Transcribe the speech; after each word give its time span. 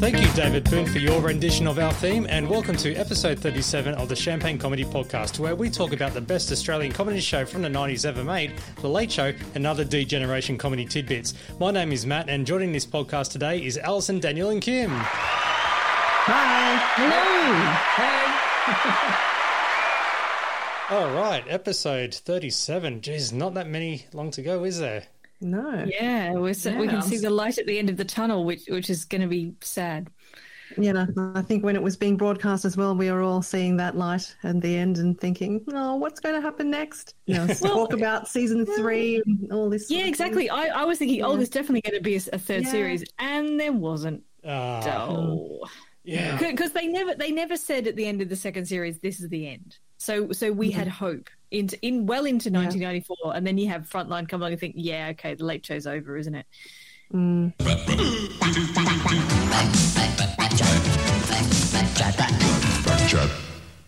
Thank 0.00 0.20
you, 0.20 0.28
David 0.34 0.68
Boone, 0.68 0.86
for 0.86 0.98
your 0.98 1.22
rendition 1.22 1.66
of 1.66 1.78
our 1.78 1.92
theme, 1.94 2.26
and 2.28 2.48
welcome 2.48 2.76
to 2.76 2.94
episode 2.96 3.38
37 3.38 3.94
of 3.94 4.10
the 4.10 4.16
Champagne 4.16 4.58
Comedy 4.58 4.84
Podcast, 4.84 5.38
where 5.38 5.56
we 5.56 5.70
talk 5.70 5.92
about 5.92 6.12
the 6.12 6.20
best 6.20 6.52
Australian 6.52 6.92
comedy 6.92 7.20
show 7.20 7.46
from 7.46 7.62
the 7.62 7.68
90s 7.68 8.04
ever 8.04 8.22
made, 8.22 8.52
The 8.82 8.88
Late 8.88 9.12
Show, 9.12 9.32
and 9.54 9.66
other 9.66 9.84
D 9.84 10.04
Generation 10.04 10.58
comedy 10.58 10.84
tidbits. 10.84 11.32
My 11.58 11.70
name 11.70 11.92
is 11.92 12.04
Matt, 12.04 12.28
and 12.28 12.46
joining 12.46 12.72
this 12.72 12.84
podcast 12.84 13.30
today 13.30 13.64
is 13.64 13.78
Alison, 13.78 14.20
Daniel, 14.20 14.50
and 14.50 14.60
Kim. 14.60 14.90
Hi. 16.32 16.78
Hello. 16.94 17.26
Hey. 17.96 18.26
All 20.94 21.10
right, 21.10 21.42
episode 21.48 22.14
37. 22.14 23.00
Geez, 23.00 23.32
not 23.32 23.54
that 23.54 23.68
many 23.68 24.06
long 24.12 24.30
to 24.32 24.42
go, 24.42 24.62
is 24.62 24.78
there? 24.78 25.02
No. 25.40 25.86
Yeah, 25.88 26.30
we're 26.34 26.54
so, 26.54 26.76
we 26.76 26.86
can 26.86 27.02
see 27.02 27.18
the 27.18 27.30
light 27.30 27.58
at 27.58 27.66
the 27.66 27.80
end 27.80 27.90
of 27.90 27.96
the 27.96 28.04
tunnel, 28.04 28.44
which 28.44 28.62
which 28.68 28.90
is 28.90 29.04
going 29.04 29.22
to 29.22 29.26
be 29.26 29.54
sad. 29.60 30.08
Yeah, 30.78 30.92
know, 30.92 31.32
I 31.34 31.42
think 31.42 31.64
when 31.64 31.74
it 31.74 31.82
was 31.82 31.96
being 31.96 32.16
broadcast 32.16 32.64
as 32.64 32.76
well, 32.76 32.94
we 32.94 33.10
were 33.10 33.22
all 33.22 33.42
seeing 33.42 33.76
that 33.78 33.96
light 33.96 34.36
at 34.44 34.60
the 34.60 34.76
end 34.76 34.98
and 34.98 35.20
thinking, 35.20 35.64
oh, 35.72 35.96
what's 35.96 36.20
going 36.20 36.36
to 36.36 36.40
happen 36.40 36.70
next? 36.70 37.14
You 37.26 37.34
know, 37.34 37.46
talk 37.54 37.92
about 37.92 38.28
season 38.28 38.64
three 38.66 39.20
and 39.26 39.52
all 39.52 39.68
this. 39.68 39.90
Yeah, 39.90 40.06
exactly. 40.06 40.48
I, 40.48 40.82
I 40.82 40.84
was 40.84 40.98
thinking, 40.98 41.24
oh, 41.24 41.34
there's 41.34 41.48
definitely 41.48 41.80
going 41.80 41.98
to 41.98 42.04
be 42.04 42.14
a, 42.14 42.20
a 42.32 42.38
third 42.38 42.62
Yeah. 42.62 42.70
series, 42.70 43.04
and 43.18 43.58
there 43.58 43.72
wasn't. 43.72 44.22
Oh, 44.44 45.66
yeah. 46.04 46.38
because 46.38 46.72
they 46.72 46.86
never 46.86 47.14
they 47.14 47.30
never 47.30 47.56
said 47.56 47.86
at 47.86 47.96
the 47.96 48.06
end 48.06 48.22
of 48.22 48.28
the 48.28 48.36
second 48.36 48.66
series 48.66 48.98
this 48.98 49.20
is 49.20 49.28
the 49.28 49.48
end. 49.48 49.78
So 49.98 50.32
so 50.32 50.50
we 50.52 50.70
had 50.70 50.88
hope 50.88 51.28
into 51.50 51.78
in 51.84 52.06
well 52.06 52.24
into 52.24 52.50
1994, 52.50 53.36
and 53.36 53.46
then 53.46 53.58
you 53.58 53.68
have 53.68 53.88
Frontline 53.88 54.28
come 54.28 54.40
along 54.40 54.52
and 54.52 54.60
think, 54.60 54.74
yeah, 54.76 55.08
okay, 55.08 55.34
the 55.34 55.44
late 55.44 55.64
show's 55.64 55.86
over, 55.86 56.16
isn't 56.16 56.34
it? 56.34 56.46
Mm. 57.12 57.52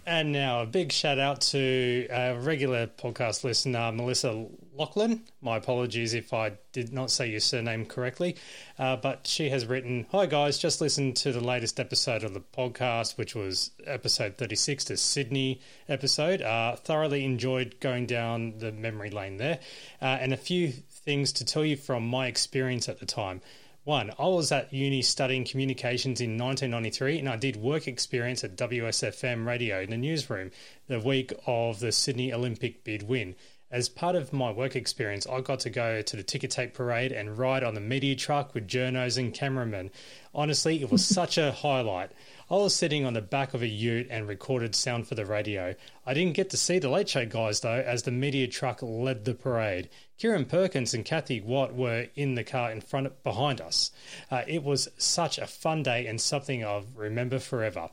And 0.05 0.33
now 0.33 0.62
a 0.62 0.66
big 0.66 0.92
shout 0.92 1.18
out 1.18 1.40
to 1.42 2.06
a 2.10 2.36
regular 2.38 2.88
podcast 2.88 3.44
listener, 3.44 3.92
Melissa 3.92 4.46
Lachlan. 4.75 5.23
My 5.41 5.59
apologies 5.59 6.15
if 6.15 6.33
I 6.33 6.53
did 6.73 6.92
not 6.92 7.11
say 7.11 7.28
your 7.28 7.41
surname 7.41 7.84
correctly, 7.84 8.37
uh, 8.79 8.97
but 8.97 9.27
she 9.27 9.51
has 9.51 9.67
written 9.67 10.06
Hi 10.12 10.27
guys, 10.27 10.59
just 10.59 10.81
listened 10.81 11.17
to 11.17 11.33
the 11.33 11.41
latest 11.41 11.79
episode 11.79 12.25
of 12.25 12.33
the 12.33 12.41
podcast, 12.41 13.19
which 13.19 13.34
was 13.34 13.70
episode 13.87 14.39
36, 14.39 14.84
the 14.84 14.97
Sydney 14.97 15.61
episode. 15.89 16.41
Uh, 16.41 16.77
thoroughly 16.77 17.25
enjoyed 17.25 17.77
going 17.81 18.06
down 18.06 18.59
the 18.59 18.73
memory 18.73 19.11
lane 19.11 19.37
there, 19.37 19.61
uh, 20.01 20.19
and 20.20 20.33
a 20.33 20.39
few 20.39 20.70
things 20.70 21.33
to 21.34 21.45
tell 21.45 21.64
you 21.64 21.77
from 21.77 22.07
my 22.07 22.27
experience 22.27 22.89
at 22.89 22.98
the 22.98 23.07
time. 23.07 23.41
One, 23.84 24.12
I 24.17 24.29
was 24.29 24.53
at 24.53 24.73
uni 24.73 25.03
studying 25.03 25.45
communications 25.45 26.20
in 26.20 26.39
1993 26.39 27.19
and 27.19 27.29
I 27.29 27.34
did 27.34 27.57
work 27.57 27.89
experience 27.89 28.45
at 28.45 28.57
WSFM 28.57 29.45
radio 29.45 29.81
in 29.81 29.91
the 29.91 29.97
newsroom 29.97 30.53
the 30.86 31.01
week 31.01 31.33
of 31.48 31.81
the 31.81 31.91
Sydney 31.91 32.33
Olympic 32.33 32.84
bid 32.84 33.03
win. 33.03 33.34
As 33.73 33.89
part 33.89 34.17
of 34.17 34.34
my 34.34 34.51
work 34.51 34.77
experience, 34.77 35.27
I 35.27 35.41
got 35.41 35.61
to 35.61 35.70
go 35.70 36.03
to 36.03 36.17
the 36.17 36.23
ticker 36.23 36.47
tape 36.47 36.75
parade 36.75 37.11
and 37.11 37.39
ride 37.39 37.65
on 37.65 37.73
the 37.73 37.81
media 37.81 38.14
truck 38.14 38.53
with 38.53 38.69
journos 38.69 39.17
and 39.17 39.33
cameramen. 39.33 39.91
Honestly, 40.34 40.83
it 40.83 40.92
was 40.92 41.03
such 41.20 41.39
a 41.39 41.53
highlight. 41.53 42.11
I 42.51 42.56
was 42.56 42.77
sitting 42.77 43.06
on 43.06 43.14
the 43.14 43.23
back 43.23 43.55
of 43.55 43.62
a 43.62 43.67
ute 43.67 44.09
and 44.11 44.29
recorded 44.29 44.75
sound 44.75 45.09
for 45.09 45.14
the 45.14 45.25
radio. 45.25 45.74
I 46.05 46.13
didn't 46.13 46.35
get 46.35 46.51
to 46.51 46.58
see 46.58 46.80
the 46.80 46.91
Late 46.91 47.08
Show 47.08 47.24
guys 47.24 47.61
though, 47.61 47.83
as 47.86 48.02
the 48.02 48.11
media 48.11 48.46
truck 48.46 48.80
led 48.83 49.24
the 49.24 49.33
parade. 49.33 49.89
Kieren 50.19 50.46
Perkins 50.46 50.92
and 50.92 51.02
Kathy 51.02 51.41
Watt 51.41 51.75
were 51.75 52.08
in 52.14 52.35
the 52.35 52.45
car 52.45 52.70
in 52.70 52.83
front 52.83 53.23
behind 53.25 53.63
us. 53.63 53.91
Uh, 54.30 54.42
it 54.46 54.63
was 54.63 54.91
such 54.98 55.39
a 55.39 55.46
fun 55.46 55.83
day 55.83 56.07
and 56.07 56.20
something 56.20 56.63
I'll 56.63 56.85
remember 56.95 57.39
forever. 57.39 57.89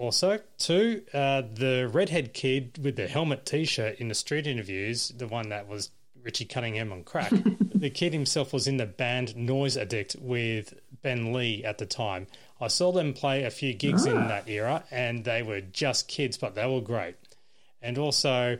Also, 0.00 0.40
two, 0.56 1.02
uh, 1.12 1.42
the 1.42 1.86
redhead 1.92 2.32
kid 2.32 2.82
with 2.82 2.96
the 2.96 3.06
helmet 3.06 3.44
T-shirt 3.44 3.98
in 3.98 4.08
the 4.08 4.14
street 4.14 4.46
interviews, 4.46 5.10
the 5.10 5.28
one 5.28 5.50
that 5.50 5.68
was 5.68 5.90
Richie 6.22 6.46
Cunningham 6.46 6.90
on 6.90 7.04
crack. 7.04 7.30
the 7.74 7.90
kid 7.90 8.14
himself 8.14 8.54
was 8.54 8.66
in 8.66 8.78
the 8.78 8.86
band 8.86 9.36
Noise 9.36 9.76
Addict 9.76 10.16
with 10.18 10.72
Ben 11.02 11.34
Lee 11.34 11.62
at 11.66 11.76
the 11.76 11.84
time. 11.84 12.28
I 12.62 12.68
saw 12.68 12.92
them 12.92 13.12
play 13.12 13.44
a 13.44 13.50
few 13.50 13.74
gigs 13.74 14.06
in 14.06 14.14
that 14.14 14.48
era, 14.48 14.84
and 14.90 15.22
they 15.22 15.42
were 15.42 15.60
just 15.60 16.08
kids, 16.08 16.38
but 16.38 16.54
they 16.54 16.66
were 16.66 16.80
great. 16.80 17.16
And 17.82 17.98
also, 17.98 18.56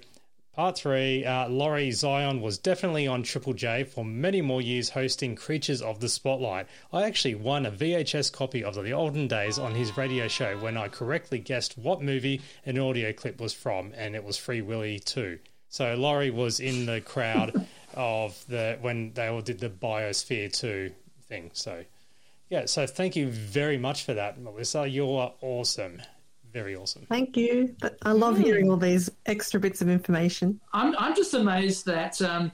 part 0.61 0.77
three, 0.77 1.25
uh, 1.25 1.49
Lawrie 1.49 1.91
Zion 1.91 2.43
was 2.43 2.59
definitely 2.59 3.07
on 3.07 3.23
Triple 3.23 3.55
J 3.55 3.83
for 3.83 4.05
many 4.05 4.43
more 4.43 4.61
years 4.61 4.91
hosting 4.91 5.35
Creatures 5.35 5.81
of 5.81 6.01
the 6.01 6.09
Spotlight. 6.11 6.67
I 6.93 7.05
actually 7.05 7.35
won 7.35 7.65
a 7.65 7.71
VHS 7.71 8.31
copy 8.31 8.63
of 8.63 8.75
the 8.75 8.93
olden 8.93 9.27
days 9.27 9.59
on 9.59 9.75
his 9.75 9.97
radio 9.97 10.29
show 10.29 10.59
when 10.59 10.77
I 10.77 10.89
correctly 10.89 11.39
guessed 11.39 11.79
what 11.79 12.03
movie 12.03 12.43
an 12.67 12.79
audio 12.79 13.11
clip 13.15 13.41
was 13.41 13.55
from, 13.55 13.95
and 13.97 14.15
it 14.15 14.23
was 14.23 14.37
Free 14.37 14.61
Willy 14.61 14.99
2. 14.99 15.39
So 15.71 15.95
Lawrie 15.95 16.31
was 16.31 16.61
in 16.61 16.85
the 16.85 17.01
crowd 17.01 17.67
of 17.95 18.45
the 18.47 18.77
when 18.83 19.15
they 19.15 19.29
all 19.29 19.41
did 19.41 19.61
the 19.61 19.71
Biosphere 19.71 20.53
2 20.53 20.93
thing. 21.27 21.53
So 21.55 21.87
yeah, 22.51 22.67
so 22.67 22.87
thank 22.87 23.17
you 23.17 23.31
very 23.31 23.79
much 23.79 24.05
for 24.05 24.13
that, 24.13 24.39
Melissa. 24.39 24.87
You're 24.87 25.33
awesome. 25.41 26.03
Very 26.53 26.75
awesome. 26.77 27.07
Thank 27.09 27.37
you. 27.37 27.75
But 27.81 27.97
I 28.03 28.13
love 28.13 28.39
hearing 28.39 28.71
all 28.71 28.77
these 28.77 29.09
extra 29.27 29.61
bits 29.61 29.81
of 29.83 29.89
information. 29.89 30.61
I'm, 30.73 30.95
I'm 30.99 31.15
just 31.15 31.35
amazed 31.35 31.87
that 31.87 32.21
um, 32.23 32.51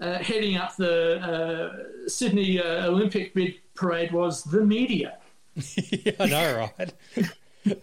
uh, 0.00 0.18
heading 0.18 0.56
up 0.56 0.76
the 0.76 1.20
uh, 1.20 2.08
Sydney 2.08 2.60
uh, 2.60 2.86
Olympic 2.86 3.34
bid 3.34 3.54
parade 3.74 4.12
was 4.12 4.44
the 4.44 4.60
media. 4.64 5.18
yeah, 5.56 6.12
I 6.20 6.26
know, 6.26 6.68
right? 6.78 6.92
Well, 7.66 7.76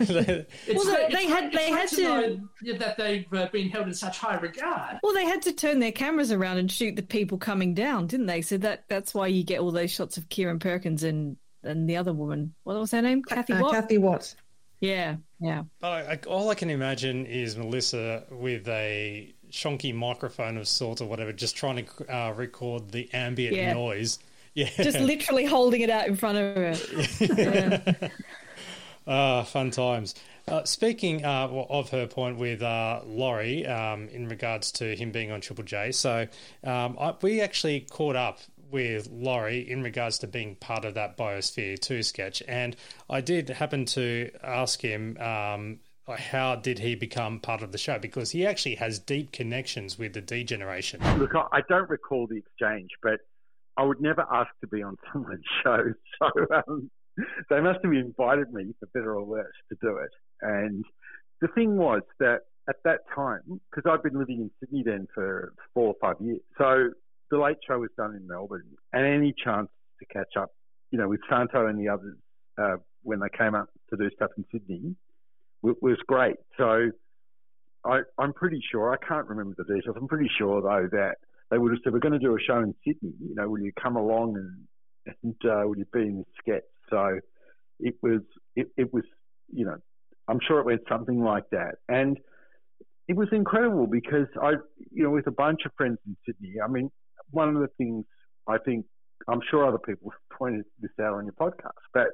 they- 0.86 1.08
they 1.12 1.26
had- 1.28 1.52
they 1.52 1.70
had 1.70 1.88
to 1.90 1.96
to- 1.98 2.04
know 2.04 2.78
that 2.80 2.98
they've 2.98 3.32
uh, 3.32 3.48
been 3.52 3.70
held 3.70 3.86
in 3.88 3.94
such 3.94 4.18
high 4.18 4.38
regard. 4.40 4.98
Well, 5.04 5.14
they 5.14 5.26
had 5.26 5.44
to 5.44 5.54
turn 5.54 5.78
their 5.80 5.92
cameras 5.92 6.32
around 6.32 6.58
and 6.58 6.72
shoot 6.72 6.96
the 6.96 7.04
people 7.04 7.38
coming 7.38 7.76
down, 7.76 8.08
didn't 8.08 8.26
they? 8.26 8.42
So 8.42 8.58
that 8.58 8.86
that's 8.88 9.14
why 9.14 9.28
you 9.28 9.44
get 9.44 9.60
all 9.60 9.72
those 9.72 9.92
shots 9.92 10.18
of 10.18 10.28
Kieren 10.30 10.60
Perkins 10.60 11.04
and 11.04 11.38
and 11.64 11.88
the 11.88 11.98
other 11.98 12.12
woman. 12.12 12.56
What 12.64 12.76
was 12.78 12.90
her 12.92 13.04
name? 13.04 13.22
Kathy 13.22 13.54
Uh, 13.54 13.62
Watt. 13.62 13.74
Kathy 13.74 13.98
Watt. 14.00 14.34
Yeah, 14.80 15.18
yeah. 15.40 15.64
But 15.80 15.88
I, 15.92 16.12
I, 16.14 16.20
all 16.28 16.50
I 16.50 16.56
can 16.56 16.70
imagine 16.70 17.26
is 17.26 17.58
Melissa 17.58 18.24
with 18.30 18.68
a 18.68 19.34
shonky 19.52 19.94
microphone 19.94 20.58
of 20.58 20.68
sorts 20.68 21.02
or 21.02 21.08
whatever, 21.08 21.34
just 21.34 21.56
trying 21.56 21.86
to 21.86 22.16
uh, 22.16 22.32
record 22.34 22.92
the 22.92 23.10
ambient 23.14 23.56
Yeah. 23.56 23.74
noise. 23.74 24.20
Yeah, 24.54 24.70
Just 24.76 25.00
literally 25.00 25.46
holding 25.46 25.82
it 25.82 25.92
out 25.92 26.08
in 26.08 26.16
front 26.16 26.40
of 26.40 26.56
her. 26.56 26.76
Yeah. 27.38 28.10
Ah, 29.08 29.44
fun 29.44 29.72
times. 29.72 30.16
Uh, 30.48 30.64
speaking 30.64 31.24
uh, 31.24 31.48
of 31.70 31.90
her 31.92 32.08
point 32.08 32.38
with 32.38 32.62
uh, 32.62 33.02
Lawrie 33.06 33.66
um, 33.66 34.10
in 34.10 34.28
regards 34.28 34.72
to 34.74 34.96
him 34.96 35.12
being 35.12 35.32
on 35.32 35.42
Triple 35.42 35.64
J, 35.64 35.92
so 35.92 36.28
um, 36.64 36.98
I, 37.00 37.14
we 37.22 37.40
actually 37.42 37.82
caught 37.82 38.16
up 38.16 38.40
with 38.72 39.10
Lawrie 39.12 39.70
in 39.70 39.82
regards 39.82 40.20
to 40.20 40.28
being 40.28 40.56
part 40.56 40.86
of 40.86 40.94
that 40.96 41.18
Biosphere 41.18 41.80
2 41.80 42.04
sketch, 42.04 42.44
and 42.48 42.76
I 43.10 43.22
did 43.22 43.50
happen 43.50 43.86
to 43.86 44.32
ask 44.44 44.82
him 44.82 45.18
um, 45.18 45.80
how 46.16 46.56
did 46.56 46.80
he 46.80 46.96
become 46.96 47.40
part 47.40 47.62
of 47.62 47.72
the 47.72 47.78
show 47.78 48.00
because 48.00 48.32
he 48.32 48.46
actually 48.46 48.76
has 48.76 49.00
deep 49.00 49.32
connections 49.32 50.00
with 50.00 50.14
the 50.14 50.22
D 50.22 50.44
generation. 50.44 51.02
Look, 51.18 51.32
I, 51.36 51.62
don't 51.68 51.90
recall 51.90 52.28
the 52.28 52.38
exchange, 52.38 52.92
but 53.04 53.20
I 53.76 53.84
would 53.84 54.00
never 54.00 54.26
ask 54.32 54.50
to 54.62 54.68
be 54.68 54.82
on 54.82 54.98
someone's 55.14 55.44
show. 55.64 55.94
So 56.20 56.30
um, 56.68 56.90
they 57.50 57.60
must 57.60 57.80
have 57.84 57.92
invited 57.92 58.54
me, 58.54 58.74
for 58.80 58.88
better 58.94 59.16
or 59.16 59.24
worse, 59.24 59.54
to 59.70 59.78
do 59.82 59.98
it. 59.98 60.12
And 60.42 60.86
the 61.42 61.48
thing 61.50 61.78
was 61.78 62.02
that 62.20 62.42
at 62.70 62.78
that 62.84 63.00
time, 63.14 63.60
because 63.70 63.90
I'd 63.90 64.04
been 64.04 64.18
living 64.18 64.40
in 64.42 64.52
Sydney 64.60 64.84
then 64.86 65.08
for 65.14 65.54
four 65.74 65.88
or 65.88 65.96
five 66.02 66.16
years, 66.20 66.42
so 66.58 66.92
the 67.32 67.38
late 67.38 67.58
show 67.68 67.80
was 67.80 67.90
done 67.98 68.16
in 68.16 68.28
Melbourne, 68.28 68.64
and 68.94 69.06
any 69.06 69.34
chance 69.44 69.70
to 70.00 70.06
catch 70.06 70.38
up, 70.38 70.52
you 70.92 70.98
know, 70.98 71.08
with 71.08 71.20
Santo 71.30 71.68
and 71.68 71.80
the 71.80 71.90
others 71.90 72.18
uh, 72.58 72.78
when 73.04 73.20
they 73.20 73.30
came 73.38 73.56
up 73.56 73.70
to 73.90 73.98
do 73.98 74.10
stuff 74.16 74.32
in 74.38 74.46
Sydney 74.52 74.96
w- 75.64 75.78
was 75.82 75.98
great. 76.08 76.38
So 76.58 76.92
I, 77.86 78.02
I'm 78.18 78.34
pretty 78.34 78.62
sure, 78.72 78.94
I 78.94 78.98
can't 79.06 79.28
remember 79.28 79.56
the 79.58 79.64
details, 79.64 79.96
I'm 80.00 80.08
pretty 80.08 80.30
sure 80.38 80.62
though 80.62 80.88
that 80.92 81.16
they 81.50 81.58
would 81.58 81.72
have 81.72 81.80
said, 81.84 81.94
we're 81.94 82.00
going 82.00 82.14
to 82.14 82.20
do 82.20 82.36
a 82.36 82.40
show 82.40 82.60
in 82.60 82.74
Sydney, 82.86 83.14
you 83.20 83.36
know, 83.36 83.50
will 83.50 83.60
you 83.60 83.72
come 83.82 83.96
along 83.96 84.36
and, 84.36 85.16
and 85.24 85.36
uh, 85.46 85.68
will 85.68 85.78
you 85.78 85.86
be 85.94 86.02
in 86.02 86.18
this 86.18 86.26
sketch? 86.40 86.64
So 86.90 87.20
it 87.80 87.96
was, 88.02 88.22
it, 88.56 88.68
it 88.78 88.94
was, 88.94 89.04
you 89.54 89.66
know, 89.66 89.78
I'm 90.28 90.40
sure 90.46 90.60
it 90.60 90.66
went 90.66 90.82
something 90.90 91.22
like 91.24 91.46
that. 91.52 91.76
And 91.88 92.18
it 93.08 93.16
was 93.16 93.30
incredible 93.32 93.88
because 93.88 94.28
I, 94.42 94.54
you 94.92 95.04
know, 95.04 95.12
with 95.12 95.28
a 95.28 95.32
bunch 95.32 95.62
of 95.66 95.72
friends 95.78 96.00
in 96.06 96.18
Sydney, 96.26 96.56
I 96.62 96.68
mean, 96.68 96.92
one 97.32 97.56
of 97.56 97.62
the 97.62 97.70
things 97.78 98.06
I 98.48 98.58
think, 98.58 98.86
I'm 99.28 99.42
sure 99.50 99.68
other 99.68 99.80
people 99.80 100.12
have 100.12 100.38
pointed 100.38 100.66
this 100.80 100.92
out 101.02 101.14
on 101.14 101.26
your 101.26 101.34
podcast, 101.34 101.72
but 101.94 102.08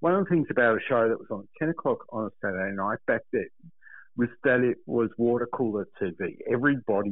one 0.00 0.14
of 0.14 0.24
the 0.24 0.30
things 0.30 0.46
about 0.50 0.76
a 0.76 0.80
show 0.88 1.08
that 1.08 1.18
was 1.18 1.28
on 1.30 1.40
at 1.40 1.46
10 1.58 1.70
o'clock 1.70 2.04
on 2.10 2.26
a 2.26 2.30
Saturday 2.42 2.74
night 2.76 2.98
back 3.06 3.22
then 3.32 3.48
was 4.16 4.28
that 4.44 4.60
it 4.60 4.78
was 4.86 5.10
water 5.18 5.48
cooler 5.52 5.88
TV. 6.00 6.36
Everybody 6.50 7.10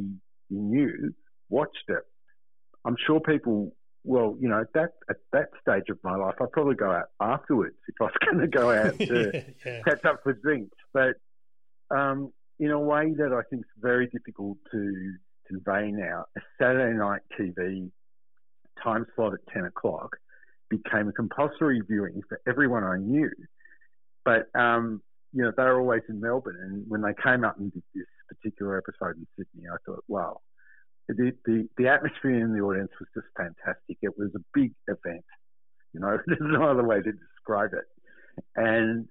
you 0.49 0.59
knew 0.61 1.15
watched 1.49 1.85
it. 1.89 2.03
I'm 2.85 2.97
sure 3.07 3.21
people, 3.21 3.73
well, 4.05 4.37
you 4.41 4.49
know, 4.49 4.61
at 4.61 4.73
that, 4.75 4.91
at 5.09 5.17
that 5.33 5.49
stage 5.61 5.89
of 5.91 5.99
my 6.05 6.17
life, 6.17 6.35
I'd 6.41 6.53
probably 6.53 6.75
go 6.75 6.91
out 6.91 7.07
afterwards 7.21 7.77
if 7.89 7.95
I 8.01 8.05
was 8.05 8.15
going 8.25 8.39
to 8.39 8.49
go 8.49 8.71
out 8.71 8.99
to 8.99 9.45
yeah. 9.67 9.81
catch 9.85 10.05
up 10.05 10.21
for 10.23 10.33
drinks. 10.35 10.77
But 10.93 11.15
um, 11.91 12.33
in 12.59 12.71
a 12.71 12.81
way 12.81 13.13
that 13.17 13.33
I 13.33 13.43
think 13.51 13.63
is 13.63 13.81
very 13.81 14.07
difficult 14.09 14.59
to 14.71 15.15
now, 15.67 16.25
a 16.37 16.41
Saturday 16.59 16.97
night 16.97 17.21
TV 17.39 17.91
time 18.83 19.07
slot 19.15 19.35
at 19.35 19.41
10 19.53 19.65
o'clock 19.65 20.17
became 20.71 21.09
a 21.09 21.13
compulsory 21.13 21.83
viewing 21.87 22.23
for 22.29 22.41
everyone 22.49 22.85
I 22.85 22.97
knew. 22.99 23.31
But, 24.25 24.47
um, 24.59 25.03
you 25.33 25.43
know, 25.43 25.53
they 25.57 25.63
were 25.65 25.81
always 25.81 26.03
in 26.09 26.21
Melbourne. 26.21 26.59
And 26.61 26.85
when 26.89 27.03
they 27.03 27.15
came 27.23 27.45
up 27.45 27.59
and 27.59 27.73
did 27.73 27.83
this 27.95 28.07
particular 28.29 28.79
episode 28.79 29.17
in 29.17 29.27
Sydney, 29.37 29.69
I 29.69 29.77
thought, 29.85 30.05
wow, 30.09 30.41
the, 31.09 31.33
the, 31.45 31.69
the 31.77 31.89
atmosphere 31.89 32.41
in 32.41 32.55
the 32.55 32.61
audience 32.61 32.91
was 32.99 33.09
just 33.15 33.27
fantastic. 33.37 33.99
It 34.03 34.17
was 34.17 34.31
a 34.35 34.41
big 34.55 34.73
event. 34.89 35.25
You 35.93 36.01
know, 36.01 36.19
there's 36.27 36.41
no 36.41 36.71
other 36.71 36.85
way 36.85 37.03
to 37.03 37.13
describe 37.13 37.71
it. 37.75 37.85
And 38.57 39.09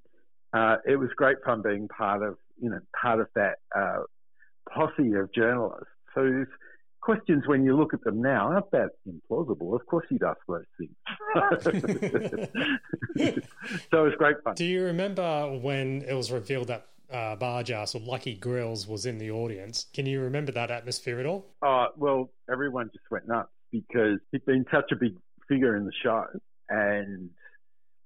uh, 0.54 0.78
it 0.86 0.96
was 0.96 1.10
great 1.16 1.38
fun 1.46 1.62
being 1.62 1.88
part 1.88 2.24
of, 2.24 2.38
you 2.60 2.70
know, 2.70 2.80
part 3.00 3.20
of 3.20 3.28
that 3.36 3.56
uh, 3.76 4.02
posse 4.74 5.14
of 5.14 5.32
journalists 5.34 5.86
whose 6.16 6.48
questions, 7.02 7.44
when 7.48 7.64
you 7.64 7.76
look 7.76 7.94
at 7.94 8.04
them 8.04 8.22
now, 8.22 8.52
aren't 8.52 8.72
that 8.72 8.92
implausible. 9.08 9.76
Of 9.76 9.86
course, 9.88 10.06
he'd 10.10 10.24
ask 10.24 10.40
those 10.48 10.64
things. 10.78 10.96
so 13.92 14.06
it 14.06 14.06
was 14.06 14.14
great 14.18 14.38
fun. 14.44 14.56
Do 14.56 14.66
you 14.66 14.84
remember 14.84 15.60
when 15.62 16.04
it 16.08 16.14
was 16.14 16.32
revealed 16.32 16.68
that 16.68 16.88
uh, 17.12 17.36
Bargearse 17.36 17.96
or 17.96 18.00
Lucky 18.00 18.36
Grills 18.36 18.88
was 18.88 19.06
in 19.06 19.18
the 19.18 19.32
audience? 19.32 19.88
Can 19.94 20.06
you 20.06 20.22
remember 20.22 20.52
that 20.54 20.72
atmosphere 20.72 21.20
at 21.20 21.26
all? 21.26 21.46
Oh, 21.62 21.88
well, 21.98 22.30
everyone 22.50 22.90
just 22.94 23.06
went 23.10 23.28
nuts 23.28 23.50
because 23.72 24.20
he'd 24.32 24.46
been 24.46 24.66
such 24.72 24.92
a 24.92 24.96
big 24.96 25.16
figure 25.48 25.76
in 25.76 25.86
the 25.86 25.92
show. 26.04 26.26
And 26.70 27.30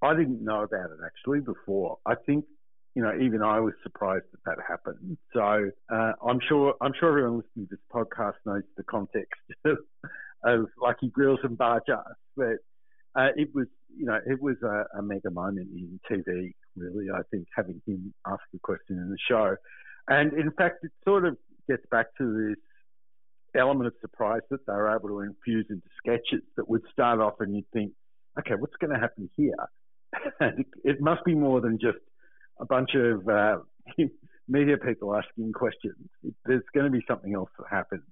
I 0.01 0.15
didn't 0.15 0.43
know 0.43 0.63
about 0.63 0.91
it 0.91 0.97
actually 1.05 1.41
before. 1.41 1.99
I 2.05 2.15
think 2.15 2.45
you 2.95 3.03
know, 3.03 3.11
even 3.21 3.41
I 3.41 3.59
was 3.59 3.73
surprised 3.83 4.23
that 4.31 4.43
that 4.45 4.57
happened. 4.65 5.17
So 5.33 5.69
uh, 5.93 6.11
I'm 6.25 6.39
sure 6.47 6.75
I'm 6.81 6.93
sure 6.97 7.09
everyone 7.09 7.37
listening 7.37 7.67
to 7.67 7.75
this 7.75 7.79
podcast 7.93 8.35
knows 8.45 8.63
the 8.77 8.83
context 8.83 9.41
of, 9.65 9.77
of 10.43 10.67
Lucky 10.81 11.09
Grills 11.09 11.39
and 11.43 11.57
Bargearse, 11.57 12.15
but 12.37 12.57
uh, 13.15 13.29
it 13.35 13.49
was 13.53 13.67
you 13.95 14.05
know 14.05 14.19
it 14.25 14.41
was 14.41 14.55
a, 14.63 14.97
a, 14.97 15.01
mega 15.01 15.29
moment 15.29 15.67
in 15.73 15.99
TV. 16.09 16.53
Really, 16.77 17.07
I 17.13 17.21
think 17.31 17.47
having 17.55 17.81
him 17.85 18.13
ask 18.25 18.41
a 18.55 18.59
question 18.59 18.97
in 18.97 19.09
the 19.09 19.17
show, 19.29 19.55
and 20.07 20.33
in 20.33 20.51
fact, 20.51 20.83
it 20.83 20.91
sort 21.03 21.25
of 21.25 21.37
gets 21.67 21.83
back 21.91 22.07
to 22.17 22.49
this 22.49 22.57
element 23.59 23.87
of 23.87 23.93
surprise 24.01 24.41
that 24.51 24.65
they 24.67 24.73
were 24.73 24.95
able 24.95 25.09
to 25.09 25.19
infuse 25.21 25.65
into 25.69 25.87
sketches 25.97 26.45
that 26.55 26.69
would 26.69 26.81
start 26.91 27.19
off 27.19 27.35
and 27.39 27.55
you'd 27.55 27.69
think, 27.71 27.93
okay, 28.37 28.53
what's 28.59 28.75
going 28.81 28.93
to 28.93 28.99
happen 28.99 29.29
here? 29.37 29.55
it 30.83 30.99
must 30.99 31.23
be 31.23 31.33
more 31.33 31.61
than 31.61 31.79
just 31.79 31.97
a 32.59 32.65
bunch 32.65 32.91
of 32.95 33.27
uh, 33.27 33.57
media 34.47 34.77
people 34.77 35.15
asking 35.15 35.53
questions. 35.53 35.95
There's 36.45 36.63
going 36.73 36.85
to 36.85 36.91
be 36.91 37.03
something 37.07 37.33
else 37.33 37.49
that 37.57 37.67
happens 37.69 38.03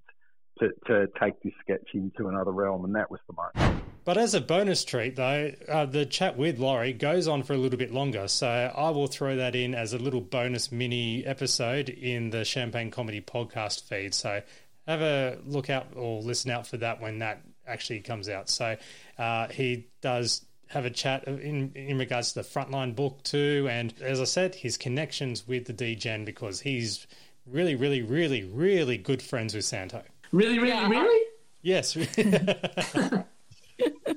to, 0.59 0.69
to 0.87 1.07
take 1.19 1.41
this 1.41 1.53
sketch 1.61 1.89
into 1.93 2.27
another 2.27 2.51
realm, 2.51 2.85
and 2.85 2.95
that 2.95 3.09
was 3.09 3.19
the 3.27 3.33
moment. 3.33 3.83
But 4.05 4.17
as 4.17 4.33
a 4.33 4.41
bonus 4.41 4.83
treat, 4.83 5.15
though, 5.15 5.53
uh, 5.69 5.85
the 5.85 6.05
chat 6.05 6.37
with 6.37 6.59
Lawrie 6.59 6.91
goes 6.91 7.27
on 7.27 7.43
for 7.43 7.53
a 7.53 7.57
little 7.57 7.79
bit 7.79 7.91
longer. 7.91 8.27
So 8.27 8.47
I 8.47 8.89
will 8.89 9.07
throw 9.07 9.37
that 9.37 9.55
in 9.55 9.73
as 9.73 9.93
a 9.93 9.97
little 9.97 10.19
bonus 10.19 10.71
mini 10.71 11.25
episode 11.25 11.87
in 11.87 12.29
the 12.29 12.43
Champagne 12.43 12.91
Comedy 12.91 13.21
podcast 13.21 13.87
feed. 13.87 14.13
So 14.13 14.41
have 14.87 15.01
a 15.01 15.37
look 15.45 15.69
out 15.69 15.87
or 15.95 16.21
listen 16.21 16.51
out 16.51 16.67
for 16.67 16.77
that 16.77 17.01
when 17.01 17.19
that 17.19 17.43
actually 17.65 18.01
comes 18.01 18.27
out. 18.27 18.49
So 18.49 18.75
uh, 19.17 19.47
he 19.47 19.87
does 20.01 20.45
have 20.73 20.85
a 20.85 20.89
chat 20.89 21.23
in 21.25 21.71
in 21.75 21.97
regards 21.97 22.33
to 22.33 22.41
the 22.41 22.47
frontline 22.47 22.95
book 22.95 23.23
too, 23.23 23.67
and 23.69 23.93
as 24.01 24.19
I 24.19 24.25
said, 24.25 24.55
his 24.55 24.77
connections 24.77 25.47
with 25.47 25.65
the 25.65 25.73
DGen 25.73 26.25
because 26.25 26.61
he's 26.61 27.07
really, 27.45 27.75
really, 27.75 28.01
really, 28.01 28.43
really 28.43 28.97
good 28.97 29.21
friends 29.21 29.53
with 29.53 29.65
Santo. 29.65 30.03
Really, 30.31 30.57
really, 30.59 30.69
yeah. 30.69 30.89
really. 30.89 31.25
Yes. 31.61 31.95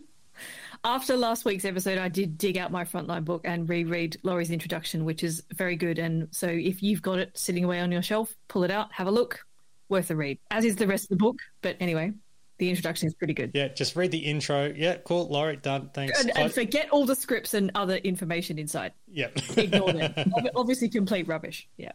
After 0.84 1.16
last 1.16 1.44
week's 1.44 1.64
episode, 1.64 1.98
I 1.98 2.08
did 2.08 2.38
dig 2.38 2.56
out 2.56 2.70
my 2.70 2.84
frontline 2.84 3.24
book 3.24 3.42
and 3.44 3.68
reread 3.68 4.16
Lawrie's 4.22 4.50
introduction, 4.50 5.04
which 5.04 5.24
is 5.24 5.42
very 5.52 5.74
good. 5.76 5.98
And 5.98 6.28
so, 6.30 6.46
if 6.46 6.82
you've 6.82 7.02
got 7.02 7.18
it 7.18 7.36
sitting 7.36 7.64
away 7.64 7.80
on 7.80 7.90
your 7.90 8.02
shelf, 8.02 8.34
pull 8.48 8.64
it 8.64 8.70
out, 8.70 8.92
have 8.92 9.06
a 9.06 9.10
look. 9.10 9.40
Worth 9.88 10.10
a 10.10 10.16
read, 10.16 10.38
as 10.50 10.64
is 10.64 10.76
the 10.76 10.86
rest 10.86 11.04
of 11.04 11.10
the 11.10 11.16
book. 11.16 11.36
But 11.62 11.76
anyway, 11.78 12.12
the 12.58 12.70
introduction 12.70 13.06
is 13.06 13.14
pretty 13.14 13.34
good. 13.34 13.50
Yeah, 13.54 13.68
just 13.68 13.96
read 13.96 14.10
the 14.10 14.18
intro. 14.18 14.72
Yeah, 14.74 14.96
cool. 15.04 15.28
Lawrie, 15.28 15.56
done. 15.56 15.90
Thanks. 15.92 16.20
And, 16.20 16.36
and 16.36 16.52
forget 16.52 16.88
all 16.90 17.04
the 17.04 17.14
scripts 17.14 17.54
and 17.54 17.70
other 17.74 17.96
information 17.96 18.58
inside. 18.58 18.92
Yeah. 19.08 19.28
Ignore 19.56 19.92
them. 19.92 20.14
Obviously, 20.56 20.88
complete 20.88 21.28
rubbish. 21.28 21.68
Yeah. 21.76 21.92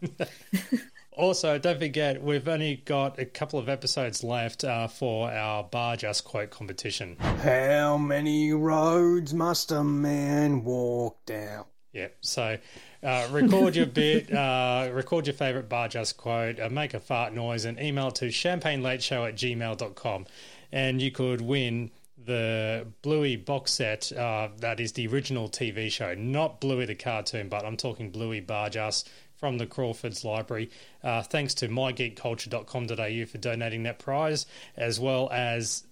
also, 1.11 1.57
don't 1.57 1.79
forget, 1.79 2.21
we've 2.21 2.47
only 2.47 2.77
got 2.85 3.19
a 3.19 3.25
couple 3.25 3.59
of 3.59 3.69
episodes 3.69 4.23
left 4.23 4.63
uh, 4.63 4.87
for 4.87 5.31
our 5.31 5.63
Bargearse 5.63 6.23
Quote 6.23 6.51
competition. 6.51 7.17
How 7.19 7.97
many 7.97 8.53
roads 8.53 9.33
must 9.33 9.71
a 9.71 9.83
man 9.83 10.63
walk 10.63 11.25
down? 11.25 11.65
Yeah, 11.93 12.07
so 12.21 12.57
uh, 13.03 13.27
record 13.31 13.75
your 13.75 13.85
bit, 13.85 14.31
uh, 14.31 14.89
record 14.93 15.27
your 15.27 15.33
favourite 15.33 15.69
Bargearse 15.69 16.15
quote, 16.15 16.59
uh, 16.59 16.69
make 16.69 16.93
a 16.93 16.99
fart 16.99 17.33
noise, 17.33 17.65
and 17.65 17.79
email 17.79 18.11
to 18.11 18.25
champagnelateshow 18.25 19.27
at 19.27 19.35
gmail.com. 19.35 20.25
And 20.71 21.01
you 21.01 21.11
could 21.11 21.41
win 21.41 21.91
the 22.23 22.87
Bluey 23.01 23.35
box 23.35 23.71
set. 23.73 24.11
Uh, 24.11 24.49
that 24.59 24.79
is 24.79 24.93
the 24.93 25.07
original 25.07 25.49
TV 25.49 25.91
show, 25.91 26.13
not 26.13 26.61
Bluey 26.61 26.85
the 26.85 26.95
cartoon, 26.95 27.49
but 27.49 27.65
I'm 27.65 27.77
talking 27.77 28.11
Bluey 28.11 28.41
Bargearse 28.41 29.03
from 29.35 29.57
the 29.57 29.65
Crawfords 29.65 30.23
Library. 30.23 30.69
Uh, 31.03 31.23
thanks 31.23 31.55
to 31.55 31.67
mygeekculture.com.au 31.67 33.25
for 33.25 33.37
donating 33.39 33.83
that 33.83 33.97
prize, 33.97 34.45
as 34.77 34.99
well 34.99 35.29
as 35.31 35.83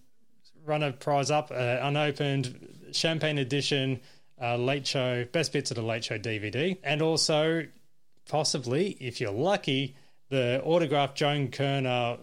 run 0.66 0.84
a 0.84 0.92
prize 0.92 1.32
up, 1.32 1.50
uh, 1.52 1.80
unopened 1.82 2.90
champagne 2.92 3.40
edition 3.40 4.00
uh, 4.42 4.58
Late 4.58 4.88
Show, 4.88 5.26
Best 5.32 5.54
Bits 5.54 5.72
of 5.72 5.76
the 5.76 5.84
Late 5.84 6.04
Show 6.04 6.18
DVD, 6.18 6.78
and 6.84 7.02
also 7.02 7.66
possibly, 8.28 8.98
if 9.00 9.20
you're 9.20 9.32
lucky, 9.32 9.96
the 10.30 10.62
autographed 10.64 11.18
Joan 11.18 11.50
Kirner. 11.50 12.18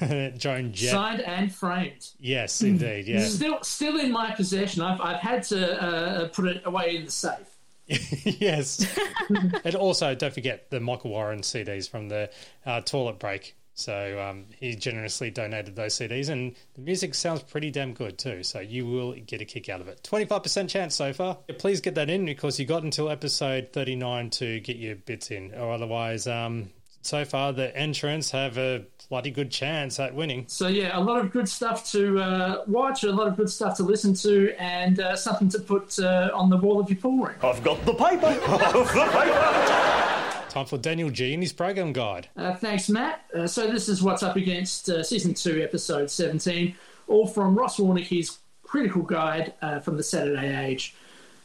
Joan 0.38 0.72
Jett. 0.72 0.90
Signed 0.90 1.20
and 1.20 1.54
framed. 1.54 2.08
Yes, 2.18 2.62
indeed. 2.62 3.06
Yeah. 3.06 3.20
Still, 3.20 3.58
still 3.62 4.00
in 4.00 4.10
my 4.10 4.32
possession. 4.32 4.82
I've, 4.82 5.00
I've 5.00 5.20
had 5.20 5.42
to 5.44 5.82
uh, 5.82 6.28
put 6.28 6.46
it 6.46 6.62
away 6.64 6.96
in 6.96 7.04
the 7.04 7.10
safe. 7.10 7.58
yes. 8.40 8.86
and 9.64 9.74
also, 9.74 10.14
don't 10.14 10.32
forget 10.32 10.70
the 10.70 10.80
Michael 10.80 11.10
Warren 11.10 11.40
CDs 11.40 11.88
from 11.88 12.08
the 12.08 12.30
uh, 12.66 12.80
toilet 12.82 13.18
break 13.18 13.56
so 13.78 14.20
um, 14.20 14.46
he 14.58 14.74
generously 14.74 15.30
donated 15.30 15.76
those 15.76 15.94
CDs, 15.94 16.28
and 16.30 16.56
the 16.74 16.80
music 16.80 17.14
sounds 17.14 17.44
pretty 17.44 17.70
damn 17.70 17.94
good 17.94 18.18
too. 18.18 18.42
So 18.42 18.58
you 18.58 18.84
will 18.84 19.12
get 19.12 19.40
a 19.40 19.44
kick 19.44 19.68
out 19.68 19.80
of 19.80 19.86
it. 19.86 20.02
Twenty 20.02 20.24
five 20.24 20.42
percent 20.42 20.68
chance 20.68 20.96
so 20.96 21.12
far. 21.12 21.38
Please 21.58 21.80
get 21.80 21.94
that 21.94 22.10
in 22.10 22.26
because 22.26 22.58
you 22.58 22.66
got 22.66 22.82
until 22.82 23.08
episode 23.08 23.68
thirty 23.72 23.94
nine 23.94 24.30
to 24.30 24.58
get 24.60 24.78
your 24.78 24.96
bits 24.96 25.30
in, 25.30 25.54
or 25.54 25.72
otherwise, 25.72 26.26
um, 26.26 26.70
so 27.02 27.24
far 27.24 27.52
the 27.52 27.74
entrants 27.76 28.32
have 28.32 28.58
a 28.58 28.84
bloody 29.08 29.30
good 29.30 29.52
chance 29.52 30.00
at 30.00 30.12
winning. 30.12 30.46
So 30.48 30.66
yeah, 30.66 30.98
a 30.98 31.00
lot 31.00 31.24
of 31.24 31.30
good 31.30 31.48
stuff 31.48 31.88
to 31.92 32.18
uh, 32.18 32.64
watch, 32.66 33.04
a 33.04 33.12
lot 33.12 33.28
of 33.28 33.36
good 33.36 33.48
stuff 33.48 33.76
to 33.76 33.84
listen 33.84 34.12
to, 34.14 34.54
and 34.58 34.98
uh, 34.98 35.14
something 35.14 35.48
to 35.50 35.60
put 35.60 35.98
uh, 36.00 36.30
on 36.34 36.50
the 36.50 36.56
wall 36.56 36.80
of 36.80 36.90
your 36.90 36.98
pool 36.98 37.26
room. 37.26 37.36
I've 37.44 37.62
got 37.62 37.84
the 37.86 37.94
paper. 37.94 38.26
I've 38.26 38.72
got 38.72 38.72
the 38.72 39.18
paper. 39.18 40.27
Time 40.58 40.66
for 40.66 40.76
Daniel 40.76 41.08
G 41.08 41.34
and 41.34 41.40
his 41.40 41.52
program 41.52 41.92
guide. 41.92 42.30
Uh, 42.36 42.52
thanks, 42.52 42.88
Matt. 42.88 43.24
Uh, 43.32 43.46
so 43.46 43.70
this 43.70 43.88
is 43.88 44.02
what's 44.02 44.24
up 44.24 44.34
against 44.34 44.90
uh, 44.90 45.04
season 45.04 45.32
two, 45.32 45.62
episode 45.62 46.10
seventeen, 46.10 46.74
all 47.06 47.28
from 47.28 47.54
Ross 47.54 47.78
Warneke's 47.78 48.40
critical 48.64 49.02
guide 49.02 49.54
uh, 49.62 49.78
from 49.78 49.96
the 49.96 50.02
Saturday 50.02 50.66
Age. 50.66 50.96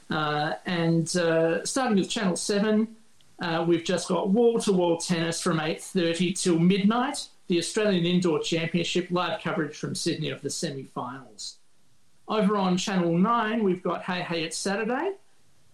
Uh, 0.10 0.54
and 0.66 1.16
uh, 1.16 1.64
starting 1.64 1.96
with 1.96 2.10
Channel 2.10 2.36
Seven, 2.36 2.88
we've 3.68 3.84
just 3.84 4.08
got 4.08 4.30
wall-to-wall 4.30 4.98
tennis 4.98 5.40
from 5.40 5.60
eight 5.60 5.84
thirty 5.84 6.34
till 6.34 6.58
midnight. 6.58 7.28
The 7.50 7.60
Australian 7.60 8.06
Indoor 8.08 8.40
Championship 8.40 9.10
live 9.12 9.44
coverage 9.44 9.76
from 9.76 9.94
Sydney 9.94 10.32
of 10.32 10.42
the 10.42 10.50
semi-finals. 10.50 11.58
Over 12.28 12.58
on 12.58 12.78
Channel 12.78 13.16
9, 13.16 13.64
we've 13.64 13.84
got 13.84 14.02
Hey 14.02 14.22
Hey 14.22 14.44
It's 14.44 14.58
Saturday, 14.58 15.12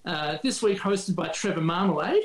uh, 0.03 0.39
this 0.43 0.61
week 0.61 0.79
hosted 0.79 1.15
by 1.15 1.29
Trevor 1.29 1.61
Marmalade. 1.61 2.23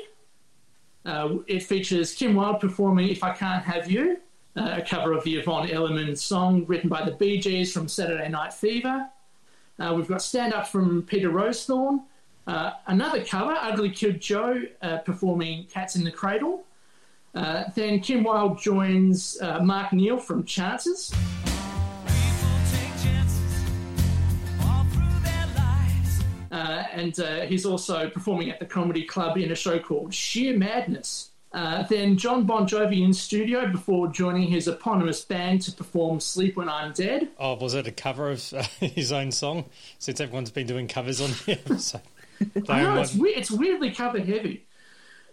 Uh, 1.05 1.35
it 1.47 1.61
features 1.63 2.13
Kim 2.13 2.33
Wilde 2.35 2.59
performing 2.59 3.09
If 3.09 3.23
I 3.23 3.31
Can't 3.33 3.63
Have 3.63 3.89
You, 3.91 4.17
uh, 4.57 4.75
a 4.77 4.81
cover 4.81 5.13
of 5.13 5.23
the 5.23 5.35
Yvonne 5.37 5.69
Elliman 5.69 6.15
song 6.15 6.65
written 6.65 6.89
by 6.89 7.03
the 7.05 7.11
Bee 7.11 7.39
Gees 7.39 7.71
from 7.71 7.87
Saturday 7.87 8.27
Night 8.29 8.53
Fever. 8.53 9.07
Uh, 9.77 9.93
we've 9.95 10.07
got 10.07 10.21
stand 10.21 10.53
up 10.53 10.67
from 10.67 11.03
Peter 11.03 11.29
Rosethorn, 11.29 12.01
Uh, 12.47 12.71
another 12.87 13.23
cover, 13.23 13.55
Ugly 13.59 13.89
Kid 13.89 14.21
Joe 14.21 14.61
uh, 14.81 14.97
performing 14.99 15.65
Cats 15.65 15.95
in 15.95 16.03
the 16.03 16.11
Cradle. 16.11 16.63
Uh, 17.33 17.63
then 17.75 17.99
Kim 17.99 18.23
Wilde 18.23 18.59
joins 18.61 19.37
Mark 19.61 19.91
Neal 19.91 20.17
from 20.17 20.43
Chances. 20.45 21.11
Uh, 26.55 26.85
and 26.93 27.19
uh, 27.19 27.41
he's 27.41 27.65
also 27.65 28.09
performing 28.09 28.49
at 28.49 28.59
the 28.59 28.65
Comedy 28.65 29.03
Club 29.03 29.37
in 29.37 29.51
a 29.51 29.55
show 29.55 29.77
called 29.77 30.13
Sheer 30.13 30.57
Madness. 30.57 31.31
Uh, 31.51 31.83
then 31.83 32.15
Jon 32.17 32.45
Bon 32.45 32.65
Jovi 32.65 33.03
in 33.03 33.13
studio 33.13 33.69
before 33.69 34.07
joining 34.07 34.47
his 34.47 34.69
eponymous 34.69 35.21
band 35.25 35.63
to 35.63 35.73
perform 35.73 36.21
Sleep 36.21 36.55
When 36.55 36.69
I'm 36.69 36.93
Dead. 36.93 37.27
Oh, 37.37 37.55
was 37.55 37.73
it 37.73 37.87
a 37.87 37.91
cover 37.91 38.31
of 38.31 38.53
uh, 38.53 38.63
his 38.79 39.11
own 39.11 39.33
song? 39.33 39.65
Since 39.99 40.21
everyone's 40.21 40.49
been 40.49 40.65
doing 40.65 40.87
covers 40.87 41.19
on 41.19 41.31
the 41.45 41.51
episode. 41.59 42.01
I 42.69 42.83
know, 42.83 43.01
it's, 43.01 43.13
we- 43.13 43.35
it's 43.35 43.51
weirdly 43.51 43.91
cover 43.91 44.19
heavy. 44.19 44.65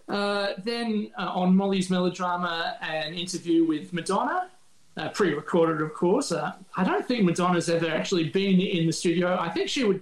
Uh, 0.09 0.47
then 0.61 1.09
uh, 1.17 1.31
on 1.33 1.55
Molly's 1.55 1.89
Melodrama, 1.89 2.75
an 2.81 3.13
interview 3.13 3.63
with 3.65 3.93
Madonna, 3.93 4.49
uh, 4.97 5.07
pre 5.09 5.33
recorded, 5.33 5.81
of 5.81 5.93
course. 5.93 6.33
Uh, 6.33 6.51
I 6.75 6.83
don't 6.83 7.07
think 7.07 7.23
Madonna's 7.23 7.69
ever 7.69 7.87
actually 7.87 8.27
been 8.29 8.59
in 8.59 8.87
the 8.87 8.93
studio. 8.93 9.37
I 9.39 9.49
think 9.49 9.69
she 9.69 9.85
would 9.85 10.01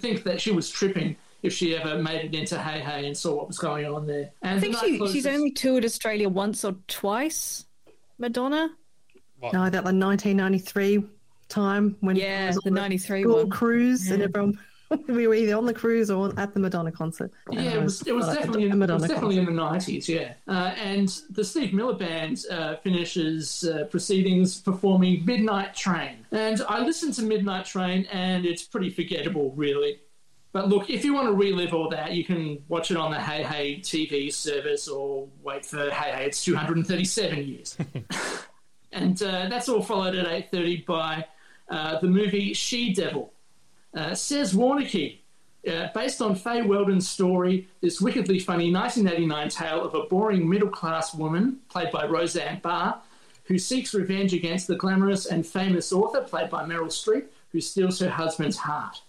think 0.00 0.24
that 0.24 0.40
she 0.40 0.50
was 0.50 0.70
tripping 0.70 1.16
if 1.42 1.52
she 1.52 1.76
ever 1.76 2.02
made 2.02 2.24
it 2.24 2.34
into 2.34 2.58
Hey 2.58 2.80
Hey 2.80 3.06
and 3.06 3.16
saw 3.16 3.34
what 3.36 3.48
was 3.48 3.58
going 3.58 3.86
on 3.86 4.06
there. 4.06 4.30
And 4.42 4.56
I 4.58 4.60
think 4.60 4.76
she, 4.78 4.96
closes- 4.98 5.14
she's 5.14 5.26
only 5.26 5.50
toured 5.50 5.84
Australia 5.84 6.28
once 6.28 6.64
or 6.64 6.76
twice. 6.88 7.64
Madonna, 8.18 8.70
No, 9.42 9.50
that 9.68 9.84
the 9.84 9.92
1993 9.92 11.04
time 11.48 11.96
when 12.00 12.16
yeah, 12.16 12.44
it 12.44 12.46
was 12.48 12.56
the 12.64 12.70
on 12.70 12.74
'93 12.74 13.22
school 13.22 13.36
one. 13.36 13.50
cruise 13.50 14.10
and 14.10 14.22
everyone 14.22 14.58
we 15.08 15.26
were 15.26 15.34
either 15.34 15.56
on 15.56 15.66
the 15.66 15.74
cruise 15.74 16.10
or 16.10 16.32
at 16.38 16.54
the 16.54 16.60
Madonna 16.60 16.92
concert. 16.92 17.32
Yeah, 17.50 17.74
it 17.74 17.82
was, 17.82 18.02
it 18.02 18.14
was 18.14 18.26
the 18.26 18.34
definitely 18.34 18.64
in, 18.64 18.72
it 18.72 18.76
Madonna 18.76 19.00
was 19.00 19.10
definitely 19.10 19.38
in 19.38 19.46
the 19.46 19.52
nineties. 19.52 20.08
Yeah, 20.08 20.34
uh, 20.48 20.74
and 20.76 21.08
the 21.30 21.44
Steve 21.44 21.72
Miller 21.72 21.94
Band 21.94 22.44
uh, 22.50 22.76
finishes 22.76 23.64
uh, 23.64 23.84
proceedings 23.84 24.60
performing 24.60 25.24
"Midnight 25.24 25.74
Train," 25.74 26.26
and 26.30 26.60
I 26.68 26.80
listened 26.80 27.14
to 27.14 27.22
"Midnight 27.22 27.66
Train" 27.66 28.06
and 28.12 28.44
it's 28.44 28.62
pretty 28.62 28.90
forgettable, 28.90 29.52
really. 29.56 30.00
But 30.52 30.68
look, 30.68 30.88
if 30.88 31.04
you 31.04 31.14
want 31.14 31.26
to 31.26 31.34
relive 31.34 31.74
all 31.74 31.88
that, 31.90 32.12
you 32.12 32.24
can 32.24 32.62
watch 32.68 32.92
it 32.92 32.96
on 32.96 33.10
the 33.10 33.20
Hey 33.20 33.42
Hey 33.42 33.76
TV 33.80 34.32
service 34.32 34.86
or 34.86 35.28
wait 35.42 35.66
for 35.66 35.90
Hey 35.90 36.12
Hey. 36.12 36.26
It's 36.26 36.44
two 36.44 36.54
hundred 36.54 36.76
and 36.78 36.86
thirty-seven 36.86 37.44
years, 37.44 37.76
and 38.92 39.20
uh, 39.22 39.48
that's 39.48 39.68
all 39.68 39.82
followed 39.82 40.14
at 40.14 40.26
eight 40.28 40.50
thirty 40.50 40.78
by 40.78 41.26
uh, 41.68 41.98
the 41.98 42.06
movie 42.06 42.54
She 42.54 42.92
Devil. 42.94 43.33
Uh, 43.94 44.14
says 44.14 44.54
Warneke, 44.54 45.18
uh, 45.68 45.88
based 45.94 46.20
on 46.20 46.34
Fay 46.34 46.62
Weldon's 46.62 47.08
story, 47.08 47.68
this 47.80 48.00
wickedly 48.00 48.38
funny 48.38 48.72
1989 48.72 49.48
tale 49.48 49.84
of 49.84 49.94
a 49.94 50.02
boring 50.08 50.48
middle 50.48 50.68
class 50.68 51.14
woman, 51.14 51.60
played 51.68 51.90
by 51.90 52.04
Roseanne 52.04 52.60
Barr, 52.60 53.00
who 53.44 53.58
seeks 53.58 53.94
revenge 53.94 54.34
against 54.34 54.66
the 54.66 54.76
glamorous 54.76 55.26
and 55.26 55.46
famous 55.46 55.92
author, 55.92 56.22
played 56.22 56.50
by 56.50 56.64
Meryl 56.64 56.86
Streep, 56.86 57.26
who 57.50 57.60
steals 57.60 58.00
her 58.00 58.10
husband's 58.10 58.56
heart. 58.56 59.02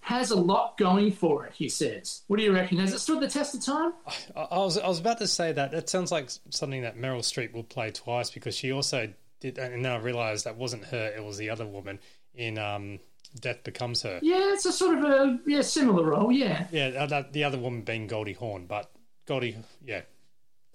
Has 0.00 0.32
a 0.32 0.36
lot 0.36 0.76
going 0.78 1.12
for 1.12 1.46
it, 1.46 1.52
he 1.54 1.68
says. 1.68 2.22
What 2.26 2.38
do 2.38 2.42
you 2.42 2.52
reckon? 2.52 2.78
Has 2.78 2.92
it 2.92 2.98
stood 2.98 3.20
the 3.20 3.28
test 3.28 3.54
of 3.54 3.64
time? 3.64 3.92
I, 4.34 4.40
I 4.50 4.58
was 4.58 4.76
I 4.76 4.88
was 4.88 4.98
about 4.98 5.18
to 5.18 5.28
say 5.28 5.52
that. 5.52 5.70
That 5.70 5.88
sounds 5.88 6.10
like 6.10 6.28
something 6.50 6.82
that 6.82 6.98
Meryl 6.98 7.20
Streep 7.20 7.52
will 7.52 7.62
play 7.62 7.92
twice 7.92 8.28
because 8.28 8.56
she 8.56 8.72
also 8.72 9.12
did, 9.38 9.58
and 9.58 9.84
then 9.84 9.92
I 9.92 9.98
realised 9.98 10.44
that 10.44 10.56
wasn't 10.56 10.86
her; 10.86 11.12
it 11.16 11.22
was 11.22 11.36
the 11.36 11.50
other 11.50 11.66
woman 11.66 12.00
in 12.34 12.58
um, 12.58 12.98
Death 13.40 13.64
Becomes 13.64 14.02
Her. 14.02 14.18
Yeah, 14.22 14.52
it's 14.52 14.66
a 14.66 14.72
sort 14.72 14.98
of 14.98 15.04
a 15.04 15.38
yeah 15.46 15.62
similar 15.62 16.04
role. 16.04 16.30
Yeah, 16.32 16.66
Yeah, 16.70 16.88
uh, 16.98 17.06
that, 17.06 17.32
the 17.32 17.44
other 17.44 17.58
woman 17.58 17.82
being 17.82 18.06
Goldie 18.06 18.32
Hawn, 18.34 18.66
but 18.66 18.90
Goldie, 19.26 19.56
yeah. 19.84 20.02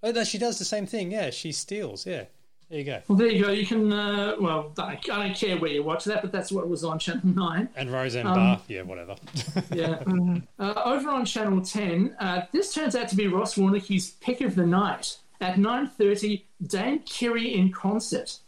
Oh, 0.04 0.12
no, 0.12 0.24
she 0.24 0.38
does 0.38 0.60
the 0.60 0.66
same 0.66 0.86
thing. 0.86 1.12
Yeah, 1.12 1.30
she 1.32 1.52
steals. 1.52 2.06
Yeah, 2.06 2.26
there 2.70 2.80
you 2.80 2.86
go. 2.86 3.02
well 3.08 3.18
there 3.18 3.28
you 3.28 3.44
go. 3.44 3.52
You 3.52 3.66
can 3.66 3.92
uh, 3.92 4.36
well 4.40 4.74
I 4.78 4.96
don't 5.06 5.36
care 5.36 5.58
where 5.58 5.72
you 5.72 5.84
watch 5.84 6.06
that, 6.06 6.22
but 6.22 6.32
that's 6.32 6.52
what 6.52 6.68
was 6.68 6.84
on 6.84 7.00
Channel 7.00 7.22
Nine. 7.26 7.70
And 7.76 7.92
Roseanne 7.92 8.28
Um, 8.28 8.34
Barr, 8.36 8.62
yeah, 8.68 8.82
whatever. 8.84 9.16
Yeah. 9.74 10.04
Uh, 10.60 10.82
over 10.86 11.10
on 11.12 11.24
Channel 11.24 11.62
10, 11.62 12.16
uh, 12.20 12.42
this 12.52 12.74
turns 12.74 12.96
out 12.96 13.08
to 13.10 13.16
be 13.16 13.28
Ross 13.28 13.56
Warneke's 13.56 14.10
pick 14.22 14.42
of 14.42 14.56
the 14.56 14.66
night. 14.66 15.18
At 15.40 15.56
9.30, 15.58 16.42
Dame 16.66 17.00
Kiri 17.06 17.54
in 17.54 17.72
concert. 17.72 18.40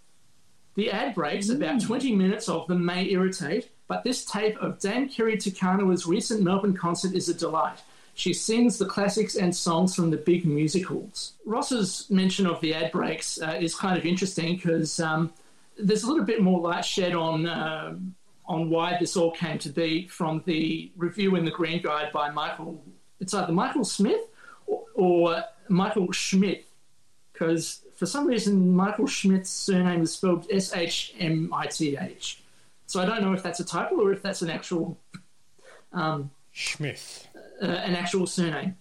The 0.73 0.89
ad 0.91 1.13
breaks, 1.13 1.49
about 1.49 1.81
20 1.81 2.15
minutes 2.15 2.49
of 2.49 2.67
them 2.67 2.83
may 2.83 3.05
irritate, 3.11 3.69
but 3.89 4.03
this 4.03 4.24
tape 4.24 4.55
of 4.60 4.79
Dame 4.79 5.10
Kiri 5.10 5.36
Te 5.36 5.51
Kanawa's 5.51 6.05
recent 6.05 6.41
Melbourne 6.41 6.77
concert 6.77 7.13
is 7.13 7.27
a 7.27 7.34
delight. 7.34 7.81
She 8.13 8.34
sings 8.34 8.77
the 8.77 8.86
classics 8.86 9.36
and 9.36 9.53
songs 9.53 9.96
from 9.96 10.12
the 10.12 10.17
big 10.17 10.46
musicals. 10.46 11.34
Ross's 11.46 12.05
mention 12.10 12.46
of 12.46 12.62
the 12.62 12.74
ad 12.74 12.91
breaks 12.91 13.41
uh, 13.41 13.58
is 13.60 13.74
kind 13.74 13.98
of 13.98 14.05
interesting 14.05 14.55
because 14.55 15.00
um, 15.00 15.34
there's 15.77 16.03
a 16.03 16.08
little 16.08 16.25
bit 16.25 16.41
more 16.41 16.60
light 16.62 16.86
shed 16.86 17.13
on 17.13 17.48
uh, 17.48 17.96
on 18.46 18.69
why 18.69 18.98
this 19.00 19.17
all 19.17 19.31
came 19.31 19.58
to 19.60 19.69
be 19.69 20.08
from 20.08 20.43
the 20.46 20.91
review 20.96 21.36
in 21.36 21.46
the 21.46 21.51
Green 21.51 21.81
Guide 21.81 22.12
by 22.12 22.29
Michael. 22.29 22.84
It's 23.19 23.34
either 23.34 23.53
Michael 23.53 23.86
Smith 23.86 24.22
or, 24.67 24.84
or 24.96 25.43
Michael 25.67 26.12
Schmidt, 26.12 26.67
because 27.31 27.81
for 27.96 28.05
some 28.05 28.27
reason 28.27 28.75
Michael 28.75 29.08
Schmidt's 29.08 29.50
surname 29.50 30.01
is 30.01 30.13
spelled 30.13 30.46
S 30.51 30.75
H 30.75 31.15
M 31.19 31.51
I 31.53 31.67
T 31.67 31.98
H. 31.98 32.41
So 32.89 33.00
I 33.00 33.05
don't 33.05 33.22
know 33.22 33.34
if 33.34 33.43
that's 33.43 33.60
a 33.60 33.63
title 33.63 34.01
or 34.01 34.12
if 34.12 34.24
that's 34.24 34.41
an 34.41 34.50
actual 34.50 34.98
um, 35.93 36.31
Schmith. 36.51 37.27
uh, 37.62 37.67
an 37.67 37.96
actual 37.96 38.25
surname. 38.25 38.75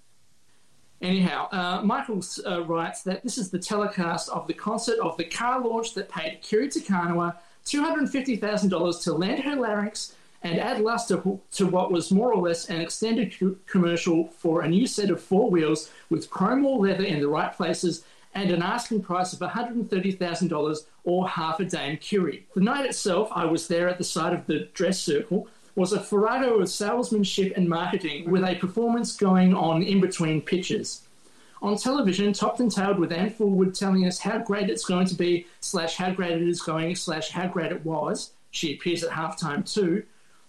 Anyhow, 1.03 1.49
uh, 1.53 1.83
Michael 1.83 2.23
uh, 2.47 2.65
writes 2.65 3.03
that 3.03 3.23
this 3.23 3.37
is 3.37 3.51
the 3.51 3.59
telecast 3.59 4.31
of 4.31 4.47
the 4.47 4.55
concert 4.55 4.99
of 5.01 5.19
the 5.19 5.25
car 5.25 5.61
launch 5.61 5.93
that 5.93 6.09
paid 6.09 6.41
Kiri 6.41 6.71
Te 6.71 6.81
Kanawa 6.81 7.37
$250,000 7.67 9.03
to 9.05 9.13
land 9.13 9.43
her 9.43 9.57
larynx 9.57 10.15
and 10.43 10.59
add 10.59 10.81
luster 10.81 11.23
to 11.53 11.67
what 11.67 11.93
was 11.93 12.11
more 12.11 12.33
or 12.33 12.41
less 12.49 12.71
an 12.71 12.81
extended 12.81 13.39
co- 13.39 13.57
commercial 13.67 14.29
for 14.29 14.63
a 14.63 14.69
new 14.69 14.87
set 14.87 15.11
of 15.11 15.23
four 15.23 15.51
wheels 15.51 15.91
with 16.09 16.31
chrome 16.31 16.65
or 16.65 16.79
leather 16.79 17.05
in 17.05 17.21
the 17.21 17.29
right 17.29 17.53
places 17.53 18.05
and 18.35 18.51
an 18.51 18.63
asking 18.63 19.03
price 19.03 19.33
of 19.33 19.41
$130,000 19.41 20.79
or 21.05 21.29
half 21.29 21.61
a 21.61 21.65
Dame 21.65 21.97
Kiri. 21.97 22.47
The 22.55 22.61
night 22.61 22.87
itself, 22.87 23.31
I 23.33 23.45
was 23.47 23.69
there 23.69 23.89
at 23.89 23.99
the 23.99 24.05
side 24.05 24.33
of 24.33 24.47
the 24.47 24.69
dress 24.75 25.01
circle, 25.01 25.49
was 25.75 25.93
a 25.93 26.01
farrago 26.01 26.59
of 26.59 26.69
salesmanship 26.69 27.53
and 27.57 27.69
marketing 27.69 28.31
with 28.31 28.43
a 28.43 28.57
performance 28.57 29.17
going 29.17 29.55
on 29.55 29.83
in 29.83 30.01
between 30.01 30.43
pitches. 30.43 31.03
On 31.61 31.77
television, 31.77 32.33
topped 32.33 32.61
and 32.61 32.71
tailed 32.71 32.99
with 32.99 33.13
Anne 33.13 33.31
Fullwood 33.31 33.77
telling 33.77 34.07
us 34.07 34.21
how 34.21 34.39
great 34.39 34.71
it's 34.71 34.85
going 34.85 35.07
to 35.07 35.15
be, 35.15 35.47
slash 35.61 35.97
how 35.97 36.13
great 36.13 36.41
it 36.41 36.49
is 36.49 36.63
going, 36.63 36.95
slash 36.95 37.31
how 37.31 37.49
great 37.49 37.73
it 37.73 37.85
was. 37.85 38.33
She 38.51 38.75
appears 38.75 39.03
at 39.03 39.11
halftime 39.11 39.71
too. 39.71 40.05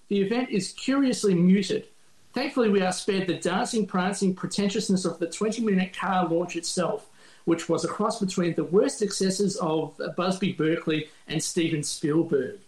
The 0.08 0.22
event 0.22 0.50
is 0.50 0.74
curiously 0.74 1.34
muted. 1.34 1.88
Thankfully, 2.34 2.70
we 2.70 2.82
are 2.82 2.92
spared 2.92 3.28
the 3.28 3.36
dancing, 3.36 3.88
prancing 3.88 4.36
pretentiousness 4.36 5.06
of 5.06 5.18
the 5.18 5.28
20 5.28 5.64
minute 5.64 5.96
car 5.96 6.28
launch 6.28 6.56
itself, 6.56 7.09
which 7.50 7.68
was 7.68 7.84
a 7.84 7.88
cross 7.88 8.20
between 8.20 8.54
the 8.54 8.64
worst 8.64 9.02
excesses 9.02 9.56
of 9.56 10.00
Busby 10.16 10.52
Berkeley 10.54 11.10
and 11.28 11.42
Steven 11.42 11.82
Spielberg. 11.82 12.60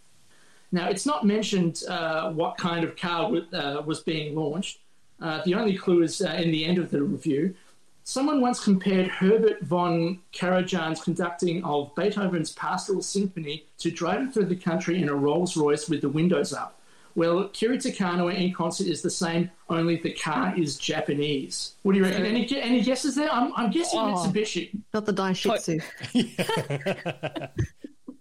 Now, 0.72 0.90
it's 0.90 1.06
not 1.06 1.24
mentioned 1.24 1.84
uh, 1.88 2.32
what 2.32 2.58
kind 2.58 2.84
of 2.84 2.98
car 2.98 3.24
w- 3.24 3.46
uh, 3.54 3.84
was 3.86 4.00
being 4.00 4.36
launched. 4.36 4.80
Uh, 5.22 5.44
the 5.46 5.54
only 5.54 5.78
clue 5.78 6.02
is 6.02 6.20
uh, 6.20 6.32
in 6.44 6.50
the 6.50 6.66
end 6.66 6.80
of 6.80 6.90
the 6.90 7.04
review. 7.04 7.54
Someone 8.06 8.42
once 8.42 8.60
compared 8.64 9.08
Herbert 9.08 9.62
von 9.62 10.20
Karajan's 10.34 11.04
conducting 11.04 11.64
of 11.64 11.94
Beethoven's 11.94 12.52
Pastoral 12.54 13.04
Symphony 13.04 13.66
to 13.78 13.92
driving 13.92 14.32
through 14.32 14.46
the 14.46 14.56
country 14.56 15.00
in 15.00 15.10
a 15.10 15.14
Rolls 15.14 15.56
Royce 15.56 15.90
with 15.90 16.02
the 16.02 16.10
windows 16.10 16.54
up. 16.54 16.81
Well, 17.15 17.50
Kiri 17.50 17.77
Te 17.77 17.91
Kanawa 17.91 18.34
in 18.36 18.53
concert 18.53 18.88
is 18.88 19.01
the 19.01 19.10
same, 19.10 19.50
only 19.70 19.98
the 19.98 20.12
car 20.13 20.53
is 20.58 20.77
Japanese. 20.77 21.74
What 21.84 21.91
do 21.94 21.98
you 22.00 22.06
reckon? 22.06 22.25
Any, 22.25 22.48
any 22.62 22.82
guesses 22.82 23.15
there? 23.15 23.32
I'm, 23.32 23.51
I'm 23.56 23.70
guessing 23.72 24.00
Oh. 24.00 24.13
Mitsubishi. 24.27 24.72
Not 24.94 25.06
the 25.06 25.13
Daihatsu. 25.13 25.82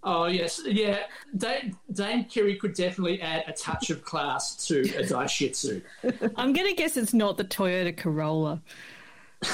Oh, 0.03 0.25
yes. 0.25 0.63
Yeah, 0.65 1.01
Dame, 1.37 1.77
Dame 1.93 2.25
Kiri 2.25 2.57
could 2.57 2.73
definitely 2.73 3.21
add 3.21 3.45
a 3.47 3.53
touch 3.53 3.91
of 3.91 4.03
class 4.03 4.57
to 4.69 4.81
a 4.81 5.03
Daihatsu. 5.03 5.83
I'm 6.37 6.55
gonna 6.55 6.73
guess 6.73 6.97
it's 6.97 7.13
not 7.13 7.37
the 7.37 7.45
Toyota 7.45 7.95
Corolla. 7.97 8.61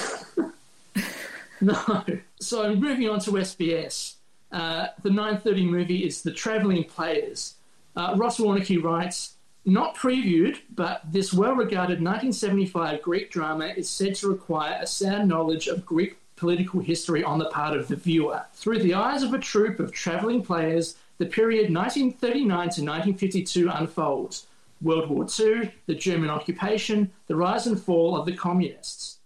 No. 1.61 2.05
So 2.39 2.75
moving 2.77 3.09
on 3.09 3.19
to 3.21 3.31
SBS. 3.31 4.17
Uh, 4.53 4.89
the 5.03 5.09
9.30 5.09 5.67
movie 5.69 6.05
is 6.05 6.21
The 6.21 6.31
Travelling 6.31 6.85
Players. 6.85 7.55
Uh, 7.97 8.15
Ross 8.17 8.39
Warneke 8.39 8.83
writes, 8.83 9.37
not 9.65 9.97
previewed, 9.97 10.59
but 10.75 11.01
this 11.11 11.33
well-regarded 11.33 12.01
1975 12.01 13.03
Greek 13.03 13.31
drama 13.33 13.67
is 13.77 13.91
said 13.91 14.15
to 14.17 14.29
require 14.29 14.79
a 14.81 14.87
sound 14.87 15.29
knowledge 15.29 15.67
of 15.67 15.85
Greek 15.85 16.19
political 16.37 16.81
history 16.81 17.25
on 17.25 17.39
the 17.39 17.49
part 17.49 17.77
of 17.77 17.89
the 17.89 17.97
viewer. 17.97 18.45
Through 18.53 18.81
the 18.81 18.95
eyes 18.95 19.23
of 19.23 19.35
a 19.35 19.39
troupe 19.39 19.81
of 19.81 19.91
travelling 19.91 20.43
players, 20.43 20.97
the 21.19 21.27
period 21.27 21.75
1939 21.75 22.47
to 22.47 22.63
1952 22.63 23.69
unfolds. 23.71 24.47
World 24.83 25.09
War 25.09 25.27
II, 25.41 25.73
the 25.87 25.95
German 25.95 26.29
occupation, 26.29 27.11
the 27.27 27.35
rise 27.35 27.67
and 27.67 27.81
fall 27.81 28.15
of 28.15 28.27
the 28.27 28.37
communists. 28.37 29.19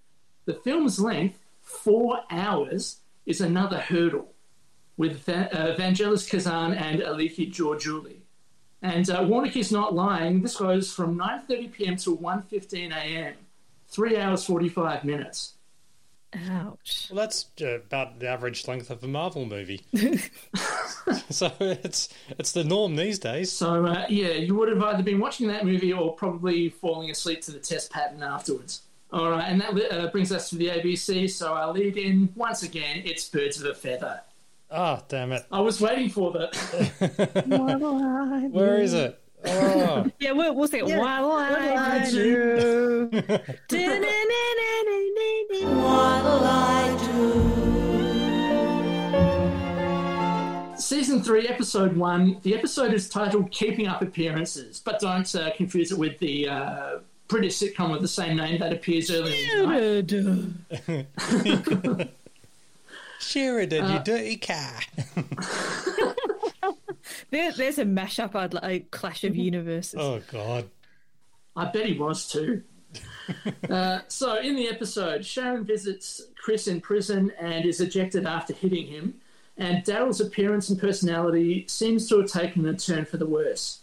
The 0.45 0.55
film's 0.55 1.01
length, 1.01 1.39
four 1.61 2.21
hours, 2.31 2.99
is 3.27 3.41
another 3.41 3.79
hurdle, 3.79 4.33
with 4.97 5.29
uh, 5.29 5.75
Vangelis 5.77 6.31
Kazan 6.31 6.73
and 6.75 7.01
Aliki 7.01 7.53
Georgiou. 7.53 8.20
And 8.83 9.09
uh, 9.11 9.21
Warneke 9.21 9.57
is 9.57 9.71
not 9.71 9.95
lying. 9.95 10.43
This 10.43 10.57
goes 10.57 10.93
from 10.93 11.19
9:30 11.19 11.73
p.m. 11.73 11.97
to 11.97 12.17
1:15 12.17 12.93
a.m. 12.93 13.35
Three 13.89 14.17
hours 14.17 14.45
45 14.45 15.05
minutes. 15.05 15.55
Ouch. 16.33 17.09
Well, 17.11 17.17
that's 17.17 17.47
uh, 17.61 17.81
about 17.81 18.21
the 18.21 18.29
average 18.29 18.67
length 18.69 18.91
of 18.91 19.03
a 19.03 19.09
Marvel 19.09 19.45
movie. 19.47 19.81
so 21.31 21.53
it's 21.59 22.09
it's 22.39 22.53
the 22.53 22.65
norm 22.65 22.97
these 22.97 23.19
days. 23.19 23.51
So 23.53 23.85
uh, 23.85 24.07
yeah, 24.09 24.29
you 24.29 24.55
would 24.55 24.69
have 24.69 24.83
either 24.83 25.03
been 25.03 25.19
watching 25.19 25.49
that 25.49 25.65
movie 25.65 25.93
or 25.93 26.15
probably 26.15 26.69
falling 26.69 27.11
asleep 27.11 27.43
to 27.43 27.53
the 27.53 27.59
test 27.59 27.91
pattern 27.91 28.23
afterwards. 28.23 28.83
All 29.13 29.31
right, 29.31 29.45
and 29.49 29.61
that 29.61 29.93
uh, 29.93 30.07
brings 30.09 30.31
us 30.31 30.51
to 30.51 30.57
the 30.57 30.69
ABC. 30.69 31.29
So 31.29 31.53
our 31.53 31.73
lead 31.73 31.97
in 31.97 32.29
once 32.37 32.63
again, 32.63 33.03
it's 33.05 33.29
Birds 33.29 33.61
of 33.61 33.69
a 33.69 33.75
Feather. 33.75 34.21
Ah, 34.71 35.03
damn 35.09 35.33
it! 35.33 35.45
I 35.51 35.61
was 35.61 35.81
waiting 35.81 36.11
for 36.11 36.31
that. 36.33 36.55
What'll 37.47 37.97
I 37.97 38.49
do? 38.49 38.59
is 38.83 38.93
it? 38.95 39.19
Oh, 39.45 40.07
Yeah, 40.21 40.33
we'll, 40.33 40.55
we'll 40.55 40.69
say, 40.69 40.83
Yeah. 40.85 40.99
what'll 41.01 41.31
What'll 41.31 41.79
I 41.79 42.03
I 42.05 42.11
do? 42.11 43.09
do? 43.11 43.23
What'll 45.65 46.45
I 46.45 46.97
Season 50.77 51.23
three, 51.23 51.47
episode 51.49 51.97
one. 51.97 52.39
The 52.43 52.55
episode 52.57 52.93
is 52.95 53.09
titled 53.09 53.51
"Keeping 53.51 53.87
Up 53.87 54.03
Appearances," 54.03 54.81
but 54.85 55.01
don't 55.01 55.33
uh, 55.35 55.51
confuse 55.57 55.91
it 55.93 55.99
with 55.99 56.19
the 56.19 56.49
uh, 56.49 56.99
British 57.29 57.59
sitcom 57.59 57.91
with 57.93 58.01
the 58.03 58.09
same 58.09 58.37
name 58.37 58.59
that 58.61 58.73
appears 58.73 59.11
earlier. 59.11 60.03
in. 63.21 63.27
Sheridan, 63.27 63.85
Uh, 63.85 63.95
you 63.95 64.05
dirty 64.05 64.37
cat. 64.37 64.89
There, 67.31 67.53
there's 67.53 67.79
a 67.79 67.85
mashup, 67.85 68.35
I'd 68.35 68.55
like, 68.55 68.65
a 68.65 68.81
Clash 68.91 69.25
of 69.25 69.37
Universes. 69.37 69.99
Oh 69.99 70.21
God. 70.31 70.69
I 71.57 71.67
bet 71.67 71.87
he 71.87 71.99
was 71.99 72.29
too. 72.31 72.63
uh, 73.71 74.01
so, 74.09 74.37
in 74.39 74.57
the 74.57 74.69
episode, 74.69 75.25
Sharon 75.25 75.65
visits 75.65 76.23
Chris 76.37 76.67
in 76.67 76.81
prison 76.81 77.33
and 77.39 77.65
is 77.65 77.81
ejected 77.81 78.27
after 78.27 78.53
hitting 78.53 78.87
him. 78.87 79.15
And 79.57 79.85
Daryl's 79.85 80.21
appearance 80.21 80.71
and 80.71 80.81
personality 80.81 81.67
seems 81.69 82.09
to 82.09 82.21
have 82.21 82.31
taken 82.31 82.67
a 82.67 82.75
turn 82.75 83.05
for 83.05 83.17
the 83.19 83.27
worse. 83.27 83.81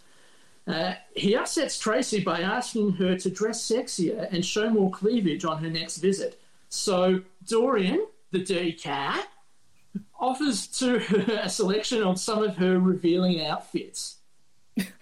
Uh, 0.66 0.94
he 1.14 1.34
upsets 1.34 1.78
Tracy 1.78 2.22
by 2.22 2.40
asking 2.40 2.92
her 2.92 3.16
to 3.16 3.30
dress 3.30 3.66
sexier 3.66 4.28
and 4.30 4.44
show 4.44 4.68
more 4.68 4.90
cleavage 4.90 5.44
on 5.44 5.62
her 5.62 5.70
next 5.70 5.98
visit. 5.98 6.38
So, 6.68 7.22
Dorien, 7.46 8.04
the 8.30 8.40
dirty 8.40 8.72
cat, 8.72 9.26
offers 10.18 10.66
to 10.66 10.98
her 10.98 11.40
a 11.42 11.48
selection 11.48 12.02
of 12.02 12.18
some 12.18 12.42
of 12.42 12.56
her 12.56 12.78
revealing 12.78 13.44
outfits. 13.44 14.16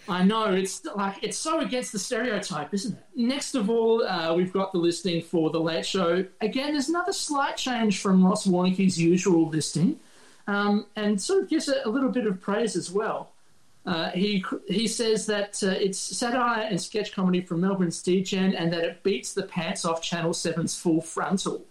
I 0.08 0.22
know 0.22 0.54
it's 0.54 0.84
like 0.94 1.22
it's 1.22 1.36
so 1.36 1.60
against 1.60 1.92
the 1.92 1.98
stereotype, 1.98 2.72
isn't 2.72 2.96
it? 2.96 3.04
Next 3.14 3.54
of 3.54 3.68
all, 3.68 4.04
uh, 4.04 4.34
we've 4.34 4.52
got 4.52 4.72
the 4.72 4.78
listing 4.78 5.22
for 5.22 5.50
the 5.50 5.60
Late 5.60 5.84
Show. 5.84 6.24
Again, 6.40 6.72
there's 6.72 6.88
another 6.88 7.12
slight 7.12 7.56
change 7.56 8.00
from 8.00 8.24
Ross 8.24 8.46
Warneke's 8.46 8.98
usual 9.00 9.48
listing, 9.48 9.98
um, 10.46 10.86
and 10.96 11.20
sort 11.20 11.42
of 11.42 11.50
gives 11.50 11.68
it 11.68 11.78
a 11.84 11.90
little 11.90 12.10
bit 12.10 12.26
of 12.26 12.40
praise 12.40 12.76
as 12.76 12.90
well. 12.90 13.32
Uh, 13.84 14.10
he 14.10 14.44
he 14.66 14.86
says 14.88 15.26
that 15.26 15.62
uh, 15.62 15.68
it's 15.68 15.98
satire 15.98 16.64
and 16.64 16.80
sketch 16.80 17.12
comedy 17.12 17.40
from 17.40 17.60
Melbourne's 17.60 18.02
DGen, 18.02 18.54
and 18.58 18.72
that 18.72 18.84
it 18.84 19.02
beats 19.02 19.34
the 19.34 19.44
pants 19.44 19.84
off 19.84 20.02
Channel 20.02 20.32
7's 20.32 20.78
Full 20.78 21.00
Frontal, 21.00 21.64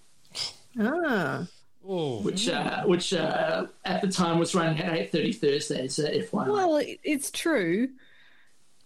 Ah, 0.79 1.47
Oh, 1.88 2.21
which 2.21 2.49
uh, 2.49 2.83
which 2.85 3.13
uh, 3.13 3.67
at 3.83 4.01
the 4.01 4.07
time 4.07 4.39
was 4.39 4.55
running 4.55 4.79
at 4.81 5.11
8:30 5.11 5.35
Thursdays. 5.35 5.99
Uh, 5.99 6.09
FYI. 6.09 6.47
Well, 6.47 6.81
it's 7.03 7.29
true, 7.29 7.89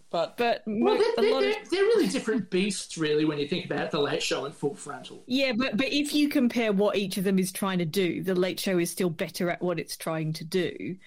but 0.10 0.36
but 0.36 0.64
Well, 0.66 0.98
they're, 0.98 1.26
a 1.26 1.32
lot 1.32 1.40
they're, 1.42 1.52
of 1.52 1.56
they're, 1.56 1.64
they're 1.72 1.84
really 1.84 2.08
different 2.10 2.50
beasts, 2.50 2.98
really, 2.98 3.24
when 3.24 3.40
you 3.40 3.48
think 3.48 3.64
about 3.66 3.86
it, 3.86 3.92
the 3.92 4.02
Late 4.02 4.22
Show 4.22 4.44
and 4.46 4.54
Full 4.54 4.76
Frontal. 4.76 5.24
yeah, 5.28 5.54
but 5.54 5.78
but 5.78 5.88
if 5.88 6.14
you 6.14 6.28
compare 6.28 6.74
what 6.74 6.98
each 6.98 7.16
of 7.18 7.24
them 7.24 7.40
is 7.40 7.52
trying 7.54 7.80
to 7.80 7.86
do, 7.86 8.22
the 8.22 8.36
Late 8.36 8.60
Show 8.60 8.78
is 8.80 8.92
still 8.92 9.10
better 9.10 9.50
at 9.50 9.62
what 9.62 9.80
it's 9.80 9.96
trying 9.96 10.34
to 10.34 10.44
do. 10.44 10.98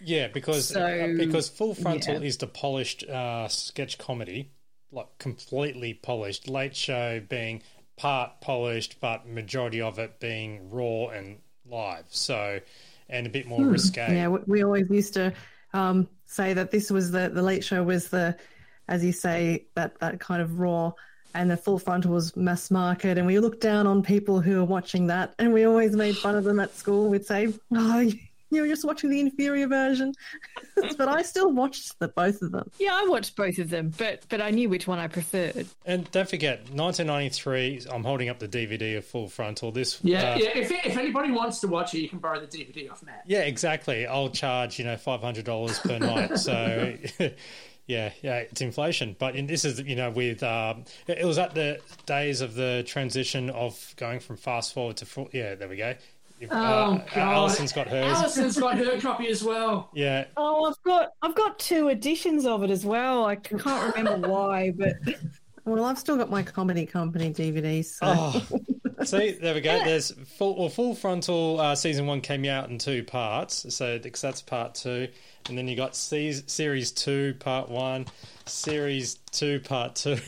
yeah, 0.00 0.28
because 0.28 0.68
So, 0.68 0.80
uh, 0.80 1.16
because 1.16 1.48
Full 1.48 1.74
Frontal 1.74 2.14
yeah. 2.20 2.28
is 2.28 2.36
the 2.36 2.46
polished 2.46 3.02
uh, 3.08 3.48
sketch 3.48 3.98
comedy, 3.98 4.52
like 4.92 5.08
completely 5.18 5.94
polished. 5.94 6.48
Late 6.48 6.76
Show 6.76 7.20
being 7.28 7.62
part 8.00 8.40
polished, 8.40 8.96
but 8.98 9.28
majority 9.28 9.82
of 9.82 9.98
it 9.98 10.18
being 10.20 10.70
raw 10.70 11.08
and 11.08 11.36
live. 11.68 12.06
So, 12.08 12.60
and 13.10 13.26
a 13.26 13.30
bit 13.30 13.46
more 13.46 13.62
risque. 13.62 14.14
yeah. 14.14 14.28
We, 14.28 14.40
we 14.46 14.64
always 14.64 14.88
used 14.88 15.12
to 15.14 15.34
um, 15.74 16.08
say 16.24 16.54
that 16.54 16.70
this 16.70 16.90
was 16.90 17.10
the 17.10 17.28
the 17.28 17.42
late 17.42 17.62
show 17.62 17.82
was 17.82 18.08
the, 18.08 18.36
as 18.88 19.04
you 19.04 19.12
say, 19.12 19.66
that 19.74 20.00
that 20.00 20.18
kind 20.18 20.40
of 20.40 20.60
raw, 20.60 20.92
and 21.34 21.50
the 21.50 21.58
full 21.58 21.78
frontal 21.78 22.12
was 22.12 22.34
mass 22.36 22.70
market, 22.70 23.18
and 23.18 23.26
we 23.26 23.38
looked 23.38 23.60
down 23.60 23.86
on 23.86 24.02
people 24.02 24.40
who 24.40 24.56
were 24.56 24.64
watching 24.64 25.08
that, 25.08 25.34
and 25.38 25.52
we 25.52 25.64
always 25.64 25.94
made 25.94 26.16
fun 26.16 26.36
of 26.36 26.44
them 26.44 26.58
at 26.58 26.74
school. 26.74 27.10
We'd 27.10 27.26
say, 27.26 27.52
"Oh, 27.74 28.10
you're 28.56 28.66
just 28.66 28.84
watching 28.84 29.10
the 29.10 29.20
inferior 29.20 29.66
version," 29.66 30.12
but 30.96 31.08
I 31.08 31.22
still 31.22 31.52
watched 31.52 31.98
the 31.98 32.08
both 32.08 32.42
of 32.42 32.52
them. 32.52 32.70
Yeah, 32.78 32.94
I 32.94 33.06
watched 33.06 33.36
both 33.36 33.58
of 33.58 33.70
them, 33.70 33.92
but 33.96 34.24
but 34.28 34.40
I 34.40 34.50
knew 34.50 34.68
which 34.68 34.86
one 34.86 34.98
I 34.98 35.08
preferred. 35.08 35.66
And 35.86 36.10
don't 36.10 36.28
forget, 36.28 36.60
1993. 36.70 37.86
I'm 37.90 38.04
holding 38.04 38.28
up 38.28 38.38
the 38.38 38.48
DVD 38.48 38.98
of 38.98 39.04
Full 39.04 39.28
Frontal. 39.28 39.72
This, 39.72 39.98
Yeah, 40.02 40.32
uh, 40.32 40.38
yeah. 40.38 40.48
If, 40.54 40.70
if 40.70 40.96
anybody 40.96 41.30
wants 41.30 41.60
to 41.60 41.68
watch 41.68 41.94
it, 41.94 42.00
you 42.00 42.08
can 42.08 42.18
borrow 42.18 42.40
the 42.40 42.46
DVD 42.46 42.90
off 42.90 43.02
Matt. 43.02 43.22
Yeah, 43.26 43.40
exactly. 43.40 44.06
I'll 44.06 44.30
charge 44.30 44.78
you 44.78 44.84
know 44.84 44.96
five 44.96 45.20
hundred 45.20 45.44
dollars 45.44 45.78
per 45.78 45.98
night. 46.00 46.38
So, 46.38 46.96
yeah, 47.86 48.12
yeah, 48.22 48.36
it's 48.38 48.60
inflation. 48.60 49.16
But 49.18 49.36
in, 49.36 49.46
this 49.46 49.64
is 49.64 49.80
you 49.80 49.96
know 49.96 50.10
with 50.10 50.42
um, 50.42 50.84
it 51.06 51.18
it 51.18 51.24
was 51.24 51.38
at 51.38 51.54
the 51.54 51.80
days 52.06 52.40
of 52.40 52.54
the 52.54 52.84
transition 52.86 53.50
of 53.50 53.94
going 53.96 54.20
from 54.20 54.36
fast 54.36 54.74
forward 54.74 54.96
to 54.98 55.06
full. 55.06 55.28
Yeah, 55.32 55.54
there 55.54 55.68
we 55.68 55.76
go. 55.76 55.94
If, 56.40 56.48
Oh, 56.50 56.54
uh, 56.54 56.96
God. 57.14 57.16
Alison's 57.16 57.72
got 57.72 57.86
hers. 57.88 58.16
Alison's 58.16 58.58
got 58.58 58.78
her 58.78 58.98
copy 59.00 59.28
as 59.28 59.44
well. 59.44 59.90
Yeah, 59.94 60.24
Oh, 60.36 60.64
I've 60.64 60.82
got 60.84 61.10
I've 61.22 61.34
got 61.34 61.58
two 61.58 61.88
editions 61.88 62.46
of 62.46 62.62
it 62.62 62.70
as 62.70 62.84
well. 62.86 63.26
I 63.26 63.36
can't 63.36 63.94
remember 63.94 64.28
why, 64.30 64.70
but 64.70 64.94
Well, 65.64 65.84
I've 65.84 65.98
still 65.98 66.16
got 66.16 66.30
my 66.30 66.42
comedy 66.42 66.86
company 66.86 67.32
DVDs. 67.32 67.84
So. 67.86 68.06
Oh, 68.06 69.04
see, 69.04 69.32
there 69.32 69.54
we 69.54 69.60
go. 69.60 69.78
There's 69.84 70.10
full 70.38 70.58
well, 70.58 70.68
full 70.70 70.94
frontal. 70.94 71.60
Uh, 71.60 71.74
season 71.74 72.06
one 72.06 72.20
came 72.22 72.46
out 72.46 72.70
in 72.70 72.78
two 72.78 73.04
parts, 73.04 73.72
so 73.74 73.98
because 73.98 74.22
that's 74.22 74.40
part 74.40 74.74
two, 74.74 75.08
and 75.48 75.58
then 75.58 75.68
you 75.68 75.76
got 75.76 75.94
se- 75.94 76.44
series 76.46 76.90
two, 76.90 77.34
part 77.38 77.68
one, 77.68 78.06
series 78.46 79.16
two, 79.30 79.60
part 79.60 79.94
two, 79.94 80.18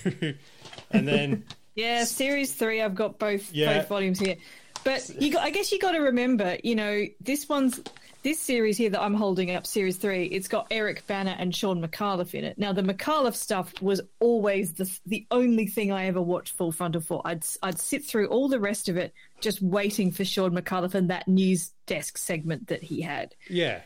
and 0.90 1.09
then 1.09 1.44
yeah, 1.75 2.05
series 2.05 2.53
three. 2.53 2.83
I've 2.83 2.94
got 2.94 3.18
both 3.18 3.51
Yeah. 3.53 3.79
both 3.79 3.88
volumes 3.88 4.18
here. 4.20 4.37
But 4.85 5.09
you 5.21 5.33
got, 5.33 5.42
I 5.42 5.51
guess 5.51 5.73
you 5.73 5.79
got 5.79 5.92
to 5.92 6.01
remember, 6.01 6.57
you 6.62 6.75
know, 6.75 7.05
this 7.21 7.49
one's 7.49 7.81
this 8.23 8.38
series 8.38 8.77
here 8.77 8.90
that 8.90 9.01
I'm 9.01 9.14
holding 9.14 9.55
up, 9.55 9.66
series 9.66 9.97
three. 9.97 10.27
It's 10.27 10.49
got 10.49 10.68
Eric 10.71 11.07
Bana 11.07 11.37
and 11.38 11.55
Shaun 11.55 11.83
Micallef 11.83 12.35
in 12.35 12.45
it. 12.45 12.57
Now, 12.59 12.73
the 12.73 12.83
Micallef 12.83 13.35
stuff 13.35 13.73
was 13.83 14.01
always 14.21 14.75
the 14.75 14.90
the 15.07 15.27
only 15.31 15.66
thing 15.66 15.92
I 15.92 16.07
ever 16.07 16.23
watched 16.23 16.55
Full 16.57 16.73
Frontal 16.73 17.01
for. 17.01 17.21
I'd 17.25 17.45
I'd 17.62 17.79
sit 17.79 18.05
through 18.05 18.29
all 18.29 18.49
the 18.49 18.61
rest 18.61 18.88
of 18.88 18.97
it 18.97 19.12
just 19.40 19.61
waiting 19.61 20.12
for 20.12 20.25
Shaun 20.25 20.53
Micallef 20.53 20.95
and 20.95 21.11
that 21.11 21.27
news 21.27 21.73
desk 21.87 22.16
segment 22.16 22.68
that 22.68 22.83
he 22.83 23.01
had. 23.01 23.35
yeah, 23.49 23.81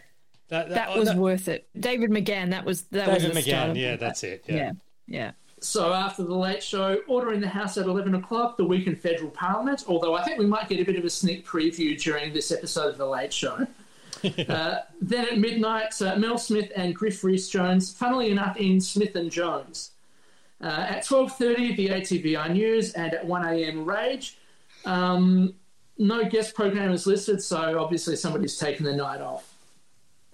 that, 0.49 0.69
That 0.71 0.91
oh, 0.91 1.01
was 1.01 1.15
worth 1.15 1.49
it. 1.49 1.69
David 1.79 2.11
McGann. 2.11 2.51
That 2.51 2.65
was 2.65 2.83
that 2.85 3.07
David 3.07 3.35
was 3.35 3.45
McGann. 3.45 3.79
Yeah, 3.79 3.93
that. 3.93 4.01
that's 4.01 4.23
it. 4.23 4.45
Yeah. 4.47 4.57
yeah, 4.57 4.73
yeah. 5.07 5.31
So 5.61 5.93
after 5.93 6.23
the 6.23 6.35
late 6.35 6.63
show, 6.63 7.01
ordering 7.09 7.41
the 7.41 7.49
house 7.49 7.79
at 7.79 7.87
11 7.87 8.15
o'clock, 8.15 8.57
the 8.57 8.65
week 8.65 8.87
in 8.87 8.95
federal 8.95 9.31
parliament, 9.31 9.85
although 9.89 10.15
I 10.15 10.23
think 10.23 10.39
we 10.39 10.47
might 10.47 10.69
get 10.69 10.81
a 10.81 10.85
bit 10.85 10.97
of 10.97 11.05
a 11.05 11.11
sneak 11.11 11.47
preview 11.47 12.01
during 12.01 12.33
this 12.33 12.53
episode 12.53 12.89
of 12.89 12.99
the 12.99 13.07
late 13.07 13.33
show. 13.33 13.67
uh, 14.49 14.77
then 15.01 15.27
at 15.27 15.39
midnight, 15.39 16.01
uh, 16.03 16.17
Mel 16.17 16.37
Smith 16.37 16.71
and 16.77 16.95
Griff 16.95 17.25
Rhys-Jones, 17.25 17.93
funnily 17.93 18.31
enough 18.31 18.57
in 18.59 18.81
Smith 18.81 19.17
and 19.17 19.31
Jones. 19.31 19.93
Uh, 20.61 20.87
at 20.89 21.05
12.30, 21.05 21.77
the 21.77 21.89
ATVI 21.89 22.53
News, 22.53 22.93
and 22.93 23.15
at 23.15 23.27
1am, 23.27 23.87
Rage. 23.87 24.39
Um, 24.85 25.55
no 25.99 26.25
guest 26.29 26.55
programmers 26.55 27.07
listed, 27.07 27.43
so 27.43 27.79
obviously 27.79 28.17
somebody's 28.17 28.59
taken 28.59 28.85
the 28.85 28.95
night 28.95 29.21
off. 29.21 29.55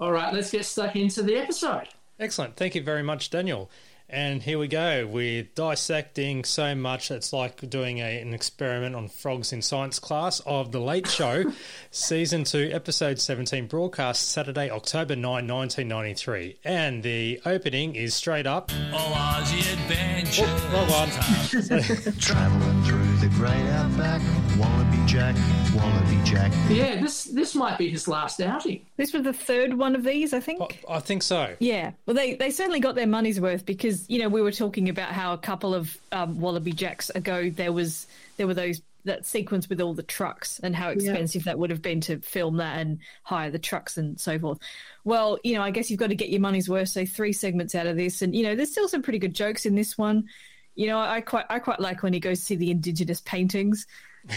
All 0.00 0.10
right, 0.10 0.34
let's 0.34 0.50
get 0.50 0.64
stuck 0.64 0.96
into 0.96 1.22
the 1.22 1.36
episode. 1.36 1.88
Excellent. 2.18 2.56
Thank 2.56 2.74
you 2.74 2.82
very 2.82 3.02
much, 3.02 3.30
Daniel. 3.30 3.70
And 4.12 4.42
here 4.42 4.58
we 4.58 4.68
go. 4.68 5.06
We're 5.06 5.44
dissecting 5.54 6.44
so 6.44 6.74
much. 6.74 7.10
It's 7.10 7.32
like 7.32 7.68
doing 7.70 8.00
a, 8.00 8.20
an 8.20 8.34
experiment 8.34 8.94
on 8.94 9.08
frogs 9.08 9.54
in 9.54 9.62
science 9.62 9.98
class 9.98 10.40
of 10.40 10.70
The 10.70 10.80
Late 10.80 11.08
Show, 11.08 11.44
Season 11.90 12.44
2, 12.44 12.68
Episode 12.74 13.18
17, 13.18 13.68
broadcast 13.68 14.28
Saturday, 14.28 14.68
October 14.68 15.16
9, 15.16 15.48
1993. 15.48 16.58
And 16.62 17.02
the 17.02 17.40
opening 17.46 17.94
is 17.94 18.12
straight 18.14 18.46
up. 18.46 18.70
Oh, 18.92 19.14
Aussie 19.16 19.72
adventure. 19.72 20.44
Oh, 20.46 20.72
wrong 20.74 21.08
one. 21.08 22.12
Traveling 22.18 22.82
through 22.84 23.16
the 23.26 23.34
great 23.34 23.66
outback, 23.70 24.20
Wallaby 24.62 24.98
Jack, 25.06 25.34
Wallaby 25.74 26.20
Jack. 26.22 26.52
Yeah, 26.68 27.00
this 27.00 27.24
this 27.24 27.56
might 27.56 27.78
be 27.78 27.88
his 27.88 28.06
last 28.06 28.40
outing. 28.40 28.86
This 28.96 29.12
was 29.12 29.24
the 29.24 29.32
third 29.32 29.74
one 29.74 29.96
of 29.96 30.04
these, 30.04 30.32
I 30.32 30.38
think. 30.38 30.84
I 30.88 31.00
think 31.00 31.24
so. 31.24 31.56
Yeah, 31.58 31.90
well, 32.06 32.14
they, 32.14 32.36
they 32.36 32.52
certainly 32.52 32.78
got 32.78 32.94
their 32.94 33.08
money's 33.08 33.40
worth 33.40 33.66
because 33.66 34.08
you 34.08 34.20
know 34.20 34.28
we 34.28 34.40
were 34.40 34.52
talking 34.52 34.88
about 34.88 35.10
how 35.10 35.32
a 35.32 35.38
couple 35.38 35.74
of 35.74 35.98
um, 36.12 36.38
Wallaby 36.38 36.72
Jacks 36.72 37.10
ago 37.10 37.50
there 37.50 37.72
was 37.72 38.06
there 38.36 38.46
were 38.46 38.54
those 38.54 38.80
that 39.04 39.26
sequence 39.26 39.68
with 39.68 39.80
all 39.80 39.94
the 39.94 40.02
trucks 40.04 40.60
and 40.62 40.76
how 40.76 40.90
expensive 40.90 41.42
that 41.42 41.58
would 41.58 41.70
have 41.70 41.82
been 41.82 42.00
to 42.02 42.20
film 42.20 42.58
that 42.58 42.78
and 42.78 43.00
hire 43.24 43.50
the 43.50 43.58
trucks 43.58 43.96
and 43.96 44.20
so 44.20 44.38
forth. 44.38 44.58
Well, 45.02 45.40
you 45.42 45.56
know, 45.56 45.62
I 45.62 45.72
guess 45.72 45.90
you've 45.90 45.98
got 45.98 46.10
to 46.10 46.14
get 46.14 46.28
your 46.28 46.40
money's 46.40 46.68
worth. 46.68 46.90
So 46.90 47.04
three 47.04 47.32
segments 47.32 47.74
out 47.74 47.88
of 47.88 47.96
this, 47.96 48.22
and 48.22 48.32
you 48.32 48.44
know, 48.44 48.54
there's 48.54 48.70
still 48.70 48.86
some 48.86 49.02
pretty 49.02 49.18
good 49.18 49.34
jokes 49.34 49.66
in 49.66 49.74
this 49.74 49.98
one. 49.98 50.28
You 50.76 50.86
know, 50.86 51.00
I 51.00 51.20
quite 51.20 51.46
I 51.50 51.58
quite 51.58 51.80
like 51.80 52.04
when 52.04 52.12
he 52.12 52.20
goes 52.20 52.38
to 52.38 52.44
see 52.44 52.56
the 52.56 52.70
indigenous 52.70 53.20
paintings. 53.22 53.88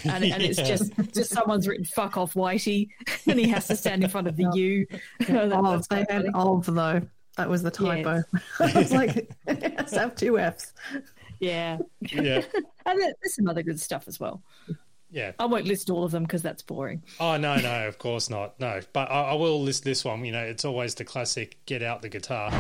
And, 0.03 0.23
and 0.23 0.41
it's 0.43 0.57
just 0.57 0.91
just 1.13 1.31
someone's 1.31 1.67
written 1.67 1.85
"fuck 1.85 2.17
off, 2.17 2.33
Whitey," 2.33 2.89
and 3.27 3.39
he 3.39 3.49
has 3.49 3.67
to 3.67 3.75
stand 3.75 4.03
in 4.03 4.09
front 4.09 4.27
of 4.27 4.35
the 4.35 4.49
U. 4.53 4.87
That- 5.27 5.51
Of, 5.53 5.87
they 5.89 6.05
had 6.09 6.25
of 6.33 6.65
though. 6.65 7.01
That 7.37 7.49
was 7.49 7.63
the 7.63 7.71
typo. 7.71 8.23
I 8.59 8.71
was 8.73 8.91
like, 8.93 9.29
it 9.45 9.79
has 9.79 9.91
to 9.91 9.99
have 9.99 10.15
two 10.15 10.39
F's. 10.39 10.71
Yeah, 11.39 11.79
Yeah. 11.99 12.43
and 12.85 12.99
there's 13.01 13.35
some 13.35 13.49
other 13.49 13.61
good 13.61 13.79
stuff 13.79 14.07
as 14.07 14.19
well. 14.21 14.41
Yeah. 15.11 15.33
I 15.37 15.45
won't 15.45 15.65
list 15.65 15.89
all 15.89 16.03
of 16.03 16.11
them 16.11 16.23
because 16.23 16.41
that's 16.41 16.61
boring. 16.61 17.03
Oh 17.19 17.37
no, 17.37 17.55
no, 17.57 17.87
of 17.87 17.97
course 17.99 18.29
not. 18.29 18.59
No, 18.59 18.79
but 18.93 19.11
I, 19.11 19.31
I 19.31 19.33
will 19.33 19.61
list 19.61 19.83
this 19.83 20.03
one. 20.05 20.23
You 20.25 20.31
know, 20.31 20.43
it's 20.43 20.65
always 20.65 20.95
the 20.95 21.03
classic 21.05 21.57
"Get 21.65 21.83
out 21.83 22.01
the 22.01 22.09
guitar." 22.09 22.51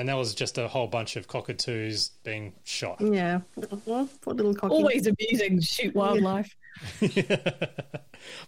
And 0.00 0.08
that 0.08 0.16
was 0.16 0.34
just 0.34 0.58
a 0.58 0.66
whole 0.66 0.86
bunch 0.86 1.16
of 1.16 1.28
cockatoos 1.28 2.10
being 2.24 2.54
shot. 2.64 3.00
Yeah. 3.00 3.40
Well, 3.86 4.08
poor 4.20 4.34
little 4.34 4.54
cocky. 4.54 4.74
Always 4.74 5.06
amusing 5.06 5.60
to 5.60 5.64
shoot 5.64 5.94
wildlife. 5.94 6.56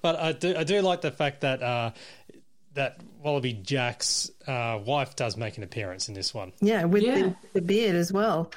But 0.00 0.16
I 0.16 0.32
do, 0.32 0.54
I 0.56 0.64
do 0.64 0.80
like 0.82 1.00
the 1.00 1.10
fact 1.10 1.42
that 1.42 1.62
uh, 1.62 1.92
that 2.74 3.00
Wallaby 3.22 3.52
Jack's 3.52 4.30
uh, 4.46 4.80
wife 4.84 5.16
does 5.16 5.36
make 5.36 5.56
an 5.56 5.62
appearance 5.62 6.08
in 6.08 6.14
this 6.14 6.32
one. 6.34 6.52
Yeah, 6.60 6.84
with 6.84 7.02
Yeah. 7.02 7.22
The, 7.22 7.36
the 7.54 7.62
beard 7.62 7.94
as 7.94 8.12
well. 8.12 8.50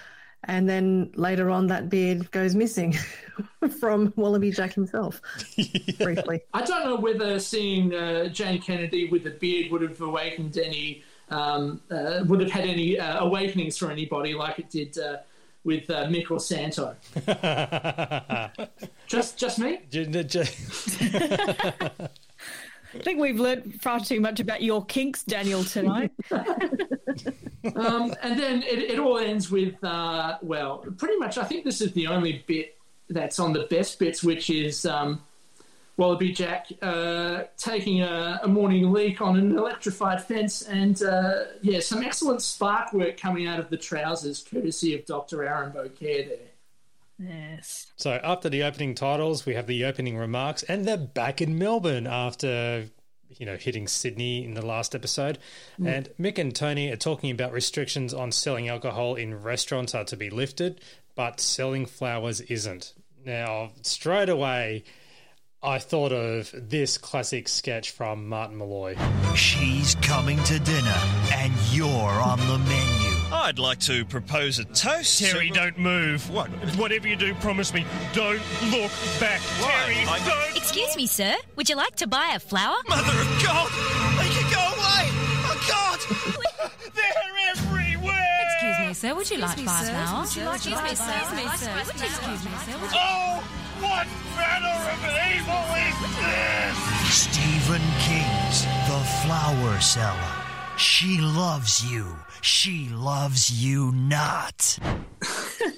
And 0.47 0.69
then 0.69 1.11
later 1.15 1.49
on, 1.49 1.67
that 1.67 1.89
beard 1.89 2.29
goes 2.29 2.53
missing 2.53 2.95
from 3.79 4.13
Wallaby 4.15 4.51
Jack 4.51 4.73
himself, 4.73 5.19
briefly. 5.97 6.41
I 6.53 6.61
don't 6.61 6.85
know 6.85 6.97
whether 6.97 7.39
seeing 7.39 7.95
uh, 7.95 8.27
Jane 8.27 8.61
Kennedy 8.61 9.09
with 9.09 9.25
a 9.25 9.31
beard 9.31 9.71
would 9.71 9.81
have 9.81 9.99
awakened 10.01 10.59
any, 10.59 11.03
um, 11.29 11.81
uh, 11.91 12.23
would 12.27 12.41
have 12.41 12.51
had 12.51 12.65
any 12.65 12.99
uh, 12.99 13.23
awakenings 13.23 13.77
for 13.77 13.91
anybody 13.91 14.33
like 14.33 14.59
it 14.59 14.69
did 14.69 14.97
uh, 14.97 15.17
with 15.63 15.89
uh, 15.89 16.05
Mick 16.05 16.31
or 16.31 16.39
Santo. 16.39 16.95
just, 19.07 19.37
just 19.37 19.59
me. 19.59 19.79
I 22.95 22.99
think 22.99 23.19
we've 23.19 23.39
learnt 23.39 23.81
far 23.81 23.99
too 23.99 24.21
much 24.21 24.39
about 24.39 24.61
your 24.61 24.85
kinks, 24.85 25.23
Daniel, 25.23 25.63
tonight. 25.63 26.11
Um, 27.75 28.13
and 28.21 28.39
then 28.39 28.61
it, 28.61 28.77
it 28.77 28.99
all 28.99 29.17
ends 29.17 29.49
with, 29.49 29.83
uh, 29.83 30.37
well, 30.43 30.85
pretty 30.97 31.17
much. 31.17 31.39
I 31.39 31.45
think 31.45 31.65
this 31.65 31.81
is 31.81 31.93
the 31.93 32.05
only 32.05 32.43
bit 32.45 32.77
that's 33.09 33.39
on 33.39 33.53
the 33.53 33.63
best 33.71 33.97
bits, 33.97 34.23
which 34.23 34.51
is 34.51 34.85
um, 34.85 35.23
Wallaby 35.97 36.33
Jack 36.33 36.67
uh, 36.81 37.43
taking 37.57 38.01
a, 38.01 38.41
a 38.43 38.47
morning 38.47 38.91
leak 38.91 39.21
on 39.21 39.37
an 39.37 39.57
electrified 39.57 40.21
fence, 40.21 40.61
and 40.61 41.01
uh, 41.01 41.45
yeah, 41.61 41.79
some 41.79 42.03
excellent 42.03 42.41
spark 42.41 42.91
work 42.91 43.17
coming 43.17 43.47
out 43.47 43.59
of 43.59 43.69
the 43.69 43.77
trousers, 43.77 44.43
courtesy 44.43 44.93
of 44.93 45.05
Doctor 45.05 45.43
Aaron 45.43 45.71
Beaucaire 45.71 46.27
there. 46.27 47.47
yes. 47.47 47.93
so 47.95 48.19
after 48.23 48.49
the 48.49 48.63
opening 48.63 48.93
titles, 48.93 49.45
we 49.45 49.53
have 49.53 49.67
the 49.67 49.85
opening 49.85 50.17
remarks, 50.17 50.63
and 50.63 50.85
they're 50.85 50.97
back 50.97 51.41
in 51.41 51.57
Melbourne 51.57 52.07
after 52.07 52.87
you 53.29 53.45
know 53.45 53.55
hitting 53.55 53.87
Sydney 53.87 54.43
in 54.43 54.53
the 54.53 54.65
last 54.65 54.95
episode. 54.95 55.37
And 55.83 56.09
Mick 56.19 56.37
and 56.37 56.53
Tony 56.53 56.91
are 56.91 56.97
talking 56.97 57.31
about 57.31 57.53
restrictions 57.53 58.13
on 58.13 58.33
selling 58.33 58.67
alcohol 58.67 59.15
in 59.15 59.41
restaurants 59.41 59.95
are 59.95 60.05
to 60.05 60.17
be 60.17 60.29
lifted, 60.29 60.81
but 61.15 61.39
selling 61.39 61.85
flowers 61.85 62.41
isn't. 62.41 62.93
Now, 63.25 63.71
straight 63.81 64.29
away. 64.29 64.83
I 65.65 65.79
thought 65.79 66.11
of 66.11 66.51
this 66.53 66.97
classic 66.99 67.47
sketch 67.47 67.89
from 67.91 68.29
Martin 68.29 68.57
Molloy. 68.57 68.95
She's 69.35 69.95
coming 69.95 70.41
to 70.43 70.59
dinner, 70.59 70.95
and 71.33 71.51
you're 71.71 71.87
on 71.89 72.37
the 72.39 72.59
menu. 72.59 73.11
I'd 73.33 73.57
like 73.57 73.79
to 73.81 74.05
propose 74.05 74.59
a 74.59 74.65
toast. 74.65 75.19
Terry, 75.19 75.49
don't 75.49 75.77
move. 75.79 76.29
What? 76.29 76.49
Whatever 76.77 77.07
you 77.07 77.15
do, 77.15 77.33
promise 77.35 77.73
me, 77.73 77.83
don't 78.13 78.39
look 78.69 78.91
back. 79.19 79.41
Why? 79.59 79.71
Terry, 79.71 79.95
I- 80.07 80.19
don't. 80.25 80.55
Excuse 80.57 80.95
me, 80.95 81.07
sir. 81.07 81.35
Would 81.55 81.67
you 81.67 81.75
like 81.75 81.95
to 81.95 82.07
buy 82.07 82.33
a 82.35 82.39
flower? 82.39 82.75
Mother 82.87 83.01
of 83.19 83.43
God! 83.43 83.69
They 84.19 84.29
can 84.29 84.51
go 84.53 84.61
away! 84.61 85.09
Oh 85.47 85.65
God! 85.67 85.99
They're 86.93 87.49
everywhere. 87.51 88.39
Excuse 88.53 88.87
me, 88.87 88.93
sir. 88.93 89.15
Would 89.15 89.31
you 89.31 89.37
like 89.39 89.57
to 89.57 89.65
buy 89.65 89.81
a 89.81 89.85
flower? 89.85 90.23
Excuse 90.23 90.81
me, 90.81 90.95
sir. 90.95 91.23
Excuse 91.81 92.45
me, 92.45 92.51
sir. 92.65 92.79
Oh, 92.93 93.43
what 93.81 94.07
manner 94.35 94.77
of 94.91 95.01
evil 95.31 95.63
is 95.75 95.97
this? 96.21 96.75
Stephen 97.13 97.81
King's 97.99 98.65
The 98.87 99.01
Flower 99.23 99.79
Seller. 99.79 100.45
She 100.77 101.19
loves 101.19 101.85
you. 101.89 102.15
She 102.41 102.89
loves 102.89 103.63
you 103.63 103.91
not. 103.93 104.77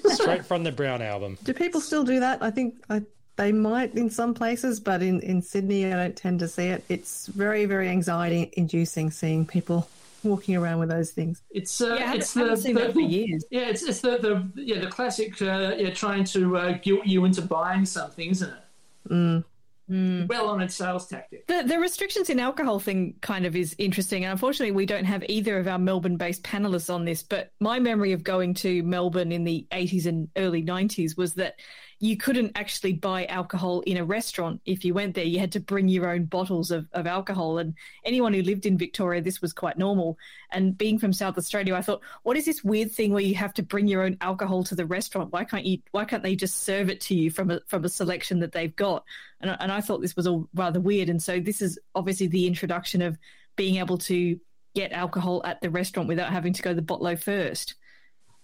Straight 0.06 0.44
from 0.44 0.64
the 0.64 0.72
Brown 0.72 1.02
album. 1.02 1.38
Do 1.44 1.54
people 1.54 1.80
still 1.80 2.04
do 2.04 2.20
that? 2.20 2.42
I 2.42 2.50
think 2.50 2.82
I, 2.90 3.02
they 3.36 3.52
might 3.52 3.94
in 3.94 4.10
some 4.10 4.34
places, 4.34 4.80
but 4.80 5.02
in, 5.02 5.20
in 5.20 5.40
Sydney, 5.40 5.86
I 5.86 5.96
don't 5.96 6.16
tend 6.16 6.40
to 6.40 6.48
see 6.48 6.66
it. 6.66 6.84
It's 6.88 7.28
very, 7.28 7.64
very 7.64 7.88
anxiety 7.88 8.50
inducing 8.54 9.10
seeing 9.10 9.46
people 9.46 9.88
walking 10.28 10.56
around 10.56 10.78
with 10.80 10.88
those 10.88 11.10
things. 11.10 11.42
It's 11.50 11.80
uh, 11.80 11.96
yeah, 11.98 12.14
it's 12.14 12.32
the, 12.32 12.56
seen 12.56 12.74
the- 12.74 12.80
that 12.82 12.92
for 12.92 13.00
years. 13.00 13.44
Yeah, 13.50 13.68
it's 13.68 13.82
it's 13.82 14.00
the, 14.00 14.18
the 14.18 14.62
yeah 14.62 14.80
the 14.80 14.88
classic 14.88 15.40
uh, 15.42 15.74
yeah 15.76 15.90
trying 15.90 16.24
to 16.24 16.56
uh, 16.56 16.72
guilt 16.82 17.06
you 17.06 17.24
into 17.24 17.42
buying 17.42 17.84
something, 17.84 18.30
isn't 18.30 18.50
it? 18.50 19.44
Mm. 19.90 20.28
Well 20.28 20.48
on 20.48 20.60
its 20.60 20.74
sales 20.74 21.06
tactic. 21.06 21.46
The, 21.46 21.64
the 21.66 21.78
restrictions 21.78 22.28
in 22.28 22.38
alcohol 22.38 22.78
thing 22.78 23.14
kind 23.22 23.46
of 23.46 23.56
is 23.56 23.74
interesting. 23.78 24.24
And 24.24 24.32
unfortunately, 24.32 24.72
we 24.72 24.86
don't 24.86 25.04
have 25.04 25.24
either 25.28 25.58
of 25.58 25.66
our 25.66 25.78
Melbourne 25.78 26.16
based 26.16 26.42
panelists 26.42 26.92
on 26.92 27.04
this. 27.04 27.22
But 27.22 27.52
my 27.60 27.78
memory 27.78 28.12
of 28.12 28.22
going 28.22 28.54
to 28.54 28.82
Melbourne 28.82 29.32
in 29.32 29.44
the 29.44 29.66
80s 29.72 30.06
and 30.06 30.28
early 30.36 30.62
90s 30.62 31.16
was 31.16 31.34
that 31.34 31.56
you 32.00 32.16
couldn't 32.16 32.52
actually 32.54 32.92
buy 32.92 33.26
alcohol 33.26 33.80
in 33.80 33.96
a 33.96 34.04
restaurant 34.04 34.60
if 34.64 34.84
you 34.84 34.94
went 34.94 35.14
there. 35.14 35.24
You 35.24 35.40
had 35.40 35.52
to 35.52 35.60
bring 35.60 35.88
your 35.88 36.08
own 36.08 36.26
bottles 36.26 36.70
of, 36.70 36.86
of 36.92 37.06
alcohol. 37.06 37.58
And 37.58 37.74
anyone 38.04 38.32
who 38.32 38.42
lived 38.42 38.66
in 38.66 38.78
Victoria, 38.78 39.20
this 39.20 39.42
was 39.42 39.52
quite 39.52 39.78
normal. 39.78 40.16
And 40.52 40.78
being 40.78 40.98
from 40.98 41.12
South 41.12 41.36
Australia, 41.36 41.74
I 41.74 41.82
thought, 41.82 42.02
what 42.22 42.36
is 42.36 42.44
this 42.44 42.62
weird 42.62 42.92
thing 42.92 43.12
where 43.12 43.22
you 43.22 43.34
have 43.34 43.54
to 43.54 43.62
bring 43.62 43.88
your 43.88 44.02
own 44.02 44.16
alcohol 44.20 44.62
to 44.64 44.76
the 44.76 44.86
restaurant? 44.86 45.32
Why 45.32 45.44
can't 45.44 45.64
you? 45.64 45.78
Why 45.90 46.04
can't 46.04 46.22
they 46.22 46.36
just 46.36 46.62
serve 46.62 46.88
it 46.88 47.00
to 47.02 47.14
you 47.14 47.30
from 47.30 47.50
a 47.50 47.60
from 47.66 47.84
a 47.84 47.88
selection 47.88 48.40
that 48.40 48.52
they've 48.52 48.74
got? 48.76 49.04
And 49.40 49.56
and 49.60 49.70
I 49.70 49.80
thought 49.80 50.00
this 50.00 50.16
was 50.16 50.26
all 50.26 50.48
rather 50.54 50.80
weird. 50.80 51.08
And 51.08 51.22
so 51.22 51.40
this 51.40 51.62
is 51.62 51.78
obviously 51.94 52.26
the 52.26 52.46
introduction 52.46 53.02
of 53.02 53.18
being 53.56 53.76
able 53.76 53.98
to 53.98 54.38
get 54.74 54.92
alcohol 54.92 55.42
at 55.44 55.60
the 55.60 55.70
restaurant 55.70 56.08
without 56.08 56.30
having 56.30 56.52
to 56.52 56.62
go 56.62 56.70
to 56.70 56.80
the 56.80 56.82
botlo 56.82 57.20
first. 57.20 57.74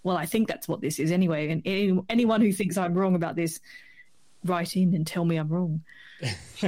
Well, 0.03 0.17
I 0.17 0.27
think 0.27 0.49
that's 0.49 0.69
what 0.69 0.81
this 0.81 0.99
is 0.99 1.11
anyway. 1.11 1.51
And 1.51 1.63
any, 1.65 1.99
anyone 2.09 2.41
who 2.41 2.53
thinks 2.53 2.77
I'm 2.77 2.95
wrong 2.95 3.15
about 3.15 3.37
this, 3.37 3.61
write 4.45 4.77
in 4.77 4.95
and 4.95 5.07
tell 5.07 5.25
me 5.25 5.37
I'm 5.37 5.49
wrong. 5.49 5.83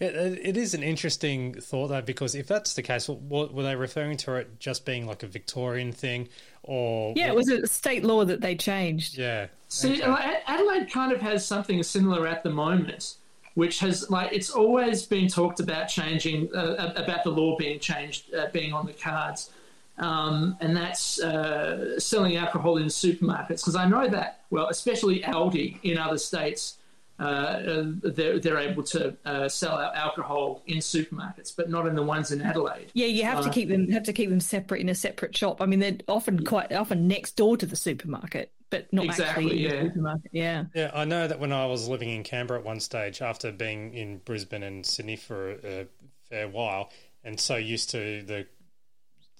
It, 0.00 0.14
it 0.14 0.56
is 0.56 0.74
an 0.74 0.82
interesting 0.82 1.54
thought 1.54 1.88
though, 1.88 2.02
because 2.02 2.34
if 2.34 2.46
that's 2.46 2.74
the 2.74 2.82
case, 2.82 3.08
what, 3.08 3.52
were 3.52 3.64
they 3.64 3.74
referring 3.74 4.16
to 4.18 4.34
it 4.36 4.60
just 4.60 4.84
being 4.84 5.06
like 5.06 5.22
a 5.24 5.26
Victorian 5.26 5.92
thing, 5.92 6.28
or 6.62 7.14
Yeah, 7.16 7.28
it 7.28 7.34
was 7.34 7.48
a 7.48 7.66
state 7.66 8.04
law 8.04 8.24
that 8.24 8.40
they 8.40 8.54
changed. 8.54 9.18
yeah, 9.18 9.48
See, 9.68 10.00
like, 10.04 10.24
Ad- 10.24 10.42
Adelaide 10.46 10.90
kind 10.92 11.12
of 11.12 11.20
has 11.20 11.44
something 11.44 11.82
similar 11.82 12.26
at 12.28 12.42
the 12.44 12.50
moment, 12.50 13.16
which 13.54 13.80
has 13.80 14.08
like 14.08 14.32
it's 14.32 14.50
always 14.50 15.04
been 15.04 15.26
talked 15.26 15.58
about 15.58 15.88
changing 15.88 16.48
uh, 16.54 16.92
about 16.96 17.24
the 17.24 17.30
law 17.30 17.56
being 17.56 17.80
changed, 17.80 18.32
uh, 18.34 18.46
being 18.52 18.72
on 18.72 18.86
the 18.86 18.92
cards, 18.92 19.50
um, 19.98 20.56
and 20.60 20.76
that's 20.76 21.20
uh, 21.20 21.98
selling 21.98 22.36
alcohol 22.36 22.76
in 22.76 22.86
supermarkets. 22.86 23.62
Because 23.62 23.74
I 23.74 23.88
know 23.88 24.08
that 24.08 24.42
well, 24.50 24.68
especially 24.68 25.22
Aldi 25.22 25.78
in 25.82 25.98
other 25.98 26.18
states 26.18 26.76
uh, 27.18 27.82
they're, 28.02 28.38
they're 28.38 28.58
able 28.58 28.82
to 28.84 29.16
uh, 29.24 29.48
sell 29.48 29.76
out 29.78 29.96
alcohol 29.96 30.62
in 30.66 30.78
supermarkets, 30.78 31.54
but 31.56 31.68
not 31.68 31.86
in 31.86 31.96
the 31.96 32.02
ones 32.02 32.30
in 32.30 32.40
Adelaide. 32.40 32.90
Yeah, 32.94 33.06
you 33.06 33.24
have 33.24 33.42
to 33.42 33.50
Uh, 33.50 33.52
keep 33.52 33.68
them 33.68 33.88
have 33.90 34.04
to 34.04 34.12
keep 34.12 34.30
them 34.30 34.40
separate 34.40 34.80
in 34.80 34.88
a 34.88 34.94
separate 34.94 35.36
shop. 35.36 35.60
I 35.60 35.66
mean, 35.66 35.80
they're 35.80 35.98
often 36.06 36.44
quite 36.44 36.72
often 36.72 37.08
next 37.08 37.36
door 37.36 37.56
to 37.56 37.66
the 37.66 37.76
supermarket, 37.76 38.52
but 38.70 38.92
not 38.92 39.06
Exactly, 39.06 39.44
actually 39.44 39.64
in 39.66 39.70
yeah. 39.72 39.80
the 39.82 39.88
supermarket. 39.88 40.30
Yeah. 40.32 40.64
Yeah, 40.74 40.90
I 40.94 41.04
know 41.04 41.26
that 41.26 41.40
when 41.40 41.52
I 41.52 41.66
was 41.66 41.88
living 41.88 42.10
in 42.10 42.22
Canberra 42.22 42.60
at 42.60 42.66
one 42.66 42.80
stage, 42.80 43.20
after 43.20 43.50
being 43.50 43.94
in 43.94 44.18
Brisbane 44.18 44.62
and 44.62 44.86
Sydney 44.86 45.16
for 45.16 45.50
a, 45.50 45.80
a 45.80 45.86
fair 46.28 46.48
while, 46.48 46.90
and 47.24 47.40
so 47.40 47.56
used 47.56 47.90
to 47.90 48.22
the 48.22 48.46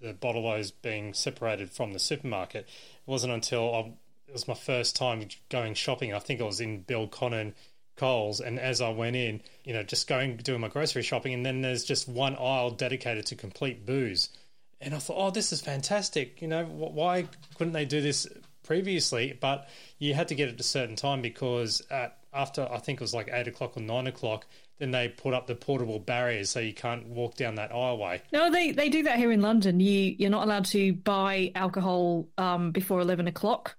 the 0.00 0.12
bottle-os 0.14 0.70
being 0.70 1.12
separated 1.12 1.70
from 1.70 1.92
the 1.92 1.98
supermarket, 1.98 2.64
it 2.66 2.70
wasn't 3.10 3.32
until 3.32 3.74
I, 3.74 3.92
it 4.28 4.32
was 4.32 4.46
my 4.46 4.54
first 4.54 4.94
time 4.94 5.26
going 5.48 5.74
shopping. 5.74 6.14
I 6.14 6.18
think 6.18 6.40
I 6.40 6.44
was 6.44 6.60
in 6.60 6.84
Belconnen 6.84 7.54
Coles, 7.96 8.40
and 8.40 8.60
as 8.60 8.80
I 8.80 8.90
went 8.90 9.16
in, 9.16 9.40
you 9.64 9.72
know, 9.72 9.82
just 9.82 10.06
going 10.06 10.36
doing 10.36 10.60
my 10.60 10.68
grocery 10.68 11.02
shopping, 11.02 11.34
and 11.34 11.44
then 11.44 11.62
there's 11.62 11.84
just 11.84 12.08
one 12.08 12.36
aisle 12.36 12.70
dedicated 12.70 13.26
to 13.26 13.36
complete 13.36 13.86
booze. 13.86 14.28
And 14.80 14.94
I 14.94 14.98
thought, 14.98 15.16
oh, 15.18 15.30
this 15.30 15.52
is 15.52 15.60
fantastic. 15.60 16.40
You 16.40 16.48
know, 16.48 16.64
wh- 16.64 16.94
why 16.94 17.26
couldn't 17.56 17.72
they 17.72 17.84
do 17.84 18.00
this 18.00 18.28
previously? 18.62 19.36
But 19.38 19.68
you 19.98 20.14
had 20.14 20.28
to 20.28 20.34
get 20.34 20.48
it 20.48 20.54
at 20.54 20.60
a 20.60 20.64
certain 20.64 20.94
time 20.94 21.22
because 21.22 21.82
at, 21.90 22.18
after 22.32 22.68
I 22.70 22.78
think 22.78 23.00
it 23.00 23.04
was 23.04 23.14
like 23.14 23.28
eight 23.32 23.48
o'clock 23.48 23.76
or 23.76 23.80
nine 23.80 24.06
o'clock, 24.06 24.46
then 24.78 24.92
they 24.92 25.08
put 25.08 25.34
up 25.34 25.46
the 25.48 25.56
portable 25.56 25.98
barriers 25.98 26.50
so 26.50 26.60
you 26.60 26.72
can't 26.72 27.06
walk 27.08 27.34
down 27.34 27.56
that 27.56 27.72
aisleway. 27.72 28.20
No, 28.32 28.50
they 28.50 28.70
they 28.70 28.88
do 28.88 29.02
that 29.04 29.18
here 29.18 29.32
in 29.32 29.40
London. 29.40 29.80
You 29.80 30.14
you're 30.18 30.30
not 30.30 30.44
allowed 30.44 30.66
to 30.66 30.92
buy 30.92 31.50
alcohol 31.54 32.28
um, 32.38 32.70
before 32.70 33.00
eleven 33.00 33.26
o'clock. 33.26 33.76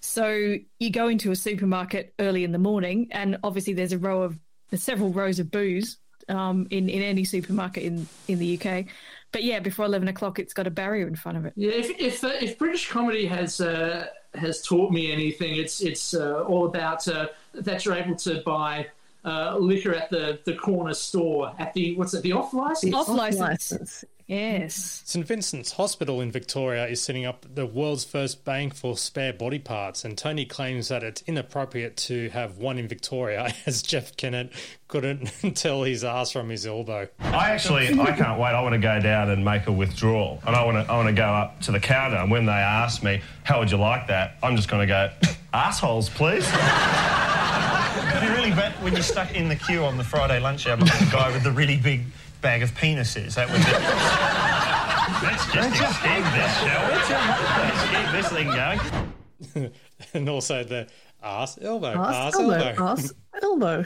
So 0.00 0.56
you 0.78 0.90
go 0.90 1.08
into 1.08 1.30
a 1.30 1.36
supermarket 1.36 2.14
early 2.18 2.44
in 2.44 2.52
the 2.52 2.58
morning, 2.58 3.08
and 3.10 3.38
obviously 3.44 3.74
there's 3.74 3.92
a 3.92 3.98
row 3.98 4.22
of 4.22 4.38
there's 4.70 4.82
several 4.82 5.10
rows 5.10 5.38
of 5.38 5.50
booze 5.50 5.98
um, 6.28 6.66
in 6.70 6.88
in 6.88 7.02
any 7.02 7.24
supermarket 7.24 7.82
in 7.82 8.06
in 8.28 8.38
the 8.38 8.58
UK. 8.58 8.86
But 9.32 9.44
yeah, 9.44 9.60
before 9.60 9.84
eleven 9.84 10.08
o'clock, 10.08 10.38
it's 10.38 10.54
got 10.54 10.66
a 10.66 10.70
barrier 10.70 11.06
in 11.06 11.16
front 11.16 11.38
of 11.38 11.44
it. 11.44 11.52
Yeah, 11.56 11.72
if 11.72 11.90
if, 12.00 12.24
uh, 12.24 12.32
if 12.40 12.58
British 12.58 12.88
comedy 12.88 13.26
has 13.26 13.60
uh, 13.60 14.06
has 14.34 14.62
taught 14.62 14.90
me 14.90 15.12
anything, 15.12 15.56
it's 15.56 15.80
it's 15.80 16.14
uh, 16.14 16.44
all 16.44 16.66
about 16.66 17.06
uh, 17.06 17.28
that 17.54 17.84
you're 17.84 17.94
able 17.94 18.16
to 18.16 18.42
buy 18.44 18.86
uh, 19.24 19.56
liquor 19.58 19.94
at 19.94 20.10
the, 20.10 20.40
the 20.44 20.54
corner 20.54 20.94
store 20.94 21.52
at 21.58 21.74
the 21.74 21.94
what's 21.96 22.14
it 22.14 22.22
the 22.22 22.32
off 22.32 22.54
license 22.54 22.94
Off 22.94 23.08
license. 23.08 24.04
Yes. 24.30 25.02
St 25.06 25.26
Vincent's 25.26 25.72
Hospital 25.72 26.20
in 26.20 26.30
Victoria 26.30 26.86
is 26.86 27.02
setting 27.02 27.26
up 27.26 27.44
the 27.52 27.66
world's 27.66 28.04
first 28.04 28.44
bank 28.44 28.76
for 28.76 28.96
spare 28.96 29.32
body 29.32 29.58
parts, 29.58 30.04
and 30.04 30.16
Tony 30.16 30.44
claims 30.44 30.86
that 30.86 31.02
it's 31.02 31.20
inappropriate 31.22 31.96
to 31.96 32.28
have 32.28 32.56
one 32.56 32.78
in 32.78 32.86
Victoria, 32.86 33.52
as 33.66 33.82
Jeff 33.82 34.16
Kennett 34.16 34.52
couldn't 34.86 35.26
tell 35.56 35.82
his 35.82 36.04
ass 36.04 36.30
from 36.30 36.48
his 36.48 36.64
elbow. 36.64 37.08
I 37.18 37.50
actually, 37.50 37.88
I 37.98 38.12
can't 38.12 38.38
wait. 38.38 38.50
I 38.50 38.62
want 38.62 38.74
to 38.74 38.78
go 38.78 39.00
down 39.00 39.30
and 39.30 39.44
make 39.44 39.66
a 39.66 39.72
withdrawal, 39.72 40.40
and 40.46 40.54
I 40.54 40.64
want 40.64 40.86
to, 40.86 40.92
I 40.92 40.96
want 40.96 41.08
to 41.08 41.12
go 41.12 41.26
up 41.26 41.60
to 41.62 41.72
the 41.72 41.80
counter. 41.80 42.18
And 42.18 42.30
when 42.30 42.46
they 42.46 42.52
ask 42.52 43.02
me, 43.02 43.22
"How 43.42 43.58
would 43.58 43.72
you 43.72 43.78
like 43.78 44.06
that?" 44.06 44.38
I'm 44.44 44.54
just 44.54 44.68
going 44.68 44.86
to 44.86 44.86
go, 44.86 45.10
"Assholes, 45.52 46.08
please." 46.08 46.46
It'd 46.46 48.30
really 48.30 48.50
bad 48.50 48.74
when 48.80 48.92
you're 48.92 49.02
stuck 49.02 49.34
in 49.34 49.48
the 49.48 49.56
queue 49.56 49.84
on 49.84 49.96
the 49.96 50.04
Friday 50.04 50.38
lunch 50.38 50.68
hour 50.68 50.76
behind 50.76 51.08
the 51.08 51.10
guy 51.10 51.32
with 51.32 51.42
the 51.42 51.50
really 51.50 51.78
big 51.78 52.04
bag 52.40 52.62
of 52.62 52.72
penises. 52.74 53.34
That 53.34 53.48
would 53.48 53.56
be. 53.58 53.70
Let's 55.26 55.46
just 55.52 55.80
extend 55.80 56.24
this, 56.34 56.56
shall 56.58 56.86
we? 56.86 56.94
Let's 57.64 57.82
keep 57.90 58.12
this 58.12 58.28
thing 58.32 58.46
going. 59.56 59.72
and 60.14 60.28
also 60.28 60.64
the 60.64 60.88
ass 61.22 61.58
elbow, 61.60 61.88
Ass, 61.88 62.34
ass 62.34 62.40
elbow, 62.40 62.54
elbow. 62.54 62.84
ass, 62.84 63.12
elbow. 63.42 63.84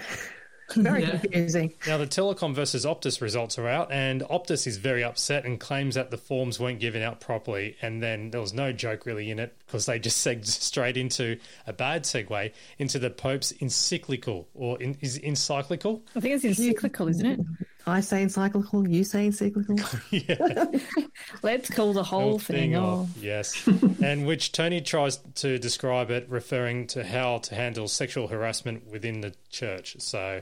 Very 0.77 1.03
Yeah. 1.03 1.19
confusing. 1.19 1.75
Now, 1.87 1.99
the 1.99 2.07
Telecom 2.07 2.55
versus 2.55 2.87
Optus 2.87 3.21
results 3.21 3.59
are 3.59 3.69
out, 3.69 3.93
and 3.93 4.23
Optus 4.23 4.67
is 4.67 4.79
very 4.79 5.05
upset 5.05 5.45
and 5.45 5.61
claims 5.61 5.95
that 5.95 6.11
the 6.11 6.17
forms 6.17 6.59
weren't 6.59 6.81
given 6.81 7.03
out 7.03 7.21
properly. 7.21 7.77
And 7.83 8.03
then 8.03 8.31
there 8.31 8.41
was 8.41 8.55
no 8.55 8.73
joke 8.73 9.05
really 9.05 9.31
in 9.31 9.39
it 9.39 9.55
because 9.67 9.85
they 9.87 9.99
just 9.99 10.19
segged 10.27 10.47
straight 10.47 10.97
into 10.97 11.39
a 11.67 11.73
bad 11.73 12.05
segue 12.05 12.53
into 12.79 12.99
the 12.99 13.11
Pope's 13.11 13.53
encyclical 13.61 14.49
or 14.55 14.81
in, 14.81 14.97
is 15.01 15.17
it 15.19 15.25
encyclical. 15.25 16.03
I 16.17 16.21
think 16.21 16.35
it's 16.37 16.45
encyclical, 16.45 17.09
isn't 17.09 17.27
it? 17.27 17.41
I 17.87 18.01
say 18.01 18.23
encyclical, 18.23 18.89
you 18.89 19.05
say 19.05 19.27
encyclical. 19.27 19.79
Let's 21.43 21.71
call 21.71 21.93
the 21.93 22.03
whole 22.03 22.39
thing 22.39 22.77
off. 22.77 23.11
Yes, 23.21 23.67
and 24.03 24.27
which 24.27 24.53
Tony 24.53 24.81
tries 24.81 25.19
to 25.37 25.59
describe 25.59 26.11
it, 26.11 26.27
referring 26.29 26.87
to 26.89 27.05
how 27.05 27.39
to 27.39 27.55
handle 27.55 27.89
sexual 27.89 28.29
harassment 28.29 28.87
within 28.91 29.21
the 29.21 29.35
church. 29.51 29.97
So, 29.99 30.41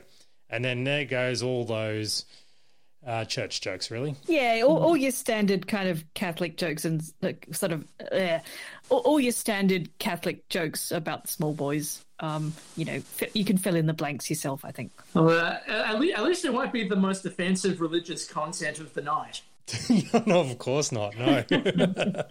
and 0.49 0.63
then 0.63 0.83
there 0.83 1.05
goes 1.05 1.43
all 1.43 1.65
those 1.65 2.25
uh, 3.05 3.25
church 3.25 3.61
jokes, 3.61 3.91
really. 3.91 4.15
Yeah, 4.27 4.61
all, 4.65 4.77
all 4.77 4.97
your 4.97 5.11
standard 5.11 5.67
kind 5.67 5.89
of 5.89 6.05
Catholic 6.13 6.57
jokes 6.57 6.85
and 6.85 7.03
like, 7.21 7.47
sort 7.51 7.73
of, 7.73 7.85
uh, 8.11 8.39
all, 8.89 8.99
all 8.99 9.19
your 9.19 9.33
standard 9.33 9.97
Catholic 9.99 10.47
jokes 10.49 10.91
about 10.91 11.27
small 11.27 11.53
boys. 11.53 12.05
Um, 12.23 12.53
you 12.77 12.85
know, 12.85 13.01
you 13.33 13.43
can 13.43 13.57
fill 13.57 13.75
in 13.75 13.85
the 13.85 13.93
blanks 13.93 14.29
yourself. 14.29 14.63
I 14.63 14.71
think. 14.71 14.91
Well, 15.13 15.29
uh, 15.29 15.59
at, 15.67 15.99
le- 15.99 16.13
at 16.13 16.23
least 16.23 16.45
it 16.45 16.53
won't 16.53 16.71
be 16.71 16.87
the 16.87 16.95
most 16.95 17.25
offensive 17.25 17.81
religious 17.81 18.25
content 18.25 18.79
of 18.79 18.93
the 18.93 19.01
night. 19.01 19.41
no, 20.25 20.39
of 20.39 20.57
course 20.57 20.91
not. 20.91 21.17
No. 21.17 21.43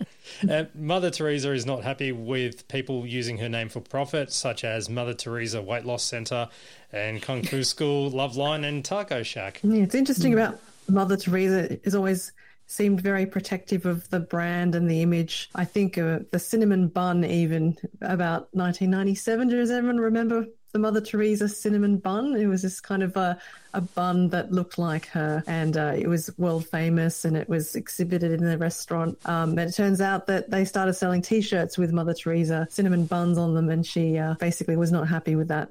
uh, 0.50 0.64
Mother 0.74 1.10
Teresa 1.10 1.52
is 1.52 1.66
not 1.66 1.82
happy 1.82 2.12
with 2.12 2.68
people 2.68 3.06
using 3.06 3.38
her 3.38 3.48
name 3.48 3.68
for 3.68 3.80
profit, 3.80 4.32
such 4.32 4.64
as 4.64 4.88
Mother 4.88 5.14
Teresa 5.14 5.60
Weight 5.60 5.84
Loss 5.84 6.04
Center 6.04 6.48
and 6.92 7.20
Kung 7.22 7.42
Fu 7.42 7.62
School, 7.62 8.10
Love 8.10 8.36
Line, 8.36 8.64
and 8.64 8.84
Taco 8.84 9.22
Shack. 9.22 9.60
Yeah, 9.62 9.82
it's 9.82 9.94
interesting 9.94 10.32
about 10.32 10.60
Mother 10.88 11.16
Teresa 11.16 11.78
is 11.86 11.94
always 11.94 12.32
seemed 12.72 13.02
very 13.02 13.26
protective 13.26 13.84
of 13.84 14.08
the 14.08 14.18
brand 14.18 14.74
and 14.74 14.90
the 14.90 15.02
image. 15.02 15.50
I 15.54 15.64
think 15.64 15.98
uh, 15.98 16.20
the 16.30 16.38
cinnamon 16.38 16.88
bun, 16.88 17.22
even 17.24 17.76
about 18.00 18.48
1997. 18.54 19.48
Does 19.48 19.70
everyone 19.70 20.00
remember 20.00 20.46
the 20.72 20.78
Mother 20.78 21.02
Teresa 21.02 21.50
cinnamon 21.50 21.98
bun? 21.98 22.34
It 22.34 22.46
was 22.46 22.62
this 22.62 22.80
kind 22.80 23.02
of 23.02 23.14
a, 23.18 23.38
a 23.74 23.82
bun 23.82 24.30
that 24.30 24.52
looked 24.52 24.78
like 24.78 25.04
her, 25.08 25.44
and 25.46 25.76
uh, 25.76 25.92
it 25.94 26.08
was 26.08 26.30
world 26.38 26.66
famous, 26.66 27.26
and 27.26 27.36
it 27.36 27.46
was 27.46 27.76
exhibited 27.76 28.32
in 28.32 28.44
the 28.44 28.56
restaurant. 28.56 29.18
Um, 29.26 29.50
and 29.50 29.68
it 29.68 29.72
turns 29.72 30.00
out 30.00 30.26
that 30.28 30.50
they 30.50 30.64
started 30.64 30.94
selling 30.94 31.20
T-shirts 31.20 31.76
with 31.76 31.92
Mother 31.92 32.14
Teresa 32.14 32.66
cinnamon 32.70 33.04
buns 33.04 33.36
on 33.36 33.54
them, 33.54 33.68
and 33.68 33.86
she 33.86 34.16
uh, 34.16 34.34
basically 34.40 34.76
was 34.76 34.90
not 34.90 35.06
happy 35.08 35.36
with 35.36 35.48
that, 35.48 35.68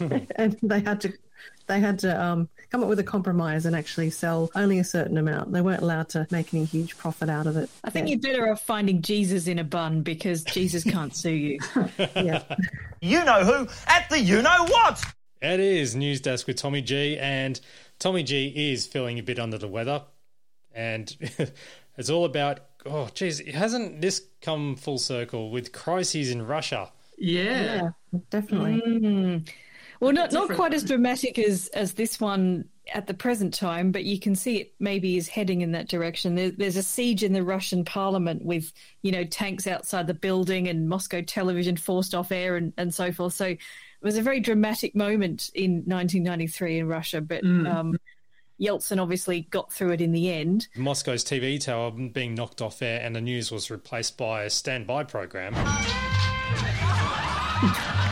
and 0.36 0.56
they 0.62 0.80
had 0.80 1.00
to 1.00 1.12
they 1.68 1.80
had 1.80 1.98
to 2.00 2.22
um, 2.22 2.48
come 2.70 2.82
up 2.82 2.88
with 2.88 2.98
a 2.98 3.04
compromise 3.04 3.66
and 3.66 3.76
actually 3.76 4.10
sell 4.10 4.50
only 4.54 4.78
a 4.78 4.84
certain 4.84 5.16
amount. 5.16 5.52
They 5.52 5.60
weren't 5.60 5.82
allowed 5.82 6.08
to 6.10 6.26
make 6.30 6.52
any 6.52 6.64
huge 6.64 6.98
profit 6.98 7.28
out 7.28 7.46
of 7.46 7.56
it. 7.56 7.70
I 7.84 7.90
think 7.90 8.08
you're 8.08 8.18
better 8.18 8.50
off 8.50 8.62
finding 8.62 9.02
Jesus 9.02 9.46
in 9.46 9.58
a 9.58 9.64
bun 9.64 10.02
because 10.02 10.42
Jesus 10.44 10.82
can't 10.82 11.14
sue 11.14 11.30
you. 11.30 11.58
yeah. 12.16 12.42
You 13.00 13.24
know 13.24 13.44
who 13.44 13.68
at 13.86 14.08
the 14.10 14.18
you 14.18 14.42
know 14.42 14.64
what. 14.66 15.04
It 15.40 15.60
is 15.60 15.94
News 15.94 16.20
Desk 16.20 16.46
with 16.48 16.56
Tommy 16.56 16.82
G, 16.82 17.16
and 17.16 17.60
Tommy 18.00 18.24
G 18.24 18.72
is 18.72 18.88
feeling 18.88 19.20
a 19.20 19.22
bit 19.22 19.38
under 19.38 19.56
the 19.56 19.68
weather, 19.68 20.02
and 20.72 21.14
it's 21.96 22.10
all 22.10 22.24
about 22.24 22.60
oh, 22.86 23.08
geez, 23.14 23.40
hasn't 23.48 24.00
this 24.00 24.24
come 24.40 24.76
full 24.76 24.98
circle 24.98 25.50
with 25.50 25.72
crises 25.72 26.30
in 26.30 26.46
Russia? 26.46 26.90
Yeah, 27.16 27.90
definitely. 28.30 28.82
Mm. 28.84 29.48
Well, 30.00 30.12
not 30.12 30.32
not 30.32 30.50
quite 30.50 30.74
as 30.74 30.84
dramatic 30.84 31.38
as 31.38 31.68
as 31.68 31.94
this 31.94 32.20
one 32.20 32.66
at 32.94 33.06
the 33.06 33.14
present 33.14 33.52
time, 33.52 33.92
but 33.92 34.04
you 34.04 34.18
can 34.18 34.34
see 34.34 34.56
it 34.58 34.72
maybe 34.78 35.16
is 35.16 35.28
heading 35.28 35.60
in 35.60 35.72
that 35.72 35.88
direction. 35.88 36.34
There, 36.36 36.50
there's 36.50 36.76
a 36.76 36.82
siege 36.82 37.22
in 37.22 37.32
the 37.32 37.42
Russian 37.42 37.84
parliament 37.84 38.44
with 38.44 38.72
you 39.02 39.12
know 39.12 39.24
tanks 39.24 39.66
outside 39.66 40.06
the 40.06 40.14
building 40.14 40.68
and 40.68 40.88
Moscow 40.88 41.22
television 41.22 41.76
forced 41.76 42.14
off 42.14 42.32
air 42.32 42.56
and, 42.56 42.72
and 42.78 42.94
so 42.94 43.12
forth. 43.12 43.34
So 43.34 43.46
it 43.46 43.58
was 44.02 44.16
a 44.16 44.22
very 44.22 44.40
dramatic 44.40 44.94
moment 44.94 45.50
in 45.54 45.82
1993 45.84 46.78
in 46.78 46.86
Russia, 46.86 47.20
but 47.20 47.42
Mm. 47.42 47.74
um, 47.74 47.98
Yeltsin 48.60 49.00
obviously 49.00 49.42
got 49.50 49.72
through 49.72 49.92
it 49.92 50.00
in 50.00 50.12
the 50.12 50.32
end. 50.32 50.68
Moscow's 50.76 51.24
TV 51.24 51.60
tower 51.60 51.90
being 51.90 52.34
knocked 52.34 52.62
off 52.62 52.82
air, 52.82 53.00
and 53.00 53.14
the 53.14 53.20
news 53.20 53.52
was 53.52 53.70
replaced 53.70 54.16
by 54.16 54.44
a 54.44 54.50
standby 54.50 55.04
program. 55.04 55.54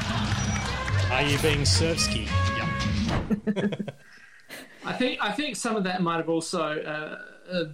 Are 1.10 1.22
you 1.22 1.38
being 1.38 1.60
Sersky? 1.60 2.26
Yeah. 2.56 3.66
I 4.84 4.92
think 4.92 5.18
I 5.22 5.32
think 5.32 5.56
some 5.56 5.76
of 5.76 5.84
that 5.84 6.02
might 6.02 6.16
have 6.16 6.28
also 6.28 6.62
uh, 6.62 7.52
uh, 7.52 7.64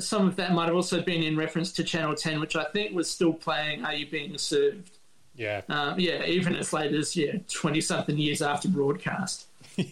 some 0.00 0.26
of 0.26 0.36
that 0.36 0.52
might 0.52 0.66
have 0.66 0.74
also 0.74 1.02
been 1.02 1.22
in 1.22 1.36
reference 1.36 1.70
to 1.72 1.84
Channel 1.84 2.14
Ten, 2.14 2.40
which 2.40 2.56
I 2.56 2.64
think 2.64 2.94
was 2.94 3.10
still 3.10 3.32
playing 3.32 3.84
"Are 3.84 3.94
You 3.94 4.10
Being 4.10 4.36
Served?" 4.38 4.98
Yeah. 5.36 5.62
Um, 5.68 6.00
yeah, 6.00 6.24
even 6.24 6.56
as 6.56 6.72
late 6.72 6.94
as 6.94 7.14
yeah 7.14 7.34
twenty 7.52 7.80
something 7.80 8.16
years 8.16 8.42
after 8.42 8.68
broadcast. 8.68 9.46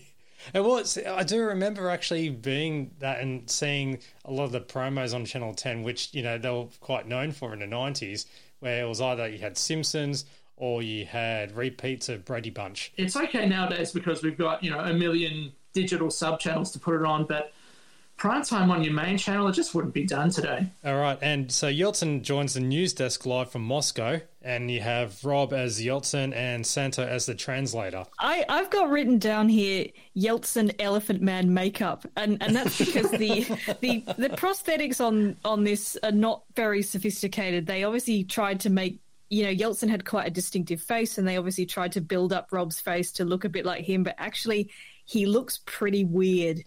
It 0.53 0.65
was. 0.65 0.99
I 0.99 1.23
do 1.23 1.41
remember 1.45 1.89
actually 1.89 2.29
being 2.29 2.91
that 2.99 3.21
and 3.21 3.49
seeing 3.49 4.01
a 4.25 4.33
lot 4.33 4.43
of 4.43 4.51
the 4.51 4.61
promos 4.61 5.15
on 5.15 5.25
Channel 5.25 5.55
Ten, 5.55 5.85
which 5.85 6.13
you 6.13 6.23
know 6.25 6.37
they 6.37 6.51
were 6.51 6.67
quite 6.81 7.07
known 7.07 7.31
for 7.31 7.53
in 7.53 7.61
the 7.61 7.67
nineties, 7.69 8.27
where 8.59 8.85
it 8.85 8.89
was 8.89 9.01
either 9.01 9.29
you 9.29 9.39
had 9.39 9.57
Simpsons 9.57 10.25
or 10.57 10.83
you 10.83 11.05
had 11.07 11.57
repeats 11.57 12.09
of 12.09 12.25
Brady 12.25 12.51
Bunch. 12.51 12.93
It's 12.97 13.17
okay 13.17 13.47
nowadays 13.47 13.93
because 13.93 14.23
we've 14.23 14.39
got 14.39 14.63
you 14.63 14.71
know 14.71 14.81
a 14.81 14.93
million 14.93 15.53
digital 15.73 16.11
sub 16.11 16.39
channels 16.41 16.71
to 16.73 16.79
put 16.79 16.95
it 16.95 17.05
on, 17.05 17.25
but 17.25 17.53
prime 18.17 18.43
time 18.45 18.71
on 18.71 18.85
your 18.85 18.93
main 18.93 19.19
channel 19.19 19.49
it 19.49 19.53
just 19.53 19.75
wouldn't 19.75 19.95
be 19.95 20.05
done 20.05 20.31
today. 20.31 20.65
All 20.85 20.97
right, 20.97 21.19
and 21.21 21.51
so 21.51 21.67
Yeltsin 21.67 22.23
joins 22.23 22.55
the 22.55 22.61
news 22.61 22.93
desk 22.93 23.27
live 23.27 23.51
from 23.51 23.63
Moscow, 23.63 24.21
and 24.41 24.71
you 24.71 24.81
have 24.81 25.25
Rob 25.25 25.53
as 25.53 25.81
Yeltsin 25.81 26.33
and 26.35 26.65
Santo 26.65 27.05
as 27.05 27.27
the 27.27 27.35
translator. 27.35 28.05
I, 28.21 28.45
I've 28.49 28.71
got 28.71 28.91
written 28.91 29.19
down 29.19 29.49
here 29.49 29.87
Yeltsin 30.17 30.75
Elephant 30.79 31.23
Man 31.23 31.53
makeup, 31.53 32.07
and, 32.17 32.41
and 32.41 32.55
that's 32.55 32.79
because 32.79 33.11
the, 33.11 33.41
the 33.81 34.05
the 34.19 34.29
prosthetics 34.31 35.01
on 35.01 35.37
on 35.45 35.65
this 35.65 35.97
are 36.03 36.13
not 36.13 36.45
very 36.55 36.83
sophisticated. 36.83 37.67
They 37.67 37.83
obviously 37.83 38.23
tried 38.23 38.61
to 38.61 38.71
make 38.71 39.01
you 39.33 39.45
know 39.45 39.51
Yeltsin 39.51 39.89
had 39.89 40.05
quite 40.05 40.27
a 40.27 40.31
distinctive 40.31 40.83
face, 40.83 41.17
and 41.17 41.27
they 41.27 41.39
obviously 41.39 41.65
tried 41.65 41.93
to 41.93 42.03
build 42.03 42.35
up 42.35 42.49
Rob's 42.53 42.79
face 42.79 43.11
to 43.13 43.25
look 43.25 43.45
a 43.45 43.49
bit 43.49 43.65
like 43.65 43.83
him, 43.83 44.03
but 44.03 44.15
actually 44.19 44.71
he 45.07 45.25
looks 45.25 45.61
pretty 45.65 46.05
weird. 46.05 46.63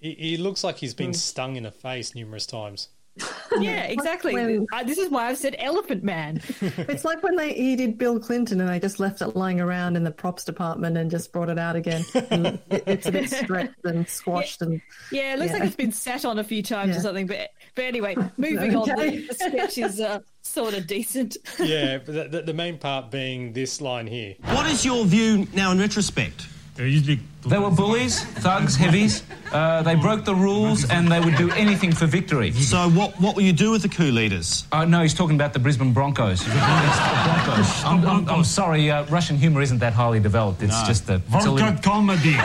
He, 0.00 0.14
he 0.14 0.36
looks 0.38 0.64
like 0.64 0.78
he's 0.78 0.94
been 0.94 1.10
mm. 1.10 1.16
stung 1.16 1.56
in 1.56 1.64
the 1.64 1.70
face 1.70 2.14
numerous 2.14 2.46
times. 2.46 2.88
Yeah, 3.60 3.84
exactly. 3.84 4.34
when- 4.34 4.66
Uh, 4.72 4.84
this 4.84 4.98
is 4.98 5.10
why 5.10 5.28
I've 5.28 5.38
said 5.38 5.56
Elephant 5.58 6.04
Man. 6.04 6.40
It's 6.60 7.04
like 7.04 7.22
when 7.22 7.34
they 7.36 7.52
he 7.54 7.76
did 7.76 7.98
Bill 7.98 8.20
Clinton 8.20 8.60
and 8.60 8.68
they 8.68 8.78
just 8.78 9.00
left 9.00 9.20
it 9.22 9.28
lying 9.36 9.60
around 9.60 9.96
in 9.96 10.04
the 10.04 10.10
props 10.10 10.44
department 10.44 10.96
and 10.96 11.10
just 11.10 11.32
brought 11.32 11.48
it 11.48 11.58
out 11.58 11.76
again. 11.76 12.04
And 12.30 12.46
it, 12.70 12.82
it's 12.86 13.06
a 13.06 13.12
bit 13.12 13.30
stretched 13.30 13.84
and 13.84 14.06
squashed 14.08 14.62
and 14.62 14.80
Yeah, 15.10 15.34
it 15.34 15.38
looks 15.38 15.50
Yeah. 15.52 15.58
like 15.58 15.66
it's 15.68 15.76
been 15.76 15.92
sat 15.92 16.24
on 16.24 16.38
a 16.38 16.44
few 16.44 16.62
times 16.62 16.90
Yeah. 16.92 16.98
or 16.98 17.00
something. 17.00 17.26
But 17.26 17.50
but 17.74 17.84
anyway, 17.84 18.16
moving 18.36 18.76
on. 18.76 18.90
Okay. 18.90 19.18
The, 19.18 19.26
the 19.28 19.34
sketch 19.34 19.78
is 19.78 20.00
uh, 20.00 20.18
sort 20.42 20.74
of 20.74 20.86
decent. 20.86 21.36
yeah, 21.58 21.98
but 21.98 22.14
the, 22.14 22.24
the, 22.28 22.42
the 22.42 22.54
main 22.54 22.78
part 22.78 23.10
being 23.10 23.52
this 23.52 23.80
line 23.80 24.06
here. 24.06 24.34
What 24.44 24.66
is 24.66 24.84
your 24.84 25.04
view 25.04 25.46
now 25.54 25.72
in 25.72 25.78
retrospect? 25.78 26.46
They 26.78 27.58
were 27.58 27.70
bullies, 27.72 28.22
thugs, 28.24 28.76
heavies. 28.76 29.24
Uh, 29.52 29.82
they 29.82 29.96
broke 29.96 30.24
the 30.24 30.34
rules 30.34 30.88
and 30.90 31.10
they 31.10 31.18
would 31.18 31.34
do 31.36 31.50
anything 31.52 31.90
for 31.92 32.06
victory. 32.06 32.52
So, 32.52 32.88
what, 32.90 33.18
what 33.20 33.34
will 33.34 33.42
you 33.42 33.52
do 33.52 33.72
with 33.72 33.82
the 33.82 33.88
coup 33.88 34.12
leaders? 34.12 34.64
Uh, 34.70 34.84
no, 34.84 35.02
he's 35.02 35.12
talking 35.14 35.34
about 35.34 35.52
the 35.54 35.58
Brisbane 35.58 35.92
Broncos. 35.92 36.40
He's 36.42 36.52
talking 36.54 36.78
against 36.78 37.00
the 37.02 37.44
Broncos. 37.46 37.84
I'm, 37.84 38.06
I'm, 38.06 38.28
I'm 38.38 38.44
sorry, 38.44 38.90
uh, 38.92 39.06
Russian 39.06 39.36
humour 39.38 39.60
isn't 39.62 39.78
that 39.78 39.92
highly 39.92 40.20
developed. 40.20 40.62
It's 40.62 40.72
No. 40.80 40.86
just 40.86 41.08
a. 41.08 41.20
it's 41.32 41.46
a 41.46 41.50
little- 41.50 41.72
comedy. 41.82 42.36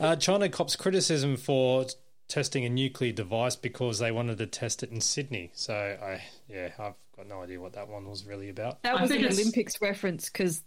Uh, 0.00 0.16
China 0.16 0.48
cops 0.48 0.76
criticism 0.76 1.36
for 1.36 1.84
testing 2.28 2.64
a 2.64 2.68
nuclear 2.68 3.12
device 3.12 3.56
because 3.56 3.98
they 3.98 4.10
wanted 4.12 4.38
to 4.38 4.46
test 4.46 4.82
it 4.82 4.90
in 4.90 5.00
Sydney. 5.00 5.50
So 5.54 5.74
I, 5.74 6.22
yeah, 6.48 6.70
I've 6.78 6.94
got 7.16 7.28
no 7.28 7.42
idea 7.42 7.60
what 7.60 7.72
that 7.74 7.88
one 7.88 8.08
was 8.08 8.24
really 8.24 8.48
about. 8.48 8.82
That 8.82 9.00
was 9.00 9.10
an 9.10 9.24
Olympics 9.24 9.80
reference 9.80 10.28
because 10.30 10.62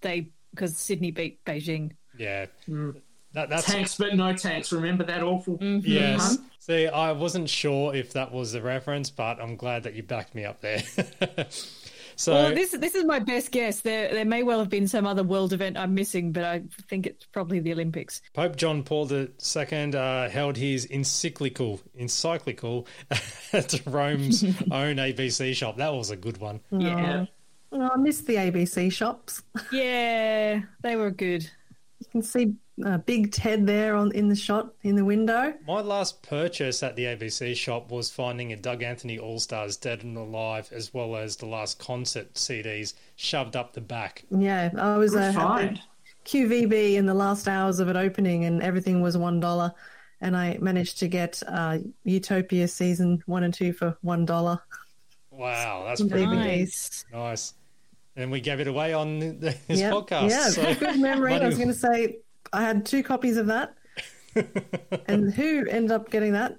they 0.00 0.28
because 0.56 0.76
Sydney 0.76 1.12
beat 1.12 1.44
Beijing. 1.44 1.92
Yeah, 2.18 2.46
that, 3.36 3.50
that's 3.50 3.66
tanks 3.66 3.96
but 3.96 4.14
no 4.14 4.32
tanks. 4.34 4.72
Remember 4.72 5.04
that 5.04 5.22
awful 5.22 5.58
yes. 5.60 6.38
pun? 6.38 6.46
See, 6.58 6.88
I 6.88 7.12
wasn't 7.12 7.48
sure 7.48 7.94
if 7.94 8.14
that 8.14 8.32
was 8.32 8.52
the 8.52 8.62
reference, 8.62 9.10
but 9.10 9.40
I'm 9.40 9.56
glad 9.56 9.84
that 9.84 9.94
you 9.94 10.02
backed 10.02 10.34
me 10.34 10.44
up 10.44 10.62
there. 10.62 10.82
so 12.16 12.32
well, 12.32 12.54
this 12.54 12.72
this 12.72 12.94
is 12.94 13.04
my 13.04 13.18
best 13.18 13.52
guess. 13.52 13.82
There 13.82 14.12
there 14.12 14.24
may 14.24 14.42
well 14.42 14.58
have 14.58 14.70
been 14.70 14.88
some 14.88 15.06
other 15.06 15.22
world 15.22 15.52
event 15.52 15.76
I'm 15.76 15.94
missing, 15.94 16.32
but 16.32 16.44
I 16.44 16.62
think 16.88 17.06
it's 17.06 17.26
probably 17.26 17.60
the 17.60 17.72
Olympics. 17.72 18.22
Pope 18.32 18.56
John 18.56 18.82
Paul 18.82 19.12
II 19.12 19.28
uh, 19.94 20.28
held 20.30 20.56
his 20.56 20.86
encyclical 20.86 21.80
encyclical 21.94 22.88
at 23.52 23.80
Rome's 23.86 24.42
own 24.70 24.96
ABC 24.96 25.54
shop. 25.54 25.76
That 25.76 25.92
was 25.92 26.10
a 26.10 26.16
good 26.16 26.38
one. 26.38 26.60
Yeah. 26.70 27.26
Oh, 27.72 27.90
I 27.94 27.96
miss 27.96 28.20
the 28.20 28.36
ABC 28.36 28.92
shops. 28.92 29.42
Yeah, 29.72 30.62
they 30.82 30.96
were 30.96 31.10
good. 31.10 31.48
You 32.00 32.06
can 32.10 32.22
see 32.22 32.54
uh, 32.84 32.98
Big 32.98 33.32
Ted 33.32 33.66
there 33.66 33.94
on 33.94 34.12
in 34.12 34.28
the 34.28 34.36
shot 34.36 34.72
in 34.82 34.96
the 34.96 35.04
window. 35.04 35.54
My 35.66 35.80
last 35.80 36.22
purchase 36.22 36.82
at 36.82 36.94
the 36.96 37.04
ABC 37.04 37.56
shop 37.56 37.90
was 37.90 38.10
finding 38.10 38.52
a 38.52 38.56
Doug 38.56 38.82
Anthony 38.82 39.18
All 39.18 39.40
Stars 39.40 39.76
Dead 39.76 40.02
and 40.02 40.16
Alive, 40.16 40.70
as 40.72 40.92
well 40.92 41.16
as 41.16 41.36
the 41.36 41.46
last 41.46 41.78
concert 41.78 42.34
CDs 42.34 42.94
shoved 43.16 43.56
up 43.56 43.72
the 43.72 43.80
back. 43.80 44.24
Yeah, 44.30 44.70
I 44.76 44.96
was 44.98 45.12
Good 45.12 45.36
uh, 45.36 45.58
at 45.58 45.80
QVB 46.26 46.94
in 46.94 47.06
the 47.06 47.14
last 47.14 47.48
hours 47.48 47.80
of 47.80 47.88
it 47.88 47.96
opening, 47.96 48.44
and 48.44 48.62
everything 48.62 49.00
was 49.00 49.16
one 49.16 49.40
dollar. 49.40 49.72
And 50.20 50.36
I 50.36 50.56
managed 50.60 50.98
to 51.00 51.08
get 51.08 51.42
uh, 51.46 51.78
Utopia 52.04 52.68
season 52.68 53.22
one 53.26 53.42
and 53.44 53.52
two 53.52 53.72
for 53.72 53.96
one 54.02 54.24
dollar. 54.24 54.60
Wow, 55.36 55.84
that's 55.86 56.02
pretty 56.02 56.24
good. 56.26 56.34
Nice. 56.34 57.04
nice. 57.12 57.54
And 58.16 58.30
we 58.30 58.40
gave 58.40 58.60
it 58.60 58.66
away 58.66 58.94
on 58.94 59.18
the- 59.18 59.32
this 59.36 59.58
Yep. 59.80 59.92
podcast. 59.92 60.30
Yeah, 60.30 60.48
so- 60.48 60.74
good 60.74 60.98
memory. 60.98 61.34
I 61.34 61.46
was 61.46 61.56
going 61.56 61.68
to 61.68 61.74
say 61.74 62.18
I 62.52 62.62
had 62.62 62.86
two 62.86 63.02
copies 63.02 63.36
of 63.36 63.46
that, 63.48 63.74
and 65.06 65.32
who 65.34 65.66
ended 65.68 65.92
up 65.92 66.10
getting 66.10 66.32
that? 66.32 66.56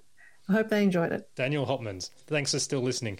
I 0.49 0.53
hope 0.53 0.69
they 0.69 0.81
enjoyed 0.83 1.11
it. 1.11 1.29
Daniel 1.35 1.65
Hopmans. 1.65 2.09
Thanks 2.25 2.51
for 2.53 2.59
still 2.59 2.79
listening, 2.79 3.19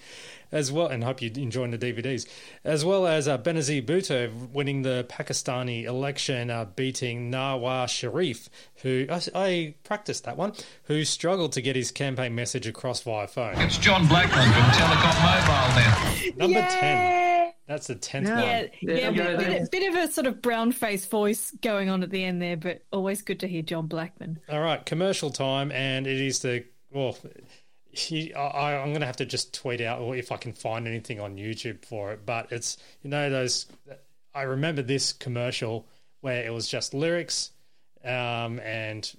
as 0.52 0.72
well, 0.72 0.88
and 0.88 1.04
hope 1.04 1.22
you're 1.22 1.32
enjoying 1.36 1.72
the 1.72 1.78
DVDs, 1.78 2.26
as 2.64 2.86
well 2.86 3.06
as 3.06 3.28
uh, 3.28 3.38
Benazir 3.38 3.86
Bhutto 3.86 4.32
winning 4.52 4.84
the 4.84 5.06
Pakistani 5.10 5.84
election, 5.84 6.50
uh, 6.50 6.66
beating 6.76 7.30
Nawaz 7.30 7.90
Sharif, 7.90 8.50
who 8.84 9.08
I, 9.10 9.22
I 9.36 9.76
practiced 9.84 10.24
that 10.24 10.38
one, 10.38 10.54
who 10.84 11.04
struggled 11.04 11.52
to 11.54 11.62
get 11.62 11.76
his 11.76 11.92
campaign 11.92 12.34
message 12.34 12.66
across 12.66 13.02
via 13.04 13.28
phone. 13.28 13.56
It's 13.60 13.78
John 13.78 14.08
Blackman 14.08 14.46
from 14.54 14.64
Telecom 14.64 15.22
Mobile 15.22 15.76
now. 15.76 16.46
Number 16.46 16.60
Yay! 16.60 16.68
ten. 16.80 17.54
That's 17.68 17.88
the 17.88 17.96
tenth 17.96 18.30
Yeah. 18.30 18.36
one. 18.36 18.46
Yeah, 18.46 18.68
There 18.82 18.98
yeah, 18.98 19.12
bit, 19.36 19.38
bit, 19.40 19.72
bit 19.72 19.90
of 19.94 20.10
a 20.10 20.12
sort 20.14 20.26
of 20.28 20.42
brown 20.42 20.72
face 20.72 21.06
voice 21.06 21.52
going 21.62 21.90
on 21.90 22.02
at 22.02 22.10
the 22.12 22.24
end 22.24 22.42
there, 22.42 22.56
but 22.56 22.84
always 22.94 23.22
good 23.22 23.42
to 23.42 23.48
hear 23.50 23.62
John 23.62 23.88
Blackman. 23.88 24.40
All 24.48 24.62
right, 24.62 24.86
commercial 24.86 25.30
time, 25.30 25.74
and 25.74 26.08
it 26.08 26.22
is 26.22 26.40
the 26.40 26.64
well. 26.98 27.18
He, 27.90 28.32
I, 28.34 28.80
I'm 28.80 28.90
going 28.90 29.00
to 29.00 29.08
have 29.08 29.18
to 29.18 29.26
just 29.26 29.54
tweet 29.54 29.82
out, 29.82 30.02
or 30.02 30.16
if 30.16 30.32
I 30.32 30.38
can 30.38 30.54
find 30.54 30.88
anything 30.88 31.20
on 31.20 31.38
YouTube 31.38 31.84
for 31.84 32.12
it. 32.12 32.26
But 32.26 32.52
it's 32.52 32.78
you 33.02 33.10
know 33.10 33.30
those. 33.30 33.66
I 34.36 34.44
remember 34.44 34.84
this 34.84 35.14
commercial 35.14 35.88
where 36.22 36.46
it 36.46 36.54
was 36.54 36.68
just 36.68 36.94
lyrics, 36.94 37.52
um, 38.04 38.60
and 38.60 39.12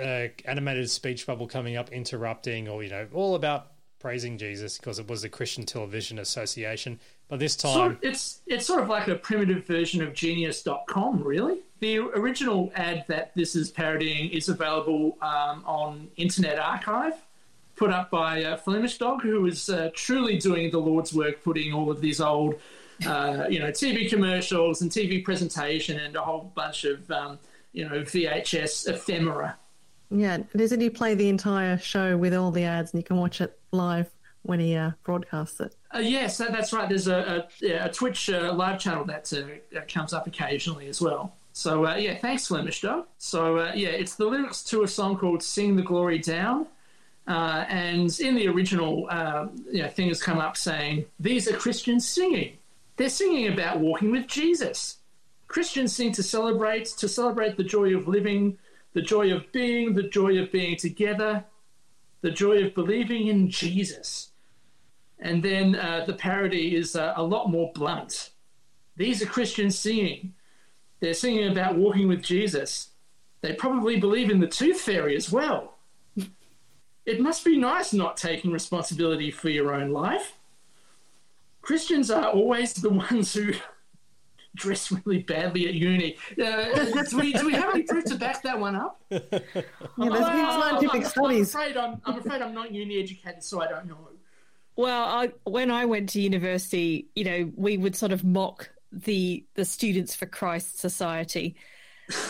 uh, 0.00 0.28
animated 0.44 0.90
speech 0.90 1.26
bubble 1.26 1.48
coming 1.48 1.76
up, 1.76 1.90
interrupting, 1.90 2.68
or 2.68 2.82
you 2.82 2.90
know, 2.90 3.08
all 3.12 3.34
about 3.34 3.72
praising 3.98 4.38
Jesus 4.38 4.78
because 4.78 4.98
it 4.98 5.08
was 5.08 5.22
the 5.22 5.28
Christian 5.28 5.64
Television 5.64 6.18
Association. 6.18 7.00
But 7.28 7.40
this 7.40 7.56
time, 7.56 7.74
Sort 7.74 7.98
it's 8.02 8.40
it's 8.46 8.66
sort 8.66 8.82
of 8.82 8.88
like 8.88 9.08
a 9.08 9.16
primitive 9.16 9.66
version 9.66 10.02
of 10.02 10.14
Genius.com, 10.14 11.22
really. 11.22 11.58
The 11.80 11.98
original 11.98 12.72
ad 12.74 13.04
that 13.08 13.34
this 13.34 13.56
is 13.56 13.70
parodying 13.70 14.30
is 14.30 14.48
available 14.48 15.18
um, 15.20 15.62
on 15.66 16.08
Internet 16.16 16.58
Archive, 16.58 17.14
put 17.74 17.90
up 17.90 18.10
by 18.10 18.44
uh, 18.44 18.56
Flemish 18.56 18.98
Dog, 18.98 19.22
who 19.22 19.46
is 19.46 19.68
uh, 19.68 19.90
truly 19.94 20.38
doing 20.38 20.70
the 20.70 20.78
Lord's 20.78 21.12
work, 21.12 21.42
putting 21.42 21.72
all 21.74 21.90
of 21.90 22.00
these 22.00 22.20
old, 22.20 22.54
uh, 23.06 23.44
you 23.50 23.58
know, 23.58 23.70
TV 23.70 24.08
commercials 24.08 24.80
and 24.80 24.90
TV 24.90 25.22
presentation 25.22 26.00
and 26.00 26.16
a 26.16 26.22
whole 26.22 26.50
bunch 26.54 26.84
of, 26.84 27.10
um, 27.10 27.38
you 27.72 27.86
know, 27.86 28.00
VHS 28.00 28.88
ephemera. 28.88 29.56
Yeah, 30.10 30.38
doesn't 30.56 30.80
he 30.80 30.88
play 30.88 31.14
the 31.14 31.28
entire 31.28 31.76
show 31.76 32.16
with 32.16 32.32
all 32.32 32.50
the 32.50 32.64
ads, 32.64 32.92
and 32.92 33.00
you 33.00 33.04
can 33.04 33.16
watch 33.16 33.40
it 33.40 33.58
live 33.72 34.08
when 34.42 34.60
he 34.60 34.76
uh, 34.76 34.92
broadcasts 35.04 35.60
it? 35.60 35.75
Uh, 35.96 36.00
yes, 36.00 36.36
that, 36.36 36.52
that's 36.52 36.74
right. 36.74 36.88
There's 36.88 37.08
a, 37.08 37.46
a, 37.62 37.86
a 37.86 37.88
Twitch 37.90 38.28
uh, 38.28 38.52
live 38.52 38.78
channel 38.78 39.04
that, 39.04 39.32
uh, 39.32 39.80
comes 39.88 40.12
up 40.12 40.26
occasionally 40.26 40.88
as 40.88 41.00
well. 41.00 41.34
So, 41.54 41.86
uh, 41.86 41.94
yeah, 41.94 42.18
thanks, 42.18 42.48
Flemish 42.48 42.82
Dog. 42.82 43.06
So, 43.16 43.56
uh, 43.56 43.72
yeah, 43.74 43.88
it's 43.88 44.14
the 44.16 44.26
lyrics 44.26 44.62
to 44.64 44.82
a 44.82 44.88
song 44.88 45.16
called 45.16 45.42
Sing 45.42 45.74
the 45.74 45.82
Glory 45.82 46.18
Down. 46.18 46.66
Uh, 47.26 47.64
and 47.68 48.20
in 48.20 48.34
the 48.34 48.46
original, 48.46 49.06
uh, 49.08 49.46
you 49.72 49.82
know, 49.82 49.88
things 49.88 50.22
come 50.22 50.38
up 50.38 50.58
saying, 50.58 51.06
These 51.18 51.48
are 51.48 51.56
Christians 51.56 52.06
singing. 52.06 52.58
They're 52.98 53.08
singing 53.08 53.50
about 53.50 53.80
walking 53.80 54.10
with 54.10 54.26
Jesus. 54.26 54.98
Christians 55.48 55.96
sing 55.96 56.12
to 56.12 56.22
celebrate, 56.22 56.86
to 56.98 57.08
celebrate 57.08 57.56
the 57.56 57.64
joy 57.64 57.96
of 57.96 58.06
living, 58.06 58.58
the 58.92 59.02
joy 59.02 59.32
of 59.32 59.50
being, 59.50 59.94
the 59.94 60.02
joy 60.02 60.38
of 60.38 60.52
being 60.52 60.76
together, 60.76 61.44
the 62.20 62.30
joy 62.30 62.64
of 62.64 62.74
believing 62.74 63.28
in 63.28 63.48
Jesus. 63.48 64.32
And 65.18 65.42
then 65.42 65.74
uh, 65.74 66.04
the 66.06 66.12
parody 66.12 66.76
is 66.76 66.94
uh, 66.94 67.14
a 67.16 67.22
lot 67.22 67.50
more 67.50 67.72
blunt. 67.74 68.30
These 68.96 69.22
are 69.22 69.26
Christians 69.26 69.78
singing. 69.78 70.34
They're 71.00 71.14
singing 71.14 71.50
about 71.50 71.76
walking 71.76 72.08
with 72.08 72.22
Jesus. 72.22 72.90
They 73.40 73.54
probably 73.54 73.98
believe 73.98 74.30
in 74.30 74.40
the 74.40 74.46
tooth 74.46 74.80
fairy 74.80 75.16
as 75.16 75.30
well. 75.30 75.74
It 77.04 77.20
must 77.20 77.44
be 77.44 77.56
nice 77.56 77.92
not 77.92 78.16
taking 78.16 78.50
responsibility 78.50 79.30
for 79.30 79.48
your 79.48 79.72
own 79.72 79.90
life. 79.90 80.38
Christians 81.62 82.10
are 82.10 82.30
always 82.30 82.74
the 82.74 82.90
ones 83.10 83.32
who 83.34 83.52
dress 84.56 84.90
really 84.90 85.22
badly 85.22 85.68
at 85.68 85.74
uni. 85.74 86.16
Uh, 86.32 86.84
do, 87.04 87.18
we, 87.18 87.32
do 87.32 87.46
we 87.46 87.52
have 87.52 87.74
any 87.74 87.82
proof 87.82 88.04
to 88.06 88.16
back 88.16 88.42
that 88.42 88.58
one 88.58 88.74
up? 88.74 89.00
Yeah, 89.98 90.10
there's 90.10 90.26
been 90.26 90.46
scientific 90.46 91.02
I'm, 91.02 91.04
studies. 91.04 91.54
I'm 91.54 91.60
afraid 91.62 91.76
I'm, 91.76 92.02
I'm 92.04 92.18
afraid 92.18 92.42
I'm 92.42 92.54
not 92.54 92.70
uni 92.70 92.98
educated, 93.02 93.42
so 93.42 93.62
I 93.62 93.66
don't 93.66 93.86
know. 93.86 94.08
Well, 94.76 95.04
I, 95.04 95.32
when 95.44 95.70
I 95.70 95.86
went 95.86 96.10
to 96.10 96.20
university, 96.20 97.08
you 97.14 97.24
know, 97.24 97.50
we 97.56 97.78
would 97.78 97.96
sort 97.96 98.12
of 98.12 98.24
mock 98.24 98.70
the 98.92 99.44
the 99.54 99.64
Students 99.64 100.14
for 100.14 100.26
Christ 100.26 100.78
Society. 100.78 101.56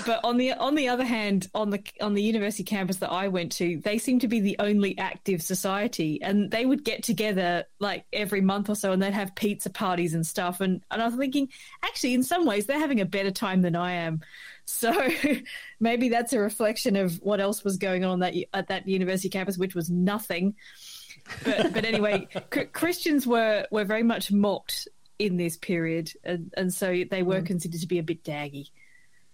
But 0.06 0.20
on 0.24 0.38
the 0.38 0.54
on 0.54 0.74
the 0.74 0.88
other 0.88 1.04
hand, 1.04 1.48
on 1.54 1.68
the 1.68 1.82
on 2.00 2.14
the 2.14 2.22
university 2.22 2.64
campus 2.64 2.96
that 2.98 3.10
I 3.10 3.28
went 3.28 3.52
to, 3.52 3.78
they 3.84 3.98
seemed 3.98 4.22
to 4.22 4.28
be 4.28 4.40
the 4.40 4.56
only 4.58 4.96
active 4.96 5.42
society, 5.42 6.22
and 6.22 6.50
they 6.50 6.64
would 6.64 6.82
get 6.82 7.02
together 7.02 7.64
like 7.78 8.06
every 8.12 8.40
month 8.40 8.70
or 8.70 8.74
so, 8.74 8.92
and 8.92 9.02
they'd 9.02 9.12
have 9.12 9.34
pizza 9.34 9.68
parties 9.68 10.14
and 10.14 10.26
stuff. 10.26 10.62
And 10.62 10.82
and 10.90 11.02
I 11.02 11.06
was 11.06 11.16
thinking, 11.16 11.50
actually, 11.82 12.14
in 12.14 12.22
some 12.22 12.46
ways, 12.46 12.64
they're 12.64 12.78
having 12.78 13.02
a 13.02 13.04
better 13.04 13.30
time 13.30 13.60
than 13.60 13.76
I 13.76 13.92
am. 13.92 14.22
So 14.64 14.94
maybe 15.80 16.08
that's 16.08 16.32
a 16.32 16.40
reflection 16.40 16.96
of 16.96 17.20
what 17.22 17.40
else 17.40 17.62
was 17.62 17.76
going 17.76 18.04
on 18.04 18.20
that 18.20 18.34
at 18.54 18.68
that 18.68 18.88
university 18.88 19.28
campus, 19.28 19.58
which 19.58 19.74
was 19.74 19.90
nothing. 19.90 20.54
But 21.44 21.72
but 21.74 21.84
anyway, 21.84 22.28
Christians 22.72 23.26
were 23.26 23.66
were 23.70 23.84
very 23.84 24.02
much 24.02 24.30
mocked 24.32 24.88
in 25.18 25.36
this 25.36 25.56
period, 25.56 26.12
and, 26.24 26.52
and 26.56 26.72
so 26.72 27.04
they 27.10 27.22
were 27.22 27.40
Mm. 27.40 27.46
considered 27.46 27.80
to 27.80 27.86
be 27.86 27.98
a 27.98 28.02
bit 28.02 28.22
daggy. 28.22 28.70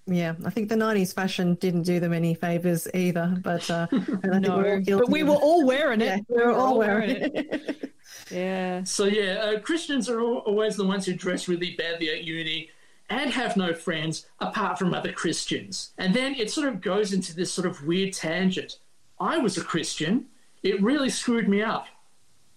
Yeah, 0.07 0.35
I 0.45 0.51
think 0.51 0.69
the 0.69 0.75
'90s 0.75 1.15
fashion 1.15 1.55
didn't 1.57 1.83
do 1.83 2.01
them 2.01 2.13
any 2.13 2.35
favors 2.35 2.89
either. 2.95 3.37
But 3.43 3.71
uh, 3.71 3.87
and 3.91 4.03
I 4.03 4.31
think 4.41 4.47
No, 4.47 4.57
we're 4.59 4.77
all 4.79 4.99
but 4.99 5.09
we 5.11 5.23
were 5.23 5.35
all 5.35 5.65
wearing 5.67 6.01
it. 6.01 6.05
Yeah, 6.07 6.19
we 6.29 6.37
were 6.45 6.53
all 6.53 6.79
wearing 6.79 7.09
wearing 7.11 7.33
it. 7.35 7.89
Yeah. 8.31 8.83
So 8.85 9.05
yeah, 9.05 9.35
uh, 9.35 9.61
Christians 9.61 10.09
are 10.09 10.21
always 10.21 10.77
the 10.77 10.85
ones 10.85 11.07
who 11.07 11.15
dress 11.15 11.49
really 11.49 11.75
badly 11.77 12.11
at 12.11 12.25
uni 12.25 12.71
and 13.11 13.31
have 13.31 13.57
no 13.57 13.75
friends 13.75 14.27
apart 14.41 14.79
from 14.79 14.93
other 14.95 15.13
Christians. 15.13 15.93
And 15.99 16.13
then 16.15 16.35
it 16.35 16.51
sort 16.51 16.69
of 16.69 16.81
goes 16.81 17.13
into 17.13 17.35
this 17.35 17.53
sort 17.53 17.67
of 17.67 17.85
weird 17.87 18.13
tangent. 18.13 18.79
I 19.21 19.39
was 19.39 19.57
a 19.57 19.63
Christian. 19.63 20.27
It 20.63 20.83
really 20.83 21.11
screwed 21.11 21.49
me 21.49 21.63
up. 21.63 21.87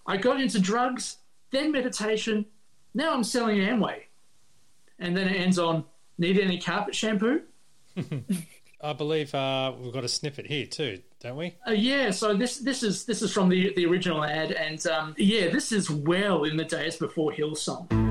I 0.05 0.17
got 0.17 0.39
into 0.39 0.59
drugs, 0.59 1.17
then 1.51 1.71
meditation. 1.71 2.45
Now 2.93 3.13
I'm 3.13 3.23
selling 3.23 3.57
Amway. 3.57 4.03
And 4.99 5.17
then 5.17 5.27
it 5.27 5.35
ends 5.35 5.59
on 5.59 5.85
need 6.17 6.39
any 6.39 6.59
carpet 6.59 6.95
shampoo? 6.95 7.41
I 8.81 8.93
believe 8.93 9.33
uh, 9.33 9.73
we've 9.79 9.93
got 9.93 10.03
a 10.03 10.09
snippet 10.09 10.45
here 10.45 10.65
too, 10.65 11.01
don't 11.19 11.37
we? 11.37 11.55
Uh, 11.67 11.71
yeah, 11.71 12.11
so 12.11 12.35
this 12.35 12.59
this 12.59 12.83
is 12.83 13.05
this 13.05 13.21
is 13.21 13.33
from 13.33 13.49
the 13.49 13.73
the 13.75 13.85
original 13.85 14.23
ad, 14.23 14.51
and 14.51 14.85
um, 14.87 15.15
yeah, 15.17 15.49
this 15.49 15.71
is 15.71 15.89
well 15.89 16.43
in 16.43 16.55
the 16.55 16.65
days 16.65 16.97
before 16.97 17.31
Hillsong. 17.31 18.04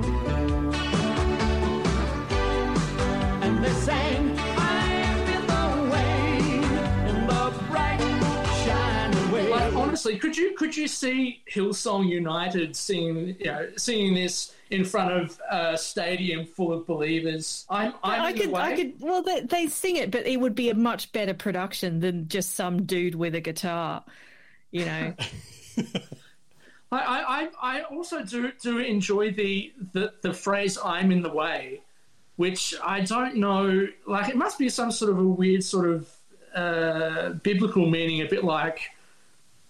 Honestly, 10.05 10.19
could 10.19 10.37
you 10.37 10.55
could 10.55 10.75
you 10.75 10.87
see 10.87 11.41
Hillsong 11.51 12.07
United 12.07 12.75
singing 12.75 13.35
you 13.39 13.45
know 13.45 13.69
singing 13.77 14.13
this 14.13 14.53
in 14.69 14.83
front 14.83 15.11
of 15.11 15.39
a 15.49 15.77
stadium 15.77 16.45
full 16.45 16.71
of 16.71 16.85
believers? 16.85 17.65
I'm 17.69 17.93
I'm 18.03 18.21
I 18.21 18.33
could. 18.33 18.53
I 18.53 18.75
could. 18.75 18.93
Well, 18.99 19.21
they, 19.21 19.41
they 19.41 19.67
sing 19.67 19.95
it, 19.95 20.11
but 20.11 20.25
it 20.25 20.39
would 20.39 20.55
be 20.55 20.69
a 20.69 20.75
much 20.75 21.11
better 21.11 21.33
production 21.33 21.99
than 21.99 22.27
just 22.27 22.55
some 22.55 22.83
dude 22.83 23.15
with 23.15 23.35
a 23.35 23.41
guitar. 23.41 24.03
You 24.71 24.85
know. 24.85 25.13
I, 26.91 26.99
I, 26.99 27.23
I 27.27 27.49
I 27.61 27.81
also 27.83 28.23
do 28.23 28.51
do 28.61 28.79
enjoy 28.79 29.31
the, 29.31 29.73
the 29.93 30.13
the 30.21 30.33
phrase 30.33 30.77
"I'm 30.83 31.11
in 31.11 31.21
the 31.21 31.31
way," 31.31 31.81
which 32.35 32.75
I 32.83 33.01
don't 33.01 33.37
know. 33.37 33.87
Like 34.05 34.29
it 34.29 34.37
must 34.37 34.59
be 34.59 34.69
some 34.69 34.91
sort 34.91 35.11
of 35.11 35.17
a 35.17 35.27
weird 35.27 35.63
sort 35.63 35.89
of 35.89 36.09
uh, 36.55 37.29
biblical 37.43 37.89
meaning, 37.89 38.21
a 38.21 38.25
bit 38.25 38.43
like 38.43 38.79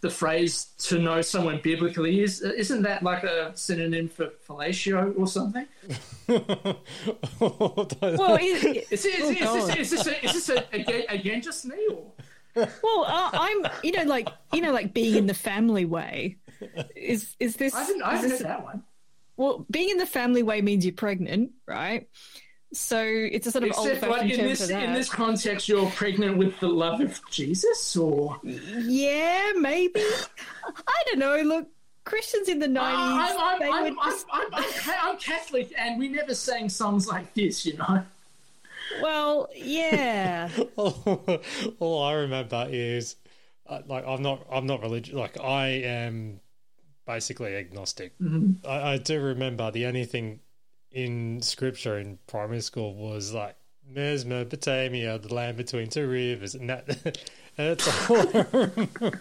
the 0.02 0.10
phrase 0.10 0.66
"to 0.80 1.00
know 1.00 1.22
someone 1.22 1.60
biblically." 1.64 2.22
Is 2.22 2.42
isn't 2.42 2.82
that 2.84 3.04
like 3.04 3.24
a 3.24 3.52
synonym 3.56 4.08
for 4.10 4.28
fellatio 4.48 5.18
or 5.18 5.28
something? 5.28 5.66
well, 7.40 8.38
it, 8.40 8.88
Is, 8.92 9.04
this- 9.04 9.06
is, 9.06 9.30
is, 9.30 9.40
God. 9.40 9.70
this, 9.70 9.76
is 9.76 9.90
this, 9.92 10.08
a, 10.08 10.26
is 10.26 10.34
this 10.34 10.50
again, 10.74 11.04
again 11.10 11.42
just 11.42 11.66
me? 11.66 11.76
Or? 11.92 12.12
well, 12.56 13.06
uh, 13.06 13.30
I'm. 13.34 13.66
You 13.84 13.92
know, 13.94 14.04
like 14.04 14.30
you 14.54 14.62
know, 14.62 14.72
like 14.72 14.94
being 14.94 15.16
in 15.16 15.28
the 15.28 15.34
family 15.34 15.86
way. 15.86 16.38
Is 16.96 17.36
is 17.40 17.56
this? 17.58 17.74
I 17.76 17.82
haven't, 17.82 18.02
I 18.02 18.16
haven't 18.16 18.30
this- 18.30 18.40
heard 18.40 18.50
that 18.50 18.64
one. 18.64 18.84
Well, 19.38 19.66
being 19.70 19.90
in 19.90 19.98
the 19.98 20.06
family 20.06 20.44
way 20.44 20.62
means 20.62 20.86
you're 20.86 20.94
pregnant, 20.94 21.52
right? 21.68 22.08
So 22.76 23.02
it's 23.02 23.48
a 23.48 23.52
sort 23.52 23.64
of 23.64 23.70
Except 23.70 24.04
old-fashioned 24.04 24.32
in 24.32 24.38
term 24.38 24.48
this 24.50 24.62
for 24.62 24.68
that. 24.68 24.84
in 24.84 24.94
this 24.94 25.10
context, 25.10 25.68
you're 25.70 25.90
pregnant 25.92 26.38
with 26.38 26.60
the 26.60 26.68
love 26.68 27.02
of 27.02 27.20
Jesus, 27.32 27.96
or 27.96 28.38
Yeah, 28.44 29.54
maybe. 29.58 30.02
I 30.04 31.04
don't 31.08 31.20
know. 31.20 31.42
Look, 31.42 31.68
Christians 32.04 32.50
in 32.50 32.60
the 32.60 32.68
nineties, 32.68 33.36
I'm, 33.40 33.62
I'm, 33.62 33.74
I'm, 33.74 34.00
I'm, 34.00 34.12
just- 34.12 34.26
I'm, 34.32 34.54
I'm, 34.54 34.64
I'm 35.04 35.18
Catholic, 35.18 35.74
and 35.78 35.98
we 36.00 36.08
never 36.10 36.36
sang 36.36 36.70
songs 36.70 37.08
like 37.08 37.34
this, 37.34 37.66
you 37.66 37.78
know. 37.78 38.04
well, 39.02 39.50
yeah. 39.56 40.50
all, 40.76 41.42
all 41.80 42.04
I 42.04 42.14
remember 42.14 42.68
is 42.70 43.16
uh, 43.68 43.82
like 43.88 44.06
I'm 44.06 44.22
not 44.22 44.46
I'm 44.52 44.68
not 44.68 44.82
religious. 44.82 45.16
Like 45.16 45.40
I 45.42 45.68
am 45.68 46.40
basically 47.08 47.56
agnostic. 47.56 48.14
Mhm. 48.20 48.58
I, 48.68 48.94
I 48.94 48.98
do 48.98 49.20
remember 49.22 49.72
the 49.72 49.86
only 49.88 50.06
thing 50.06 50.40
in 50.96 51.42
scripture 51.42 52.00
in 52.00 52.18
primary 52.26 52.62
school 52.62 52.96
was 52.96 53.34
like 53.34 53.58
Mesopotamia, 53.88 55.20
the 55.20 55.34
land 55.34 55.58
between 55.58 55.90
two 55.90 56.08
rivers, 56.08 56.56
and 56.56 56.70
that. 56.70 57.20
and 57.58 57.70
that's 57.78 58.10
all. 58.10 58.18
I 58.18 58.46
remember. 58.52 59.20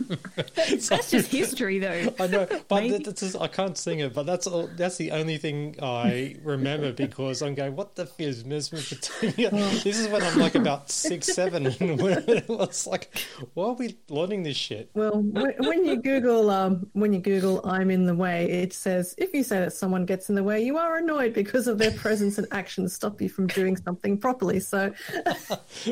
That's 0.56 1.10
just 1.10 1.30
history, 1.30 1.78
though. 1.78 2.12
I 2.20 2.26
know, 2.26 2.46
but 2.68 2.88
that- 2.88 3.04
that's 3.04 3.20
just, 3.20 3.40
I 3.40 3.46
can't 3.48 3.76
sing 3.78 4.00
it. 4.00 4.12
But 4.14 4.26
that's 4.26 4.46
all. 4.46 4.68
That's 4.76 4.96
the 4.96 5.12
only 5.12 5.36
thing 5.38 5.76
I 5.82 6.36
remember 6.42 6.92
because 6.92 7.42
I'm 7.42 7.54
going, 7.54 7.76
"What 7.76 7.94
the 7.94 8.02
f 8.02 8.18
is 8.18 8.44
Mesopotamia?" 8.44 9.50
this 9.82 9.98
is 9.98 10.08
when 10.08 10.22
I'm 10.22 10.38
like 10.38 10.54
about 10.54 10.90
six, 10.90 11.26
seven, 11.32 11.66
and 11.66 12.00
when 12.00 12.24
it 12.28 12.48
was 12.48 12.86
like, 12.86 13.16
"Why 13.54 13.66
are 13.68 13.72
we 13.74 13.96
learning 14.08 14.42
this 14.42 14.56
shit?" 14.56 14.90
Well, 14.94 15.20
when, 15.20 15.54
when 15.58 15.84
you 15.84 15.96
Google, 15.96 16.50
um, 16.50 16.88
when 16.92 17.12
you 17.12 17.20
Google, 17.20 17.60
"I'm 17.64 17.90
in 17.90 18.06
the 18.06 18.14
way," 18.14 18.50
it 18.50 18.72
says 18.72 19.14
if 19.18 19.32
you 19.34 19.42
say 19.42 19.60
that 19.60 19.72
someone 19.72 20.04
gets 20.06 20.28
in 20.28 20.34
the 20.34 20.42
way, 20.42 20.62
you 20.64 20.76
are 20.76 20.96
annoyed 20.96 21.34
because 21.34 21.66
of 21.68 21.78
their 21.78 21.92
presence 21.92 22.38
and 22.38 22.46
actions 22.50 22.92
stop 22.92 23.20
you 23.20 23.28
from 23.28 23.46
doing 23.46 23.76
something 23.76 24.18
properly. 24.18 24.60
So, 24.60 24.92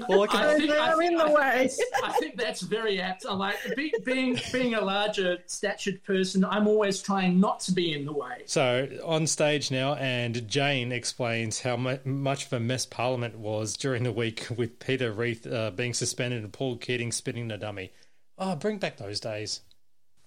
well, 0.09 0.22
okay. 0.24 0.38
I 0.38 0.55
think, 0.59 0.70
I 0.72 0.90
I'm 0.93 0.99
think, 0.99 1.12
in 1.12 1.18
the 1.18 1.24
I, 1.24 1.32
way. 1.32 1.70
I 2.05 2.12
think 2.12 2.31
that's 2.36 2.60
very 2.62 3.00
apt. 3.00 3.24
I 3.26 3.32
like 3.34 3.56
be, 3.76 3.92
being 4.04 4.38
being 4.52 4.74
a 4.74 4.80
larger 4.80 5.38
statured 5.46 6.02
person. 6.04 6.44
I'm 6.44 6.66
always 6.66 7.00
trying 7.02 7.38
not 7.40 7.60
to 7.60 7.72
be 7.72 7.92
in 7.92 8.04
the 8.06 8.12
way. 8.12 8.42
So 8.46 8.88
on 9.04 9.26
stage 9.26 9.70
now, 9.70 9.94
and 9.94 10.46
Jane 10.48 10.92
explains 10.92 11.60
how 11.60 11.76
much 11.76 12.46
of 12.46 12.52
a 12.52 12.60
mess 12.60 12.86
Parliament 12.86 13.38
was 13.38 13.76
during 13.76 14.02
the 14.02 14.12
week 14.12 14.46
with 14.56 14.78
Peter 14.78 15.12
Reith 15.12 15.46
uh, 15.46 15.70
being 15.70 15.94
suspended 15.94 16.42
and 16.42 16.52
Paul 16.52 16.76
Keating 16.76 17.12
spitting 17.12 17.48
the 17.48 17.56
dummy. 17.58 17.92
Oh, 18.38 18.56
bring 18.56 18.78
back 18.78 18.96
those 18.96 19.20
days. 19.20 19.60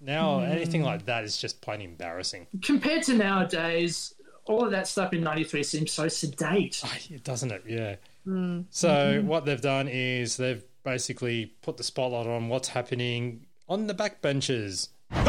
Now 0.01 0.39
Hmm. 0.39 0.51
anything 0.51 0.83
like 0.83 1.05
that 1.05 1.23
is 1.23 1.37
just 1.37 1.61
plain 1.61 1.81
embarrassing, 1.81 2.47
Compared 2.61 3.03
to 3.03 3.13
nowadays, 3.15 4.13
all 4.45 4.63
of 4.65 4.71
that 4.71 4.87
stuff 4.87 5.13
in 5.13 5.23
'93 5.23 5.63
seems 5.63 5.91
so 5.91 6.07
sedate. 6.07 6.83
doesn't 7.23 7.51
it? 7.51 7.63
Yeah. 7.67 7.95
Mm. 8.27 8.65
So 8.69 8.89
Mhm. 8.89 9.25
what 9.25 9.45
they've 9.45 9.61
done 9.61 9.87
is 9.87 10.37
they've 10.37 10.63
basically 10.85 11.47
put 11.63 11.75
the 11.77 11.83
spotlight 11.83 12.27
on 12.27 12.47
what's 12.47 12.69
happening 12.69 13.45
on 13.67 13.87
the 13.87 13.93
backbenches. 13.93 14.89
What's 15.09 15.23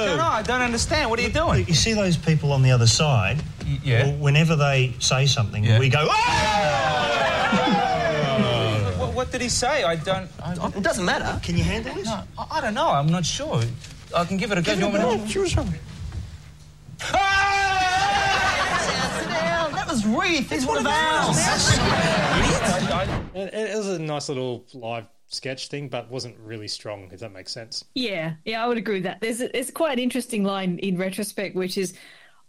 going 0.00 0.20
on? 0.20 0.32
I 0.32 0.42
don't 0.42 0.60
understand. 0.60 1.10
What 1.10 1.18
are 1.18 1.22
you 1.22 1.30
doing? 1.30 1.66
You 1.66 1.74
see 1.74 1.94
those 1.94 2.16
people 2.16 2.52
on 2.52 2.62
the 2.62 2.70
other 2.70 2.86
side? 2.86 3.42
yeah. 3.82 4.04
Well, 4.06 4.16
whenever 4.18 4.54
they 4.54 4.94
say 5.00 5.26
something, 5.26 5.62
we 5.78 5.88
go, 5.88 6.06
"Ah!" 6.10 7.78
What, 8.98 9.14
what 9.14 9.32
did 9.32 9.40
he 9.40 9.48
say? 9.48 9.82
I 9.82 9.96
don't. 9.96 10.28
I, 10.42 10.52
it 10.76 10.82
doesn't 10.82 11.04
matter. 11.04 11.40
Can 11.42 11.56
you 11.56 11.64
handle 11.64 11.94
this? 11.94 12.04
No, 12.06 12.22
I, 12.38 12.46
I 12.58 12.60
don't 12.60 12.74
know. 12.74 12.88
I'm 12.88 13.08
not 13.08 13.24
sure. 13.26 13.62
I 14.14 14.24
can 14.24 14.36
give 14.36 14.52
it 14.52 14.58
a 14.58 14.62
go. 14.62 14.74
Do 14.74 14.80
you 14.80 14.86
want 14.86 14.94
me 14.94 15.00
to? 15.00 15.06
That 15.06 15.28
was 19.92 20.06
Reith. 20.06 20.48
He's 20.48 20.64
one 20.64 20.78
of 20.78 20.86
ours. 20.86 21.36
And 23.34 23.50
it 23.52 23.76
was 23.76 23.88
a 23.88 23.98
nice 23.98 24.30
little 24.30 24.64
live 24.72 25.04
sketch 25.28 25.68
thing, 25.68 25.88
but 25.88 26.10
wasn't 26.10 26.34
really 26.38 26.68
strong, 26.68 27.10
if 27.12 27.20
that 27.20 27.32
makes 27.32 27.52
sense. 27.52 27.84
Yeah, 27.94 28.34
yeah, 28.46 28.64
I 28.64 28.68
would 28.68 28.78
agree 28.78 28.96
with 28.96 29.02
that. 29.02 29.20
There's 29.20 29.42
a, 29.42 29.48
there's 29.48 29.70
quite 29.70 29.92
an 29.92 29.98
interesting 29.98 30.44
line 30.44 30.78
in 30.78 30.96
retrospect, 30.96 31.56
which 31.56 31.76
is, 31.76 31.92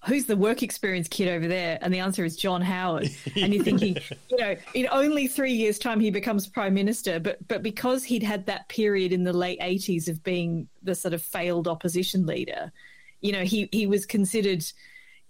"Who's 0.05 0.23
the 0.25 0.37
work 0.37 0.63
experience 0.63 1.09
kid 1.09 1.27
over 1.27 1.45
there?" 1.45 1.79
And 1.81 1.93
the 1.93 1.99
answer 1.99 2.23
is 2.23 2.37
John 2.37 2.61
Howard. 2.61 3.09
And 3.35 3.53
you're 3.53 3.63
thinking, 3.63 3.97
you 4.29 4.37
know, 4.37 4.55
in 4.73 4.87
only 4.89 5.27
three 5.27 5.53
years' 5.53 5.77
time 5.77 5.99
he 5.99 6.11
becomes 6.11 6.47
prime 6.47 6.73
minister, 6.73 7.19
but 7.19 7.45
but 7.49 7.61
because 7.61 8.05
he'd 8.05 8.23
had 8.23 8.45
that 8.45 8.69
period 8.69 9.11
in 9.11 9.25
the 9.25 9.33
late 9.33 9.59
'80s 9.59 10.07
of 10.07 10.23
being 10.23 10.69
the 10.81 10.95
sort 10.95 11.13
of 11.13 11.21
failed 11.21 11.67
opposition 11.67 12.25
leader, 12.25 12.71
you 13.19 13.33
know, 13.33 13.43
he 13.43 13.67
he 13.73 13.85
was 13.85 14.05
considered, 14.05 14.63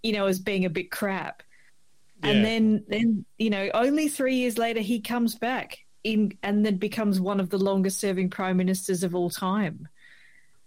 you 0.03 0.11
know, 0.13 0.27
as 0.27 0.37
being 0.39 0.65
a 0.65 0.69
bit 0.69 0.91
crap. 0.91 1.42
Yeah. 2.23 2.29
And 2.31 2.45
then 2.45 2.83
then 2.87 3.25
you 3.37 3.49
know, 3.49 3.69
only 3.73 4.07
three 4.07 4.35
years 4.35 4.57
later 4.57 4.79
he 4.79 5.01
comes 5.01 5.35
back 5.35 5.79
in 6.03 6.37
and 6.43 6.65
then 6.65 6.77
becomes 6.77 7.19
one 7.19 7.39
of 7.39 7.49
the 7.49 7.57
longest 7.57 7.99
serving 7.99 8.29
prime 8.29 8.57
ministers 8.57 9.03
of 9.03 9.15
all 9.15 9.29
time. 9.29 9.87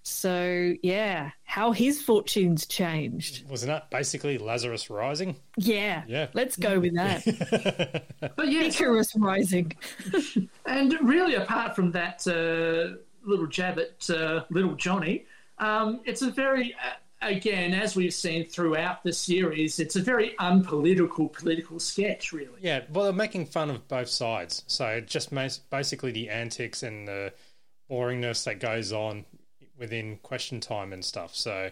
So 0.09 0.75
yeah, 0.85 1.31
how 1.43 1.73
his 1.73 2.01
fortunes 2.01 2.65
changed. 2.67 3.49
Wasn't 3.51 3.69
that 3.69 3.91
basically 3.91 4.39
Lazarus 4.39 4.89
Rising? 4.89 5.35
Yeah, 5.57 6.05
Yeah. 6.07 6.29
Let's 6.33 6.57
go 6.57 6.79
with 6.79 6.95
that. 6.95 8.05
But 8.37 8.53
yeah, 8.53 8.63
Icarus 8.63 9.17
Rising. 9.17 9.73
And 10.67 10.97
really, 11.03 11.35
apart 11.35 11.75
from 11.75 11.91
that 11.93 12.27
uh, 12.27 12.99
little 13.29 13.47
jab 13.47 13.79
at 13.79 14.09
uh, 14.11 14.45
little 14.51 14.75
Johnny, 14.75 15.25
um, 15.59 16.01
it's 16.05 16.23
a 16.23 16.31
very, 16.31 16.75
uh, 16.75 16.95
again, 17.29 17.75
as 17.75 17.97
we've 17.97 18.15
seen 18.15 18.49
throughout 18.49 19.03
the 19.03 19.13
series, 19.13 19.79
it's 19.79 19.97
a 19.97 20.03
very 20.03 20.35
unpolitical 20.39 21.29
political 21.29 21.79
sketch, 21.79 22.33
really. 22.33 22.59
Yeah, 22.61 22.83
well, 22.91 23.05
they're 23.05 23.13
making 23.13 23.47
fun 23.47 23.71
of 23.71 23.87
both 23.89 24.09
sides. 24.09 24.65
So 24.67 25.01
just 25.01 25.33
basically 25.71 26.13
the 26.13 26.31
antics 26.31 26.83
and 26.83 27.07
the 27.07 27.33
boringness 27.91 28.45
that 28.45 28.61
goes 28.61 28.93
on 28.93 29.25
within 29.79 30.19
question 30.23 30.61
time 30.61 30.93
and 30.93 31.05
stuff. 31.05 31.35
So 31.35 31.71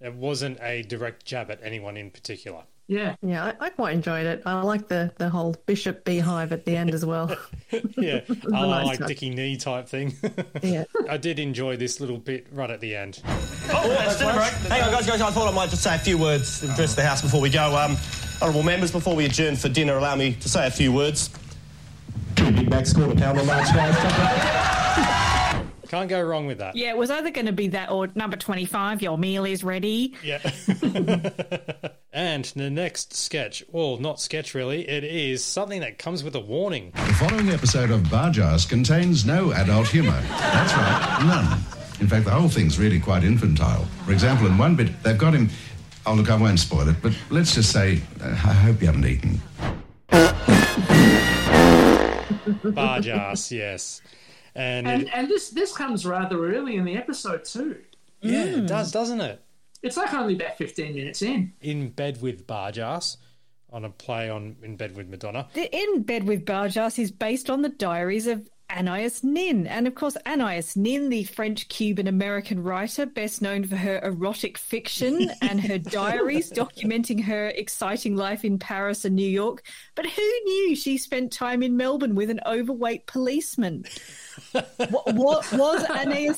it 0.00 0.14
wasn't 0.14 0.58
a 0.60 0.82
direct 0.82 1.24
jab 1.24 1.50
at 1.50 1.60
anyone 1.62 1.96
in 1.96 2.10
particular. 2.10 2.64
Yeah. 2.86 3.16
Yeah, 3.22 3.44
I, 3.60 3.66
I 3.66 3.70
quite 3.70 3.94
enjoyed 3.94 4.26
it. 4.26 4.42
I 4.44 4.60
like 4.62 4.88
the, 4.88 5.12
the 5.16 5.30
whole 5.30 5.56
bishop 5.66 6.04
beehive 6.04 6.52
at 6.52 6.64
the 6.64 6.76
end 6.76 6.92
as 6.94 7.04
well. 7.04 7.34
Yeah, 7.96 8.20
I 8.28 8.60
a 8.60 8.64
oh, 8.64 8.70
nice 8.70 8.86
like 8.86 8.98
touch. 9.00 9.08
Dickie 9.08 9.30
Knee 9.30 9.56
type 9.56 9.88
thing. 9.88 10.14
Yeah. 10.62 10.84
I 11.10 11.16
did 11.16 11.40
enjoy 11.40 11.76
this 11.76 11.98
little 11.98 12.18
bit 12.18 12.46
right 12.52 12.70
at 12.70 12.80
the 12.80 12.94
end. 12.94 13.20
Oh, 13.24 13.88
that's 13.88 14.18
dinner 14.18 14.32
break. 14.32 14.52
Hang 14.70 14.82
on, 14.82 14.92
guys, 14.92 15.06
guys. 15.06 15.20
I 15.20 15.30
thought 15.30 15.48
I 15.48 15.54
might 15.54 15.70
just 15.70 15.82
say 15.82 15.96
a 15.96 15.98
few 15.98 16.16
words, 16.16 16.62
address 16.62 16.94
the 16.94 17.02
House 17.02 17.20
before 17.20 17.40
we 17.40 17.50
go. 17.50 17.76
Um, 17.76 17.96
honourable 18.40 18.62
members, 18.62 18.92
before 18.92 19.16
we 19.16 19.24
adjourn 19.24 19.56
for 19.56 19.68
dinner, 19.68 19.96
allow 19.96 20.14
me 20.14 20.34
to 20.34 20.48
say 20.48 20.68
a 20.68 20.70
few 20.70 20.92
words. 20.92 21.30
Big 22.36 22.70
back 22.70 22.86
score 22.86 23.08
to 23.08 23.16
pound 23.16 23.40
on 23.40 23.46
March, 23.46 23.66
guys. 23.74 25.30
Can't 25.94 26.10
go 26.10 26.20
wrong 26.20 26.46
with 26.46 26.58
that. 26.58 26.74
Yeah, 26.74 26.88
it 26.88 26.96
was 26.96 27.08
either 27.08 27.30
going 27.30 27.46
to 27.46 27.52
be 27.52 27.68
that 27.68 27.88
or 27.88 28.08
number 28.16 28.36
twenty-five. 28.36 29.00
Your 29.00 29.16
meal 29.16 29.44
is 29.44 29.62
ready. 29.62 30.16
Yeah. 30.24 30.38
and 32.12 32.44
the 32.46 32.68
next 32.68 33.14
sketch, 33.14 33.62
well, 33.70 33.98
not 33.98 34.20
sketch 34.20 34.54
really, 34.54 34.88
it 34.88 35.04
is 35.04 35.44
something 35.44 35.82
that 35.82 36.00
comes 36.00 36.24
with 36.24 36.34
a 36.34 36.40
warning. 36.40 36.90
The 36.96 37.14
following 37.14 37.50
episode 37.50 37.92
of 37.92 38.00
Bargearse 38.02 38.68
contains 38.68 39.24
no 39.24 39.52
adult 39.52 39.86
humour. 39.86 40.20
That's 40.30 40.72
right, 40.74 41.26
none. 41.26 41.60
In 42.00 42.08
fact, 42.08 42.24
the 42.24 42.32
whole 42.32 42.48
thing's 42.48 42.76
really 42.76 42.98
quite 42.98 43.22
infantile. 43.22 43.84
For 44.04 44.10
example, 44.10 44.48
in 44.48 44.58
one 44.58 44.74
bit, 44.74 45.00
they've 45.04 45.16
got 45.16 45.32
him. 45.32 45.48
Oh, 46.06 46.14
look, 46.14 46.28
I 46.28 46.34
won't 46.34 46.58
spoil 46.58 46.88
it, 46.88 46.96
but 47.02 47.16
let's 47.30 47.54
just 47.54 47.70
say, 47.70 48.02
uh, 48.20 48.30
I 48.30 48.52
hope 48.52 48.80
you 48.80 48.88
haven't 48.88 49.06
eaten. 49.06 49.40
Bargearse, 52.64 53.52
yes. 53.52 54.02
And, 54.54 54.86
And 54.86 55.02
it, 55.02 55.08
and 55.12 55.28
this 55.28 55.50
this 55.50 55.76
comes 55.76 56.06
rather 56.06 56.54
early 56.54 56.76
in 56.76 56.84
the 56.84 56.96
episode 56.96 57.44
too. 57.44 57.76
yeah, 58.20 58.44
it 58.44 58.56
mm. 58.56 58.66
does, 58.66 58.92
doesn't 58.92 59.20
it? 59.20 59.40
It's 59.82 59.96
like 59.96 60.14
only 60.14 60.34
about 60.34 60.56
fifteen 60.56 60.94
minutes 60.94 61.22
in. 61.22 61.52
In 61.60 61.90
Bed 61.90 62.22
with 62.22 62.46
Bargearse, 62.46 63.16
on 63.70 63.84
a 63.84 63.90
play 63.90 64.30
on 64.30 64.56
In 64.62 64.76
Bed 64.76 64.96
with 64.96 65.08
Madonna. 65.08 65.48
The 65.54 65.74
In 65.76 66.02
Bed 66.02 66.24
with 66.24 66.44
Bargearse 66.44 66.98
is 66.98 67.10
based 67.10 67.50
on 67.50 67.62
the 67.62 67.68
diaries 67.68 68.26
of 68.26 68.48
Anais 68.70 69.22
Nin. 69.22 69.66
And 69.66 69.86
of 69.86 69.94
course, 69.94 70.16
Anais 70.26 70.64
Nin, 70.76 71.08
the 71.08 71.24
French 71.24 71.68
Cuban 71.68 72.06
American 72.06 72.62
writer, 72.62 73.06
best 73.06 73.42
known 73.42 73.64
for 73.64 73.76
her 73.76 74.00
erotic 74.00 74.58
fiction 74.58 75.30
and 75.42 75.60
her 75.60 75.78
diaries 76.00 76.50
documenting 76.50 77.22
her 77.22 77.48
exciting 77.48 78.16
life 78.16 78.44
in 78.44 78.58
Paris 78.58 79.04
and 79.04 79.14
New 79.14 79.28
York. 79.28 79.62
But 79.94 80.06
who 80.06 80.22
knew 80.44 80.74
she 80.74 80.98
spent 80.98 81.32
time 81.32 81.62
in 81.62 81.76
Melbourne 81.76 82.14
with 82.14 82.30
an 82.30 82.40
overweight 82.46 83.06
policeman? 83.06 83.84
what, 84.52 85.14
what 85.14 85.52
was 85.52 85.84
Anais 85.84 86.34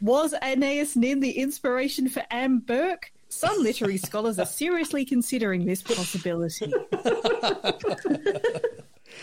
was 0.00 0.34
Anais 0.34 0.88
Nin 0.96 1.20
the 1.20 1.32
inspiration 1.32 2.08
for 2.08 2.22
Anne 2.30 2.58
Burke? 2.58 3.12
Some 3.28 3.62
literary 3.62 3.98
scholars 3.98 4.38
are 4.38 4.46
seriously 4.46 5.04
considering 5.04 5.64
this 5.64 5.82
possibility. 5.82 6.72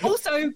also, 0.04 0.52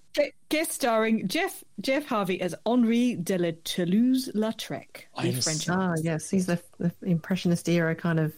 guest 0.48 0.72
starring 0.72 1.26
Jeff 1.28 1.64
Jeff 1.80 2.06
Harvey 2.06 2.40
as 2.40 2.54
Henri 2.66 3.16
de 3.16 3.38
la 3.38 3.50
Toulouse-Lautrec, 3.64 5.04
the 5.20 5.32
French 5.40 5.68
Ah, 5.68 5.94
yes, 6.02 6.30
he's 6.30 6.46
the, 6.46 6.60
the 6.78 6.92
impressionist 7.02 7.68
era 7.68 7.94
kind 7.94 8.20
of 8.20 8.32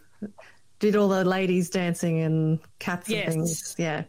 did 0.79 0.97
all 0.97 1.09
the 1.09 1.25
ladies 1.25 1.71
dancing 1.71 2.21
and 2.21 2.59
cats 2.79 3.09
Yes. 3.09 3.35
and 3.35 3.45
things. 3.47 3.75
Yeah. 3.79 4.05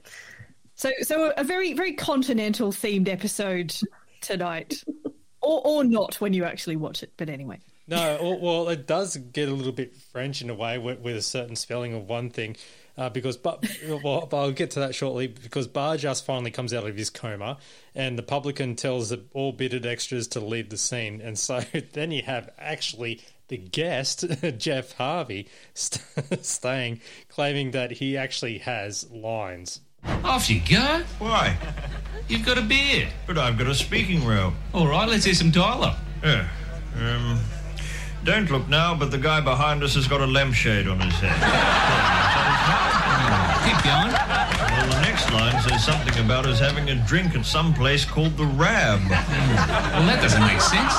So, 0.75 0.91
so 1.01 1.31
a 1.37 1.43
very, 1.43 1.73
very 1.73 1.93
continental 1.93 2.71
themed 2.71 3.07
episode 3.07 3.75
tonight, 4.21 4.83
or 5.41 5.61
or 5.63 5.83
not 5.83 6.19
when 6.21 6.33
you 6.33 6.43
actually 6.43 6.75
watch 6.75 7.01
it. 7.03 7.13
But 7.17 7.29
anyway, 7.29 7.59
No, 7.87 8.17
well, 8.21 8.39
well, 8.39 8.69
it 8.69 8.85
does 8.87 9.15
get 9.15 9.47
a 9.47 9.53
little 9.53 9.71
bit 9.71 9.95
French 9.95 10.41
in 10.41 10.49
a 10.49 10.55
way 10.55 10.77
with, 10.77 10.99
with 10.99 11.15
a 11.15 11.21
certain 11.21 11.55
spelling 11.55 11.93
of 11.93 12.09
one 12.09 12.29
thing, 12.29 12.57
uh, 12.97 13.09
because 13.09 13.37
but 13.37 13.65
well, 14.03 14.25
but 14.25 14.37
I'll 14.37 14.51
get 14.51 14.71
to 14.71 14.79
that 14.79 14.95
shortly. 14.95 15.27
Because 15.27 15.67
Bargearse 15.67 16.23
finally 16.23 16.51
comes 16.51 16.73
out 16.73 16.87
of 16.87 16.95
his 16.95 17.09
coma, 17.09 17.57
and 17.93 18.17
the 18.17 18.23
publican 18.23 18.75
tells 18.75 19.09
the 19.09 19.23
all 19.33 19.51
bitted 19.51 19.85
extras 19.85 20.27
to 20.29 20.39
leave 20.39 20.69
the 20.69 20.77
scene, 20.77 21.21
and 21.21 21.37
so 21.37 21.61
then 21.93 22.11
you 22.11 22.23
have 22.23 22.49
actually 22.57 23.21
the 23.47 23.57
guest 23.57 24.25
Jeff 24.57 24.93
Harvey 24.93 25.47
st- 25.73 26.43
staying, 26.43 27.01
claiming 27.29 27.71
that 27.71 27.91
he 27.91 28.17
actually 28.17 28.59
has 28.59 29.09
lines. 29.11 29.81
Off 30.23 30.49
you 30.49 30.61
go. 30.69 31.03
Why? 31.19 31.57
You've 32.27 32.45
got 32.45 32.57
a 32.57 32.61
beard. 32.61 33.07
But 33.25 33.37
I've 33.39 33.57
got 33.57 33.67
a 33.67 33.75
speaking 33.75 34.25
role. 34.25 34.53
All 34.73 34.87
right, 34.87 35.07
let's 35.07 35.25
hear 35.25 35.33
some 35.33 35.51
dialogue. 35.51 35.97
Yeah. 36.23 36.47
Um, 36.99 37.39
don't 38.23 38.49
look 38.49 38.67
now, 38.67 38.95
but 38.95 39.11
the 39.11 39.17
guy 39.17 39.41
behind 39.41 39.83
us 39.83 39.95
has 39.95 40.07
got 40.07 40.21
a 40.21 40.27
lampshade 40.27 40.87
on 40.87 40.99
his 40.99 41.13
head. 41.15 42.44
Keep 42.65 43.83
going. 43.83 44.11
Well, 44.11 44.87
the 44.89 45.01
next 45.01 45.31
line 45.31 45.61
says 45.61 45.85
something 45.85 46.23
about 46.23 46.45
us 46.45 46.59
having 46.59 46.89
a 46.89 46.95
drink 47.07 47.35
at 47.35 47.45
some 47.45 47.73
place 47.73 48.05
called 48.05 48.37
the 48.37 48.45
Rab. 48.45 48.99
Well, 49.09 50.05
that 50.05 50.19
doesn't 50.21 50.41
make 50.41 50.61
sense. 50.61 50.93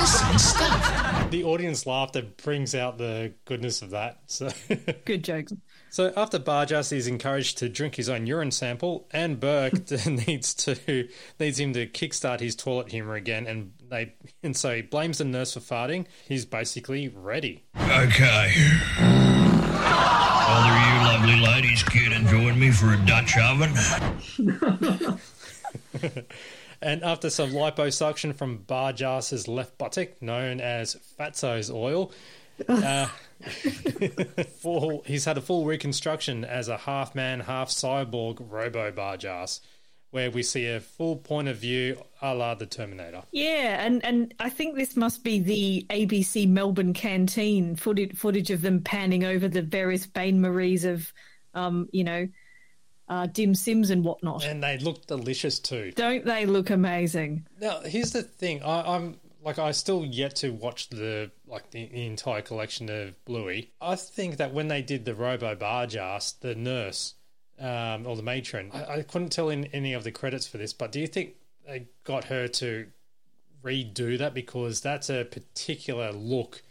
Listen, 0.00 0.38
stuff. 0.38 1.30
The 1.30 1.44
audience 1.44 1.86
laughter 1.86 2.22
brings 2.22 2.74
out 2.74 2.98
the 2.98 3.34
goodness 3.44 3.82
of 3.82 3.90
that. 3.90 4.20
So 4.26 4.50
good 5.04 5.24
jokes. 5.24 5.52
So 5.90 6.12
after 6.16 6.38
Bargearse 6.38 6.92
is 6.92 7.06
encouraged 7.06 7.58
to 7.58 7.68
drink 7.68 7.96
his 7.96 8.08
own 8.08 8.26
urine 8.26 8.50
sample, 8.50 9.06
and 9.10 9.38
Burke 9.38 9.90
needs 10.06 10.54
to 10.54 11.08
needs 11.38 11.60
him 11.60 11.72
to 11.74 11.86
kickstart 11.86 12.40
his 12.40 12.56
toilet 12.56 12.90
humor 12.90 13.14
again, 13.14 13.46
and 13.46 13.72
they 13.90 14.14
and 14.42 14.56
so 14.56 14.74
he 14.76 14.82
blames 14.82 15.18
the 15.18 15.24
nurse 15.24 15.54
for 15.54 15.60
farting. 15.60 16.06
He's 16.26 16.44
basically 16.46 17.08
ready. 17.08 17.64
Okay. 17.78 19.50
Either 19.84 20.72
of 20.72 20.82
you 20.86 20.94
lovely 21.08 21.40
ladies 21.40 21.82
care 21.82 22.10
to 22.10 22.24
join 22.28 22.58
me 22.58 22.70
for 22.70 22.92
a 22.94 22.96
Dutch 23.06 23.36
oven? 23.38 23.74
And 26.82 27.04
after 27.04 27.30
some 27.30 27.52
liposuction 27.52 28.34
from 28.34 28.58
Bargearse's 28.58 29.46
left 29.46 29.78
buttock, 29.78 30.20
known 30.20 30.60
as 30.60 30.96
Fatso's 31.16 31.70
oil, 31.70 32.10
uh, 32.68 33.06
full, 34.60 35.04
he's 35.06 35.24
had 35.24 35.38
a 35.38 35.40
full 35.40 35.64
reconstruction 35.64 36.44
as 36.44 36.68
a 36.68 36.78
half 36.78 37.14
man, 37.14 37.40
half 37.40 37.68
cyborg 37.68 38.44
Robo 38.50 38.90
Bargearse, 38.90 39.60
where 40.12 40.30
we 40.30 40.42
see 40.42 40.68
a 40.68 40.78
full 40.78 41.16
point 41.16 41.48
of 41.48 41.56
view 41.56 42.00
a 42.20 42.34
la 42.34 42.54
the 42.54 42.66
Terminator. 42.66 43.22
yeah, 43.32 43.84
and 43.84 44.04
and 44.04 44.32
I 44.38 44.48
think 44.48 44.76
this 44.76 44.94
must 44.94 45.24
be 45.24 45.40
the 45.40 45.86
ABC 45.90 46.48
Melbourne 46.48 46.92
canteen 46.92 47.74
footage 47.74 48.16
footage 48.16 48.50
of 48.50 48.62
them 48.62 48.82
panning 48.82 49.24
over 49.24 49.48
the 49.48 49.62
various 49.62 50.06
Bain 50.06 50.40
Maries 50.40 50.84
of, 50.84 51.12
um, 51.54 51.88
you 51.92 52.04
know, 52.04 52.28
uh, 53.08 53.26
dim 53.26 53.54
sims 53.54 53.90
and 53.90 54.04
whatnot. 54.04 54.44
And 54.44 54.62
they 54.62 54.78
look 54.78 55.06
delicious 55.06 55.58
too. 55.58 55.92
Don't 55.96 56.24
they 56.24 56.46
look 56.46 56.70
amazing? 56.70 57.46
Now, 57.60 57.80
here's 57.80 58.12
the 58.12 58.22
thing. 58.22 58.62
I, 58.62 58.94
I'm 58.94 59.18
like, 59.42 59.58
I 59.58 59.72
still 59.72 60.04
yet 60.04 60.36
to 60.36 60.50
watch 60.50 60.90
the 60.90 61.30
like 61.46 61.70
the, 61.70 61.86
the 61.86 62.06
entire 62.06 62.42
collection 62.42 62.90
of 62.90 63.24
Bluey. 63.24 63.72
I 63.80 63.96
think 63.96 64.36
that 64.36 64.52
when 64.52 64.68
they 64.68 64.82
did 64.82 65.06
the 65.06 65.14
Robo 65.14 65.56
Bargearse, 65.56 66.38
the 66.40 66.54
nurse 66.54 67.14
um, 67.62 68.06
or 68.06 68.16
the 68.16 68.22
matron, 68.22 68.70
I, 68.72 68.96
I 68.96 69.02
couldn't 69.02 69.30
tell 69.30 69.48
in 69.48 69.66
any 69.66 69.92
of 69.94 70.04
the 70.04 70.10
credits 70.10 70.46
for 70.46 70.58
this. 70.58 70.72
But 70.72 70.92
do 70.92 71.00
you 71.00 71.06
think 71.06 71.34
they 71.66 71.86
got 72.04 72.24
her 72.24 72.48
to 72.48 72.86
redo 73.64 74.18
that 74.18 74.34
because 74.34 74.80
that's 74.80 75.08
a 75.08 75.24
particular 75.24 76.12
look 76.12 76.62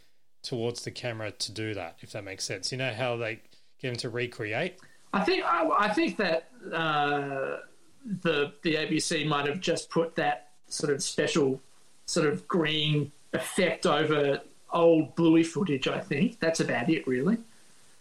towards 0.43 0.83
the 0.83 0.91
camera 0.91 1.31
to 1.31 1.51
do 1.51 1.73
that? 1.73 1.97
If 2.01 2.11
that 2.11 2.23
makes 2.23 2.43
sense, 2.43 2.71
you 2.71 2.77
know 2.77 2.93
how 2.93 3.15
they 3.15 3.35
get 3.81 3.89
them 3.89 3.95
to 3.97 4.09
recreate. 4.09 4.77
I 5.13 5.23
think 5.23 5.43
I, 5.45 5.69
I 5.77 5.93
think 5.93 6.17
that 6.17 6.49
uh, 6.73 7.57
the 8.05 8.53
the 8.63 8.75
ABC 8.75 9.25
might 9.25 9.45
have 9.45 9.59
just 9.59 9.89
put 9.89 10.15
that 10.15 10.49
sort 10.67 10.93
of 10.93 11.01
special 11.03 11.61
sort 12.05 12.27
of 12.27 12.47
green 12.47 13.11
effect 13.33 13.85
over 13.85 14.41
old 14.73 15.15
bluey 15.15 15.43
footage. 15.43 15.87
I 15.87 15.99
think 15.99 16.39
that's 16.39 16.59
about 16.59 16.89
it, 16.89 17.05
really. 17.07 17.37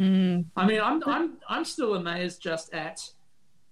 Mm. 0.00 0.46
I 0.56 0.66
mean, 0.66 0.80
I'm 0.80 1.02
I'm 1.06 1.36
I'm 1.48 1.64
still 1.64 1.94
amazed 1.94 2.40
just 2.40 2.72
at 2.72 3.10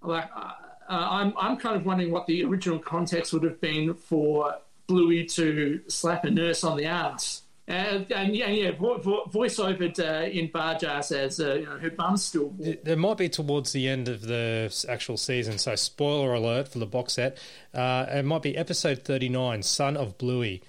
like 0.02 0.28
uh, 0.36 0.52
uh, 0.90 1.08
I'm 1.10 1.32
I'm 1.38 1.56
kind 1.56 1.76
of 1.76 1.86
wondering 1.86 2.10
what 2.10 2.26
the 2.26 2.44
original 2.44 2.78
context 2.78 3.32
would 3.32 3.44
have 3.44 3.60
been 3.60 3.94
for 3.94 4.54
Bluey 4.86 5.24
to 5.26 5.80
slap 5.88 6.24
a 6.24 6.30
nurse 6.30 6.64
on 6.64 6.76
the 6.76 6.84
ass. 6.86 7.42
And, 7.66 8.10
and 8.10 8.34
yeah, 8.34 8.48
yeah, 8.48 8.70
vo- 8.70 8.96
vo- 8.96 9.24
voiceovered 9.26 10.00
uh, 10.00 10.26
in 10.26 10.48
Bargearse 10.48 11.12
as 11.12 11.38
uh, 11.38 11.52
you 11.52 11.66
know, 11.66 11.76
her 11.76 11.90
bum's 11.90 12.24
still 12.24 12.46
warm. 12.46 12.78
There 12.82 12.96
might 12.96 13.18
be 13.18 13.28
towards 13.28 13.72
the 13.72 13.86
end 13.88 14.08
of 14.08 14.22
the 14.22 14.74
actual 14.88 15.18
season, 15.18 15.58
so 15.58 15.76
spoiler 15.76 16.32
alert 16.32 16.68
for 16.68 16.78
the 16.78 16.86
box 16.86 17.12
set. 17.12 17.36
Uh, 17.74 18.06
it 18.08 18.24
might 18.24 18.40
be 18.40 18.56
episode 18.56 19.04
39, 19.04 19.62
Son 19.62 19.98
of 19.98 20.16
Bluey. 20.16 20.62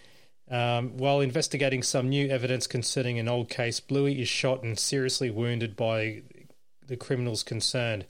Um, 0.52 0.98
while 0.98 1.22
investigating 1.22 1.84
some 1.84 2.10
new 2.10 2.28
evidence 2.30 2.66
concerning 2.66 3.20
an 3.20 3.28
old 3.28 3.50
case, 3.50 3.80
Bluey 3.80 4.22
is 4.22 4.28
shot 4.28 4.64
and 4.64 4.78
seriously 4.78 5.30
wounded 5.30 5.76
by 5.76 6.24
the 6.88 6.98
criminals 6.98 7.44
concerned. 7.44 8.06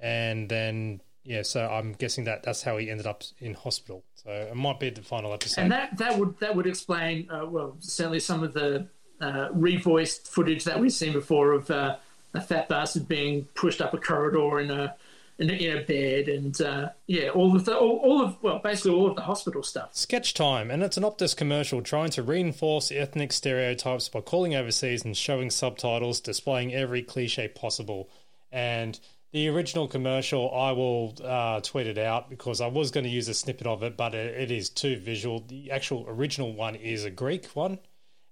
And 0.00 0.48
then, 0.48 1.00
yeah, 1.24 1.42
so 1.42 1.68
I'm 1.68 1.92
guessing 1.92 2.24
that 2.24 2.42
that's 2.42 2.62
how 2.62 2.76
he 2.78 2.90
ended 2.90 3.06
up 3.06 3.22
in 3.38 3.54
hospital. 3.54 4.04
So 4.16 4.30
it 4.30 4.56
might 4.56 4.80
be 4.80 4.90
the 4.90 5.02
final 5.02 5.32
episode. 5.32 5.62
and 5.62 5.72
that 5.72 5.96
that 5.98 6.18
would 6.18 6.38
that 6.40 6.54
would 6.54 6.66
explain 6.66 7.30
uh, 7.30 7.46
well 7.46 7.76
certainly 7.78 8.20
some 8.20 8.42
of 8.42 8.52
the 8.52 8.86
uh, 9.20 9.48
revoiced 9.50 10.26
footage 10.28 10.64
that 10.64 10.78
we've 10.78 10.92
seen 10.92 11.12
before 11.12 11.52
of 11.52 11.70
uh, 11.70 11.96
a 12.34 12.40
fat 12.40 12.68
bastard 12.68 13.08
being 13.08 13.44
pushed 13.54 13.80
up 13.80 13.94
a 13.94 13.98
corridor 13.98 14.60
in 14.60 14.70
a 14.70 14.94
in 15.38 15.84
bed 15.86 16.28
and 16.28 16.60
uh, 16.60 16.88
yeah 17.06 17.28
all 17.28 17.54
of 17.54 17.64
the 17.64 17.76
all, 17.76 17.98
all 17.98 18.22
of 18.22 18.36
well 18.42 18.58
basically 18.58 18.90
all 18.90 19.08
of 19.08 19.16
the 19.16 19.22
hospital 19.22 19.62
stuff. 19.62 19.90
Sketch 19.94 20.34
time, 20.34 20.70
and 20.70 20.82
it's 20.82 20.96
an 20.96 21.04
Optus 21.04 21.36
commercial 21.36 21.80
trying 21.80 22.10
to 22.10 22.22
reinforce 22.22 22.90
ethnic 22.90 23.32
stereotypes 23.32 24.08
by 24.08 24.20
calling 24.20 24.54
overseas 24.54 25.04
and 25.04 25.16
showing 25.16 25.50
subtitles, 25.50 26.20
displaying 26.20 26.74
every 26.74 27.02
cliche 27.02 27.48
possible. 27.48 28.08
And 28.50 28.98
the 29.30 29.48
original 29.48 29.86
commercial, 29.86 30.52
I 30.54 30.72
will 30.72 31.14
uh, 31.22 31.60
tweet 31.60 31.86
it 31.86 31.98
out 31.98 32.30
because 32.30 32.60
I 32.60 32.66
was 32.66 32.90
going 32.90 33.04
to 33.04 33.10
use 33.10 33.28
a 33.28 33.34
snippet 33.34 33.66
of 33.66 33.82
it, 33.82 33.96
but 33.96 34.14
it, 34.14 34.40
it 34.40 34.50
is 34.50 34.70
too 34.70 34.96
visual. 34.96 35.44
The 35.46 35.70
actual 35.70 36.06
original 36.08 36.54
one 36.54 36.74
is 36.74 37.04
a 37.04 37.10
Greek 37.10 37.46
one, 37.48 37.78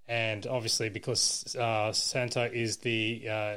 and 0.09 0.47
obviously 0.47 0.89
because 0.89 1.55
uh, 1.55 1.93
Santo 1.93 2.45
is 2.45 2.79
the 2.79 3.29
uh, 3.31 3.57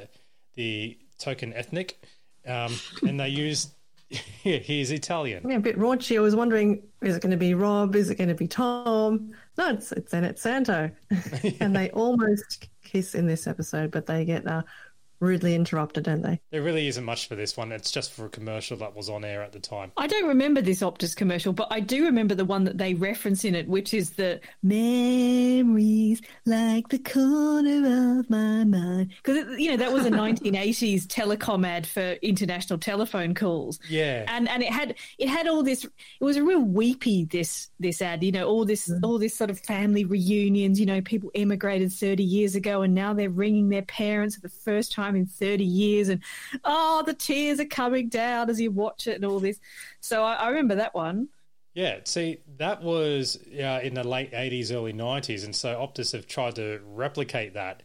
the 0.54 0.98
token 1.18 1.52
ethnic, 1.54 2.04
um, 2.46 2.72
and 3.02 3.18
they 3.18 3.28
use 3.28 3.74
he's 4.10 4.90
Italian. 4.90 5.48
Yeah, 5.48 5.56
a 5.56 5.60
bit 5.60 5.78
raunchy. 5.78 6.16
I 6.16 6.20
was 6.20 6.34
wondering, 6.34 6.82
is 7.00 7.16
it 7.16 7.22
going 7.22 7.30
to 7.30 7.36
be 7.36 7.54
Rob? 7.54 7.94
Is 7.94 8.10
it 8.10 8.16
going 8.16 8.28
to 8.28 8.34
be 8.34 8.48
Tom? 8.48 9.30
No, 9.56 9.70
it's 9.70 9.92
it's 9.92 10.10
then 10.10 10.24
it's 10.24 10.42
Santo, 10.42 10.90
and 11.60 11.74
they 11.74 11.90
almost 11.90 12.68
kiss 12.82 13.14
in 13.14 13.26
this 13.26 13.46
episode, 13.46 13.90
but 13.90 14.06
they 14.06 14.24
get 14.24 14.46
uh, 14.46 14.62
rudely 15.20 15.54
interrupted, 15.54 16.04
don't 16.04 16.22
they? 16.22 16.40
There 16.50 16.62
really 16.62 16.88
isn't 16.88 17.04
much 17.04 17.28
for 17.28 17.34
this 17.34 17.56
one. 17.56 17.72
It's 17.72 17.90
just 17.90 18.12
for 18.12 18.26
a 18.26 18.28
commercial 18.28 18.76
that 18.78 18.96
was 18.96 19.08
on 19.08 19.24
air 19.24 19.42
at 19.42 19.52
the 19.52 19.60
time. 19.60 19.92
I 19.96 20.06
don't 20.06 20.26
remember 20.26 20.60
this 20.60 20.80
Optus 20.80 21.14
commercial, 21.14 21.52
but 21.52 21.68
I 21.70 21.80
do 21.80 22.04
remember 22.04 22.34
the 22.34 22.44
one 22.44 22.64
that 22.64 22.78
they 22.78 22.94
reference 22.94 23.44
in 23.44 23.54
it, 23.54 23.68
which 23.68 23.92
is 23.94 24.10
the 24.10 24.40
memories 24.62 26.22
like 26.46 26.88
the 26.88 26.98
corner 26.98 28.18
of 28.18 28.30
my 28.30 28.64
mind. 28.64 29.12
Because 29.22 29.58
you 29.58 29.70
know 29.70 29.76
that 29.76 29.92
was 29.92 30.06
a 30.06 30.10
1980s 30.20 31.06
telecom 31.06 31.66
ad 31.66 31.86
for 31.86 32.12
international 32.22 32.78
telephone 32.78 33.34
calls. 33.34 33.78
Yeah. 33.88 34.24
and 34.28 34.48
and 34.48 34.62
it 34.62 34.72
had 34.72 34.96
it 35.18 35.28
had 35.28 35.46
all 35.46 35.62
this. 35.62 35.84
It 35.84 36.24
was 36.24 36.36
a 36.36 36.42
real 36.42 36.62
weepy 36.62 37.26
this 37.26 37.68
this 37.78 38.00
ad. 38.00 38.22
You 38.22 38.32
know, 38.32 38.48
all 38.48 38.64
this 38.64 38.88
mm. 38.88 39.00
all 39.02 39.18
this 39.18 39.34
sort 39.34 39.50
of 39.50 39.60
family 39.60 40.04
reunions. 40.04 40.80
You 40.80 40.86
know, 40.86 41.02
people 41.02 41.30
emigrated 41.34 41.92
30 41.92 42.22
years 42.24 42.54
ago, 42.54 42.82
and 42.82 42.94
now 42.94 43.12
they're 43.12 43.30
ringing 43.30 43.68
their 43.68 43.82
parents 43.82 44.36
for 44.36 44.42
the 44.42 44.48
first 44.48 44.92
time 44.92 45.09
in 45.16 45.26
30 45.26 45.64
years, 45.64 46.08
and 46.08 46.22
oh, 46.64 47.02
the 47.04 47.14
tears 47.14 47.60
are 47.60 47.66
coming 47.66 48.08
down 48.08 48.50
as 48.50 48.60
you 48.60 48.70
watch 48.70 49.06
it, 49.06 49.16
and 49.16 49.24
all 49.24 49.40
this. 49.40 49.58
So 50.00 50.22
I, 50.22 50.34
I 50.34 50.48
remember 50.48 50.76
that 50.76 50.94
one. 50.94 51.28
Yeah, 51.74 52.00
see, 52.04 52.38
that 52.58 52.82
was 52.82 53.38
uh, 53.52 53.80
in 53.82 53.94
the 53.94 54.06
late 54.06 54.32
80s, 54.32 54.74
early 54.74 54.92
90s, 54.92 55.44
and 55.44 55.54
so 55.54 55.74
Optus 55.76 56.12
have 56.12 56.26
tried 56.26 56.56
to 56.56 56.80
replicate 56.84 57.54
that 57.54 57.82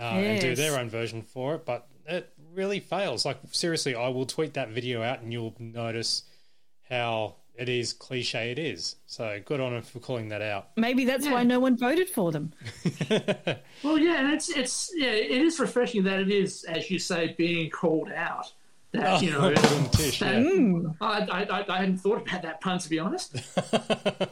uh, 0.00 0.04
and 0.04 0.40
do 0.40 0.54
their 0.54 0.78
own 0.78 0.88
version 0.88 1.22
for 1.22 1.54
it, 1.56 1.66
but 1.66 1.88
it 2.06 2.32
really 2.54 2.80
fails. 2.80 3.24
Like, 3.26 3.38
seriously, 3.52 3.94
I 3.94 4.08
will 4.08 4.26
tweet 4.26 4.54
that 4.54 4.70
video 4.70 5.02
out 5.02 5.20
and 5.20 5.32
you'll 5.32 5.54
notice 5.58 6.22
how 6.88 7.36
it 7.58 7.68
is 7.68 7.92
cliche 7.92 8.50
it 8.52 8.58
is. 8.58 8.96
So 9.06 9.40
good 9.44 9.60
on 9.60 9.72
them 9.72 9.82
for 9.82 9.98
calling 9.98 10.28
that 10.28 10.42
out. 10.42 10.68
Maybe 10.76 11.04
that's 11.04 11.26
why 11.28 11.42
no 11.42 11.58
one 11.60 11.76
voted 11.76 12.08
for 12.08 12.32
them. 12.32 12.52
Well, 13.84 13.96
yeah, 13.98 14.20
and 14.24 14.32
it's 14.34 14.48
it's 14.48 14.90
yeah, 14.96 15.10
it 15.10 15.30
is 15.30 15.60
refreshing 15.60 16.02
that 16.04 16.18
it 16.18 16.30
is, 16.30 16.64
as 16.64 16.90
you 16.90 16.98
say, 16.98 17.34
being 17.38 17.70
called 17.70 18.10
out. 18.10 18.52
That 18.92 19.22
you 19.22 19.30
know, 19.30 19.52
Oh, 19.56 19.88
Tish, 19.92 20.18
that- 20.20 20.42
yeah. 20.42 20.90
I, 21.00 21.20
I, 21.20 21.42
I, 21.60 21.64
I 21.74 21.78
hadn't 21.78 21.98
thought 21.98 22.22
about 22.26 22.42
that 22.42 22.60
pun 22.60 22.78
to 22.78 22.88
be 22.88 22.98
honest. 22.98 23.32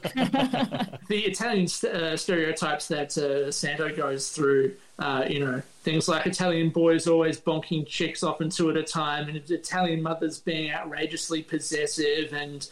the 0.01 0.89
Italian 1.11 1.67
st- 1.69 1.93
uh, 1.95 2.17
stereotypes 2.17 2.89
that 2.89 3.17
uh, 3.19 3.51
Santo 3.53 3.95
goes 3.95 4.31
through, 4.31 4.75
uh, 4.99 5.25
you 5.29 5.41
know, 5.41 5.63
things 5.83 6.09
like 6.09 6.27
Italian 6.27 6.71
boys 6.71 7.07
always 7.07 7.41
bonking 7.41 7.87
chicks 7.87 8.23
off 8.23 8.41
and 8.41 8.51
two 8.51 8.71
at 8.71 8.77
a 8.77 8.83
time, 8.83 9.29
and 9.29 9.37
Italian 9.51 10.03
mothers 10.03 10.39
being 10.41 10.71
outrageously 10.73 11.43
possessive, 11.43 12.33
and 12.33 12.69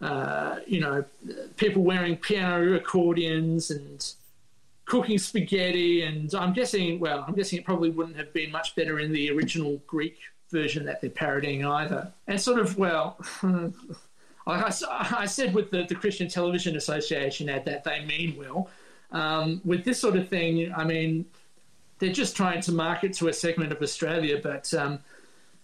uh, 0.00 0.56
you 0.66 0.80
know, 0.80 1.04
people 1.56 1.82
wearing 1.82 2.16
piano 2.16 2.74
accordions 2.74 3.70
and 3.70 4.12
cooking 4.84 5.18
spaghetti, 5.18 6.02
and 6.02 6.32
I'm 6.34 6.52
guessing, 6.52 7.00
well, 7.00 7.24
I'm 7.26 7.34
guessing 7.34 7.58
it 7.58 7.64
probably 7.64 7.90
wouldn't 7.90 8.16
have 8.16 8.32
been 8.32 8.50
much 8.52 8.74
better 8.76 9.00
in 9.00 9.12
the 9.12 9.30
original 9.30 9.80
Greek 9.86 10.18
version 10.50 10.84
that 10.86 11.00
they're 11.00 11.10
parodying 11.10 11.64
either. 11.64 12.12
And 12.28 12.40
sort 12.40 12.60
of, 12.60 12.78
well, 12.78 13.16
like 13.42 13.72
I, 14.64 14.68
s- 14.68 14.84
I 14.84 15.26
said 15.26 15.54
with 15.54 15.70
the, 15.70 15.84
the 15.84 15.94
Christian 15.94 16.28
Television 16.28 16.76
Association 16.76 17.48
ad 17.48 17.64
that 17.64 17.82
they 17.84 18.04
mean 18.04 18.36
well. 18.38 18.68
Um, 19.12 19.60
with 19.64 19.84
this 19.84 19.98
sort 20.00 20.14
of 20.16 20.28
thing, 20.28 20.72
I 20.76 20.84
mean, 20.84 21.24
they're 21.98 22.12
just 22.12 22.36
trying 22.36 22.60
to 22.62 22.72
market 22.72 23.12
to 23.14 23.28
a 23.28 23.32
segment 23.32 23.72
of 23.72 23.80
Australia, 23.82 24.38
but 24.42 24.72
um, 24.74 25.00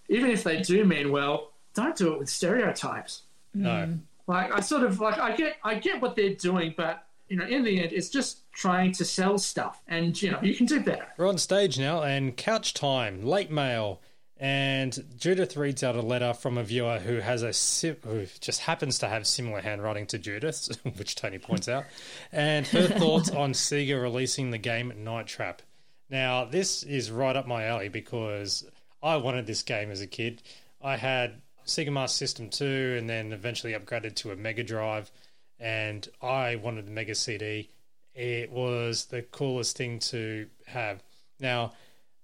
even 0.08 0.30
if 0.30 0.42
they 0.42 0.62
do 0.62 0.84
mean 0.84 1.12
well, 1.12 1.50
don't 1.74 1.94
do 1.96 2.12
it 2.12 2.18
with 2.18 2.28
stereotypes. 2.28 3.22
No. 3.54 3.98
Like 4.32 4.50
I 4.50 4.60
sort 4.60 4.82
of 4.82 4.98
like 4.98 5.18
I 5.18 5.36
get 5.36 5.58
I 5.62 5.74
get 5.74 6.00
what 6.00 6.16
they're 6.16 6.34
doing, 6.34 6.72
but 6.74 7.06
you 7.28 7.36
know, 7.36 7.44
in 7.44 7.64
the 7.64 7.82
end, 7.82 7.92
it's 7.92 8.08
just 8.08 8.50
trying 8.52 8.92
to 8.92 9.04
sell 9.04 9.36
stuff, 9.36 9.82
and 9.86 10.20
you 10.20 10.30
know, 10.30 10.40
you 10.42 10.54
can 10.54 10.64
do 10.64 10.80
better. 10.80 11.06
We're 11.18 11.28
on 11.28 11.36
stage 11.36 11.78
now, 11.78 12.02
and 12.02 12.34
couch 12.34 12.72
time, 12.72 13.22
late 13.22 13.50
mail, 13.50 14.00
and 14.38 15.04
Judith 15.18 15.54
reads 15.54 15.82
out 15.82 15.96
a 15.96 16.00
letter 16.00 16.32
from 16.32 16.56
a 16.56 16.64
viewer 16.64 16.98
who 16.98 17.16
has 17.16 17.42
a 17.42 17.52
sim- 17.52 17.98
who 18.04 18.24
just 18.40 18.60
happens 18.60 18.98
to 19.00 19.08
have 19.08 19.26
similar 19.26 19.60
handwriting 19.60 20.06
to 20.06 20.18
Judith's, 20.18 20.74
which 20.96 21.14
Tony 21.14 21.38
points 21.38 21.68
out, 21.68 21.84
and 22.32 22.66
her 22.68 22.88
thoughts 22.98 23.28
on 23.30 23.52
Sega 23.52 24.00
releasing 24.00 24.50
the 24.50 24.58
game 24.58 24.94
Night 25.04 25.26
Trap. 25.26 25.60
Now, 26.08 26.46
this 26.46 26.84
is 26.84 27.10
right 27.10 27.36
up 27.36 27.46
my 27.46 27.64
alley 27.66 27.90
because 27.90 28.66
I 29.02 29.16
wanted 29.16 29.46
this 29.46 29.62
game 29.62 29.90
as 29.90 30.00
a 30.00 30.06
kid. 30.06 30.42
I 30.82 30.96
had 30.96 31.41
Sega 31.66 31.92
Master 31.92 32.16
System 32.16 32.48
2 32.48 32.96
and 32.98 33.08
then 33.08 33.32
eventually 33.32 33.72
upgraded 33.72 34.14
to 34.16 34.30
a 34.30 34.36
Mega 34.36 34.62
Drive, 34.62 35.10
and 35.58 36.08
I 36.20 36.56
wanted 36.56 36.86
the 36.86 36.90
Mega 36.90 37.14
CD. 37.14 37.70
It 38.14 38.50
was 38.50 39.06
the 39.06 39.22
coolest 39.22 39.76
thing 39.76 39.98
to 40.00 40.48
have. 40.66 41.02
Now, 41.40 41.72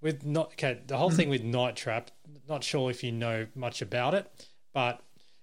with 0.01 0.25
not 0.25 0.53
okay, 0.53 0.81
the 0.87 0.97
whole 0.97 1.11
thing 1.11 1.29
with 1.29 1.43
Night 1.43 1.77
Trap, 1.77 2.11
not 2.49 2.63
sure 2.63 2.91
if 2.91 3.03
you 3.03 3.13
know 3.13 3.47
much 3.55 3.83
about 3.83 4.15
it, 4.15 4.31
but 4.73 5.03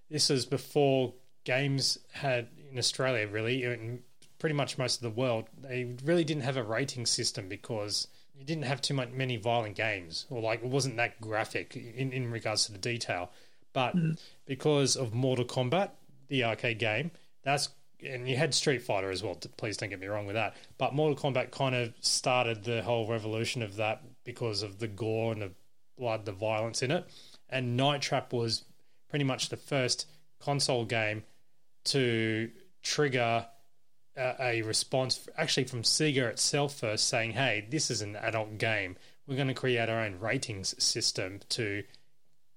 this 0.10 0.30
was 0.30 0.46
before 0.46 1.14
games 1.44 1.98
had 2.12 2.48
in 2.72 2.78
Australia 2.78 3.28
really, 3.28 3.64
and 3.64 4.02
pretty 4.40 4.56
much 4.56 4.78
most 4.78 4.98
of 4.98 5.02
the 5.02 5.22
world, 5.22 5.46
they 5.62 5.96
really 6.04 6.24
didn't 6.24 6.44
have 6.44 6.58
a 6.58 6.64
rating 6.64 7.06
system 7.06 7.48
because 7.48 8.08
you 8.38 8.46
didn't 8.46 8.66
have 8.66 8.82
too 8.82 8.94
much 8.94 9.10
many 9.12 9.38
violent 9.38 9.76
games, 9.76 10.26
or 10.30 10.42
like 10.42 10.62
it 10.64 10.70
wasn't 10.70 10.98
that 10.98 11.20
graphic 11.22 11.76
in, 11.76 12.12
in 12.12 12.30
regards 12.30 12.66
to 12.66 12.72
the 12.72 12.78
detail. 12.78 13.32
But 13.76 13.92
hmm. 13.92 14.12
because 14.46 14.96
of 14.96 15.14
Mortal 15.14 15.44
Kombat, 15.44 15.92
the 16.30 16.46
arcade 16.46 16.80
game, 16.80 17.12
that's 17.44 17.70
and 18.02 18.28
you 18.28 18.38
had 18.38 18.54
Street 18.54 18.82
Fighter 18.82 19.12
as 19.12 19.22
well. 19.22 19.36
Please 19.58 19.76
don't 19.76 19.90
get 19.90 20.00
me 20.00 20.08
wrong 20.08 20.26
with 20.26 20.36
that. 20.36 20.56
But 20.78 20.94
Mortal 20.94 21.18
Kombat 21.18 21.52
kind 21.52 21.76
of 21.76 21.94
started 22.00 22.64
the 22.64 22.82
whole 22.82 23.06
revolution 23.06 23.62
of 23.62 23.76
that 23.76 24.02
because 24.24 24.62
of 24.62 24.80
the 24.80 24.88
gore 24.88 25.34
and 25.34 25.42
the 25.42 25.52
blood, 25.98 26.26
the 26.26 26.32
violence 26.32 26.82
in 26.84 26.92
it. 26.92 27.06
And 27.50 27.76
Night 27.76 28.02
Trap 28.02 28.32
was 28.32 28.64
pretty 29.10 29.26
much 29.26 29.50
the 29.50 29.58
first 29.58 30.08
console 30.40 30.86
game 30.86 31.24
to 31.86 32.50
trigger 32.82 33.46
a, 34.16 34.36
a 34.40 34.62
response, 34.62 35.28
actually 35.38 35.66
from 35.66 35.82
Sega 35.82 36.30
itself 36.30 36.80
first, 36.80 37.10
saying, 37.10 37.34
"Hey, 37.34 37.68
this 37.70 37.92
is 37.92 38.02
an 38.02 38.16
adult 38.16 38.58
game. 38.58 38.96
We're 39.28 39.36
going 39.36 39.50
to 39.50 39.54
create 39.54 39.90
our 39.90 40.00
own 40.00 40.22
ratings 40.22 40.82
system 40.82 41.42
to." 41.50 41.84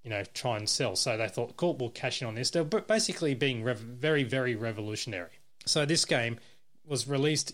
You 0.02 0.10
know, 0.10 0.22
try 0.34 0.56
and 0.56 0.68
sell. 0.68 0.96
So 0.96 1.16
they 1.16 1.28
thought, 1.28 1.56
cool, 1.56 1.76
we'll 1.76 1.90
cash 1.90 2.22
in 2.22 2.28
on 2.28 2.34
this. 2.34 2.50
They're 2.50 2.64
basically 2.64 3.34
being 3.34 3.62
rev- 3.62 3.78
very, 3.78 4.24
very 4.24 4.54
revolutionary. 4.54 5.40
So 5.66 5.84
this 5.84 6.04
game 6.04 6.38
was 6.86 7.06
released 7.06 7.52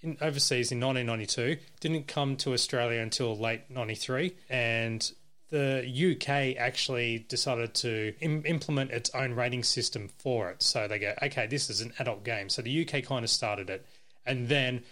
in 0.00 0.16
overseas 0.20 0.72
in 0.72 0.80
1992. 0.80 1.58
Didn't 1.80 2.08
come 2.08 2.36
to 2.38 2.52
Australia 2.52 3.00
until 3.00 3.36
late 3.36 3.70
93, 3.70 4.34
and 4.48 5.12
the 5.50 6.16
UK 6.16 6.58
actually 6.60 7.26
decided 7.28 7.74
to 7.74 8.14
Im- 8.20 8.44
implement 8.46 8.90
its 8.90 9.10
own 9.10 9.34
rating 9.34 9.62
system 9.62 10.08
for 10.18 10.50
it. 10.50 10.62
So 10.62 10.88
they 10.88 10.98
go, 10.98 11.14
okay, 11.22 11.46
this 11.46 11.70
is 11.70 11.82
an 11.82 11.92
adult 11.98 12.24
game. 12.24 12.48
So 12.48 12.62
the 12.62 12.84
UK 12.84 13.04
kind 13.04 13.24
of 13.24 13.30
started 13.30 13.70
it, 13.70 13.86
and 14.26 14.48
then 14.48 14.82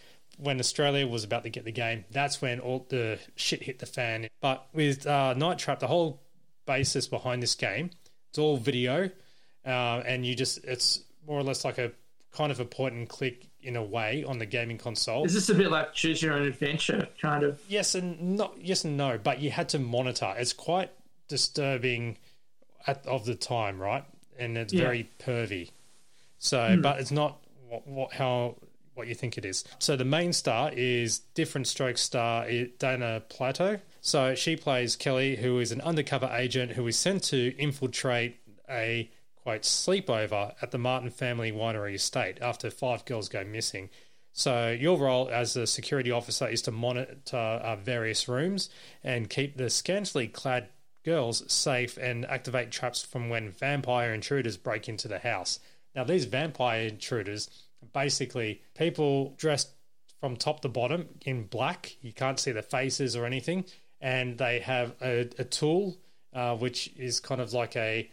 when 0.40 0.58
Australia 0.58 1.06
was 1.06 1.24
about 1.24 1.42
to 1.42 1.50
get 1.50 1.64
the 1.64 1.72
game. 1.72 2.04
That's 2.10 2.40
when 2.40 2.60
all 2.60 2.86
the 2.88 3.18
shit 3.36 3.62
hit 3.62 3.78
the 3.78 3.86
fan. 3.86 4.28
But 4.40 4.66
with 4.72 5.06
uh, 5.06 5.34
Night 5.34 5.58
Trap, 5.58 5.80
the 5.80 5.86
whole 5.86 6.22
basis 6.70 7.08
behind 7.08 7.42
this 7.42 7.56
game, 7.56 7.90
it's 8.28 8.38
all 8.38 8.56
video, 8.56 9.10
uh, 9.66 10.02
and 10.06 10.24
you 10.24 10.36
just 10.36 10.62
it's 10.64 11.02
more 11.26 11.38
or 11.38 11.42
less 11.42 11.64
like 11.64 11.78
a 11.78 11.90
kind 12.32 12.52
of 12.52 12.60
a 12.60 12.64
point 12.64 12.94
and 12.94 13.08
click 13.08 13.48
in 13.60 13.74
a 13.74 13.82
way 13.82 14.22
on 14.24 14.38
the 14.38 14.46
gaming 14.46 14.78
console. 14.78 15.24
Is 15.24 15.34
this 15.34 15.48
a 15.48 15.54
bit 15.54 15.68
like 15.70 15.92
choose 15.94 16.22
your 16.22 16.34
own 16.34 16.46
adventure 16.46 17.08
kind 17.20 17.42
of? 17.42 17.60
Yes 17.68 17.96
and 17.96 18.36
not 18.36 18.54
yes 18.60 18.84
and 18.84 18.96
no, 18.96 19.18
but 19.18 19.40
you 19.40 19.50
had 19.50 19.68
to 19.70 19.78
monitor. 19.80 20.32
It's 20.38 20.52
quite 20.52 20.90
disturbing 21.28 22.18
at 22.86 23.04
of 23.06 23.24
the 23.26 23.34
time, 23.34 23.80
right? 23.80 24.04
And 24.38 24.56
it's 24.56 24.72
Yeah. 24.72 24.82
very 24.82 25.10
pervy. 25.18 25.70
So, 26.38 26.76
Hmm. 26.76 26.80
but 26.82 27.00
it's 27.00 27.10
not 27.10 27.38
what, 27.68 27.86
what 27.86 28.12
how 28.12 28.56
what 28.94 29.08
you 29.08 29.14
think 29.14 29.36
it 29.38 29.44
is. 29.44 29.64
So 29.78 29.96
the 29.96 30.04
main 30.04 30.32
star 30.32 30.70
is 30.72 31.18
different 31.34 31.66
stroke 31.66 31.98
star 31.98 32.46
Dana 32.78 33.22
Plato. 33.28 33.80
So 34.00 34.34
she 34.34 34.56
plays 34.56 34.96
Kelly, 34.96 35.36
who 35.36 35.58
is 35.58 35.72
an 35.72 35.80
undercover 35.82 36.30
agent 36.32 36.72
who 36.72 36.86
is 36.86 36.98
sent 36.98 37.22
to 37.24 37.54
infiltrate 37.58 38.36
a 38.68 39.10
quote 39.36 39.62
sleepover 39.62 40.54
at 40.62 40.70
the 40.70 40.78
Martin 40.78 41.10
family 41.10 41.52
winery 41.52 41.94
estate 41.94 42.38
after 42.40 42.70
five 42.70 43.04
girls 43.04 43.28
go 43.28 43.44
missing. 43.44 43.90
So 44.32 44.70
your 44.70 44.98
role 44.98 45.28
as 45.30 45.56
a 45.56 45.66
security 45.66 46.10
officer 46.10 46.46
is 46.46 46.62
to 46.62 46.70
monitor 46.70 47.36
uh, 47.36 47.76
various 47.76 48.28
rooms 48.28 48.70
and 49.02 49.28
keep 49.28 49.56
the 49.56 49.68
scantily 49.68 50.28
clad 50.28 50.68
girls 51.04 51.50
safe 51.52 51.96
and 51.96 52.24
activate 52.26 52.70
traps 52.70 53.02
from 53.02 53.28
when 53.28 53.50
vampire 53.50 54.14
intruders 54.14 54.56
break 54.56 54.88
into 54.88 55.08
the 55.08 55.18
house. 55.18 55.58
Now 55.94 56.04
these 56.04 56.26
vampire 56.26 56.86
intruders 56.86 57.50
are 57.82 57.88
basically 57.92 58.62
people 58.74 59.34
dressed 59.36 59.70
from 60.20 60.36
top 60.36 60.60
to 60.60 60.68
bottom 60.68 61.08
in 61.24 61.44
black. 61.44 61.96
You 62.02 62.12
can't 62.12 62.38
see 62.38 62.52
their 62.52 62.62
faces 62.62 63.16
or 63.16 63.24
anything, 63.24 63.64
and 64.00 64.38
they 64.38 64.60
have 64.60 64.94
a, 65.02 65.28
a 65.38 65.44
tool 65.44 65.96
uh, 66.32 66.56
which 66.56 66.92
is 66.96 67.20
kind 67.20 67.40
of 67.40 67.52
like 67.52 67.76
a 67.76 68.08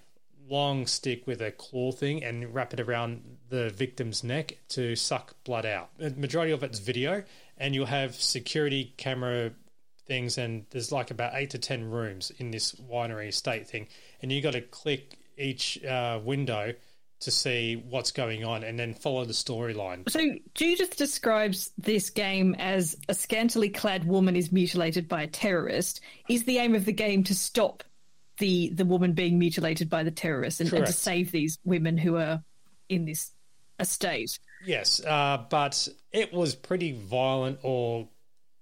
long 0.50 0.88
stick 0.88 1.28
with 1.28 1.42
a 1.42 1.52
claw 1.52 1.92
thing 1.92 2.24
and 2.24 2.54
wrap 2.54 2.74
it 2.74 2.80
around 2.80 3.22
the 3.50 3.70
victim's 3.70 4.24
neck 4.24 4.58
to 4.70 4.96
suck 4.96 5.36
blood 5.44 5.66
out. 5.66 5.90
The 5.98 6.12
majority 6.12 6.52
of 6.52 6.64
it's 6.64 6.80
video, 6.80 7.24
and 7.58 7.76
you'll 7.76 7.86
have 7.86 8.16
security 8.16 8.94
camera 8.98 9.52
things, 10.06 10.38
and 10.38 10.66
there's 10.70 10.92
like 10.92 11.12
about 11.12 11.34
eight 11.36 11.52
to 11.52 11.58
ten 11.58 11.90
rooms 11.90 12.32
in 12.38 12.52
this 12.52 12.74
winery 12.74 13.28
estate 13.28 13.68
thing, 13.68 13.88
and 14.22 14.32
you 14.32 14.42
got 14.42 14.54
to 14.54 14.62
click 14.62 15.18
each 15.38 15.84
uh, 15.84 16.20
window 16.24 16.74
to 17.22 17.32
see 17.32 17.84
what's 17.90 18.12
going 18.12 18.46
on, 18.46 18.64
and 18.64 18.78
then 18.78 18.94
follow 18.94 19.26
the 19.26 19.34
storyline. 19.34 20.08
So 20.10 20.22
Judith 20.54 20.96
describes 20.98 21.72
this 21.78 22.10
game 22.12 22.56
as 22.60 22.96
a 23.10 23.14
scantily 23.14 23.70
clad 23.70 24.06
woman 24.06 24.36
is 24.36 24.52
mutilated 24.52 25.08
by 25.08 25.24
a 25.24 25.28
terrorist. 25.28 26.00
Is 26.30 26.44
the 26.44 26.58
aim 26.60 26.76
of 26.76 26.86
the 26.86 26.94
game 26.94 27.24
to 27.26 27.34
stop 27.36 27.84
the 28.38 28.70
the 28.70 28.86
woman 28.86 29.14
being 29.14 29.40
mutilated 29.40 29.90
by 29.90 30.04
the 30.04 30.12
terrorist 30.12 30.62
and, 30.62 30.72
and 30.74 30.86
to 30.86 30.94
save 30.94 31.32
these 31.32 31.58
women 31.66 31.98
who 31.98 32.18
are 32.18 32.44
in 32.88 33.06
this 33.06 33.32
estate? 33.80 34.38
Yes, 34.66 35.04
uh, 35.04 35.44
but 35.50 35.88
it 36.12 36.32
was 36.34 36.54
pretty 36.56 36.92
violent 36.92 37.60
or 37.64 38.08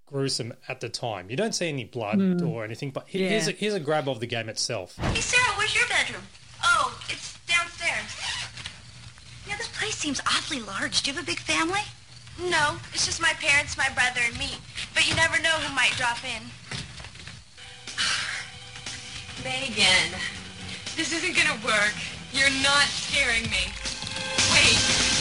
gruesome 0.05 0.53
at 0.69 0.79
the 0.81 0.87
time. 0.89 1.29
You 1.29 1.35
don't 1.35 1.55
see 1.55 1.67
any 1.67 1.83
blood 1.85 2.15
Hmm. 2.15 2.45
or 2.47 2.63
anything, 2.63 2.91
but 2.91 3.07
he- 3.07 3.27
here's, 3.27 3.47
a, 3.47 3.51
here's 3.51 3.73
a 3.73 3.79
grab 3.79 4.07
of 4.07 4.19
the 4.19 4.27
game 4.27 4.49
itself. 4.49 4.95
Hey, 4.97 5.19
Sarah, 5.19 5.43
where's 5.57 5.73
your 5.75 5.87
bedroom? 5.87 6.21
Oh, 6.63 7.01
it's 7.09 7.37
downstairs. 7.47 8.21
Yeah, 9.55 9.59
this 9.59 9.79
place 9.79 9.95
seems 9.95 10.19
awfully 10.21 10.59
large. 10.59 11.01
Do 11.01 11.09
you 11.09 11.15
have 11.15 11.23
a 11.23 11.25
big 11.25 11.39
family? 11.39 11.79
No, 12.49 12.75
it's 12.93 13.05
just 13.05 13.21
my 13.21 13.31
parents, 13.39 13.77
my 13.77 13.87
brother, 13.95 14.19
and 14.25 14.37
me. 14.37 14.49
But 14.93 15.07
you 15.07 15.15
never 15.15 15.41
know 15.41 15.55
who 15.63 15.73
might 15.73 15.91
drop 15.95 16.17
in. 16.25 16.43
Megan, 19.45 20.11
this 20.97 21.13
isn't 21.13 21.37
gonna 21.37 21.57
work. 21.65 21.93
You're 22.33 22.49
not 22.61 22.83
scaring 22.87 23.43
me. 23.43 23.71
Wait. 24.51 25.14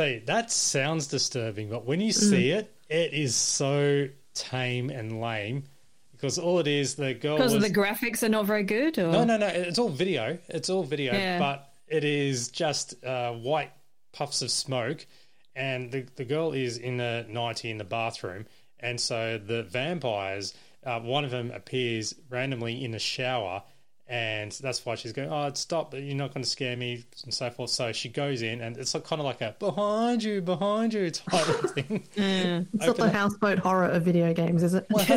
See, 0.00 0.22
that 0.26 0.50
sounds 0.50 1.08
disturbing, 1.08 1.68
but 1.68 1.84
when 1.84 2.00
you 2.00 2.12
see 2.12 2.48
Mm. 2.48 2.56
it, 2.58 2.74
it 2.88 3.12
is 3.12 3.36
so 3.36 4.08
tame 4.34 4.88
and 4.88 5.20
lame 5.20 5.64
because 6.12 6.38
all 6.38 6.58
it 6.58 6.66
is, 6.66 6.94
the 6.94 7.12
girl 7.12 7.36
Because 7.36 7.52
was, 7.54 7.62
the 7.62 7.70
graphics 7.74 8.22
are 8.22 8.28
not 8.30 8.46
very 8.46 8.62
good? 8.62 8.98
Or? 8.98 9.12
No, 9.12 9.24
no, 9.24 9.36
no. 9.36 9.46
It's 9.46 9.78
all 9.78 9.88
video. 9.90 10.38
It's 10.48 10.70
all 10.70 10.84
video, 10.84 11.12
Yeah. 11.12 11.38
but 11.38 11.70
it 11.86 12.04
is 12.04 12.48
just 12.48 13.04
uh, 13.04 13.32
white 13.32 13.72
puffs 14.12 14.40
of 14.40 14.50
smoke, 14.50 15.06
and 15.54 15.92
the 15.92 16.06
the 16.16 16.24
girl 16.24 16.52
is 16.52 16.78
in 16.78 16.98
a 17.00 17.24
nightie 17.28 17.70
in 17.70 17.76
the 17.76 17.84
bathroom, 17.84 18.46
and 18.78 18.98
so 18.98 19.36
the 19.38 19.64
vampires, 19.64 20.54
uh, 20.84 20.98
one 21.00 21.24
of 21.26 21.30
them 21.30 21.50
appears 21.50 22.14
randomly 22.30 22.82
in 22.82 22.92
the 22.92 22.98
shower. 22.98 23.62
And 24.10 24.50
that's 24.50 24.84
why 24.84 24.96
she's 24.96 25.12
going, 25.12 25.30
oh, 25.30 25.52
stop, 25.54 25.92
but 25.92 26.02
you're 26.02 26.16
not 26.16 26.34
going 26.34 26.42
to 26.42 26.50
scare 26.50 26.76
me, 26.76 27.04
and 27.22 27.32
so 27.32 27.48
forth. 27.48 27.70
So 27.70 27.92
she 27.92 28.08
goes 28.08 28.42
in, 28.42 28.60
and 28.60 28.76
it's 28.76 28.92
like, 28.92 29.04
kind 29.04 29.20
of 29.20 29.24
like 29.24 29.40
a 29.40 29.54
behind 29.60 30.24
you, 30.24 30.42
behind 30.42 30.92
you 30.92 31.10
type 31.12 31.48
of 31.48 31.70
thing. 31.70 32.08
Mm. 32.16 32.66
It's 32.74 32.86
not 32.86 32.96
the 32.96 33.04
up- 33.04 33.12
houseboat 33.12 33.60
horror 33.60 33.86
of 33.86 34.02
video 34.02 34.34
games, 34.34 34.64
is 34.64 34.74
it? 34.74 34.86
but 34.88 35.08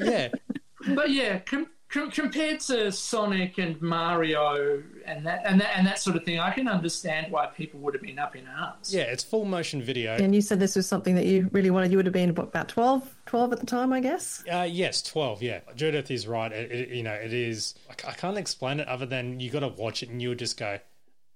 yeah, 0.00 0.28
But 0.94 1.10
yeah, 1.10 1.40
com- 1.40 1.66
com- 1.88 2.10
compared 2.10 2.60
to 2.60 2.90
Sonic 2.92 3.58
and 3.58 3.80
Mario 3.80 4.82
and 5.04 5.26
that 5.26 5.42
and 5.44 5.60
that 5.60 5.76
and 5.76 5.86
that 5.86 5.98
sort 5.98 6.16
of 6.16 6.24
thing, 6.24 6.38
I 6.38 6.50
can 6.50 6.68
understand 6.68 7.32
why 7.32 7.46
people 7.46 7.80
would 7.80 7.94
have 7.94 8.02
been 8.02 8.18
up 8.18 8.36
in 8.36 8.46
arms. 8.46 8.94
Yeah, 8.94 9.02
it's 9.02 9.24
full 9.24 9.44
motion 9.44 9.82
video. 9.82 10.16
And 10.16 10.34
you 10.34 10.40
said 10.40 10.60
this 10.60 10.76
was 10.76 10.86
something 10.86 11.14
that 11.14 11.26
you 11.26 11.48
really 11.52 11.70
wanted. 11.70 11.90
You 11.90 11.96
would 11.96 12.06
have 12.06 12.12
been 12.12 12.30
about 12.30 12.68
12, 12.68 13.16
12 13.26 13.52
at 13.52 13.60
the 13.60 13.66
time, 13.66 13.92
I 13.92 14.00
guess. 14.00 14.44
Uh, 14.50 14.66
yes, 14.68 15.02
twelve. 15.02 15.42
Yeah, 15.42 15.60
Judith 15.74 16.10
is 16.10 16.26
right. 16.26 16.52
It, 16.52 16.70
it, 16.70 16.88
you 16.90 17.02
know, 17.02 17.14
it 17.14 17.32
is. 17.32 17.74
I 17.88 18.10
I 18.10 18.12
can't 18.12 18.38
explain 18.38 18.80
it 18.80 18.88
other 18.88 19.06
than 19.06 19.40
you 19.40 19.50
got 19.50 19.60
to 19.60 19.68
watch 19.68 20.02
it 20.02 20.08
and 20.08 20.20
you'll 20.20 20.34
just 20.34 20.58
go, 20.58 20.78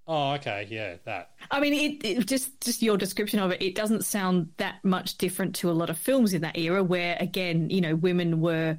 "Oh, 0.07 0.32
okay, 0.32 0.66
yeah, 0.70 0.96
that." 1.05 1.30
I 1.50 1.61
mean, 1.61 1.74
it, 1.74 2.05
it 2.07 2.26
just 2.26 2.61
just 2.61 2.82
your 2.82 2.96
description 2.96 3.40
of 3.40 3.50
it. 3.50 3.62
It 3.62 3.74
doesn't 3.74 4.05
sound 4.05 4.48
that 4.57 4.84
much 4.84 5.18
different 5.18 5.55
to 5.57 5.70
a 5.70 5.72
lot 5.72 5.90
of 5.90 5.98
films 5.98 6.34
in 6.34 6.42
that 6.42 6.57
era, 6.57 6.82
where 6.82 7.16
again, 7.20 7.70
you 7.70 7.80
know, 7.80 7.94
women 7.94 8.40
were 8.40 8.78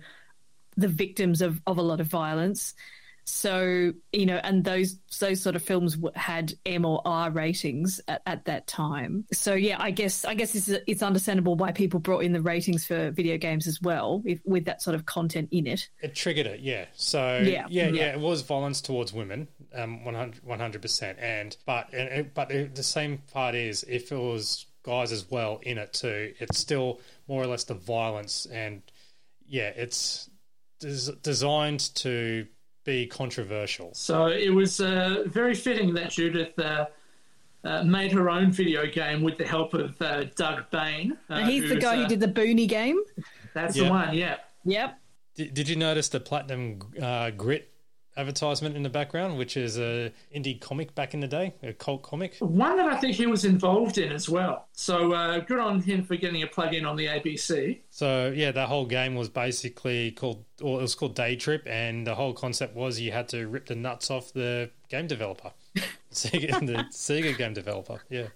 the 0.77 0.87
victims 0.87 1.41
of 1.41 1.61
of 1.67 1.77
a 1.77 1.81
lot 1.81 1.99
of 1.99 2.07
violence. 2.07 2.73
So 3.25 3.93
you 4.11 4.25
know, 4.25 4.39
and 4.43 4.63
those 4.63 4.97
those 5.19 5.41
sort 5.41 5.55
of 5.55 5.63
films 5.63 5.97
had 6.15 6.53
M 6.65 6.83
or 6.85 7.01
R 7.05 7.31
ratings 7.31 8.01
at, 8.07 8.21
at 8.25 8.45
that 8.45 8.67
time. 8.67 9.25
So 9.31 9.53
yeah, 9.53 9.77
I 9.79 9.91
guess 9.91 10.25
I 10.25 10.33
guess 10.33 10.55
it's 10.55 10.69
it's 10.87 11.01
understandable 11.01 11.55
why 11.55 11.71
people 11.71 12.01
brought 12.01 12.23
in 12.23 12.33
the 12.33 12.41
ratings 12.41 12.85
for 12.85 13.11
video 13.11 13.37
games 13.37 13.65
as 13.65 13.81
well, 13.81 14.21
if, 14.25 14.39
with 14.43 14.65
that 14.65 14.81
sort 14.81 14.95
of 14.95 15.05
content 15.05 15.49
in 15.51 15.67
it. 15.67 15.87
It 16.01 16.15
triggered 16.15 16.47
it, 16.47 16.59
yeah. 16.59 16.85
So 16.95 17.37
Yeah, 17.37 17.65
yeah, 17.69 17.87
yeah, 17.87 17.87
yeah. 17.87 18.13
it 18.13 18.19
was 18.19 18.41
violence 18.41 18.81
towards 18.81 19.13
women, 19.13 19.47
um, 19.73 20.03
100 20.03 20.81
percent. 20.81 21.17
And 21.19 21.55
but 21.65 21.93
and 21.93 22.33
but 22.33 22.49
the 22.49 22.83
same 22.83 23.19
part 23.31 23.55
is 23.55 23.83
if 23.87 24.11
it 24.11 24.17
was 24.17 24.65
guys 24.83 25.13
as 25.13 25.31
well 25.31 25.61
in 25.63 25.77
it 25.77 25.93
too, 25.93 26.33
it's 26.39 26.57
still 26.57 26.99
more 27.29 27.41
or 27.41 27.47
less 27.47 27.63
the 27.63 27.73
violence 27.73 28.45
and 28.47 28.81
yeah, 29.47 29.69
it's 29.69 30.29
des- 30.83 31.15
designed 31.21 31.93
to 31.95 32.45
be 32.83 33.07
controversial. 33.07 33.91
So 33.93 34.27
it 34.27 34.49
was 34.53 34.79
uh, 34.81 35.23
very 35.27 35.55
fitting 35.55 35.93
that 35.95 36.11
Judith 36.11 36.57
uh, 36.59 36.85
uh, 37.63 37.83
made 37.83 38.11
her 38.11 38.29
own 38.29 38.51
video 38.51 38.85
game 38.85 39.21
with 39.23 39.37
the 39.37 39.45
help 39.45 39.73
of 39.73 39.99
uh, 40.01 40.25
Doug 40.35 40.69
Bain. 40.69 41.17
Uh, 41.29 41.35
and 41.35 41.49
he's 41.49 41.69
the 41.69 41.77
guy 41.77 41.95
uh, 41.97 42.01
who 42.03 42.07
did 42.07 42.19
the 42.19 42.27
Boonie 42.27 42.67
game. 42.67 42.99
That's 43.53 43.75
Yeah. 43.75 43.85
the 43.85 43.89
one, 43.89 44.13
yeah. 44.13 44.35
Yep. 44.65 44.99
Did, 45.35 45.53
did 45.53 45.69
you 45.69 45.75
notice 45.75 46.09
the 46.09 46.19
platinum 46.19 46.79
uh, 47.01 47.31
grit 47.31 47.71
advertisement 48.17 48.75
in 48.75 48.83
the 48.83 48.89
background, 48.89 49.37
which 49.37 49.57
is 49.57 49.77
a 49.77 50.11
indie 50.35 50.59
comic 50.59 50.93
back 50.95 51.13
in 51.13 51.19
the 51.19 51.27
day, 51.27 51.53
a 51.63 51.73
cult 51.73 52.03
comic? 52.03 52.35
One 52.39 52.77
that 52.77 52.87
I 52.87 52.97
think 52.97 53.15
he 53.15 53.25
was 53.25 53.45
involved 53.45 53.97
in 53.97 54.11
as 54.11 54.29
well. 54.29 54.67
So 54.73 55.13
uh, 55.13 55.39
good 55.39 55.59
on 55.59 55.81
him 55.81 56.03
for 56.03 56.15
getting 56.15 56.43
a 56.43 56.47
plug 56.47 56.73
in 56.73 56.85
on 56.85 56.95
the 56.95 57.07
ABC. 57.07 57.79
So 57.89 58.31
yeah, 58.35 58.51
that 58.51 58.67
whole 58.69 58.85
game 58.85 59.15
was 59.15 59.29
basically 59.29 60.11
called, 60.11 60.45
or 60.61 60.79
it 60.79 60.81
was 60.81 60.95
called 60.95 61.15
Day 61.15 61.35
Trip, 61.35 61.63
and 61.67 62.05
the 62.05 62.15
whole 62.15 62.33
concept 62.33 62.75
was 62.75 62.99
you 62.99 63.11
had 63.11 63.29
to 63.29 63.47
rip 63.47 63.65
the 63.67 63.75
nuts 63.75 64.11
off 64.11 64.33
the 64.33 64.69
game 64.89 65.07
developer, 65.07 65.51
Sega, 66.11 66.59
the 66.65 66.85
Sega 66.91 67.37
game 67.37 67.53
developer. 67.53 67.99
Yeah, 68.09 68.27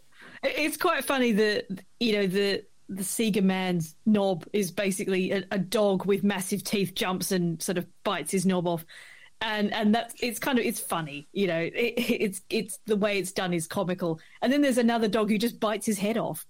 It's 0.44 0.78
quite 0.78 1.04
funny 1.04 1.32
that 1.34 1.68
you 2.00 2.14
know 2.14 2.28
the 2.28 2.64
the 2.90 3.04
Sega 3.04 3.44
man's 3.44 3.96
knob 4.06 4.46
is 4.54 4.72
basically 4.72 5.32
a, 5.32 5.44
a 5.52 5.60
dog 5.60 6.06
with 6.06 6.24
massive 6.24 6.64
teeth 6.64 6.96
jumps 6.96 7.32
and 7.32 7.62
sort 7.62 7.78
of 7.78 7.86
bites 8.04 8.32
his 8.32 8.46
knob 8.46 8.66
off, 8.66 8.86
and 9.42 9.74
and 9.74 9.94
that's 9.94 10.16
it's 10.22 10.40
kind 10.40 10.58
of 10.60 10.66
it's 10.66 10.80
funny, 10.80 11.28
you 11.34 11.48
know. 11.48 11.60
It, 11.60 11.94
it's 11.98 12.42
it's 12.50 12.80
the 12.86 12.96
way 12.96 13.20
it's 13.20 13.32
done 13.32 13.54
is 13.54 13.68
comical, 13.68 14.20
and 14.42 14.52
then 14.52 14.62
there's 14.62 14.78
another 14.78 15.08
dog 15.08 15.30
who 15.30 15.38
just 15.38 15.60
bites 15.60 15.86
his 15.86 16.00
head 16.00 16.18
off, 16.18 16.46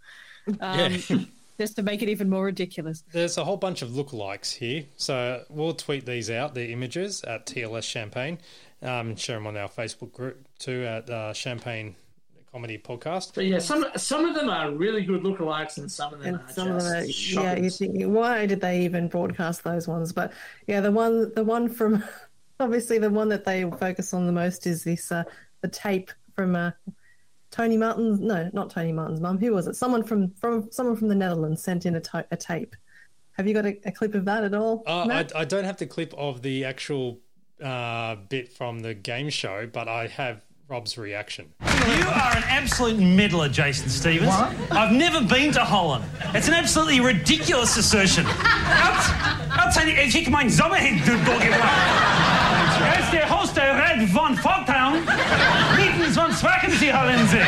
um, 0.61 0.93
Yeah. 1.09 1.17
just 1.59 1.75
to 1.75 1.81
make 1.83 2.01
it 2.03 2.09
even 2.09 2.29
more 2.29 2.45
ridiculous. 2.45 3.03
There's 3.11 3.37
a 3.37 3.43
whole 3.43 3.57
bunch 3.57 3.81
of 3.81 3.89
lookalikes 3.89 4.53
here, 4.55 4.85
so 4.95 5.43
we'll 5.49 5.73
tweet 5.73 6.05
these 6.05 6.29
out, 6.29 6.53
the 6.53 6.71
images 6.71 7.23
at 7.23 7.45
TLS 7.47 7.83
Champagne, 7.83 8.37
um, 8.83 9.15
share 9.15 9.37
them 9.37 9.47
on 9.47 9.57
our 9.57 9.67
Facebook 9.69 10.13
group 10.13 10.47
too 10.59 10.85
at 10.85 11.09
uh, 11.09 11.33
Champagne 11.33 11.95
Comedy 12.51 12.77
Podcast. 12.77 13.33
But 13.35 13.45
yeah, 13.47 13.59
some 13.59 13.85
some 13.97 14.23
of 14.25 14.33
them 14.35 14.49
are 14.49 14.71
really 14.71 15.03
good 15.03 15.23
lookalikes, 15.23 15.77
and 15.77 15.91
some 15.91 16.13
of 16.13 16.19
them 16.21 16.35
and 16.35 16.43
are 16.49 16.53
some 16.53 16.67
of 16.69 16.75
just 16.75 16.85
them, 16.85 16.95
are, 16.95 17.05
yeah, 17.05 17.11
shocking. 17.11 17.63
you 17.63 17.69
think 17.71 18.03
why 18.05 18.45
did 18.45 18.61
they 18.61 18.81
even 18.85 19.07
broadcast 19.07 19.63
those 19.63 19.87
ones? 19.87 20.13
But 20.13 20.31
yeah, 20.67 20.79
the 20.79 20.91
one, 20.91 21.33
the 21.33 21.43
one 21.43 21.67
from 21.69 22.03
obviously 22.59 22.97
the 22.97 23.09
one 23.09 23.29
that 23.29 23.45
they 23.45 23.69
focus 23.79 24.13
on 24.13 24.25
the 24.25 24.31
most 24.31 24.67
is 24.67 24.83
this 24.83 25.11
uh, 25.11 25.23
the 25.61 25.67
tape 25.67 26.11
from 26.35 26.55
uh, 26.55 26.71
Tony 27.51 27.77
Martin's. 27.77 28.19
No, 28.19 28.49
not 28.53 28.69
Tony 28.69 28.91
Martin's 28.91 29.21
mum. 29.21 29.37
Who 29.37 29.53
was 29.53 29.67
it? 29.67 29.75
Someone 29.75 30.03
from 30.03 30.31
from 30.35 30.71
someone 30.71 30.95
from 30.95 31.07
the 31.07 31.15
Netherlands 31.15 31.63
sent 31.63 31.85
in 31.85 31.95
a, 31.95 32.01
tape. 32.37 32.75
Have 33.33 33.47
you 33.47 33.53
got 33.53 33.65
a, 33.65 33.77
a 33.85 33.91
clip 33.91 34.15
of 34.15 34.25
that 34.25 34.43
at 34.43 34.53
all? 34.53 34.83
Uh, 34.87 35.07
I, 35.35 35.41
I 35.41 35.45
don't 35.45 35.65
have 35.65 35.77
the 35.77 35.85
clip 35.85 36.13
of 36.17 36.41
the 36.41 36.65
actual 36.65 37.19
uh, 37.63 38.15
bit 38.29 38.53
from 38.53 38.79
the 38.79 38.93
game 38.93 39.29
show, 39.29 39.67
but 39.71 39.87
I 39.87 40.07
have 40.07 40.41
Rob's 40.69 40.97
reaction. 40.97 41.53
You 41.61 42.07
are 42.07 42.35
an 42.35 42.43
absolute 42.45 42.99
meddler, 42.99 43.47
Jason 43.47 43.89
Stevens. 43.89 44.33
I've 44.71 44.91
never 44.91 45.21
been 45.25 45.53
to 45.53 45.63
Holland. 45.63 46.03
It's 46.33 46.49
an 46.49 46.53
absolutely 46.53 46.99
ridiculous 46.99 47.77
assertion. 47.77 48.25
I'll 48.27 49.71
tell 49.71 49.87
you, 49.87 49.95
ik 49.95 50.11
kijk 50.11 50.29
mijn 50.29 50.49
zomerheen 50.49 51.01
door 51.05 51.15
Er 52.81 52.99
is 52.99 53.09
de 53.09 53.25
host 53.27 53.57
Red 53.57 54.09
van 54.09 54.37
Fogtown. 54.37 54.93
Mietens 55.75 56.15
van 56.15 56.33
Swakensee 56.33 56.91
Hollandse. 56.91 57.43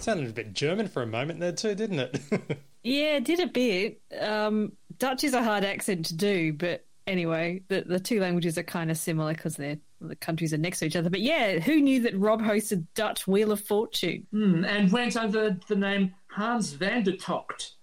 Sounded 0.00 0.28
a 0.28 0.32
bit 0.32 0.46
German 0.58 0.88
for 0.88 1.02
a 1.02 1.06
moment 1.06 1.40
there 1.40 1.52
too, 1.52 1.74
didn't 1.74 1.98
it? 1.98 2.20
Yeah, 2.86 3.16
it 3.16 3.24
did 3.24 3.40
a 3.40 3.46
bit. 3.46 4.02
Um, 4.20 4.72
Dutch 4.98 5.24
is 5.24 5.32
a 5.32 5.42
hard 5.42 5.64
accent 5.64 6.04
to 6.06 6.14
do, 6.14 6.52
but 6.52 6.84
anyway, 7.06 7.62
the 7.68 7.82
the 7.82 8.00
two 8.00 8.20
languages 8.20 8.58
are 8.58 8.62
kind 8.62 8.90
of 8.90 8.96
similar 8.96 9.34
because 9.34 9.56
they're 9.56 9.78
the 10.00 10.16
countries 10.16 10.52
are 10.52 10.58
next 10.58 10.80
to 10.80 10.86
each 10.86 10.96
other. 10.96 11.10
But 11.10 11.20
yeah, 11.20 11.58
who 11.58 11.80
knew 11.80 12.02
that 12.02 12.18
Rob 12.18 12.42
hosted 12.42 12.86
Dutch 12.94 13.26
Wheel 13.26 13.52
of 13.52 13.60
Fortune? 13.60 14.26
Hmm, 14.30 14.64
and 14.64 14.92
went 14.92 15.16
under 15.16 15.56
the 15.66 15.76
name 15.76 16.14
Hans 16.28 16.72
van 16.72 17.04
der 17.04 17.12
Togt. 17.12 17.72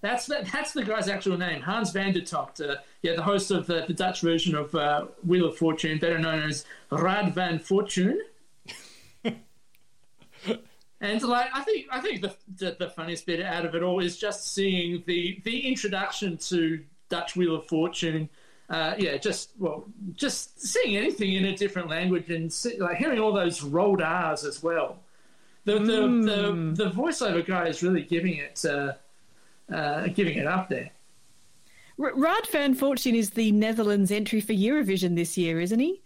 that's 0.00 0.26
the, 0.26 0.48
that's 0.52 0.72
the 0.72 0.84
guy's 0.84 1.08
actual 1.08 1.36
name, 1.36 1.60
Hans 1.60 1.90
van 1.90 2.12
der 2.12 2.20
Togt. 2.20 2.60
Uh, 2.60 2.76
yeah, 3.02 3.16
the 3.16 3.22
host 3.22 3.50
of 3.50 3.66
the, 3.66 3.84
the 3.86 3.92
Dutch 3.92 4.20
version 4.20 4.54
of 4.54 4.74
uh, 4.74 5.06
Wheel 5.24 5.46
of 5.46 5.56
Fortune, 5.56 5.98
better 5.98 6.18
known 6.18 6.42
as 6.42 6.64
Rad 6.90 7.34
van 7.34 7.58
Fortune. 7.58 8.20
and 9.24 11.22
like, 11.22 11.48
I 11.52 11.60
think 11.62 11.86
I 11.90 12.00
think 12.00 12.22
the, 12.22 12.34
the 12.56 12.76
the 12.78 12.90
funniest 12.90 13.26
bit 13.26 13.42
out 13.42 13.66
of 13.66 13.74
it 13.74 13.82
all 13.82 14.00
is 14.00 14.16
just 14.16 14.54
seeing 14.54 15.02
the 15.06 15.40
the 15.44 15.66
introduction 15.66 16.38
to 16.38 16.80
Dutch 17.14 17.36
Wheel 17.36 17.54
of 17.54 17.66
Fortune. 17.66 18.28
Uh, 18.68 18.94
yeah, 18.98 19.16
just 19.16 19.50
well, 19.58 19.84
just 20.14 20.60
seeing 20.60 20.96
anything 20.96 21.34
in 21.34 21.44
a 21.44 21.56
different 21.56 21.88
language 21.88 22.28
and 22.30 22.52
see, 22.52 22.76
like 22.78 22.96
hearing 22.96 23.20
all 23.20 23.32
those 23.32 23.62
rolled 23.62 24.02
R's 24.02 24.44
as 24.44 24.62
well. 24.62 24.98
The 25.64 25.74
the, 25.78 26.00
the 26.08 26.84
the 26.84 26.90
voiceover 26.90 27.46
guy 27.46 27.68
is 27.68 27.82
really 27.82 28.02
giving 28.02 28.36
it 28.38 28.64
uh, 28.64 28.94
uh, 29.72 30.08
giving 30.08 30.38
it 30.38 30.46
up 30.46 30.68
there. 30.68 30.90
R- 32.00 32.14
Rad 32.16 32.46
van 32.48 32.74
Fortune 32.74 33.14
is 33.14 33.30
the 33.30 33.52
Netherlands 33.52 34.10
entry 34.10 34.40
for 34.40 34.54
Eurovision 34.54 35.14
this 35.14 35.38
year, 35.38 35.60
isn't 35.60 35.78
he? 35.78 36.02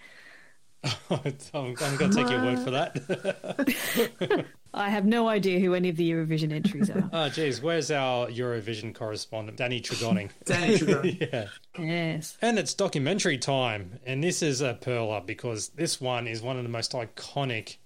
I'm, 1.11 1.35
I'm 1.55 1.75
going 1.75 2.11
to 2.11 2.11
take 2.11 2.31
your 2.31 2.45
word 2.45 2.59
for 2.61 2.71
that. 2.71 4.47
I 4.75 4.91
have 4.91 5.05
no 5.07 5.29
idea 5.29 5.59
who 5.61 5.75
any 5.75 5.89
of 5.89 5.97
the 5.97 6.11
Eurovision 6.11 6.53
entries 6.53 6.91
are. 6.91 7.09
oh, 7.13 7.29
geez, 7.31 7.61
where's 7.63 7.91
our 7.91 8.27
Eurovision 8.29 8.95
correspondent, 8.95 9.57
Danny 9.59 9.81
Tregoning? 9.81 10.31
Danny 10.45 10.77
Tregoning. 10.79 11.21
yeah. 11.33 11.47
Yes. 11.79 12.37
And 12.43 12.59
it's 12.59 12.75
documentary 12.75 13.39
time, 13.39 13.99
and 14.05 14.23
this 14.23 14.43
is 14.43 14.61
a 14.61 14.75
perler 14.75 15.25
because 15.25 15.69
this 15.71 16.01
one 16.01 16.27
is 16.27 16.43
one 16.43 16.57
of 16.59 16.63
the 16.63 16.69
most 16.69 16.93
iconic 16.93 17.77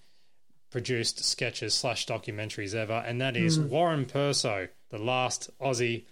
produced 0.70 1.22
sketches 1.24 1.74
slash 1.74 2.06
documentaries 2.06 2.74
ever, 2.74 3.04
and 3.06 3.20
that 3.20 3.36
is 3.36 3.58
Mm. 3.58 3.68
Warren 3.68 4.06
Perso, 4.06 4.68
the 4.88 4.98
last 4.98 5.50
Aussie 5.60 6.04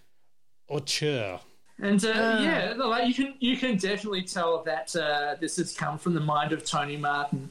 auteur. 0.69 1.41
And 1.79 2.05
uh, 2.05 2.13
Ah. 2.15 2.43
yeah, 2.43 2.75
like 2.77 3.09
you 3.09 3.15
can 3.15 3.35
you 3.41 3.57
can 3.57 3.77
definitely 3.79 4.23
tell 4.23 4.63
that 4.65 4.95
uh, 4.95 5.37
this 5.41 5.57
has 5.57 5.73
come 5.75 5.97
from 5.99 6.13
the 6.15 6.21
mind 6.21 6.53
of 6.53 6.63
Tony 6.65 6.99
Martin, 6.99 7.51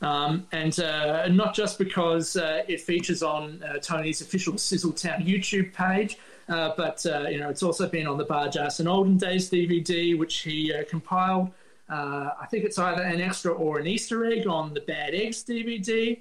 um, 0.00 0.46
and 0.52 0.78
uh, 0.78 1.28
not 1.28 1.54
just 1.54 1.78
because 1.78 2.36
uh, 2.36 2.62
it 2.68 2.80
features 2.80 3.22
on 3.22 3.62
uh, 3.62 3.78
Tony's 3.78 4.20
official 4.20 4.54
Sizzletown 4.54 5.26
YouTube 5.26 5.72
page, 5.72 6.18
uh, 6.48 6.72
but 6.76 7.04
uh, 7.04 7.22
you 7.28 7.38
know 7.38 7.48
it's 7.48 7.62
also 7.62 7.88
been 7.88 8.06
on 8.06 8.16
the 8.16 8.24
Bargearse 8.24 8.78
and 8.78 8.88
Olden 8.88 9.16
Days 9.16 9.50
DVD, 9.50 10.16
which 10.16 10.38
he 10.38 10.72
uh, 10.72 10.84
compiled. 10.88 11.50
I 11.90 12.46
think 12.50 12.64
it's 12.64 12.78
either 12.78 13.02
an 13.02 13.20
extra 13.20 13.52
or 13.52 13.78
an 13.78 13.86
Easter 13.86 14.26
egg 14.26 14.46
on 14.46 14.74
the 14.74 14.80
Bad 14.82 15.14
Eggs 15.14 15.42
DVD. 15.42 16.20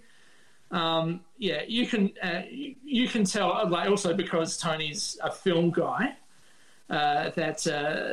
Um, 0.72 1.22
yeah, 1.38 1.62
you 1.68 1.86
can 1.86 2.12
you, 2.84 3.08
can 3.08 3.26
tell, 3.26 3.68
like 3.70 3.90
also 3.90 4.14
because 4.14 4.58
Tony's 4.58 5.18
a 5.22 5.30
film 5.30 5.72
guy, 5.72 6.16
that 6.88 7.64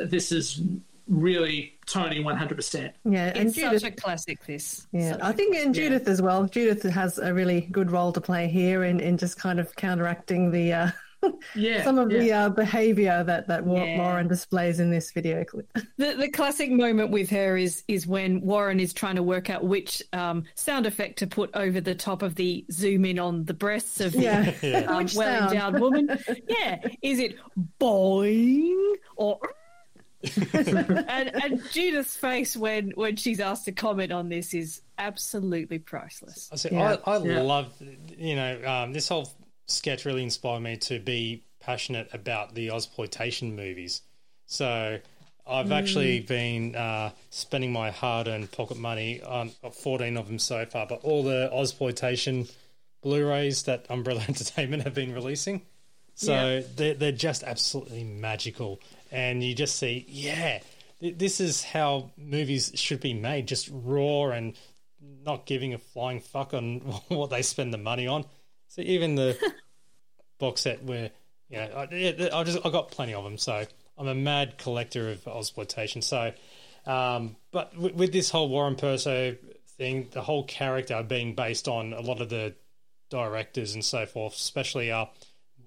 this 0.09 0.31
is 0.31 0.61
really 1.07 1.77
Tony 1.85 2.19
one 2.23 2.37
hundred 2.37 2.55
percent. 2.55 2.95
Yeah, 3.03 3.31
and 3.35 3.47
It's 3.49 3.55
Judith, 3.55 3.81
such 3.81 3.91
a 3.91 3.95
classic. 3.95 4.45
This. 4.45 4.87
yeah, 4.91 5.11
Such 5.13 5.21
I 5.21 5.29
a 5.29 5.33
think 5.33 5.55
and 5.55 5.65
classic. 5.75 5.83
Judith 5.83 6.07
as 6.07 6.21
well. 6.21 6.45
Judith 6.45 6.83
has 6.83 7.17
a 7.17 7.33
really 7.33 7.61
good 7.71 7.91
role 7.91 8.11
to 8.13 8.21
play 8.21 8.47
here 8.47 8.83
in, 8.83 8.99
in 8.99 9.17
just 9.17 9.37
kind 9.37 9.59
of 9.59 9.75
counteracting 9.75 10.51
the 10.51 10.73
uh, 10.73 10.89
Yeah, 11.55 11.83
some 11.83 11.97
of 11.97 12.09
the 12.09 12.31
uh, 12.31 12.49
behaviour 12.49 13.23
that 13.23 13.47
that 13.47 13.65
Yeah. 13.65 13.97
Warren 13.97 14.27
displays 14.27 14.79
in 14.79 14.91
this 14.91 15.11
video 15.11 15.43
clip. 15.43 15.67
The, 15.97 16.13
the 16.15 16.29
classic 16.29 16.69
moment 16.71 17.09
with 17.11 17.29
her 17.31 17.55
is 17.57 17.83
is 17.87 18.05
when 18.05 18.41
Warren 18.41 18.79
is 18.79 18.93
trying 18.93 19.15
to 19.15 19.23
work 19.23 19.49
out 19.49 19.63
which 19.63 20.03
um, 20.13 20.43
sound 20.55 20.85
effect 20.85 21.17
to 21.19 21.27
put 21.27 21.49
over 21.55 21.81
the 21.81 21.95
top 21.95 22.21
of 22.21 22.35
the 22.35 22.65
zoom 22.71 23.05
in 23.05 23.17
on 23.17 23.45
the 23.45 23.53
breasts 23.53 24.01
of 24.01 24.11
the 24.11 24.21
Yeah. 24.21 24.53
Yeah. 24.61 24.79
um, 24.87 25.07
well 25.15 25.49
endowed 25.51 25.79
woman. 25.79 26.19
Yeah, 26.47 26.79
is 27.01 27.19
it 27.19 27.37
boing 27.79 28.95
or? 29.15 29.39
And, 30.53 31.31
and 31.43 31.61
Judith's 31.71 32.15
face 32.15 32.55
when 32.55 32.91
when 32.91 33.15
she's 33.15 33.39
asked 33.39 33.65
to 33.65 33.71
comment 33.71 34.11
on 34.11 34.29
this 34.29 34.53
is 34.53 34.81
absolutely 34.97 35.79
priceless. 35.79 36.49
I, 36.51 36.55
see, 36.55 36.75
I, 36.75 36.93
I 37.05 37.17
love, 37.17 37.73
you 38.17 38.35
know, 38.35 38.61
um, 38.65 38.93
this 38.93 39.07
whole 39.09 39.31
sketch 39.67 40.05
really 40.05 40.23
inspired 40.23 40.61
me 40.61 40.77
to 40.77 40.99
be 40.99 41.43
passionate 41.59 42.09
about 42.13 42.53
the 42.55 42.67
Ozploitation 42.67 43.55
movies. 43.55 44.01
So 44.45 44.99
I've 45.47 45.67
Mm. 45.67 45.71
actually 45.77 46.19
been 46.21 46.75
uh, 46.75 47.11
spending 47.29 47.71
my 47.71 47.91
hard-earned 47.91 48.51
pocket 48.51 48.77
money 48.77 49.21
on 49.21 49.51
14 49.73 50.17
of 50.17 50.27
them 50.27 50.39
so 50.39 50.65
far, 50.65 50.85
but 50.87 51.01
all 51.03 51.23
the 51.23 51.49
Ozploitation 51.53 52.51
Blu-rays 53.01 53.63
that 53.63 53.85
Umbrella 53.89 54.23
Entertainment 54.27 54.83
have 54.83 54.93
been 54.93 55.13
releasing. 55.13 55.61
So 56.15 56.31
Yeah. 56.33 56.61
they're, 56.75 56.93
they're 56.93 57.11
just 57.11 57.43
absolutely 57.43 58.03
magical. 58.03 58.79
And 59.15 59.41
you 59.41 59.55
just 59.55 59.77
see, 59.77 60.05
yeah, 60.09 60.59
th- 60.99 61.17
this 61.17 61.39
is 61.39 61.63
how 61.63 62.11
movies 62.17 62.73
should 62.75 62.99
be 62.99 63.13
made, 63.13 63.47
just 63.47 63.69
raw 63.71 64.31
and 64.31 64.57
not 65.23 65.45
giving 65.45 65.73
a 65.73 65.77
flying 65.77 66.19
fuck 66.19 66.53
on 66.53 66.79
what 67.07 67.29
they 67.29 67.41
spend 67.41 67.73
the 67.73 67.77
money 67.77 68.07
on. 68.07 68.25
So 68.67 68.81
even 68.81 69.15
the 69.15 69.37
box 70.37 70.61
set 70.61 70.83
where, 70.83 71.11
you 71.47 71.59
know, 71.59 71.63
I, 71.63 71.87
yeah, 71.95 72.29
I 72.33 72.43
just 72.43 72.59
I 72.65 72.69
got 72.69 72.91
plenty 72.91 73.13
of 73.13 73.23
them. 73.23 73.37
So 73.37 73.65
I'm 73.97 74.07
a 74.09 74.15
mad 74.15 74.57
collector 74.57 75.09
of 75.11 75.25
exploitation. 75.25 76.01
So, 76.01 76.33
um, 76.85 77.37
but 77.51 77.77
with, 77.77 77.95
with 77.95 78.11
this 78.11 78.29
whole 78.29 78.49
Warren 78.49 78.75
Perso 78.75 79.37
thing, 79.77 80.09
the 80.11 80.23
whole 80.23 80.43
character 80.43 81.01
being 81.03 81.35
based 81.35 81.69
on 81.69 81.93
a 81.93 82.01
lot 82.01 82.19
of 82.19 82.27
the 82.27 82.53
directors 83.09 83.75
and 83.75 83.85
so 83.85 84.05
forth, 84.05 84.33
especially 84.33 84.91
uh, 84.91 85.05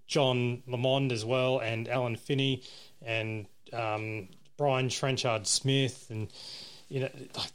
John 0.07 0.63
Lamond 0.67 1.13
as 1.13 1.25
well, 1.25 1.61
and 1.61 1.89
Alan 1.89 2.17
Finney, 2.17 2.63
and 3.03 3.47
um, 3.73 4.29
Brian 4.57 4.89
Trenchard 4.89 5.47
Smith, 5.47 6.07
and 6.11 6.29
you 6.89 7.01
know 7.01 7.09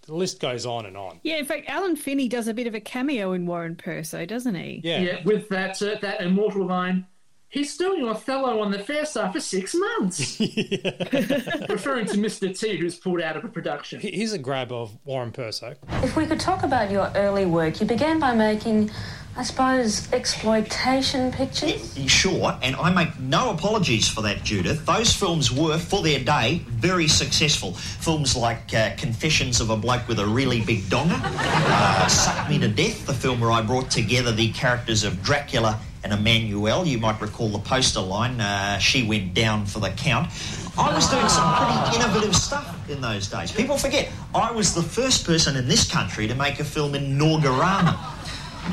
the 0.06 0.14
list 0.14 0.40
goes 0.40 0.66
on 0.66 0.86
and 0.86 0.98
on. 0.98 1.20
Yeah, 1.24 1.38
in 1.38 1.46
fact, 1.46 1.68
Alan 1.68 1.96
Finney 1.96 2.28
does 2.28 2.48
a 2.48 2.54
bit 2.54 2.68
of 2.68 2.76
a 2.76 2.80
cameo 2.80 3.34
in 3.34 3.46
Warren 3.46 3.76
Perso, 3.76 4.26
doesn't 4.26 4.56
he? 4.56 4.82
Yeah. 4.84 5.00
yeah 5.00 5.24
with 5.24 5.50
that 5.50 5.82
uh, 5.82 5.96
that 6.02 6.22
immortal 6.22 6.66
line. 6.66 7.08
He's 7.54 7.78
doing 7.78 8.04
Othello 8.08 8.62
on 8.62 8.72
the 8.72 8.80
fair 8.80 9.06
side 9.06 9.32
for 9.32 9.40
six 9.40 9.76
months. 9.76 10.40
Referring 10.40 12.08
to 12.08 12.18
Mr. 12.18 12.60
T, 12.60 12.78
who's 12.78 12.96
pulled 12.96 13.22
out 13.22 13.38
of 13.38 13.46
a 13.46 13.48
production. 13.48 14.00
Here's 14.00 14.34
a 14.34 14.40
grab 14.40 14.72
of 14.72 14.98
Warren 15.06 15.32
Perso. 15.32 15.76
If 16.02 16.16
we 16.16 16.26
could 16.26 16.40
talk 16.40 16.64
about 16.64 16.90
your 16.90 17.12
early 17.14 17.46
work, 17.46 17.80
you 17.80 17.86
began 17.86 18.18
by 18.20 18.34
making 18.34 18.90
I 19.36 19.42
suppose 19.42 20.14
exploitation 20.14 21.32
pictures. 21.32 21.98
Sure, 22.06 22.56
and 22.62 22.76
I 22.76 22.94
make 22.94 23.20
no 23.20 23.50
apologies 23.50 24.08
for 24.08 24.22
that, 24.22 24.44
Judith. 24.44 24.86
Those 24.86 25.12
films 25.12 25.52
were, 25.52 25.80
for 25.80 26.04
their 26.04 26.20
day, 26.20 26.62
very 26.68 27.08
successful. 27.08 27.74
Films 27.74 28.36
like 28.36 28.72
uh, 28.76 28.92
Confessions 28.96 29.60
of 29.60 29.72
a 29.72 29.76
Bloke 29.76 30.08
with 30.08 30.20
a 30.20 30.26
Really 30.26 30.62
Big 30.62 30.82
Donger, 30.84 31.20
uh, 31.20 32.08
Suck 32.08 32.48
Me 32.48 32.60
to 32.60 32.68
Death, 32.68 33.08
the 33.08 33.14
film 33.14 33.40
where 33.40 33.52
I 33.52 33.64
brought 33.64 33.90
together 33.90 34.32
the 34.32 34.52
characters 34.52 35.04
of 35.04 35.24
Dracula 35.24 35.80
and 36.04 36.14
Emmanuel. 36.14 36.86
You 36.86 37.00
might 37.00 37.20
recall 37.20 37.50
the 37.50 37.60
poster 37.60 38.02
line, 38.02 38.40
uh, 38.40 38.78
She 38.78 39.02
Went 39.02 39.34
Down 39.34 39.66
for 39.66 39.80
the 39.80 39.90
Count. 39.90 40.30
I 40.78 40.94
was 40.94 41.10
doing 41.10 41.28
some 41.30 41.56
pretty 41.56 41.98
innovative 41.98 42.36
stuff 42.36 42.90
in 42.90 43.02
those 43.02 43.28
days. 43.30 43.52
People 43.52 43.78
forget, 43.78 44.12
I 44.36 44.52
was 44.52 44.76
the 44.76 44.84
first 44.84 45.26
person 45.26 45.56
in 45.56 45.68
this 45.68 45.90
country 45.90 46.28
to 46.28 46.36
make 46.36 46.60
a 46.60 46.64
film 46.64 46.94
in 46.94 47.18
Norgarama. 47.18 47.98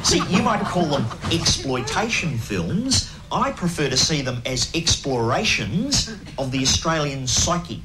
See, 0.03 0.22
you 0.28 0.43
might 0.43 0.61
call 0.62 0.84
them 0.86 1.05
exploitation 1.32 2.38
films. 2.38 3.14
I 3.32 3.53
prefer 3.53 3.88
to 3.91 3.97
see 3.97 4.22
them 4.22 4.43
as 4.47 4.74
explorations 4.74 6.14
of 6.38 6.51
the 6.51 6.62
Australian 6.62 7.26
psyche. 7.26 7.82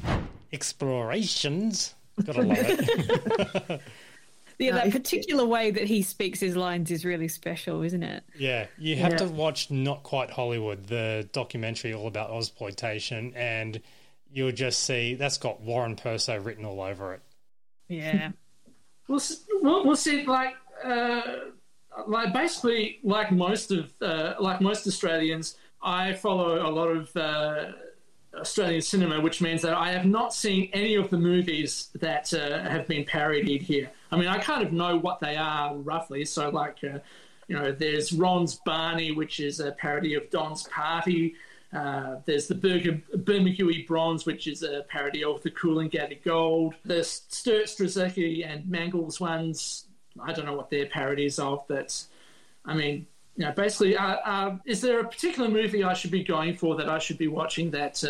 Explorations. 0.52 1.94
Gotta 2.24 2.42
love 2.42 2.56
it. 2.60 3.80
Yeah, 4.58 4.72
that 4.72 4.90
particular 4.90 5.44
way 5.44 5.70
that 5.70 5.82
he 5.84 6.00
speaks 6.00 6.40
his 6.40 6.56
lines 6.56 6.90
is 6.90 7.04
really 7.04 7.28
special, 7.28 7.82
isn't 7.82 8.02
it? 8.02 8.24
Yeah, 8.38 8.68
you 8.78 8.96
have 8.96 9.10
Yeah. 9.12 9.18
to 9.18 9.24
watch 9.26 9.70
Not 9.70 10.02
Quite 10.02 10.30
Hollywood, 10.30 10.86
the 10.86 11.28
documentary 11.32 11.92
all 11.92 12.06
about 12.06 12.30
exploitation, 12.34 13.34
and 13.36 13.78
you'll 14.32 14.52
just 14.52 14.78
see 14.84 15.14
that's 15.14 15.36
got 15.36 15.60
Warren 15.60 15.94
Perso 15.94 16.40
written 16.40 16.64
all 16.64 16.80
over 16.80 17.12
it. 17.12 17.20
Yeah. 17.88 18.30
We'll, 19.08 19.20
we'll, 19.62 19.84
we'll 19.86 19.94
see. 19.96 20.24
Like, 20.26 20.54
uh, 20.82 21.20
like 22.06 22.32
basically, 22.32 22.98
like 23.02 23.32
most 23.32 23.70
of 23.70 23.92
uh, 24.00 24.34
like 24.40 24.60
most 24.60 24.86
Australians, 24.86 25.56
I 25.82 26.14
follow 26.14 26.68
a 26.68 26.70
lot 26.70 26.88
of 26.88 27.16
uh, 27.16 27.72
Australian 28.34 28.82
cinema, 28.82 29.20
which 29.20 29.40
means 29.40 29.62
that 29.62 29.74
I 29.74 29.90
have 29.90 30.04
not 30.04 30.34
seen 30.34 30.68
any 30.72 30.94
of 30.94 31.10
the 31.10 31.18
movies 31.18 31.90
that 31.94 32.32
uh, 32.34 32.68
have 32.68 32.86
been 32.86 33.04
parodied 33.04 33.62
here. 33.62 33.90
I 34.10 34.16
mean, 34.16 34.28
I 34.28 34.38
kind 34.38 34.64
of 34.64 34.72
know 34.72 34.96
what 34.96 35.20
they 35.20 35.36
are 35.36 35.76
roughly. 35.76 36.24
So, 36.24 36.50
like, 36.50 36.78
uh, 36.84 36.98
you 37.48 37.56
know, 37.56 37.72
there's 37.72 38.12
Ron's 38.12 38.56
Barney, 38.64 39.12
which 39.12 39.40
is 39.40 39.60
a 39.60 39.72
parody 39.72 40.14
of 40.14 40.28
Don's 40.30 40.64
Party. 40.64 41.34
Uh, 41.72 42.16
there's 42.24 42.46
the 42.46 42.54
Bermagui 42.54 43.86
Bronze, 43.86 44.24
which 44.24 44.46
is 44.46 44.62
a 44.62 44.84
parody 44.88 45.24
of 45.24 45.42
the 45.42 45.50
Cool 45.50 45.80
and 45.80 45.90
Coolangatta 45.90 46.22
Gold. 46.24 46.74
The 46.84 47.02
Sturt 47.02 47.66
Strzelecki 47.66 48.46
and 48.46 48.68
Mangles 48.68 49.20
ones, 49.20 49.85
I 50.22 50.32
don't 50.32 50.46
know 50.46 50.54
what 50.54 50.70
they're 50.70 50.86
parodies 50.86 51.38
of, 51.38 51.64
but 51.68 52.04
I 52.64 52.74
mean, 52.74 53.06
you 53.36 53.44
know, 53.44 53.52
basically, 53.52 53.96
uh, 53.96 54.16
uh, 54.24 54.56
is 54.64 54.80
there 54.80 55.00
a 55.00 55.04
particular 55.08 55.48
movie 55.48 55.84
I 55.84 55.92
should 55.92 56.10
be 56.10 56.24
going 56.24 56.56
for 56.56 56.76
that 56.76 56.88
I 56.88 56.98
should 56.98 57.18
be 57.18 57.28
watching 57.28 57.70
that 57.72 58.02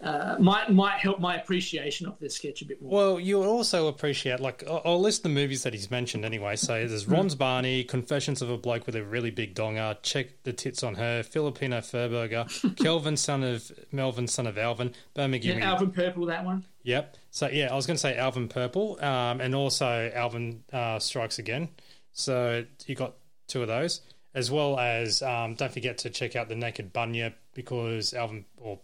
uh, 0.00 0.36
might 0.38 0.70
might 0.70 0.98
help 0.98 1.20
my 1.20 1.36
appreciation 1.36 2.06
of 2.06 2.18
this 2.18 2.34
sketch 2.34 2.62
a 2.62 2.64
bit 2.64 2.82
more? 2.82 2.92
Well, 2.92 3.20
you'll 3.20 3.44
also 3.44 3.88
appreciate, 3.88 4.40
like, 4.40 4.62
I'll 4.68 4.82
I'll 4.84 5.00
list 5.00 5.22
the 5.22 5.28
movies 5.28 5.62
that 5.62 5.72
he's 5.72 5.90
mentioned 5.90 6.24
anyway. 6.24 6.56
So 6.56 6.72
there's 6.88 7.06
Ron's 7.06 7.34
Barney, 7.34 7.84
Confessions 7.84 8.42
of 8.42 8.50
a 8.50 8.58
Bloke 8.58 8.86
with 8.86 8.96
a 8.96 9.04
Really 9.04 9.30
Big 9.30 9.54
Donger, 9.54 9.96
Check 10.02 10.42
the 10.42 10.52
Tits 10.52 10.82
on 10.82 10.96
Her, 10.96 11.22
Filipino 11.22 11.78
Furburger, 11.78 12.76
Kelvin, 12.82 13.16
son 13.16 13.42
of 13.42 13.72
Melvin, 13.90 14.26
son 14.28 14.46
of 14.46 14.58
Alvin, 14.58 14.92
Birmingham. 15.14 15.58
Yeah, 15.58 15.70
Alvin 15.70 15.90
Purple, 15.90 16.26
that 16.26 16.44
one. 16.44 16.64
Yep. 16.82 17.16
So 17.30 17.48
yeah, 17.48 17.72
I 17.72 17.74
was 17.74 17.86
going 17.86 17.96
to 17.96 18.00
say 18.00 18.16
Alvin 18.16 18.48
Purple, 18.48 19.02
um, 19.02 19.40
and 19.40 19.54
also 19.54 20.10
Alvin 20.14 20.62
uh, 20.72 20.98
Strikes 20.98 21.38
Again. 21.38 21.68
So 22.12 22.64
you 22.86 22.94
got 22.94 23.14
two 23.46 23.62
of 23.62 23.68
those, 23.68 24.02
as 24.34 24.50
well 24.50 24.78
as 24.78 25.22
um, 25.22 25.54
don't 25.54 25.72
forget 25.72 25.98
to 25.98 26.10
check 26.10 26.36
out 26.36 26.48
the 26.48 26.54
Naked 26.54 26.92
Bunyip 26.92 27.34
because 27.54 28.14
Alvin 28.14 28.44
or 28.58 28.78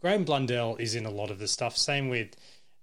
Graeme 0.00 0.24
Blundell 0.24 0.76
is 0.76 0.94
in 0.94 1.06
a 1.06 1.10
lot 1.10 1.30
of 1.30 1.38
the 1.38 1.48
stuff. 1.48 1.76
Same 1.76 2.08
with 2.08 2.36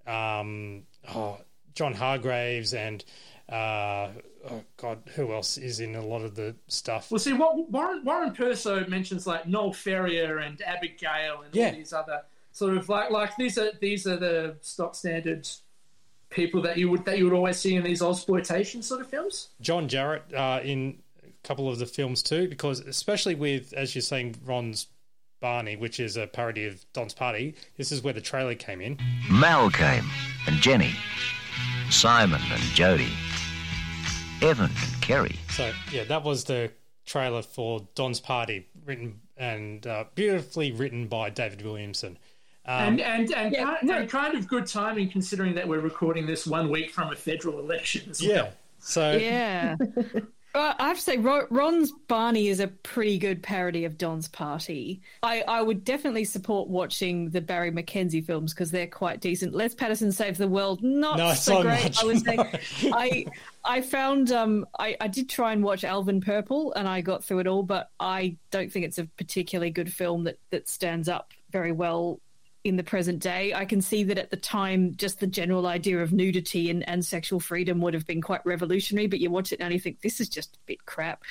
um, 0.08 0.84
oh, 1.14 1.40
John 1.76 1.94
Hargreaves 1.94 2.74
and 2.74 3.04
uh, 3.50 4.10
oh 4.50 4.64
God, 4.78 5.04
who 5.16 5.34
else 5.34 5.58
is 5.58 5.80
in 5.80 5.96
a 5.96 6.02
lot 6.06 6.22
of 6.24 6.36
the 6.36 6.56
stuff? 6.68 7.12
Well, 7.12 7.20
see, 7.20 7.34
what 7.34 7.70
Warren, 7.70 8.04
Warren 8.04 8.34
Perso 8.34 8.86
mentions 8.88 9.28
like 9.28 9.48
Noel 9.48 9.74
Ferrier 9.74 10.40
and 10.40 10.62
Abigail 10.62 11.42
and 11.46 11.54
Yeah. 11.56 11.68
all 11.68 11.74
these 11.74 11.94
other 11.94 12.22
sort 12.52 12.78
of 12.78 12.88
like 12.90 13.10
like 13.10 13.36
these 13.38 13.58
are 13.58 13.72
these 13.82 14.06
are 14.08 14.18
the 14.18 14.56
stock 14.62 14.94
standard 14.96 15.48
people 16.30 16.62
that 16.62 16.78
you 16.78 16.90
would 16.90 17.04
that 17.06 17.18
you 17.18 17.26
would 17.26 17.34
always 17.34 17.58
see 17.58 17.76
in 17.76 17.84
these 17.84 18.02
exploitation 18.02 18.82
sort 18.82 19.02
of 19.02 19.08
films. 19.08 19.50
John 19.62 19.88
Jarratt 19.88 20.34
uh, 20.34 20.62
in 20.64 21.00
a 21.24 21.48
couple 21.48 21.68
of 21.70 21.80
the 21.80 21.86
films 21.86 22.24
too, 22.24 22.48
because 22.48 22.80
especially 22.80 23.36
with, 23.36 23.74
as 23.74 23.94
you're 23.96 24.02
saying, 24.02 24.36
Ron's 24.46 24.88
Barney, 25.44 25.76
which 25.76 26.00
is 26.00 26.16
a 26.16 26.26
parody 26.26 26.66
of 26.66 26.86
Don's 26.94 27.14
Party, 27.14 27.54
this 27.76 27.92
is 27.92 28.02
where 28.02 28.14
the 28.14 28.22
trailer 28.22 28.56
came 28.56 28.80
in. 28.80 28.98
Mal 29.30 29.70
came, 29.70 30.06
and 30.48 30.56
Jenny, 30.62 30.96
Simon 31.90 32.40
and 32.50 32.62
Jody, 32.62 33.12
Evan 34.42 34.72
and 34.72 35.02
Kerry. 35.02 35.36
So, 35.50 35.74
yeah, 35.92 36.06
that 36.06 36.24
was 36.24 36.46
the 36.46 36.72
trailer 37.06 37.42
for 37.42 37.86
Don's 37.94 38.22
Party, 38.22 38.70
written 38.86 39.20
and 39.36 39.86
uh, 39.86 40.06
beautifully 40.16 40.72
written 40.72 41.08
by 41.08 41.30
David 41.30 41.62
Williamson. 41.62 42.18
Um, 42.66 42.98
and 43.00 43.02
and 43.02 43.34
and, 43.34 43.56
kind, 43.58 43.90
and 43.90 44.10
kind 44.10 44.38
of 44.38 44.48
good 44.48 44.66
timing 44.66 45.10
considering 45.10 45.56
that 45.56 45.68
we're 45.68 45.82
recording 45.82 46.26
this 46.26 46.48
one 46.48 46.70
week 46.70 46.90
from 46.92 47.12
a 47.12 47.16
federal 47.18 47.60
election 47.60 48.10
as 48.10 48.22
well. 48.22 48.30
yeah, 48.32 48.50
so 48.80 49.12
Yeah. 49.12 49.76
Uh, 50.56 50.74
I 50.78 50.88
have 50.90 50.98
to 50.98 51.04
say, 51.04 51.18
Ron's 51.18 51.92
Barney 52.08 52.48
is 52.48 52.60
a 52.60 52.68
pretty 52.68 53.18
good 53.18 53.42
parody 53.42 53.86
of 53.86 53.98
Don's 53.98 54.28
Party. 54.28 55.02
I, 55.24 55.42
I 55.48 55.62
would 55.64 55.84
definitely 55.84 56.26
support 56.26 56.70
watching 56.70 57.32
the 57.32 57.42
Barry 57.42 57.72
McKenzie 57.72 58.24
films 58.24 58.54
because 58.54 58.70
they're 58.70 58.86
quite 58.86 59.20
decent. 59.20 59.56
Les 59.56 59.74
Patterson 59.74 60.12
Saves 60.12 60.38
the 60.38 60.48
World, 60.48 60.84
not 60.84 61.18
No, 61.18 61.34
so, 61.34 61.54
so 61.56 61.62
great. 61.64 61.84
much, 61.84 62.04
I 62.04 62.06
would 62.06 62.26
no. 62.26 62.44
say. 62.54 62.92
I 62.94 63.26
I 63.66 63.82
found 63.82 64.32
um 64.32 64.68
I, 64.78 64.96
I 65.02 65.08
did 65.08 65.28
try 65.28 65.54
and 65.54 65.64
watch 65.64 65.84
Alvin 65.84 66.22
Purple 66.22 66.74
and 66.74 66.88
I 66.88 67.02
got 67.02 67.24
through 67.24 67.40
it 67.40 67.48
all, 67.48 67.64
but 67.64 67.90
I 68.00 68.38
don't 68.52 68.72
think 68.72 68.86
it's 68.86 69.00
a 69.00 69.06
particularly 69.18 69.72
good 69.72 69.92
film 69.92 70.26
that 70.26 70.38
that 70.52 70.70
stands 70.70 71.10
up 71.10 71.32
very 71.50 71.72
well 71.72 72.20
in 72.64 72.78
the 72.78 72.84
present 72.84 73.20
day. 73.20 73.54
I 73.54 73.66
can 73.66 73.82
see 73.82 74.04
that 74.06 74.18
at 74.18 74.30
the 74.30 74.38
time, 74.38 74.96
just 74.96 75.20
the 75.20 75.28
general 75.28 75.68
idea 75.68 76.02
of 76.02 76.14
nudity 76.14 76.70
and, 76.70 76.88
and 76.88 77.04
sexual 77.06 77.40
freedom 77.40 77.82
would 77.82 77.94
have 77.94 78.08
been 78.08 78.22
quite 78.22 78.46
revolutionary, 78.46 79.08
but 79.08 79.20
you 79.20 79.30
watch 79.30 79.52
it 79.52 79.60
now 79.60 79.66
and 79.66 79.74
you 79.74 79.80
think 79.80 80.02
this 80.02 80.22
is 80.22 80.30
just 80.30 80.56
a 80.56 80.60
bit 80.66 80.86
crap. 80.86 81.24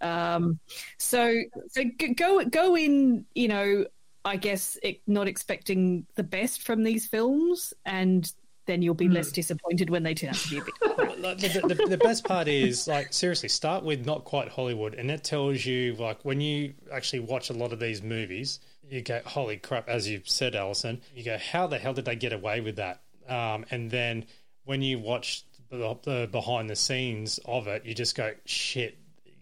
Um, 0.00 0.58
so 0.98 1.34
so 1.68 1.84
go 2.16 2.44
go 2.44 2.76
in, 2.76 3.24
you 3.34 3.48
know, 3.48 3.86
I 4.24 4.36
guess 4.36 4.78
it, 4.82 5.00
not 5.06 5.28
expecting 5.28 6.06
the 6.16 6.22
best 6.22 6.62
from 6.62 6.82
these 6.82 7.06
films, 7.06 7.72
and 7.84 8.30
then 8.66 8.82
you'll 8.82 8.94
be 8.94 9.08
less 9.08 9.32
disappointed 9.32 9.90
when 9.90 10.02
they 10.02 10.14
turn 10.14 10.30
out 10.30 10.36
to 10.36 10.50
be 10.50 10.58
a 10.58 10.62
bit. 10.62 10.74
The, 11.22 11.74
the, 11.74 11.86
the 11.90 11.98
best 11.98 12.24
part 12.24 12.48
is 12.48 12.88
like 12.88 13.12
seriously 13.12 13.48
start 13.48 13.84
with 13.84 14.04
not 14.04 14.24
quite 14.24 14.48
hollywood 14.48 14.94
and 14.94 15.08
it 15.10 15.22
tells 15.22 15.64
you 15.64 15.94
like 15.94 16.24
when 16.24 16.40
you 16.40 16.74
actually 16.92 17.20
watch 17.20 17.50
a 17.50 17.52
lot 17.52 17.72
of 17.72 17.78
these 17.78 18.02
movies 18.02 18.58
you 18.92 19.00
go 19.02 19.20
holy 19.24 19.56
crap 19.56 19.88
as 19.88 20.08
you 20.08 20.20
said 20.24 20.54
allison 20.54 21.00
you 21.14 21.24
go 21.24 21.38
how 21.38 21.66
the 21.66 21.78
hell 21.78 21.94
did 21.94 22.04
they 22.04 22.14
get 22.16 22.32
away 22.32 22.60
with 22.60 22.76
that 22.76 23.00
um, 23.28 23.64
and 23.70 23.90
then 23.90 24.24
when 24.64 24.82
you 24.82 24.98
watch 24.98 25.44
the, 25.70 25.96
the 26.02 26.28
behind 26.30 26.68
the 26.68 26.76
scenes 26.76 27.40
of 27.46 27.66
it 27.66 27.84
you 27.86 27.94
just 27.94 28.14
go 28.16 28.32
shit 28.44 28.98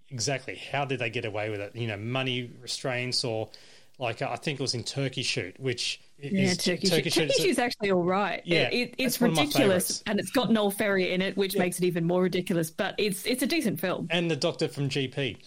exactly 0.08 0.54
how 0.70 0.84
did 0.84 0.98
they 1.00 1.10
get 1.10 1.24
away 1.24 1.50
with 1.50 1.60
it 1.60 1.74
you 1.74 1.86
know 1.88 1.96
money 1.96 2.50
restraints 2.60 3.24
or 3.24 3.48
like 3.98 4.22
i 4.22 4.36
think 4.36 4.58
it 4.60 4.62
was 4.62 4.74
in 4.74 4.84
turkey 4.84 5.22
shoot 5.22 5.58
which 5.58 6.00
Yeah, 6.18 6.50
is 6.50 6.58
Turkey, 6.58 6.86
Turkey 6.88 7.08
Shoot. 7.10 7.28
Turkey 7.30 7.42
Shoot's 7.44 7.58
actually 7.58 7.92
all 7.92 8.02
right. 8.02 8.42
Yeah, 8.44 8.68
It- 8.68 8.74
it- 8.74 8.94
it's 8.98 9.14
that's 9.16 9.20
one 9.22 9.30
of 9.30 9.36
my 9.36 9.42
ridiculous, 9.44 10.02
and 10.06 10.20
it's 10.20 10.30
got 10.30 10.52
Noel 10.52 10.70
Ferrier 10.70 11.14
in 11.14 11.22
it, 11.22 11.34
which 11.34 11.56
makes 11.56 11.78
it 11.78 11.84
even 11.84 12.04
more 12.04 12.20
ridiculous. 12.22 12.70
But 12.70 12.94
it's 12.98 13.24
it's 13.24 13.42
a 13.42 13.46
decent 13.46 13.80
film. 13.80 14.06
and 14.10 14.30
the 14.30 14.36
doctor 14.36 14.68
from 14.68 14.90
gp 14.90 15.38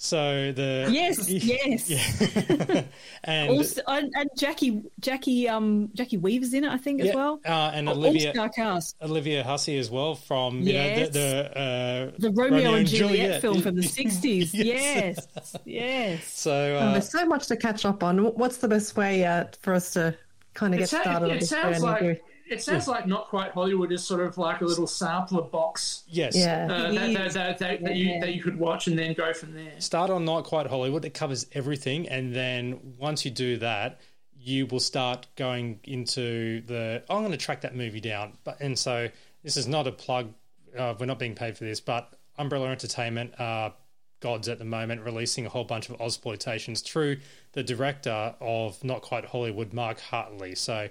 so 0.00 0.52
the 0.52 0.88
Yes, 0.90 1.28
yes. 1.28 1.90
Yeah. 1.90 2.82
and 3.24 3.50
also, 3.50 3.82
and, 3.88 4.10
and 4.16 4.30
Jackie 4.38 4.82
Jackie 5.00 5.48
um 5.48 5.88
Jacki 5.88 6.20
Weaver's 6.20 6.54
in 6.54 6.62
it, 6.64 6.70
I 6.70 6.76
think, 6.78 7.00
as 7.02 7.14
well. 7.14 7.40
uh, 7.44 7.72
and 7.74 7.88
All- 7.88 7.96
Olivia 7.96 8.28
all-star 8.28 8.48
cast. 8.50 8.96
Olivia 9.02 9.42
Hussey 9.42 9.76
as 9.78 9.90
well 9.90 10.14
from 10.14 10.60
you 10.60 10.72
Yes. 10.72 10.98
know 10.98 11.04
the 11.06 11.10
the, 11.18 11.58
uh, 11.60 12.10
The 12.18 12.30
Romeo, 12.30 12.74
and 12.74 12.86
Juliet, 12.86 13.40
film 13.42 13.60
from 13.60 13.74
the 13.74 13.82
sixties. 14.00 14.54
yes, 14.54 15.26
yes. 15.64 16.24
So 16.32 16.52
And 16.52 16.88
uh, 16.90 16.92
there's 16.92 17.10
so 17.10 17.26
much 17.26 17.48
to 17.48 17.56
catch 17.56 17.84
up 17.84 18.02
on. 18.04 18.18
What's 18.18 18.58
the 18.58 18.68
best 18.68 18.96
way 18.96 19.24
uh, 19.24 19.44
for 19.60 19.74
us 19.74 19.92
to 19.94 20.16
kind 20.54 20.74
of 20.74 20.78
It, 20.80 20.82
get 20.84 20.88
sa- 20.90 21.00
started 21.02 21.24
on 21.26 21.30
it 21.32 21.40
this 21.40 21.50
sounds 21.50 21.82
like 21.82 22.02
here? 22.02 22.18
It 22.50 22.62
sounds 22.62 22.88
like 22.88 23.06
not 23.06 23.28
quite 23.28 23.52
Hollywood 23.52 23.92
is 23.92 24.04
sort 24.04 24.20
of 24.20 24.38
like 24.38 24.60
a 24.60 24.64
little 24.64 24.86
sampler 24.86 25.42
box. 25.42 26.04
Yes. 26.08 26.36
Yeah. 26.36 26.66
Uh, 26.70 26.92
that, 26.92 27.12
that, 27.14 27.32
that, 27.32 27.58
that, 27.58 27.84
that 27.84 27.96
you 27.96 28.20
that 28.20 28.34
you 28.34 28.42
could 28.42 28.58
watch 28.58 28.86
and 28.86 28.98
then 28.98 29.14
go 29.14 29.32
from 29.32 29.54
there. 29.54 29.80
start 29.80 30.10
on 30.10 30.24
not 30.24 30.44
quite 30.44 30.66
Hollywood. 30.66 31.04
It 31.04 31.14
covers 31.14 31.46
everything, 31.52 32.08
and 32.08 32.34
then 32.34 32.94
once 32.98 33.24
you 33.24 33.30
do 33.30 33.56
that, 33.58 34.00
you 34.38 34.66
will 34.66 34.80
start 34.80 35.26
going 35.36 35.80
into 35.84 36.62
the. 36.62 37.02
I'm 37.08 37.20
going 37.20 37.32
to 37.32 37.38
track 37.38 37.62
that 37.62 37.74
movie 37.74 38.00
down, 38.00 38.32
but 38.44 38.60
and 38.60 38.78
so 38.78 39.08
this 39.42 39.56
is 39.56 39.66
not 39.66 39.86
a 39.86 39.92
plug. 39.92 40.32
Uh, 40.76 40.94
we're 40.98 41.06
not 41.06 41.18
being 41.18 41.34
paid 41.34 41.56
for 41.56 41.64
this, 41.64 41.80
but 41.80 42.12
Umbrella 42.38 42.68
Entertainment 42.68 43.34
are 43.38 43.74
gods 44.20 44.48
at 44.48 44.58
the 44.58 44.64
moment, 44.64 45.02
releasing 45.02 45.46
a 45.46 45.48
whole 45.48 45.64
bunch 45.64 45.88
of 45.88 45.98
Ozploitations 45.98 46.82
through 46.82 47.18
the 47.52 47.62
director 47.62 48.34
of 48.40 48.82
Not 48.82 49.02
Quite 49.02 49.24
Hollywood, 49.24 49.72
Mark 49.72 50.00
Hartley. 50.00 50.54
So 50.54 50.88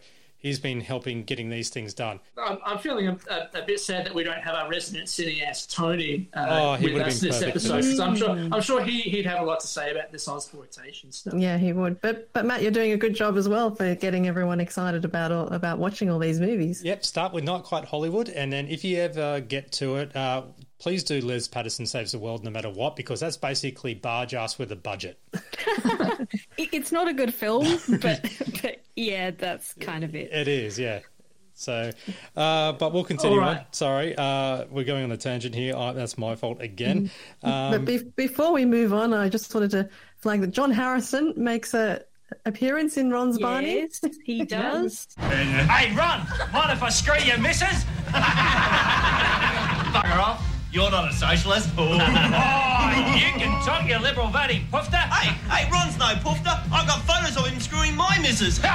he's 0.47 0.59
been 0.59 0.81
helping 0.81 1.23
getting 1.23 1.49
these 1.49 1.69
things 1.69 1.93
done. 1.93 2.19
I'm, 2.37 2.57
I'm 2.65 2.77
feeling 2.79 3.07
a, 3.07 3.17
a, 3.29 3.61
a 3.61 3.65
bit 3.65 3.79
sad 3.79 4.05
that 4.05 4.13
we 4.15 4.23
don't 4.23 4.39
have 4.41 4.55
our 4.55 4.69
resident 4.69 5.07
cineast 5.07 5.73
Tony 5.73 6.29
uh, 6.33 6.45
Oh, 6.49 6.73
he 6.75 6.93
with 6.93 7.01
us 7.03 7.19
been 7.19 7.29
this 7.29 7.41
episode. 7.41 7.77
this. 7.83 7.89
'cause 7.91 7.99
I'm 7.99 8.15
sure 8.15 8.29
Mm. 8.29 8.53
I'm 8.53 8.61
sure 8.61 8.83
he, 8.83 9.01
he'd 9.01 9.25
have 9.25 9.41
a 9.41 9.45
lot 9.45 9.59
to 9.61 9.67
say 9.67 9.91
about 9.91 10.11
this 10.11 10.27
exploitation 10.27 11.11
stuff. 11.11 11.33
Yeah, 11.37 11.57
he 11.57 11.73
would. 11.73 11.99
But 12.01 12.31
but 12.33 12.45
Matt, 12.45 12.61
you're 12.61 12.71
doing 12.71 12.91
a 12.93 12.97
good 12.97 13.15
job 13.15 13.37
as 13.37 13.47
well 13.49 13.73
for 13.73 13.95
getting 13.95 14.27
everyone 14.27 14.59
excited 14.59 15.05
about 15.05 15.31
all, 15.31 15.47
about 15.47 15.77
watching 15.79 16.09
all 16.09 16.19
these 16.19 16.39
movies. 16.39 16.83
Yep, 16.83 17.03
start 17.05 17.33
with 17.33 17.43
Not 17.43 17.63
Quite 17.63 17.85
Hollywood, 17.85 18.29
and 18.29 18.51
then 18.53 18.67
if 18.67 18.83
you 18.83 18.97
ever 18.97 19.39
get 19.41 19.71
to 19.73 19.97
it, 19.97 20.15
uh, 20.15 20.43
please 20.80 21.03
do 21.03 21.19
Les 21.21 21.47
Patterson 21.47 21.86
Saves 21.86 22.11
the 22.11 22.19
World 22.19 22.43
no 22.43 22.49
matter 22.51 22.69
what, 22.69 22.95
because 22.95 23.19
that's 23.19 23.38
basically 23.38 23.95
Bargearse 23.95 24.57
with 24.59 24.71
a 24.71 24.75
budget. 24.75 25.19
It's 26.57 26.91
not 26.91 27.07
a 27.07 27.13
good 27.13 27.34
film, 27.34 27.65
but, 28.01 28.25
but 28.61 28.82
yeah, 28.95 29.32
that's 29.32 29.73
kind 29.75 30.03
of 30.03 30.15
it. 30.15 30.32
It 30.32 30.47
is, 30.47 30.78
yeah. 30.80 30.99
So, 31.53 31.91
uh, 32.36 32.71
but 32.73 32.93
we'll 32.93 33.03
continue 33.03 33.39
All 33.39 33.47
on. 33.47 33.61
Sorry, 33.71 34.15
uh, 34.15 34.65
we're 34.69 34.84
going 34.84 35.03
on 35.03 35.11
a 35.11 35.17
tangent 35.17 35.55
here. 35.55 35.75
Uh, 35.75 35.93
that's 35.93 36.17
my 36.17 36.36
fault 36.36 36.61
again. 36.61 37.09
but 37.41 37.49
Um, 37.73 37.86
be- 37.86 38.11
before 38.15 38.53
we 38.53 38.65
move 38.65 38.93
on, 38.93 39.13
I 39.13 39.30
just 39.30 39.53
wanted 39.53 39.71
to 39.71 39.89
flag 40.17 40.41
that 40.41 40.51
John 40.51 40.71
Harrison 40.71 41.34
makes 41.36 41.73
a 41.73 42.01
appearance 42.45 42.97
in 42.97 43.09
Ron's 43.09 43.39
Barney. 43.39 43.75
Yes, 43.75 44.01
he 44.23 44.43
does. 44.45 45.07
Hey, 45.17 45.93
Ron! 45.95 46.28
Mind 46.51 46.71
if 46.73 46.84
I 46.84 46.89
screw 46.89 47.17
your 47.23 47.38
missus? 47.39 47.86
Bugger 49.93 50.19
off. 50.19 50.56
You're 50.78 50.91
not 50.91 51.09
a 51.09 51.11
socialist. 51.11 51.69
oh, 51.80 51.89
you 53.17 53.34
can 53.34 53.49
talk, 53.65 53.89
you 53.89 53.97
liberal 53.97 54.28
voting 54.28 54.61
poofter. 54.71 54.93
Hey, 55.09 55.34
hey, 55.49 55.67
Ron's 55.71 55.97
no 55.97 56.13
poofter. 56.21 56.53
I've 56.71 56.86
got 56.86 57.01
photos 57.01 57.36
of 57.36 57.47
him 57.47 57.59
screwing 57.59 57.95
my 57.95 58.19
missus. 58.21 58.59
yeah? 58.63 58.69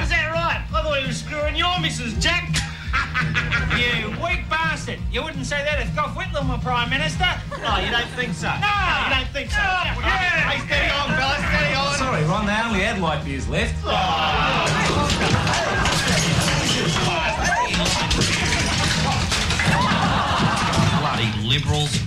Is 0.00 0.08
that 0.08 0.32
right? 0.32 0.64
I 0.72 0.82
thought 0.82 0.98
he 0.98 1.06
was 1.06 1.18
screwing 1.20 1.56
your 1.56 1.78
missus, 1.78 2.14
Jack. 2.24 2.56
you 3.76 4.16
weak 4.24 4.48
bastard. 4.48 4.98
You 5.12 5.22
wouldn't 5.22 5.44
say 5.44 5.62
that 5.62 5.78
if 5.78 5.94
Gough 5.94 6.16
Whitlam 6.16 6.48
were 6.48 6.56
Prime 6.64 6.88
Minister. 6.88 7.28
No, 7.60 7.76
you 7.84 7.90
don't 7.90 8.08
think 8.16 8.32
so? 8.32 8.48
No, 8.48 8.72
you 9.04 9.12
don't 9.12 9.28
think 9.28 9.50
so? 9.52 9.60
yeah. 9.60 10.56
Hey, 10.56 10.64
steady 10.64 10.88
on, 10.88 11.12
fellas, 11.20 11.44
steady 11.52 11.74
on. 11.76 11.92
Sorry, 12.00 12.24
Ron, 12.24 12.46
they 12.48 12.56
only 12.64 12.80
had 12.80 12.98
light 12.98 13.22
beers 13.22 13.46
left. 13.46 13.76
Bloody 13.82 15.63
liberals. 21.54 21.98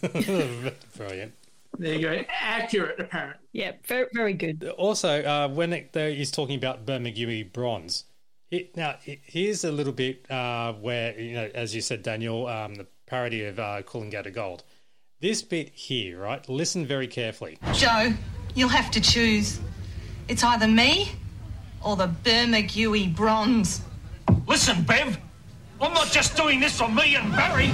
Brilliant. 0.96 1.34
There 1.78 1.94
you 1.94 2.00
go. 2.00 2.24
Accurate, 2.28 2.98
apparently. 2.98 3.46
Yeah, 3.52 3.72
very, 3.86 4.06
very 4.12 4.32
good. 4.32 4.64
Also, 4.78 5.22
uh, 5.22 5.48
when 5.48 5.72
it, 5.72 5.92
there, 5.92 6.10
he's 6.10 6.30
talking 6.30 6.56
about 6.56 6.86
Bermagui 6.86 7.52
bronze, 7.52 8.04
it, 8.50 8.76
now 8.76 8.96
it, 9.04 9.20
here's 9.22 9.64
a 9.64 9.70
little 9.70 9.92
bit 9.92 10.28
uh, 10.30 10.72
where 10.72 11.18
you 11.18 11.34
know, 11.34 11.50
as 11.54 11.74
you 11.74 11.80
said, 11.80 12.02
Daniel, 12.02 12.46
um, 12.46 12.74
the 12.74 12.86
parody 13.06 13.44
of 13.44 13.58
uh, 13.58 13.82
Coolangatta 13.82 14.32
Gold. 14.32 14.64
This 15.20 15.42
bit 15.42 15.70
here, 15.74 16.18
right? 16.18 16.48
Listen 16.48 16.86
very 16.86 17.06
carefully. 17.06 17.58
Joe, 17.74 18.12
you'll 18.54 18.68
have 18.68 18.90
to 18.92 19.00
choose. 19.00 19.60
It's 20.28 20.44
either 20.44 20.68
me 20.68 21.12
or 21.84 21.96
the 21.96 22.08
Bermagui 22.08 23.14
bronze. 23.14 23.82
Listen, 24.46 24.82
Bev, 24.82 25.18
I'm 25.80 25.92
not 25.92 26.08
just 26.08 26.36
doing 26.36 26.60
this 26.60 26.78
for 26.78 26.88
me 26.88 27.16
and 27.16 27.30
Barry. 27.32 27.70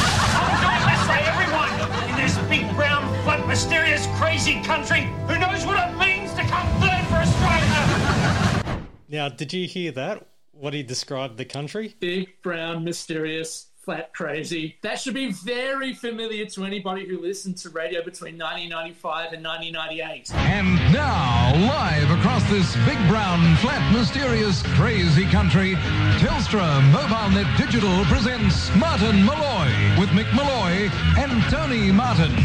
I'm 0.00 0.56
doing 0.62 0.84
this 0.90 1.02
for 1.06 1.18
everyone 1.32 1.72
in 2.10 2.16
this 2.16 2.38
big, 2.48 2.76
brown, 2.76 3.02
flat, 3.24 3.46
mysterious, 3.46 4.06
crazy 4.16 4.60
country 4.62 5.02
who 5.26 5.38
knows 5.38 5.64
what 5.66 5.78
it 5.88 5.96
means 5.96 6.32
to 6.34 6.42
come 6.42 6.66
third 6.80 7.06
for 7.08 7.16
Australia. 7.16 8.86
Now, 9.08 9.28
did 9.28 9.52
you 9.52 9.66
hear 9.66 9.92
that? 9.92 10.26
What 10.52 10.74
he 10.74 10.82
described 10.82 11.38
the 11.38 11.44
country? 11.44 11.94
Big, 12.00 12.42
brown, 12.42 12.84
mysterious, 12.84 13.67
flat, 13.88 14.12
crazy. 14.12 14.76
That 14.82 15.00
should 15.00 15.14
be 15.14 15.32
very 15.32 15.94
familiar 15.94 16.44
to 16.44 16.66
anybody 16.66 17.06
who 17.06 17.22
listened 17.22 17.56
to 17.58 17.70
radio 17.70 18.04
between 18.04 18.36
1995 18.36 19.32
and 19.32 19.42
1998. 19.42 20.30
And 20.34 20.74
now, 20.92 21.54
live 21.56 22.10
across 22.10 22.44
this 22.50 22.76
big 22.84 22.98
brown, 23.08 23.56
flat, 23.56 23.80
mysterious, 23.90 24.62
crazy 24.76 25.24
country, 25.24 25.72
Telstra 26.20 26.82
MobileNet 26.92 27.56
Digital 27.56 28.04
presents 28.12 28.68
Martin 28.76 29.22
Molloy 29.22 29.72
with 29.98 30.10
Mick 30.10 30.30
Molloy 30.34 30.90
and 31.16 31.42
Tony 31.50 31.90
Martin. 31.90 32.36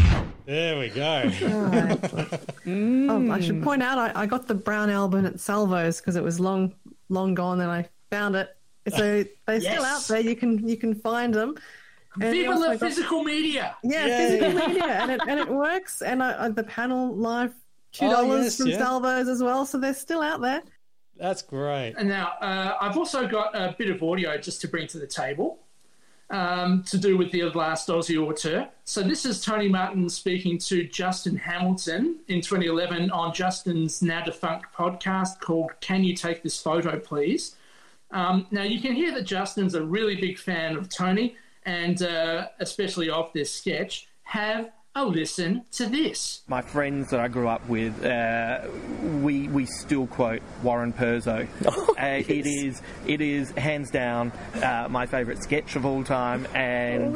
There 0.46 0.80
we 0.80 0.88
go. 0.88 1.24
Mm. 2.64 3.12
Oh, 3.12 3.34
I 3.34 3.42
should 3.42 3.62
point 3.62 3.84
out 3.84 3.98
I, 3.98 4.22
I 4.22 4.26
got 4.26 4.48
the 4.48 4.56
brown 4.56 4.90
album 4.90 5.26
at 5.26 5.42
Salvo's 5.42 6.00
because 6.00 6.16
it 6.16 6.24
was 6.24 6.40
long 6.40 6.74
long 7.10 7.34
gone, 7.34 7.60
and 7.60 7.70
I 7.70 7.90
found 8.10 8.38
it. 8.38 8.56
So 8.90 9.24
they're 9.48 9.62
still 9.62 9.84
out 9.84 10.02
there. 10.08 10.20
You 10.20 10.36
can 10.36 10.68
you 10.68 10.78
can 10.78 10.96
find 10.96 11.34
them. 11.34 11.56
And 12.16 12.36
you 12.36 12.44
Viva 12.44 12.52
also 12.52 12.62
la 12.62 12.76
got- 12.76 12.80
physical 12.80 13.24
media! 13.24 13.76
Yeah, 13.84 14.06
Yay. 14.06 14.40
physical 14.40 14.68
media, 14.68 14.86
and 14.86 15.12
it 15.12 15.22
and 15.28 15.40
it 15.40 15.50
works. 15.50 16.02
And 16.02 16.22
I, 16.22 16.46
I, 16.46 16.50
the 16.50 16.64
panel 16.64 17.16
live 17.16 17.54
two 17.92 18.10
dollars 18.10 18.46
yes, 18.46 18.58
from 18.58 18.68
yeah. 18.68 18.78
Salvo's 18.78 19.28
as 19.28 19.42
well, 19.42 19.66
so 19.66 19.80
they're 19.80 19.94
still 19.94 20.22
out 20.22 20.42
there. 20.42 20.62
That's 21.18 21.42
great. 21.42 21.94
And 21.98 22.10
now 22.10 22.34
uh, 22.42 22.76
I've 22.82 22.98
also 22.98 23.28
got 23.28 23.56
a 23.56 23.76
bit 23.78 23.90
of 23.90 24.04
audio 24.04 24.38
just 24.38 24.62
to 24.62 24.68
bring 24.68 24.88
to 24.88 25.00
the 25.00 25.08
table 25.08 25.60
um, 26.30 26.84
to 26.84 26.98
do 26.98 27.18
with 27.18 27.32
the 27.32 27.44
last 27.44 27.88
Aussie 27.88 28.18
auteur. 28.18 28.68
So 28.84 29.02
this 29.04 29.26
is 29.26 29.40
Tony 29.40 29.70
Martin 29.70 30.10
speaking 30.10 30.58
to 30.60 30.84
Justin 30.88 31.36
Hamilton 31.36 32.20
in 32.28 32.42
2011 32.42 33.12
on 33.12 33.34
Justin's 33.34 34.02
now 34.02 34.24
defunct 34.24 34.74
podcast 34.76 35.40
called 35.40 35.72
"Can 35.82 36.04
You 36.04 36.16
Take 36.16 36.44
This 36.44 36.62
Photo, 36.62 37.00
Please." 37.00 37.56
Um, 38.14 38.48
now 38.52 38.64
you 38.64 38.80
can 38.80 38.94
hear 38.94 39.12
that 39.14 39.24
Justin's 39.24 39.76
a 39.76 39.84
really 39.84 40.16
big 40.16 40.38
fan 40.38 40.78
of 40.78 40.88
Tony 40.88 41.36
and 41.66 42.02
uh, 42.04 42.48
especially 42.60 43.10
of 43.10 43.34
this 43.34 43.52
sketch. 43.54 44.08
Have 44.24 44.72
a 44.96 45.06
listen 45.06 45.64
to 45.72 45.88
this. 45.88 46.44
My 46.48 46.62
friends 46.62 47.10
that 47.10 47.20
I 47.20 47.28
grew 47.28 47.48
up 47.48 47.68
with, 47.68 48.06
uh, 48.06 48.68
we 49.22 49.48
we 49.48 49.66
still 49.66 50.06
quote 50.06 50.42
Warren 50.62 50.94
Perso. 50.94 51.48
uh, 51.68 51.94
It 52.00 52.46
is 52.46 52.82
it 53.08 53.20
is 53.20 53.50
hands 53.52 53.90
down 53.90 54.32
uh, 54.62 54.88
my 54.90 55.08
favourite 55.08 55.42
sketch 55.42 55.76
of 55.76 55.86
all 55.86 56.04
time, 56.04 56.46
and 56.54 57.16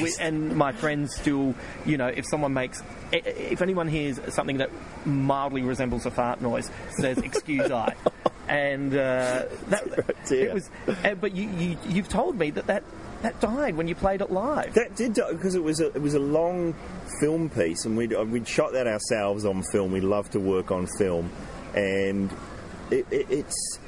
we, 0.00 0.12
and 0.20 0.56
my 0.56 0.70
friends 0.72 1.14
still, 1.16 1.54
you 1.84 1.96
know, 1.96 2.08
if 2.08 2.24
someone 2.26 2.54
makes. 2.54 2.82
If 3.10 3.62
anyone 3.62 3.88
hears 3.88 4.20
something 4.32 4.58
that 4.58 4.70
mildly 5.04 5.62
resembles 5.62 6.06
a 6.06 6.10
fart 6.10 6.40
noise, 6.40 6.70
says 7.00 7.18
"excuse 7.18 7.70
I," 7.70 7.94
and 8.48 8.92
uh, 8.94 9.46
that 9.68 10.30
it 10.30 10.54
was. 10.54 10.70
Uh, 10.86 11.14
but 11.14 11.34
you, 11.34 11.48
you 11.50 11.78
you've 11.88 12.08
told 12.08 12.38
me 12.38 12.50
that 12.50 12.66
that 12.68 12.84
that 13.22 13.40
died 13.40 13.76
when 13.76 13.88
you 13.88 13.94
played 13.94 14.20
it 14.20 14.30
live. 14.30 14.74
That 14.74 14.94
did 14.94 15.14
because 15.14 15.54
it 15.54 15.62
was 15.62 15.80
a 15.80 15.86
it 15.88 16.02
was 16.02 16.14
a 16.14 16.20
long 16.20 16.74
film 17.20 17.50
piece, 17.50 17.84
and 17.84 17.96
we'd 17.96 18.14
uh, 18.14 18.24
we'd 18.24 18.46
shot 18.46 18.72
that 18.72 18.86
ourselves 18.86 19.44
on 19.44 19.62
film. 19.72 19.92
We 19.92 20.00
love 20.00 20.30
to 20.30 20.40
work 20.40 20.70
on 20.70 20.86
film, 20.98 21.30
and 21.74 22.30
it, 22.90 23.06
it, 23.10 23.26
it's 23.30 23.78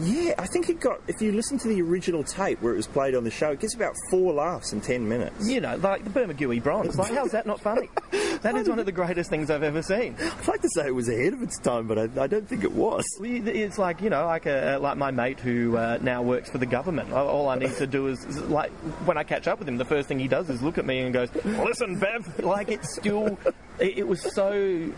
yeah. 0.00 0.34
I 0.38 0.46
think 0.46 0.68
it 0.68 0.80
got 0.80 1.00
if 1.08 1.20
you 1.22 1.32
listen 1.32 1.58
to 1.58 1.68
the 1.68 1.80
original 1.82 2.24
tape 2.24 2.60
where 2.62 2.72
it 2.72 2.76
was 2.76 2.86
played 2.86 3.14
on 3.14 3.24
the 3.24 3.30
show, 3.30 3.50
it 3.52 3.60
gets 3.60 3.74
about 3.74 3.94
four 4.10 4.32
laughs 4.32 4.72
in 4.72 4.80
ten 4.80 5.08
minutes. 5.08 5.48
You 5.48 5.60
know, 5.60 5.76
like 5.76 6.04
the 6.04 6.10
Bermagui 6.10 6.62
bronze. 6.62 6.96
Like, 6.98 7.12
how's 7.12 7.32
that 7.32 7.46
not 7.46 7.60
funny? 7.60 7.88
That 8.44 8.56
is 8.56 8.68
one 8.68 8.78
of 8.78 8.84
the 8.84 8.92
greatest 8.92 9.30
things 9.30 9.48
I've 9.48 9.62
ever 9.62 9.80
seen. 9.80 10.16
I'd 10.20 10.48
like 10.48 10.60
to 10.60 10.68
say 10.74 10.86
it 10.88 10.94
was 10.94 11.08
ahead 11.08 11.32
of 11.32 11.42
its 11.42 11.58
time, 11.58 11.86
but 11.86 11.98
I, 11.98 12.24
I 12.24 12.26
don't 12.26 12.46
think 12.46 12.62
it 12.62 12.72
was. 12.72 13.02
It's 13.22 13.78
like 13.78 14.02
you 14.02 14.10
know, 14.10 14.26
like 14.26 14.44
a, 14.44 14.76
like 14.82 14.98
my 14.98 15.10
mate 15.12 15.40
who 15.40 15.78
uh, 15.78 15.98
now 16.02 16.20
works 16.20 16.50
for 16.50 16.58
the 16.58 16.66
government. 16.66 17.10
All- 17.12 17.28
All 17.28 17.48
I 17.48 17.54
need 17.56 17.74
to 17.76 17.86
do 17.86 18.08
is, 18.08 18.22
is 18.26 18.38
like 18.42 18.70
when 19.06 19.16
I 19.16 19.22
catch 19.22 19.48
up 19.48 19.60
with 19.60 19.68
him, 19.68 19.78
the 19.78 19.84
first 19.86 20.08
thing 20.08 20.18
he 20.18 20.28
does 20.28 20.50
is 20.50 20.60
look 20.60 20.76
at 20.76 20.84
me 20.84 20.98
and 20.98 21.14
goes, 21.14 21.30
"Listen, 21.44 21.98
Bev." 21.98 22.44
Like 22.44 22.68
it's 22.70 22.94
still, 22.96 23.38
it, 23.78 23.98
it 23.98 24.08
was 24.08 24.20
so 24.34 24.52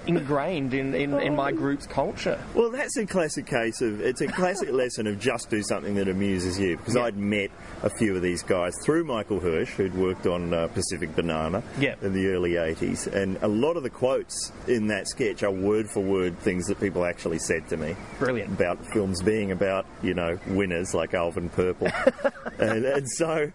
ingrained 0.07 0.75
in, 0.75 0.95
in, 0.95 1.15
in 1.21 1.35
my 1.35 1.53
group's 1.53 1.87
culture. 1.87 2.43
Well, 2.55 2.71
that's 2.71 2.97
a 2.97 3.07
classic 3.07 3.47
case 3.47 3.81
of 3.81 4.01
it's 4.01 4.21
a 4.21 4.27
classic 4.27 4.71
lesson 4.73 5.07
of 5.07 5.19
just 5.19 5.51
do 5.51 5.63
something 5.63 5.95
that 5.97 6.09
amuses 6.09 6.59
you. 6.59 6.77
Because 6.77 6.97
I'd 6.97 7.17
met 7.17 7.51
a 7.83 7.91
few 7.91 8.15
of 8.17 8.23
these 8.23 8.43
guys 8.43 8.75
through 8.85 9.05
Michael 9.05 9.41
Hirsch, 9.41 9.71
who'd 9.71 9.95
worked 9.95 10.27
on 10.27 10.53
uh, 10.53 10.69
Pacific 10.69 11.15
Banana 11.17 11.63
Yeah. 11.79 11.95
in 12.03 12.13
the 12.13 12.29
early 12.29 12.53
'80s, 12.53 13.07
and 13.13 13.39
a 13.43 13.49
lot 13.49 13.77
of 13.77 13.83
the 13.83 13.91
quotes 13.91 14.53
in 14.69 14.87
that 14.89 15.09
sketch 15.09 15.43
are 15.43 15.51
word 15.51 15.87
for 15.91 16.01
word 16.01 16.39
things 16.41 16.67
that 16.67 16.79
people 16.81 17.05
actually 17.05 17.39
said 17.39 17.69
to 17.69 17.77
me. 17.77 17.97
Brilliant 18.19 18.53
about 18.53 18.79
films 18.93 19.23
being 19.23 19.53
about 19.53 19.87
you 20.03 20.15
know 20.15 20.39
winners 20.49 20.95
like 20.95 21.15
Alvin 21.15 21.49
Purple, 21.49 21.89
and, 22.59 22.85
and 22.85 23.09
so. 23.11 23.51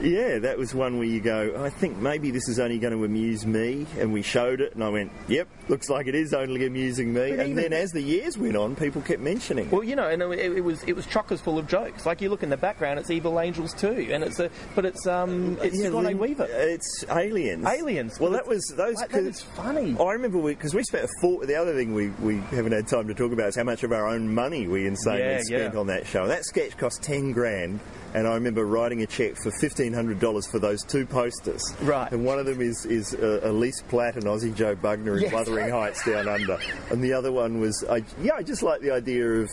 Yeah, 0.00 0.38
that 0.40 0.58
was 0.58 0.74
one 0.74 0.98
where 0.98 1.06
you 1.06 1.20
go, 1.20 1.62
I 1.64 1.70
think 1.70 1.96
maybe 1.98 2.30
this 2.30 2.48
is 2.48 2.58
only 2.58 2.78
going 2.78 2.92
to 2.92 3.04
amuse 3.04 3.46
me. 3.46 3.86
And 3.98 4.12
we 4.12 4.22
showed 4.22 4.60
it, 4.60 4.74
and 4.74 4.84
I 4.84 4.88
went, 4.88 5.10
yep, 5.28 5.48
looks 5.68 5.88
like 5.88 6.06
it 6.06 6.14
is 6.14 6.34
only 6.34 6.66
amusing 6.66 7.12
me. 7.12 7.30
But 7.30 7.40
And 7.40 7.56
then 7.58 7.72
as 7.72 7.90
the 7.92 8.02
years 8.02 8.36
went 8.38 8.56
on, 8.56 8.76
people 8.76 9.00
kept 9.02 9.20
mentioning 9.20 9.66
it. 9.66 9.72
Well, 9.72 9.84
you 9.84 9.96
know, 9.96 10.08
and 10.08 10.22
it, 10.22 10.56
it 10.56 10.64
was 10.64 10.82
it 10.84 10.94
was 10.94 11.06
chockers 11.06 11.40
full 11.40 11.58
of 11.58 11.66
jokes. 11.66 12.06
Like 12.06 12.20
you 12.20 12.28
look 12.28 12.42
in 12.42 12.50
the 12.50 12.56
background, 12.56 12.98
it's 12.98 13.10
Evil 13.10 13.40
Angels 13.40 13.72
too, 13.74 14.08
and 14.10 14.22
it's 14.22 14.38
a 14.40 14.50
but 14.74 14.84
it's 14.84 15.06
um 15.06 15.58
it's 15.62 15.76
Yeah, 15.78 15.90
then 15.90 16.18
Weaver. 16.18 16.46
It's 16.50 17.04
aliens. 17.10 17.66
Aliens. 17.66 18.20
Well, 18.20 18.30
that 18.32 18.46
was 18.46 18.64
those. 18.76 18.96
Like, 18.96 19.10
that 19.10 19.36
funny. 19.56 19.96
I 19.98 20.12
remember 20.12 20.40
because 20.42 20.74
we, 20.74 20.82
spent 20.82 21.04
a 21.04 21.08
fort. 21.20 21.46
The 21.46 21.56
other 21.56 21.74
thing 21.74 21.94
we, 21.94 22.08
we 22.20 22.36
haven't 22.54 22.72
had 22.72 22.86
time 22.86 23.08
to 23.08 23.14
talk 23.14 23.32
about 23.32 23.48
is 23.48 23.56
how 23.56 23.64
much 23.64 23.82
of 23.82 23.92
our 23.92 24.06
own 24.08 24.32
money 24.32 24.66
we 24.68 24.86
insanely 24.86 25.20
Yeah, 25.20 25.40
spent 25.42 25.74
yeah. 25.74 25.80
on 25.80 25.86
that 25.88 26.06
show. 26.06 26.26
That 26.26 26.44
sketch 26.44 26.76
cost 26.76 27.02
ten 27.02 27.32
grand, 27.32 27.80
and 28.16 28.26
I 28.26 28.34
remember 28.34 28.64
writing 28.66 29.02
a 29.02 29.06
check 29.06 29.36
for 29.36 29.52
fifteen 29.60 29.92
hundred 29.92 30.18
dollars 30.18 30.46
for 30.48 30.58
those 30.58 30.82
two 30.82 31.06
posters. 31.06 31.62
Right. 31.82 32.10
And 32.10 32.24
one 32.24 32.40
of 32.40 32.46
them 32.46 32.60
is 32.60 32.84
is 32.86 33.14
uh, 33.14 33.40
Elise 33.44 33.82
Platt 33.88 34.14
and 34.16 34.24
Aussie 34.24 34.52
Joe 34.54 34.74
Bugner 34.74 35.16
in 35.18 35.22
Yes. 35.24 35.32
Wuthering 35.32 35.70
Heights 35.70 36.04
Down 36.04 36.26
Under, 36.26 36.58
and 36.90 37.04
the 37.04 37.12
other 37.12 37.30
one 37.30 37.60
was 37.60 37.84
I, 37.88 38.02
yeah, 38.20 38.34
I 38.34 38.42
just 38.42 38.62
like 38.64 38.80
the 38.80 38.90
idea 38.90 39.24
of. 39.28 39.48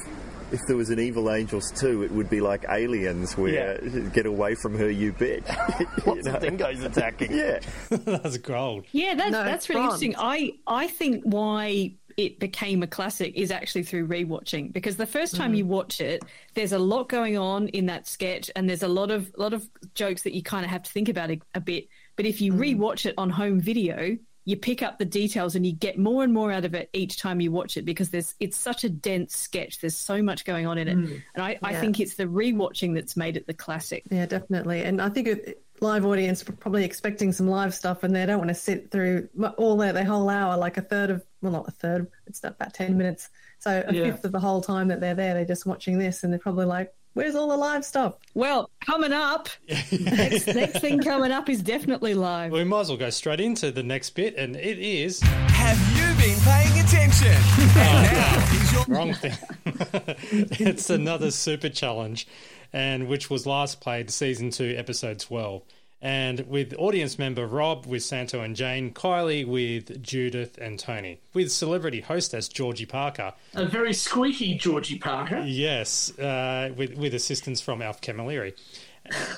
If 0.52 0.60
there 0.68 0.78
was 0.78 0.92
an 0.92 1.00
Evil 1.00 1.34
Angels 1.34 1.72
too, 1.72 2.04
it 2.04 2.12
would 2.12 2.30
be 2.30 2.40
like 2.40 2.64
aliens, 2.70 3.36
where 3.36 3.80
get 4.14 4.28
away 4.28 4.54
from 4.54 4.78
her, 4.78 4.88
you 4.88 5.12
bitch. 5.12 5.48
Lots 6.06 6.28
of 6.28 6.40
dingoes 6.42 6.84
attacking. 6.84 7.32
Yeah. 7.36 7.58
That's 7.90 8.38
gold. 8.38 8.86
Yeah, 8.92 9.16
that's 9.16 9.32
No, 9.32 9.44
that's 9.44 9.68
really 9.68 9.82
bronze. 9.82 10.04
interesting. 10.04 10.24
I 10.24 10.52
I 10.68 10.88
think 10.90 11.24
why 11.24 11.96
it 12.18 12.40
became 12.40 12.84
a 12.84 12.88
classic 12.88 13.34
is 13.36 13.52
actually 13.52 13.84
through 13.84 14.08
rewatching 14.08 14.72
because 14.74 14.98
the 14.98 15.06
first 15.06 15.36
time 15.36 15.54
you 15.54 15.66
watch 15.66 16.02
it, 16.02 16.24
there's 16.54 16.72
a 16.74 16.80
lot 16.80 17.10
going 17.10 17.38
on 17.38 17.68
in 17.70 17.86
that 17.88 18.08
sketch, 18.08 18.50
and 18.56 18.70
there's 18.70 18.84
a 18.84 18.88
lot 18.88 19.12
of 19.12 19.32
lot 19.38 19.54
of 19.54 19.68
jokes 19.96 20.24
that 20.24 20.34
you 20.34 20.42
kind 20.44 20.64
of 20.66 20.72
have 20.72 20.84
to 20.84 20.92
think 20.92 21.10
about 21.10 21.32
a, 21.32 21.40
a 21.56 21.60
bit. 21.62 21.88
But 22.16 22.26
if 22.26 22.42
you 22.42 22.54
rewatch 22.54 23.06
it 23.06 23.16
on 23.18 23.30
home 23.30 23.60
video, 23.60 24.18
you 24.46 24.58
pick 24.58 24.84
up 24.84 25.00
the 25.00 25.06
details 25.06 25.56
and 25.56 25.66
you 25.66 25.72
get 25.72 25.98
more 25.98 26.22
and 26.24 26.34
more 26.34 26.52
out 26.52 26.66
of 26.66 26.76
it 26.76 26.90
each 26.92 27.18
time 27.18 27.40
you 27.40 27.50
watch 27.50 27.78
it 27.78 27.86
because 27.86 28.10
there's 28.10 28.36
it's 28.42 28.58
such 28.58 28.84
a 28.84 28.90
dense 28.90 29.36
sketch. 29.36 29.80
There's 29.80 29.96
so 29.96 30.22
much 30.22 30.44
going 30.44 30.68
on 30.68 30.78
in 30.78 30.88
it, 30.90 30.98
Mm. 30.98 31.22
and 31.36 31.44
I, 31.44 31.58
I 31.64 31.76
think 31.76 32.00
it's 32.02 32.16
the 32.16 32.26
rewatching 32.26 32.94
that's 32.94 33.16
made 33.16 33.38
it 33.38 33.48
the 33.48 33.54
classic. 33.54 34.04
Yeah, 34.12 34.26
definitely. 34.26 34.82
And 34.84 35.02
I 35.02 35.08
think 35.10 35.28
it, 35.30 35.63
live 35.84 36.06
audience 36.06 36.42
probably 36.44 36.84
expecting 36.86 37.32
some 37.32 37.48
live 37.48 37.74
stuff, 37.76 38.02
and 38.04 38.16
they 38.16 38.26
don't 38.26 38.40
want 38.40 38.50
to 38.50 38.56
sit 38.56 38.90
through 38.90 39.30
all 39.58 39.78
their, 39.78 39.94
their 39.94 40.06
whole 40.06 40.30
hour, 40.30 40.58
like 40.58 40.78
a 40.78 40.82
third 40.82 41.12
of, 41.12 41.24
well, 41.42 41.52
not 41.52 41.68
a 41.68 41.72
third, 41.72 42.08
it's 42.26 42.44
about 42.44 42.74
10 42.74 42.98
minutes. 42.98 43.30
So 43.60 43.84
a 43.88 43.94
Yeah. 43.94 44.06
fifth 44.12 44.26
of 44.26 44.32
the 44.32 44.40
whole 44.40 44.62
time 44.62 44.88
that 44.88 45.00
they're 45.00 45.14
there, 45.16 45.34
they're 45.36 45.46
just 45.46 45.66
watching 45.66 45.98
this, 46.00 46.24
and 46.24 46.34
they're 46.34 46.40
probably 46.40 46.66
like, 46.66 46.94
where's 47.14 47.36
all 47.36 47.48
the 47.50 47.58
live 47.58 47.86
stuff? 47.86 48.16
Well, 48.34 48.70
coming 48.86 49.14
up, 49.14 49.48
next, 49.70 50.48
next 50.48 50.80
thing 50.80 51.00
coming 51.02 51.32
up 51.32 51.48
is 51.50 51.62
definitely 51.62 52.14
live. 52.16 52.52
We 52.52 52.64
might 52.64 52.82
as 52.82 52.90
well 52.90 52.98
go 52.98 53.10
straight 53.12 53.40
into 53.40 53.72
the 53.72 53.84
next 53.84 54.12
bit, 54.12 54.36
and 54.36 54.56
it 54.56 54.80
is 54.80 55.22
Have 55.22 55.80
you 55.96 56.08
been 56.22 56.40
paying 56.42 56.80
attention? 56.84 57.34
And 57.78 57.78
oh, 57.78 58.02
now, 58.04 58.40
here's 58.48 58.74
your 58.74 58.86
wrong 58.88 59.14
thing. 59.14 59.34
it's 60.68 60.90
another 60.90 61.32
super 61.32 61.70
challenge, 61.70 62.28
and 62.74 63.08
which 63.08 63.30
was 63.30 63.46
last 63.46 63.80
played 63.82 64.10
season 64.12 64.50
two, 64.50 64.74
episode 64.78 65.20
twelve. 65.20 65.62
And 66.04 66.42
with 66.50 66.76
audience 66.78 67.18
member 67.18 67.48
Rob 67.48 67.86
with 67.86 68.04
Santo 68.04 68.42
and 68.42 68.58
Jane, 68.58 68.94
Kylie 68.94 69.48
with 69.48 70.04
Judith 70.04 70.58
and 70.58 70.78
Tony, 70.78 71.22
with 71.34 71.50
celebrity 71.50 72.02
hostess 72.02 72.50
Georgie 72.50 72.86
Parker. 72.86 73.32
A 73.54 73.66
very 73.66 73.94
squeaky 73.94 74.56
Georgie 74.56 75.00
Parker. 75.00 75.40
Yes, 75.48 76.12
uh, 76.20 76.74
with 76.76 76.96
with 76.96 77.14
assistance 77.14 77.62
from 77.62 77.82
Alf 77.82 78.02
Camilleri. 78.02 78.54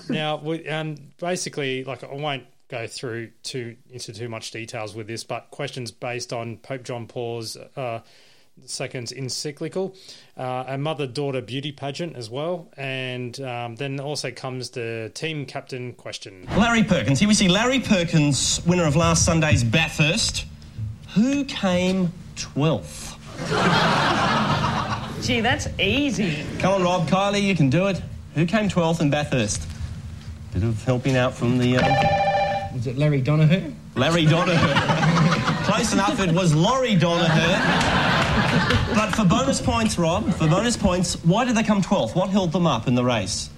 now, 0.10 0.38
we, 0.38 0.68
um, 0.68 0.96
basically, 1.20 1.84
like 1.84 2.04
I 2.04 2.12
won't 2.16 2.46
go 2.68 2.88
through 2.88 3.30
too 3.44 3.76
into 3.92 4.12
too 4.12 4.28
much 4.28 4.50
details 4.50 4.96
with 4.96 5.06
this, 5.06 5.24
but 5.24 5.52
questions 5.52 5.92
based 5.92 6.34
on 6.34 6.58
Pope 6.58 6.84
John 6.84 7.06
Paul's 7.06 7.58
uh, 7.76 8.00
second's 8.66 9.12
encyclical, 9.12 9.96
uh, 10.38 10.66
a 10.68 10.78
mother-daughter 10.78 11.42
beauty 11.42 11.72
pageant 11.72 12.16
as 12.16 12.30
well, 12.30 12.68
and 12.78 13.40
um, 13.42 13.76
then 13.76 14.00
also 14.00 14.32
comes 14.32 14.70
the 14.72 15.12
team 15.14 15.46
captain 15.46 15.94
question. 15.94 16.48
Larry 16.58 16.84
Perkins. 16.84 17.20
Here 17.20 17.28
we 17.28 17.34
see 17.34 17.48
Larry 17.48 17.80
Perkins, 17.80 18.62
winner 18.66 18.86
of 18.86 18.96
last 18.96 19.26
Sunday's 19.26 19.64
Bathurst. 19.64 20.46
Who 21.14 21.46
came 21.46 22.12
12th? 22.36 23.14
Gee, 25.26 25.42
that's 25.42 25.68
easy. 25.80 26.44
Come 26.60 26.74
on, 26.76 26.84
Rob. 26.84 27.08
Kylie, 27.08 27.42
you 27.42 27.56
can 27.56 27.70
do 27.70 27.88
it. 27.88 28.02
Who 28.36 28.46
came 28.46 28.70
12th 28.70 29.02
in 29.02 29.10
Bathurst? 29.10 29.68
Bit 30.54 30.64
of 30.64 30.84
helping 30.84 31.16
out 31.18 31.34
from 31.34 31.58
the. 31.58 31.78
Uh... 31.78 32.74
Was 32.74 32.88
it 32.88 32.98
Larry 32.98 33.22
Donoghue? 33.22 33.74
Larry 33.96 34.26
Donoghue. 34.26 34.58
Close 35.66 35.94
enough, 35.94 36.20
it 36.20 36.32
was 36.32 36.54
Laurie 36.54 36.96
Donoghue. 36.96 37.95
But 38.96 39.16
for 39.16 39.26
bonus 39.26 39.62
points, 39.62 39.98
Rob, 39.98 40.34
for 40.34 40.48
bonus 40.48 40.78
points, 40.78 41.16
why 41.24 41.46
did 41.46 41.56
they 41.56 41.64
come 41.64 41.82
12th? 41.82 42.16
What 42.16 42.30
held 42.30 42.52
them 42.52 42.68
up 42.68 42.88
in 42.88 42.96
the 42.96 43.04
race? 43.04 43.50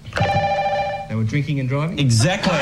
They 1.09 1.15
were 1.15 1.23
drinking 1.23 1.59
and 1.59 1.69
driving? 1.69 1.99
Exactly. 1.99 2.57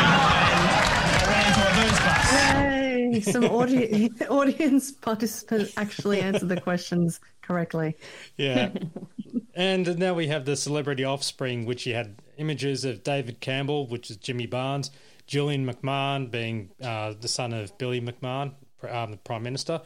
Yay! 2.35 3.21
Some 3.21 3.45
audi- 3.45 4.11
audience 4.29 4.91
participants 4.91 5.73
actually 5.77 6.21
answered 6.21 6.49
the 6.49 6.59
questions 6.59 7.19
correctly. 7.41 7.95
Yeah. 8.37 8.71
and 9.55 9.97
now 9.97 10.13
we 10.13 10.27
have 10.27 10.45
the 10.45 10.55
celebrity 10.55 11.03
offspring, 11.03 11.65
which 11.65 11.85
you 11.85 11.93
had 11.93 12.21
images 12.37 12.85
of 12.85 13.03
David 13.03 13.39
Campbell, 13.39 13.87
which 13.87 14.09
is 14.09 14.17
Jimmy 14.17 14.45
Barnes, 14.45 14.91
Julian 15.27 15.65
McMahon 15.65 16.29
being 16.29 16.71
uh, 16.81 17.13
the 17.19 17.27
son 17.27 17.53
of 17.53 17.77
Billy 17.77 18.01
McMahon, 18.01 18.53
um, 18.89 19.11
the 19.11 19.17
Prime 19.17 19.43
Minister, 19.43 19.81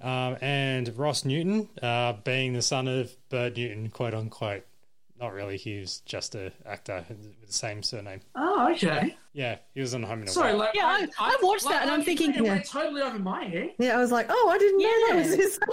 um, 0.00 0.36
and 0.40 0.96
Ross 0.96 1.24
Newton 1.24 1.68
uh, 1.82 2.14
being 2.24 2.52
the 2.52 2.62
son 2.62 2.88
of 2.88 3.14
Bert 3.28 3.56
Newton, 3.56 3.90
quote 3.90 4.14
unquote. 4.14 4.64
Not 5.24 5.32
really, 5.32 5.56
he 5.56 5.78
was 5.80 6.00
just 6.00 6.34
an 6.34 6.52
actor 6.66 7.02
with 7.08 7.46
the 7.46 7.50
same 7.52 7.82
surname. 7.82 8.20
Oh, 8.34 8.70
okay. 8.72 9.16
Yeah, 9.32 9.56
he 9.72 9.80
was 9.80 9.94
on 9.94 10.02
Home 10.02 10.18
and 10.18 10.28
Away. 10.28 10.32
Sorry, 10.34 10.52
like, 10.52 10.74
Yeah, 10.74 10.84
I- 10.86 11.08
I 11.18 11.36
watched 11.42 11.64
that 11.64 11.80
and 11.80 11.90
I'm 11.90 12.02
thinking- 12.02 12.34
it 12.34 12.42
went 12.42 12.66
Yeah. 12.66 12.80
totally 12.82 13.00
over 13.00 13.18
my 13.18 13.44
head. 13.44 13.70
Yeah, 13.78 13.96
I 13.96 14.00
was 14.02 14.12
like, 14.12 14.26
oh, 14.28 14.50
I 14.52 14.58
didn't 14.58 14.78
know 14.80 15.08
that 15.08 15.16
was 15.16 15.34
his. 15.34 15.58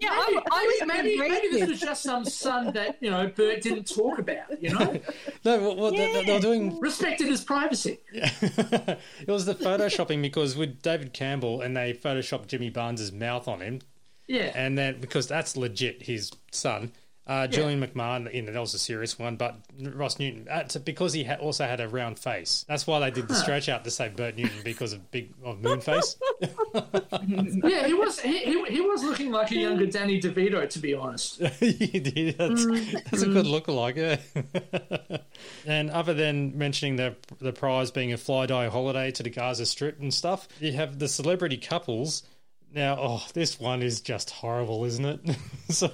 Yeah, 0.00 0.10
maybe, 0.28 0.38
I, 0.50 0.56
I 0.56 0.64
was 0.64 0.88
maybe, 0.88 1.18
maybe, 1.18 1.28
maybe 1.28 1.48
this 1.60 1.68
was 1.68 1.80
just 1.80 2.02
some 2.02 2.24
son 2.24 2.72
that 2.72 2.96
you 3.00 3.10
know 3.10 3.26
Bert 3.26 3.60
didn't 3.60 3.84
talk 3.84 4.18
about. 4.18 4.62
You 4.62 4.70
know, 4.70 4.98
No, 5.44 5.58
well, 5.58 5.76
well, 5.76 5.90
they, 5.90 6.24
they 6.24 6.32
were 6.32 6.40
doing 6.40 6.80
respected 6.80 7.26
his 7.26 7.44
privacy. 7.44 7.98
Yeah. 8.10 8.30
it 8.40 8.98
was 9.28 9.44
the 9.44 9.54
photoshopping 9.54 10.22
because 10.22 10.56
with 10.56 10.80
David 10.80 11.12
Campbell 11.12 11.60
and 11.60 11.76
they 11.76 11.92
photoshopped 11.92 12.46
Jimmy 12.46 12.70
Barnes' 12.70 13.12
mouth 13.12 13.46
on 13.46 13.60
him. 13.60 13.80
Yeah. 14.26 14.52
And 14.54 14.78
then 14.78 15.00
because 15.02 15.26
that's 15.26 15.54
legit 15.54 16.02
his 16.04 16.30
son. 16.50 16.92
Uh, 17.30 17.46
Julian 17.46 17.80
McMahon, 17.80 18.34
you 18.34 18.42
know, 18.42 18.50
that 18.50 18.58
was 18.58 18.74
a 18.74 18.78
serious 18.78 19.16
one, 19.16 19.36
but 19.36 19.54
Ross 19.80 20.18
Newton, 20.18 20.48
uh, 20.50 20.64
to- 20.64 20.80
because 20.80 21.12
he 21.12 21.22
ha- 21.22 21.36
also 21.36 21.64
had 21.64 21.78
a 21.78 21.86
round 21.86 22.18
face. 22.18 22.64
That's 22.66 22.88
why 22.88 22.98
they 22.98 23.12
did 23.12 23.28
the 23.28 23.36
stretch 23.36 23.68
out 23.68 23.84
to 23.84 23.90
say 23.92 24.08
Bert 24.08 24.36
Newton 24.36 24.58
because 24.64 24.92
of 24.92 25.12
big 25.12 25.32
of 25.44 25.62
moon 25.62 25.80
face. 25.80 26.16
yeah, 26.42 27.86
he 27.86 27.94
was 27.94 28.18
he, 28.18 28.38
he, 28.38 28.64
he 28.64 28.80
was 28.80 29.04
looking 29.04 29.30
like 29.30 29.52
a 29.52 29.54
younger 29.54 29.86
Danny 29.86 30.20
DeVito, 30.20 30.68
to 30.68 30.78
be 30.80 30.92
honest. 30.92 31.40
He 31.60 32.00
did. 32.00 32.36
That's, 32.36 32.66
that's 32.66 33.22
a 33.22 33.28
good 33.28 33.46
lookalike, 33.46 34.18
yeah. 34.32 35.18
and 35.66 35.88
other 35.90 36.14
than 36.14 36.58
mentioning 36.58 36.96
the 36.96 37.14
the 37.40 37.52
prize 37.52 37.92
being 37.92 38.12
a 38.12 38.16
fly 38.16 38.46
dye 38.46 38.68
holiday 38.68 39.12
to 39.12 39.22
the 39.22 39.30
Gaza 39.30 39.66
Strip 39.66 40.00
and 40.00 40.12
stuff, 40.12 40.48
you 40.58 40.72
have 40.72 40.98
the 40.98 41.06
celebrity 41.06 41.58
couples. 41.58 42.24
Now, 42.72 42.96
oh, 43.00 43.26
this 43.34 43.58
one 43.58 43.82
is 43.82 44.00
just 44.00 44.30
horrible, 44.30 44.84
isn't 44.84 45.04
it? 45.04 45.36
so, 45.70 45.90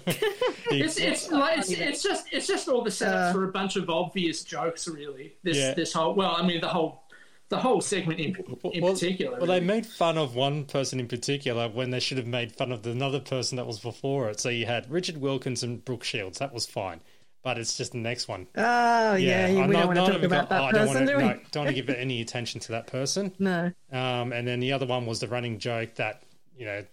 It's 0.70 0.98
it's 0.98 1.30
like 1.30 1.58
it's, 1.58 1.70
it's 1.70 2.02
just 2.02 2.26
it's 2.32 2.46
just 2.46 2.68
all 2.68 2.82
the 2.82 2.90
setups 2.90 3.32
for 3.32 3.44
a 3.44 3.52
bunch 3.52 3.76
of 3.76 3.88
obvious 3.90 4.44
jokes, 4.44 4.88
really. 4.88 5.34
This 5.42 5.56
Yeah. 5.56 5.74
this 5.74 5.92
whole 5.92 6.14
well, 6.14 6.34
I 6.36 6.46
mean 6.46 6.60
the 6.60 6.68
whole 6.68 7.02
the 7.48 7.58
whole 7.58 7.80
segment 7.80 8.18
in, 8.18 8.34
in 8.72 8.82
particular. 8.82 9.38
Well, 9.38 9.46
they 9.46 9.60
made 9.60 9.86
fun 9.86 10.18
of 10.18 10.34
one 10.34 10.64
person 10.64 10.98
in 10.98 11.06
particular 11.06 11.68
when 11.68 11.90
they 11.90 12.00
should 12.00 12.18
have 12.18 12.26
made 12.26 12.50
fun 12.52 12.72
of 12.72 12.84
another 12.86 13.20
person 13.20 13.56
that 13.56 13.66
was 13.66 13.78
before 13.78 14.28
it. 14.30 14.40
So 14.40 14.48
you 14.48 14.66
had 14.66 14.90
Richard 14.90 15.18
Wilkins 15.18 15.62
and 15.62 15.84
Brooke 15.84 16.02
Shields. 16.02 16.38
That 16.40 16.52
was 16.52 16.66
fine. 16.66 17.00
But 17.44 17.58
it's 17.58 17.76
just 17.76 17.92
the 17.92 17.98
next 17.98 18.26
one. 18.26 18.48
Oh, 18.56 19.14
yeah, 19.14 19.46
I'm 19.46 19.68
we 19.68 19.76
not- 19.76 19.86
don't 19.86 19.94
want 19.94 20.06
to 20.06 20.12
talk 20.14 20.22
about 20.24 20.48
that 20.48 20.60
oh, 20.60 20.64
I 20.64 20.72
don't 20.72 20.88
person, 20.88 20.94
want 20.94 21.06
do 21.06 21.12
to, 21.12 21.18
we? 21.18 21.22
no, 21.22 21.40
don't 21.52 21.64
want 21.66 21.76
to 21.76 21.80
give 21.80 21.88
any 21.94 22.20
attention 22.20 22.60
to 22.62 22.72
that 22.72 22.88
person. 22.88 23.32
No. 23.38 23.70
Um, 23.92 24.32
and 24.32 24.48
then 24.48 24.58
the 24.58 24.72
other 24.72 24.86
one 24.86 25.06
was 25.06 25.20
the 25.20 25.28
running 25.28 25.60
joke 25.60 25.94
that, 25.94 26.24
you 26.58 26.66
know, 26.66 26.84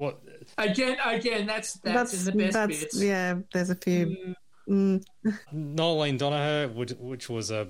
what 0.00 0.18
again, 0.56 0.96
again, 1.04 1.46
that's 1.46 1.74
that's, 1.74 2.14
in 2.14 2.24
the 2.24 2.44
best 2.44 2.54
that's 2.54 2.78
bits. 2.80 3.02
yeah. 3.02 3.34
There's 3.52 3.68
a 3.68 3.74
few. 3.74 4.34
Mm. 4.66 5.04
Nolene 5.52 6.18
Donaher, 6.18 6.72
which, 6.72 6.92
which 6.92 7.28
was 7.28 7.50
a 7.50 7.68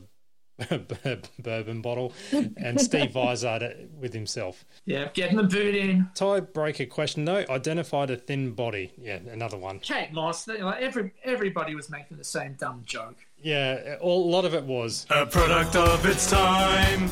bourbon 1.40 1.82
bottle, 1.82 2.12
and 2.30 2.80
Steve 2.80 3.14
Vizard 3.14 3.90
with 3.98 4.14
himself. 4.14 4.64
Yeah, 4.84 5.08
getting 5.12 5.38
the 5.38 5.42
boot 5.42 5.74
in. 5.74 6.08
Tiebreaker 6.14 6.88
question 6.88 7.24
though: 7.24 7.44
identified 7.50 8.10
a 8.10 8.16
thin 8.16 8.52
body. 8.52 8.92
Yeah, 8.96 9.16
another 9.16 9.56
one. 9.56 9.80
Kate 9.80 10.12
Moss. 10.12 10.46
you 10.46 10.58
know, 10.58 10.68
Every 10.68 11.12
everybody 11.24 11.74
was 11.74 11.90
making 11.90 12.16
the 12.16 12.24
same 12.24 12.54
dumb 12.54 12.84
joke. 12.86 13.16
Yeah, 13.42 13.96
all, 14.00 14.24
a 14.24 14.30
lot 14.30 14.44
of 14.44 14.54
it 14.54 14.62
was 14.62 15.04
a 15.10 15.26
product 15.26 15.74
of 15.74 16.06
its 16.06 16.30
time. 16.30 17.10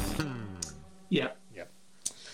Yeah. 1.08 1.30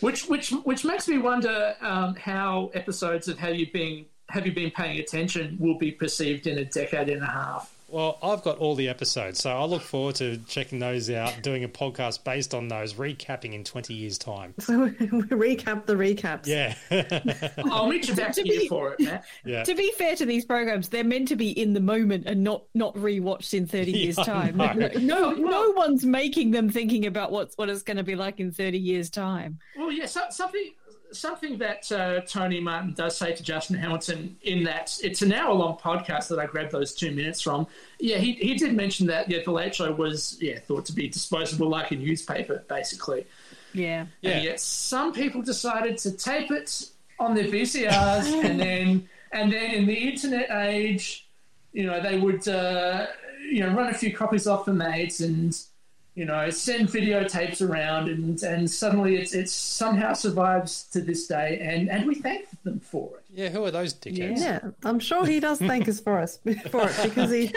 Which 0.04 0.28
which 0.28 0.50
which 0.50 0.84
makes 0.84 1.08
me 1.08 1.16
wonder 1.16 1.74
um, 1.80 2.14
how 2.16 2.70
episodes 2.74 3.26
of 3.26 3.38
Have 3.38 3.54
You 3.54 3.72
Been 3.72 4.04
Have 4.28 4.44
You 4.44 4.52
Been 4.52 4.70
Paying 4.70 5.00
Attention 5.00 5.56
will 5.58 5.78
be 5.78 5.92
perceived 5.92 6.46
in 6.46 6.58
a 6.58 6.64
decade 6.66 7.08
and 7.08 7.22
a 7.22 7.26
half. 7.26 7.73
Well, 7.88 8.18
I've 8.22 8.42
got 8.42 8.58
all 8.58 8.74
the 8.74 8.88
episodes, 8.88 9.38
so 9.40 9.50
I 9.56 9.64
look 9.66 9.82
forward 9.82 10.16
to 10.16 10.38
checking 10.48 10.78
those 10.78 11.10
out, 11.10 11.42
doing 11.42 11.62
a 11.64 11.68
podcast 11.68 12.24
based 12.24 12.54
on 12.54 12.66
those, 12.68 12.94
recapping 12.94 13.52
in 13.52 13.62
20 13.62 13.94
years' 13.94 14.18
time. 14.18 14.54
So 14.58 14.78
we 14.84 14.90
recap 14.96 15.86
the 15.86 15.94
recaps. 15.94 16.46
Yeah. 16.46 16.74
I'll 17.70 17.86
meet 17.86 18.08
you 18.08 18.14
back 18.14 18.32
To 18.34 18.42
here 18.42 18.60
be- 18.62 18.68
for 18.68 18.92
it, 18.94 19.00
Matt. 19.00 19.24
Yeah. 19.44 19.62
To 19.64 19.74
be 19.74 19.92
fair 19.92 20.16
to 20.16 20.26
these 20.26 20.44
programs, 20.44 20.88
they're 20.88 21.04
meant 21.04 21.28
to 21.28 21.36
be 21.36 21.50
in 21.50 21.72
the 21.72 21.80
moment 21.80 22.26
and 22.26 22.42
not 22.42 22.64
not 22.74 22.94
rewatched 22.96 23.54
in 23.54 23.66
thirty 23.66 23.92
years' 23.92 24.16
Yeah, 24.18 24.22
I 24.24 24.50
time. 24.50 24.56
know. 24.56 24.90
No, 25.04 25.26
oh, 25.26 25.32
no 25.34 25.70
one's 25.72 26.04
making 26.04 26.50
them 26.50 26.70
thinking 26.70 27.06
about 27.06 27.30
what's 27.30 27.56
what 27.56 27.68
it's 27.68 27.82
going 27.82 27.98
to 27.98 28.02
be 28.02 28.16
like 28.16 28.40
in 28.40 28.50
thirty 28.50 28.78
years' 28.78 29.10
time. 29.10 29.58
Well, 29.76 29.92
yeah, 29.92 30.06
so, 30.06 30.22
something 30.30 30.72
something 31.14 31.58
that 31.58 31.90
uh, 31.90 32.20
Tony 32.22 32.60
Martin 32.60 32.92
does 32.94 33.16
say 33.16 33.34
to 33.34 33.42
Justin 33.42 33.76
Hamilton 33.76 34.36
in 34.42 34.64
that 34.64 34.98
it's 35.02 35.22
an 35.22 35.32
hour 35.32 35.54
long 35.54 35.76
podcast 35.76 36.28
that 36.28 36.38
I 36.38 36.46
grabbed 36.46 36.72
those 36.72 36.94
two 36.94 37.10
minutes 37.10 37.40
from. 37.40 37.66
Yeah, 37.98 38.18
he, 38.18 38.32
he 38.32 38.54
did 38.54 38.74
mention 38.74 39.06
that 39.08 39.30
yeah, 39.30 39.38
the 39.44 39.50
Late 39.50 39.74
Show 39.74 39.92
was 39.92 40.36
yeah 40.40 40.58
thought 40.58 40.84
to 40.86 40.92
be 40.92 41.08
disposable 41.08 41.68
like 41.68 41.90
a 41.90 41.96
newspaper, 41.96 42.64
basically. 42.68 43.26
Yeah, 43.72 44.34
And 44.34 44.44
yet 44.44 44.60
some 44.60 45.12
people 45.12 45.42
decided 45.42 45.98
to 45.98 46.12
tape 46.12 46.50
it 46.50 46.88
on 47.18 47.34
their 47.34 47.44
VCRs, 47.44 48.44
and 48.44 48.60
then 48.60 49.08
and 49.32 49.52
then 49.52 49.70
in 49.72 49.86
the 49.86 49.94
internet 49.94 50.50
age, 50.50 51.28
you 51.72 51.84
know, 51.84 52.00
they 52.00 52.18
would 52.18 52.46
uh, 52.46 53.06
you 53.48 53.60
know 53.60 53.74
run 53.74 53.88
a 53.88 53.94
few 53.94 54.14
copies 54.14 54.46
off 54.46 54.64
the 54.64 54.72
mates 54.72 55.20
and 55.20 55.56
you 56.14 56.24
know 56.24 56.48
send 56.50 56.88
videotapes 56.88 57.66
around, 57.66 58.08
and 58.08 58.42
and 58.42 58.70
suddenly 58.70 59.16
it's 59.16 59.34
it's 59.34 59.52
somehow 59.52 60.12
survives 60.12 60.84
to 60.92 61.00
this 61.00 61.26
day, 61.26 61.58
and 61.60 61.90
and 61.90 62.06
we 62.06 62.14
thank 62.14 62.46
them 62.62 62.80
for 62.80 63.18
it. 63.18 63.24
Yeah, 63.30 63.48
who 63.48 63.64
are 63.64 63.70
those 63.70 63.94
dickheads? 63.94 64.38
Yeah, 64.38 64.60
I'm 64.84 65.00
sure 65.00 65.26
he 65.26 65.40
does 65.40 65.58
thank 65.58 65.88
us 65.88 66.00
for 66.00 66.18
us 66.18 66.38
for 66.70 66.88
it 66.88 67.00
because 67.02 67.30
he 67.30 67.46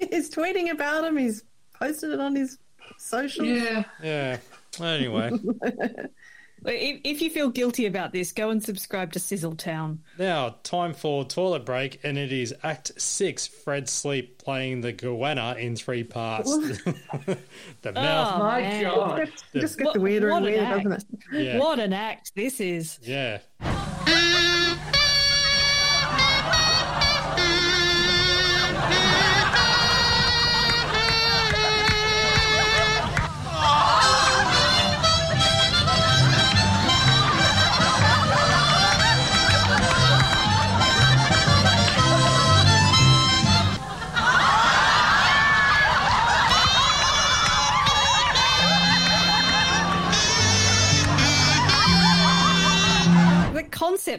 he's 0.10 0.30
tweeting 0.30 0.70
about 0.70 1.04
him. 1.04 1.16
He's 1.16 1.44
posted 1.78 2.12
it 2.12 2.20
on 2.20 2.34
his 2.34 2.58
social. 2.98 3.44
Yeah. 3.44 3.84
Yeah. 4.02 4.38
Anyway, 4.80 5.30
If, 6.64 7.00
if 7.04 7.22
you 7.22 7.30
feel 7.30 7.50
guilty 7.50 7.86
about 7.86 8.12
this, 8.12 8.32
go 8.32 8.50
and 8.50 8.62
subscribe 8.62 9.12
to 9.12 9.18
Sizzletown. 9.18 9.98
now 10.18 10.56
time 10.62 10.92
for 10.94 11.24
toilet 11.24 11.64
break, 11.64 12.00
and 12.02 12.18
it 12.18 12.32
is 12.32 12.54
Act 12.62 13.00
Six. 13.00 13.46
Fred 13.46 13.88
Sleep 13.88 14.38
playing 14.38 14.80
the 14.80 14.92
goanna 14.92 15.56
in 15.58 15.76
three 15.76 16.04
parts. 16.04 16.50
the 16.56 16.94
oh, 17.86 17.92
mouth. 17.92 18.32
Oh, 18.34 18.38
My 18.38 18.60
man. 18.60 18.84
God. 18.84 19.18
It 19.20 19.60
just 19.60 19.78
gets 19.78 19.88
What- 19.88 19.98
weirder 19.98 20.30
what 20.30 20.36
and 20.38 20.46
weirder, 20.46 20.76
doesn't 20.76 20.92
it? 20.92 21.04
Yeah. 21.32 21.58
What 21.58 21.78
an 21.78 21.92
act 21.92 22.34
this 22.34 22.60
is! 22.60 22.98
Yeah. 23.02 23.38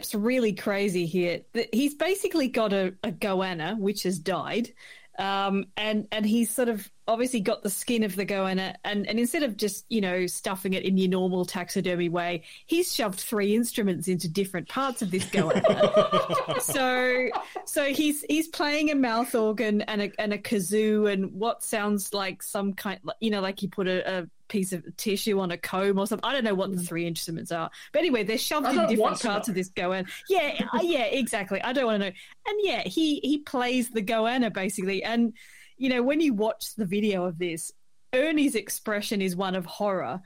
Concept's 0.00 0.14
really 0.14 0.52
crazy 0.52 1.06
here. 1.06 1.40
He's 1.72 1.94
basically 1.94 2.48
got 2.48 2.72
a, 2.72 2.94
a 3.02 3.12
goanna 3.12 3.78
which 3.78 4.04
has 4.04 4.18
died, 4.18 4.70
um, 5.18 5.66
and 5.76 6.08
and 6.12 6.24
he's 6.24 6.50
sort 6.50 6.68
of 6.68 6.90
obviously 7.06 7.40
got 7.40 7.62
the 7.62 7.70
skin 7.70 8.04
of 8.04 8.16
the 8.16 8.24
goanna, 8.24 8.76
and 8.84 9.06
and 9.06 9.18
instead 9.18 9.42
of 9.42 9.56
just 9.56 9.84
you 9.88 10.00
know 10.00 10.26
stuffing 10.26 10.72
it 10.72 10.84
in 10.84 10.96
your 10.96 11.10
normal 11.10 11.44
taxidermy 11.44 12.08
way, 12.08 12.42
he's 12.66 12.94
shoved 12.94 13.20
three 13.20 13.54
instruments 13.54 14.08
into 14.08 14.28
different 14.28 14.68
parts 14.68 15.02
of 15.02 15.10
this 15.10 15.24
goanna. 15.26 16.60
so 16.60 17.28
so 17.66 17.84
he's 17.84 18.24
he's 18.28 18.48
playing 18.48 18.90
a 18.90 18.94
mouth 18.94 19.34
organ 19.34 19.82
and 19.82 20.02
a 20.02 20.12
and 20.18 20.32
a 20.32 20.38
kazoo 20.38 21.12
and 21.12 21.32
what 21.32 21.62
sounds 21.62 22.14
like 22.14 22.42
some 22.42 22.72
kind 22.72 23.00
you 23.20 23.30
know 23.30 23.40
like 23.40 23.60
he 23.60 23.66
put 23.66 23.86
a, 23.86 24.20
a 24.20 24.26
piece 24.50 24.72
of 24.72 24.84
tissue 24.96 25.40
on 25.40 25.50
a 25.50 25.56
comb 25.56 25.98
or 25.98 26.06
something. 26.06 26.28
I 26.28 26.34
don't 26.34 26.44
know 26.44 26.54
what 26.54 26.74
the 26.76 26.82
three 26.82 27.06
instruments 27.06 27.50
are, 27.50 27.70
but 27.92 28.00
anyway, 28.00 28.24
they're 28.24 28.36
shoved 28.36 28.66
in 28.66 28.86
different 28.88 29.22
parts 29.22 29.48
of 29.48 29.54
this 29.54 29.70
goanna. 29.70 30.06
Yeah, 30.28 30.66
uh, 30.74 30.80
yeah, 30.82 31.04
exactly. 31.04 31.62
I 31.62 31.72
don't 31.72 31.86
want 31.86 32.02
to 32.02 32.10
know. 32.10 32.14
And 32.46 32.58
yeah, 32.62 32.82
he 32.82 33.20
he 33.20 33.38
plays 33.38 33.88
the 33.88 34.02
goanna 34.02 34.52
basically, 34.52 35.02
and 35.02 35.32
you 35.78 35.88
know 35.88 36.02
when 36.02 36.20
you 36.20 36.34
watch 36.34 36.74
the 36.74 36.84
video 36.84 37.24
of 37.24 37.38
this. 37.38 37.72
Ernie's 38.12 38.56
expression 38.56 39.22
is 39.22 39.36
one 39.36 39.54
of 39.54 39.64
horror, 39.66 40.20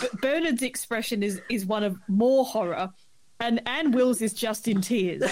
but 0.00 0.22
Bernard's 0.22 0.62
expression 0.62 1.22
is 1.22 1.42
is 1.50 1.66
one 1.66 1.84
of 1.84 1.98
more 2.08 2.46
horror, 2.46 2.88
and 3.40 3.60
Anne 3.66 3.92
Wills 3.92 4.22
is 4.22 4.32
just 4.32 4.68
in 4.68 4.80
tears, 4.80 5.22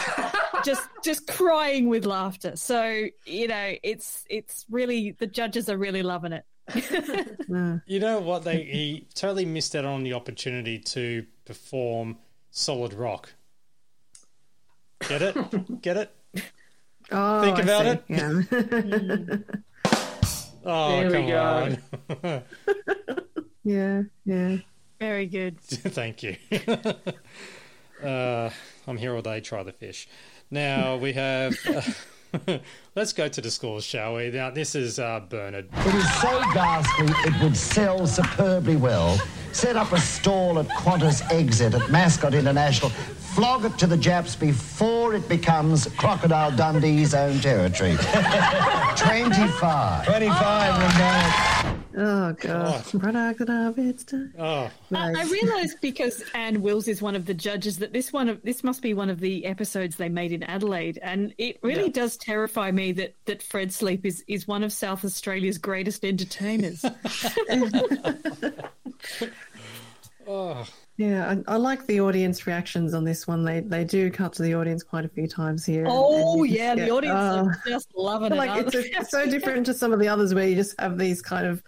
just 0.66 0.86
just 1.02 1.26
crying 1.26 1.88
with 1.88 2.04
laughter. 2.04 2.56
So 2.56 3.06
you 3.24 3.48
know, 3.48 3.74
it's 3.82 4.26
it's 4.28 4.66
really 4.70 5.12
the 5.12 5.26
judges 5.26 5.70
are 5.70 5.78
really 5.78 6.02
loving 6.02 6.32
it. 6.32 6.44
You 7.86 8.00
know 8.00 8.20
what? 8.20 8.44
They 8.44 8.62
he 8.64 9.06
totally 9.14 9.44
missed 9.44 9.74
out 9.76 9.84
on 9.84 10.02
the 10.02 10.14
opportunity 10.14 10.78
to 10.78 11.26
perform 11.44 12.16
solid 12.50 12.94
rock. 12.94 13.34
Get 15.08 15.22
it? 15.22 15.82
Get 15.82 15.96
it? 15.96 16.14
Oh, 17.12 17.42
Think 17.42 17.58
about 17.58 17.84
it. 17.86 18.02
Yeah. 18.08 18.40
Oh, 20.66 20.88
There 20.96 21.06
we 21.08 21.12
come 21.12 21.26
go. 21.26 21.42
on. 22.22 22.42
yeah, 23.64 24.02
yeah. 24.24 24.56
Very 24.98 25.26
good. 25.26 25.60
Thank 25.60 26.22
you. 26.22 26.36
uh, 28.02 28.48
I'm 28.86 28.96
here 28.96 29.14
all 29.14 29.20
day. 29.20 29.40
Try 29.42 29.62
the 29.62 29.72
fish. 29.72 30.08
Now 30.50 30.96
we 30.96 31.12
have. 31.12 31.54
let's 32.94 33.12
go 33.12 33.28
to 33.28 33.40
the 33.40 33.50
scores, 33.50 33.84
shall 33.84 34.16
we? 34.16 34.30
Now 34.30 34.50
this 34.50 34.74
is 34.74 34.98
uh, 34.98 35.20
Bernard. 35.28 35.68
It 35.72 35.94
is 35.94 36.12
so 36.20 36.40
ghastly 36.52 37.06
it 37.24 37.42
would 37.42 37.56
sell 37.56 38.06
superbly 38.06 38.76
well. 38.76 39.18
Set 39.52 39.76
up 39.76 39.92
a 39.92 40.00
stall 40.00 40.58
at 40.58 40.66
Qantas 40.68 41.22
exit 41.30 41.74
at 41.74 41.90
Mascot 41.90 42.34
International. 42.34 42.90
Flog 42.90 43.64
it 43.64 43.76
to 43.78 43.86
the 43.86 43.96
Japs 43.96 44.36
before 44.36 45.14
it 45.14 45.28
becomes 45.28 45.86
Crocodile 45.96 46.50
Dundee's 46.52 47.14
own 47.14 47.40
territory. 47.40 47.96
25. 48.96 50.06
25, 50.06 51.64
Oh, 51.66 51.83
God. 51.94 52.84
Product 52.98 53.40
of 53.42 53.78
its 53.78 54.04
time. 54.04 54.34
Oh. 54.38 54.70
I, 54.92 55.12
I 55.16 55.24
realised 55.26 55.80
because 55.80 56.22
Anne 56.34 56.60
Wills 56.60 56.88
is 56.88 57.00
one 57.00 57.14
of 57.14 57.26
the 57.26 57.34
judges 57.34 57.78
that 57.78 57.92
this 57.92 58.12
one 58.12 58.28
of 58.28 58.42
this 58.42 58.64
must 58.64 58.82
be 58.82 58.94
one 58.94 59.10
of 59.10 59.20
the 59.20 59.46
episodes 59.46 59.96
they 59.96 60.08
made 60.08 60.32
in 60.32 60.42
Adelaide, 60.42 60.98
and 61.02 61.32
it 61.38 61.58
really 61.62 61.84
Yeah. 61.84 61.92
does 61.92 62.16
terrify 62.16 62.70
me 62.70 62.92
that 62.92 63.14
that 63.26 63.42
Fred 63.42 63.72
Sleep 63.72 64.04
is 64.04 64.24
is 64.26 64.48
one 64.48 64.62
of 64.64 64.72
South 64.72 65.04
Australia's 65.04 65.58
greatest 65.58 66.04
entertainers. 66.04 66.84
Oh. 70.26 70.66
Yeah, 70.96 71.28
I, 71.48 71.54
I 71.54 71.56
like 71.56 71.86
the 71.86 72.00
audience 72.00 72.46
reactions 72.46 72.94
on 72.94 73.04
this 73.04 73.26
one. 73.26 73.44
They 73.44 73.60
they 73.60 73.84
do 73.84 74.10
cut 74.10 74.32
to 74.34 74.42
the 74.42 74.54
audience 74.54 74.84
quite 74.84 75.04
a 75.04 75.08
few 75.08 75.26
times 75.26 75.66
here. 75.66 75.86
oh 75.88 76.42
and 76.42 76.50
you 76.50 76.56
just 76.56 76.58
yeah, 76.58 76.74
the 76.76 76.90
audience 76.90 77.16
ah. 77.18 77.42
oh. 77.44 77.48
are 77.48 77.60
just 77.66 77.88
loving 77.96 78.32
it. 78.32 78.36
like 78.36 78.66
it's, 78.66 78.74
a, 78.76 79.00
it's 79.00 79.10
so 79.10 79.26
different 79.30 79.66
to 79.66 79.74
some 79.74 79.92
of 79.92 79.98
the 79.98 80.06
others 80.08 80.34
where 80.34 80.46
you 80.46 80.54
just 80.54 80.78
have 80.80 80.96
these 80.96 81.20
kind 81.20 81.46
of 81.46 81.62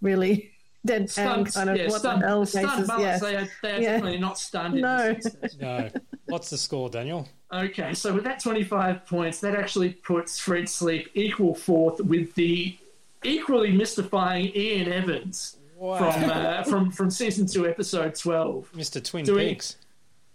really 0.00 0.50
deadpan 0.86 1.10
Stunned, 1.10 1.52
kind 1.52 1.70
of 1.70 1.76
yeah, 1.76 1.88
what 1.88 2.00
stunned, 2.00 2.22
the 2.22 2.26
hell 2.26 2.46
stunned 2.46 2.68
faces. 2.70 2.88
mullets, 2.88 3.02
Yes. 3.04 3.20
They 3.20 3.36
are, 3.36 3.48
they 3.62 3.72
are 3.72 3.80
Yeah. 3.80 3.92
definitely 3.92 4.18
not 4.18 4.38
stunned. 4.38 4.80
No. 4.80 5.12
this. 5.12 5.56
No. 5.60 5.90
What's 6.26 6.48
the 6.48 6.56
score, 6.56 6.88
Daniel? 6.88 7.28
Okay, 7.52 7.92
so 7.92 8.14
with 8.14 8.24
that 8.24 8.40
25 8.40 9.04
points, 9.04 9.40
that 9.40 9.54
actually 9.56 9.90
puts 9.90 10.38
Fred 10.38 10.68
Sleep 10.68 11.10
equal 11.14 11.54
fourth 11.54 12.00
with 12.00 12.34
the 12.34 12.78
equally 13.24 13.72
mystifying 13.72 14.52
Ian 14.54 14.90
Evans 14.90 15.56
from 15.80 16.30
uh, 16.30 16.62
from 16.64 16.90
from 16.90 17.10
season 17.10 17.46
two, 17.46 17.66
episode 17.66 18.14
12. 18.14 18.70
Mr. 18.74 19.02
Twin 19.02 19.24
Doing- 19.24 19.48
Peaks. 19.48 19.76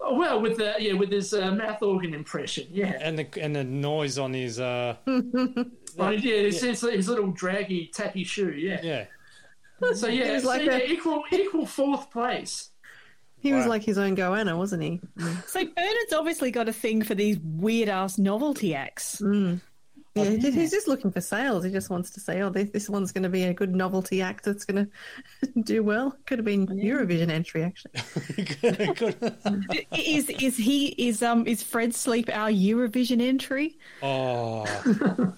Oh, 0.01 0.15
well, 0.19 0.41
with 0.41 0.57
the 0.57 0.73
yeah, 0.79 0.93
with 0.93 1.11
his 1.11 1.33
uh, 1.33 1.51
mouth 1.51 1.81
organ 1.81 2.13
impression, 2.13 2.67
yeah. 2.71 2.97
And 3.01 3.17
the 3.17 3.27
and 3.41 3.55
the 3.55 3.63
noise 3.63 4.17
on 4.17 4.33
his 4.33 4.59
uh 4.59 4.95
Oh, 5.07 6.09
yeah, 6.09 6.33
it's 6.33 6.61
his, 6.61 6.81
his 6.81 7.07
little 7.07 7.31
draggy 7.31 7.89
tappy 7.93 8.23
shoe, 8.25 8.51
yeah. 8.51 8.81
yeah. 8.83 9.05
So 9.93 10.09
He 10.09 10.19
yeah, 10.19 10.33
was 10.33 10.43
so, 10.43 10.49
like 10.49 10.63
yeah 10.65 10.77
a- 10.77 10.85
equal 10.91 11.23
equal 11.31 11.65
fourth 11.65 12.11
place. 12.11 12.69
He 13.39 13.53
was 13.53 13.63
Wow. 13.65 13.69
like 13.69 13.83
his 13.83 13.97
own 13.97 14.15
goanna, 14.15 14.57
wasn't 14.57 14.83
he? 14.83 14.99
So 15.47 15.63
Bernard's 15.63 16.13
obviously 16.13 16.51
got 16.51 16.67
a 16.67 16.73
thing 16.73 17.01
for 17.03 17.13
these 17.15 17.37
weird 17.43 17.89
ass 17.89 18.17
novelty 18.17 18.73
acts. 18.75 19.21
Mm. 19.21 19.61
Yeah, 20.15 20.23
he 20.29 20.37
just- 20.37 20.57
he's 20.57 20.71
just 20.71 20.87
looking 20.87 21.11
for 21.11 21.19
sales. 21.21 21.65
He 21.65 21.71
just 21.71 21.89
wants 21.89 22.09
to 22.11 22.19
say, 22.21 22.41
"Oh, 22.41 22.49
this, 22.49 22.69
this 22.69 22.89
one's 22.89 23.11
going 23.11 23.23
to 23.23 23.29
be 23.29 23.43
a 23.43 23.53
good 23.53 23.75
novelty 23.75 24.21
act 24.21 24.45
that's 24.45 24.63
going 24.63 24.87
to 25.43 25.61
do 25.61 25.83
well." 25.83 26.15
Could 26.25 26.39
have 26.39 26.45
been 26.45 26.67
Eurovision 26.67 27.29
entry, 27.29 27.63
actually. 27.63 27.91
is 29.97 30.29
is 30.29 30.57
he 30.57 30.87
is 30.97 31.21
um 31.21 31.45
is 31.47 31.61
Fred 31.63 31.93
Sleep 31.93 32.29
our 32.31 32.49
Eurovision 32.49 33.21
entry? 33.21 33.77
Oh, 34.01 34.63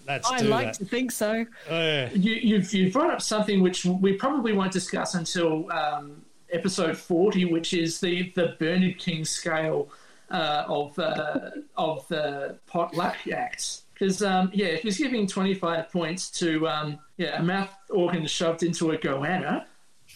let's 0.08 0.30
I 0.32 0.42
like 0.42 0.68
that. 0.68 0.74
to 0.76 0.86
think 0.86 1.12
so. 1.12 1.46
Uh, 1.70 2.10
You, 2.14 2.34
you've, 2.34 2.74
you've 2.74 2.94
brought 2.94 3.12
up 3.12 3.22
something 3.22 3.62
which 3.62 3.86
we 3.86 4.14
probably 4.14 4.54
won't 4.54 4.72
discuss 4.72 5.16
until 5.16 5.72
um, 5.72 6.22
episode 6.52 6.98
40, 6.98 7.46
which 7.46 7.74
is 7.74 8.00
the, 8.00 8.32
the 8.36 8.56
Bernard 8.60 8.98
King 9.00 9.26
scale 9.26 9.90
uh, 10.32 10.64
of, 10.68 10.98
uh, 11.00 11.50
of 11.78 12.08
the 12.08 12.58
potluck 12.68 13.16
acts. 13.32 13.84
Because, 13.98 14.22
um, 14.22 14.52
yeah, 14.54 14.68
if 14.68 14.82
he's 14.84 14.98
giving 14.98 15.26
25 15.26 15.92
points 15.92 16.30
to 16.32 16.68
um, 16.68 17.00
yeah, 17.18 17.40
a 17.40 17.44
mouth 17.44 17.74
organ 17.90 18.28
shoved 18.28 18.62
into 18.64 18.92
a 18.92 18.98
goanna, 18.98 19.66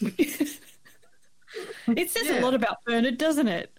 It 1.96 2.10
says 2.10 2.30
a 2.30 2.40
lot 2.40 2.54
about 2.54 2.82
Bernard, 2.86 3.18
doesn't 3.18 3.48
it? 3.48 3.70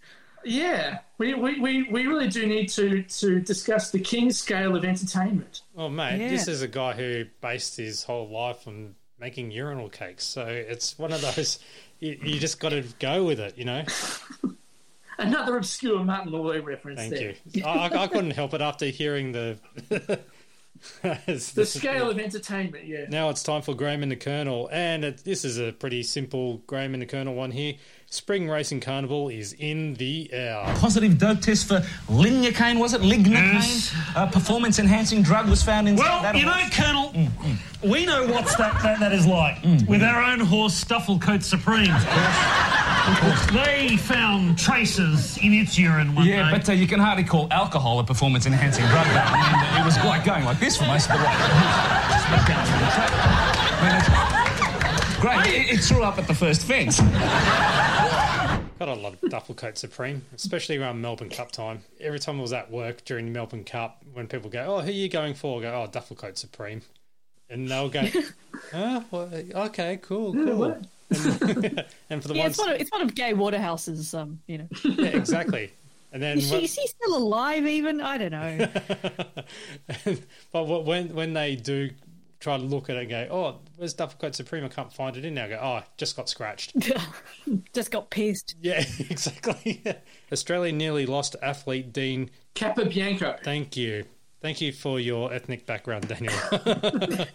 yeah, 0.46 1.00
we, 1.18 1.34
we, 1.34 1.60
we, 1.62 1.84
we 1.90 2.06
really 2.06 2.28
do 2.28 2.46
need 2.46 2.68
to, 2.70 3.02
to 3.04 3.40
discuss 3.40 3.92
the 3.92 4.00
King 4.00 4.30
scale 4.32 4.76
of 4.76 4.84
entertainment. 4.84 5.62
oh, 5.78 5.88
mate, 5.90 6.20
Yeah. 6.20 6.28
this 6.30 6.48
is 6.50 6.62
a 6.62 6.68
guy 6.68 6.92
who 6.94 7.26
based 7.42 7.78
his 7.78 8.04
whole 8.04 8.28
life 8.30 8.68
on 8.68 8.94
making 9.20 9.52
urinal 9.52 9.88
cakes. 9.90 10.26
So 10.26 10.46
it's 10.46 11.00
one 11.00 11.14
of 11.14 11.22
those, 11.22 11.60
you, 12.00 12.20
you 12.22 12.40
just 12.40 12.60
got 12.60 12.70
to 12.70 12.84
go 13.00 13.24
with 13.24 13.40
it, 13.40 13.58
you 13.58 13.64
know? 13.66 13.84
Another 15.28 15.58
obscure 15.58 16.04
Martin 16.04 16.32
Molloy 16.32 16.62
reference 16.62 17.00
Thank 17.00 17.14
there. 17.14 17.34
you. 17.52 17.66
I, 17.66 17.88
I, 17.88 18.04
I 18.04 18.08
couldn't 18.08 18.32
help 18.32 18.54
it 18.54 18.62
after 18.62 18.86
hearing 18.86 19.32
the. 19.32 19.58
The 21.02 21.66
scale 21.66 22.10
of 22.10 22.20
entertainment, 22.20 22.86
yeah. 22.86 23.06
Now 23.08 23.30
it's 23.30 23.42
time 23.42 23.62
for 23.62 23.74
Graham 23.74 24.04
and 24.04 24.12
the 24.12 24.18
Colonel, 24.18 24.70
and 24.70 25.06
it, 25.06 25.24
this 25.24 25.46
is 25.46 25.58
a 25.58 25.72
pretty 25.72 26.04
simple 26.04 26.58
Graham 26.68 26.94
and 26.94 27.02
the 27.02 27.06
Colonel 27.06 27.36
one 27.36 27.52
here. 27.52 27.76
Spring 28.14 28.48
Racing 28.48 28.80
Carnival 28.80 29.30
is 29.30 29.54
in 29.54 29.96
the 29.96 30.32
air. 30.32 30.62
Positive 30.78 31.18
dope 31.18 31.42
test 31.42 31.68
for 31.68 31.80
lignocaine, 32.08 32.78
was 32.80 32.94
it? 32.94 33.02
Lignocaine? 33.02 33.92
Uh, 34.16 34.28
performance 34.28 34.78
enhancing 34.78 35.24
drug 35.24 35.50
was 35.50 35.64
found 35.64 35.90
in 35.90 35.96
Well, 35.96 36.22
that 36.22 36.36
you 36.36 36.46
know, 36.46 36.52
horse. 36.52 36.76
Colonel, 36.78 37.10
mm, 37.10 37.28
mm. 37.28 37.90
we 37.90 38.06
know 38.06 38.28
what 38.28 38.46
that, 38.60 38.80
that, 38.84 39.00
that 39.00 39.14
is 39.14 39.26
like 39.26 39.56
mm, 39.64 39.88
with 39.88 40.04
our 40.04 40.22
own 40.22 40.40
horse, 40.42 40.82
Stufflecoat 40.84 41.42
Supreme. 41.42 41.90
they 43.52 43.98
found 43.98 44.60
traces 44.60 45.40
in 45.40 45.52
its 45.52 45.76
urine 45.80 46.14
one 46.14 46.28
Yeah, 46.28 46.52
day. 46.52 46.58
but 46.58 46.70
uh, 46.70 46.74
you 46.74 46.86
can 46.86 47.00
hardly 47.00 47.24
call 47.24 47.48
alcohol 47.50 47.98
a 48.00 48.04
performance 48.04 48.46
enhancing 48.46 48.86
drug. 48.86 49.08
though. 49.08 49.24
I 49.26 49.42
mean, 49.42 49.80
uh, 49.80 49.82
it 49.82 49.86
was 49.86 49.98
like 50.06 50.24
going 50.24 50.46
like 50.46 50.60
this 50.60 50.78
for 50.78 50.86
most 50.86 51.10
of 51.10 51.18
the 51.18 51.24
way. 51.26 51.34
Just 52.14 52.48
down 52.48 52.66
through 52.68 52.78
the 52.78 52.92
track. 52.94 53.10
I 53.12 53.82
mean, 53.82 53.98
it's- 53.98 54.34
Great, 55.24 55.48
it, 55.48 55.76
it 55.76 55.80
threw 55.80 56.04
up 56.04 56.18
at 56.18 56.28
the 56.28 56.34
first 56.34 56.66
fence. 56.66 57.00
Got 58.84 58.98
a 58.98 59.02
lot 59.02 59.14
of 59.14 59.22
Dufflecoat 59.22 59.78
Supreme, 59.78 60.26
especially 60.36 60.76
around 60.78 61.00
Melbourne 61.00 61.30
Cup 61.30 61.54
time. 61.54 61.84
Every 62.02 62.20
time 62.20 62.38
I 62.38 62.42
was 62.42 62.52
at 62.52 62.70
work 62.70 63.06
during 63.06 63.32
Melbourne 63.32 63.64
Cup, 63.64 64.04
when 64.12 64.28
people 64.28 64.50
go, 64.50 64.60
"Oh, 64.76 64.82
who 64.82 64.90
are 64.90 64.92
you 64.92 65.08
going 65.08 65.36
for?" 65.36 65.60
I 65.60 65.62
go, 65.62 65.84
"Oh, 65.84 65.88
Dufflecoat 65.90 66.38
Supreme," 66.38 66.82
and 67.50 67.72
they'll 67.72 67.88
go, 67.88 68.04
"Oh, 68.74 69.06
well, 69.10 69.30
okay, 69.68 70.00
cool, 70.02 70.34
cool." 70.34 70.64
and, 70.66 70.88
and 72.10 72.22
for 72.22 72.28
the 72.28 72.34
Yeah, 72.34 72.42
ones, 72.42 72.56
it's 72.56 72.60
one 72.60 72.72
of 72.72 72.82
it's 72.82 72.92
one 72.92 73.02
of 73.04 73.16
Gai 73.16 73.32
Waterhouse's 73.32 74.14
um, 74.14 74.42
you 74.48 74.58
know. 74.58 74.68
yeah, 74.84 75.16
exactly. 75.16 75.72
And 76.12 76.22
then, 76.22 76.40
Is, 76.40 76.48
she, 76.50 76.52
when- 76.56 76.64
is 76.66 76.76
he 76.76 76.86
still 76.86 77.16
alive? 77.16 77.66
Even 77.66 78.02
I 78.02 78.18
don't 78.18 78.32
know. 78.32 78.68
but 80.52 80.84
when 80.84 81.16
when 81.16 81.32
they 81.34 81.56
do 81.56 81.90
try 82.44 82.58
to 82.58 82.64
look 82.64 82.90
at 82.90 82.98
it 82.98 83.02
and 83.02 83.10
go, 83.10 83.28
"Oh, 83.32 83.60
where's 83.78 83.96
Dufflecoat 83.96 84.36
Supreme?" 84.36 84.66
I 84.66 84.68
can't 84.68 84.92
find 84.92 85.16
it 85.16 85.24
in 85.24 85.36
there. 85.36 85.46
I 85.46 85.50
go, 85.50 85.60
"Oh, 85.62 85.82
just 85.98 86.16
got 86.16 86.30
scratched." 86.30 86.76
Just 87.74 87.92
got 87.92 88.10
pissed. 88.10 88.56
Yeah, 88.62 88.80
exactly. 89.10 89.84
Australia 90.32 90.72
nearly 90.72 91.06
lost 91.06 91.36
athlete 91.42 91.92
Dean 91.92 92.30
Capobianco. 92.56 93.42
Thank 93.44 93.76
you. 93.76 94.06
Thank 94.42 94.62
you 94.62 94.72
for 94.72 95.00
your 95.00 95.34
ethnic 95.34 95.66
background, 95.66 96.08
Daniel. 96.08 96.34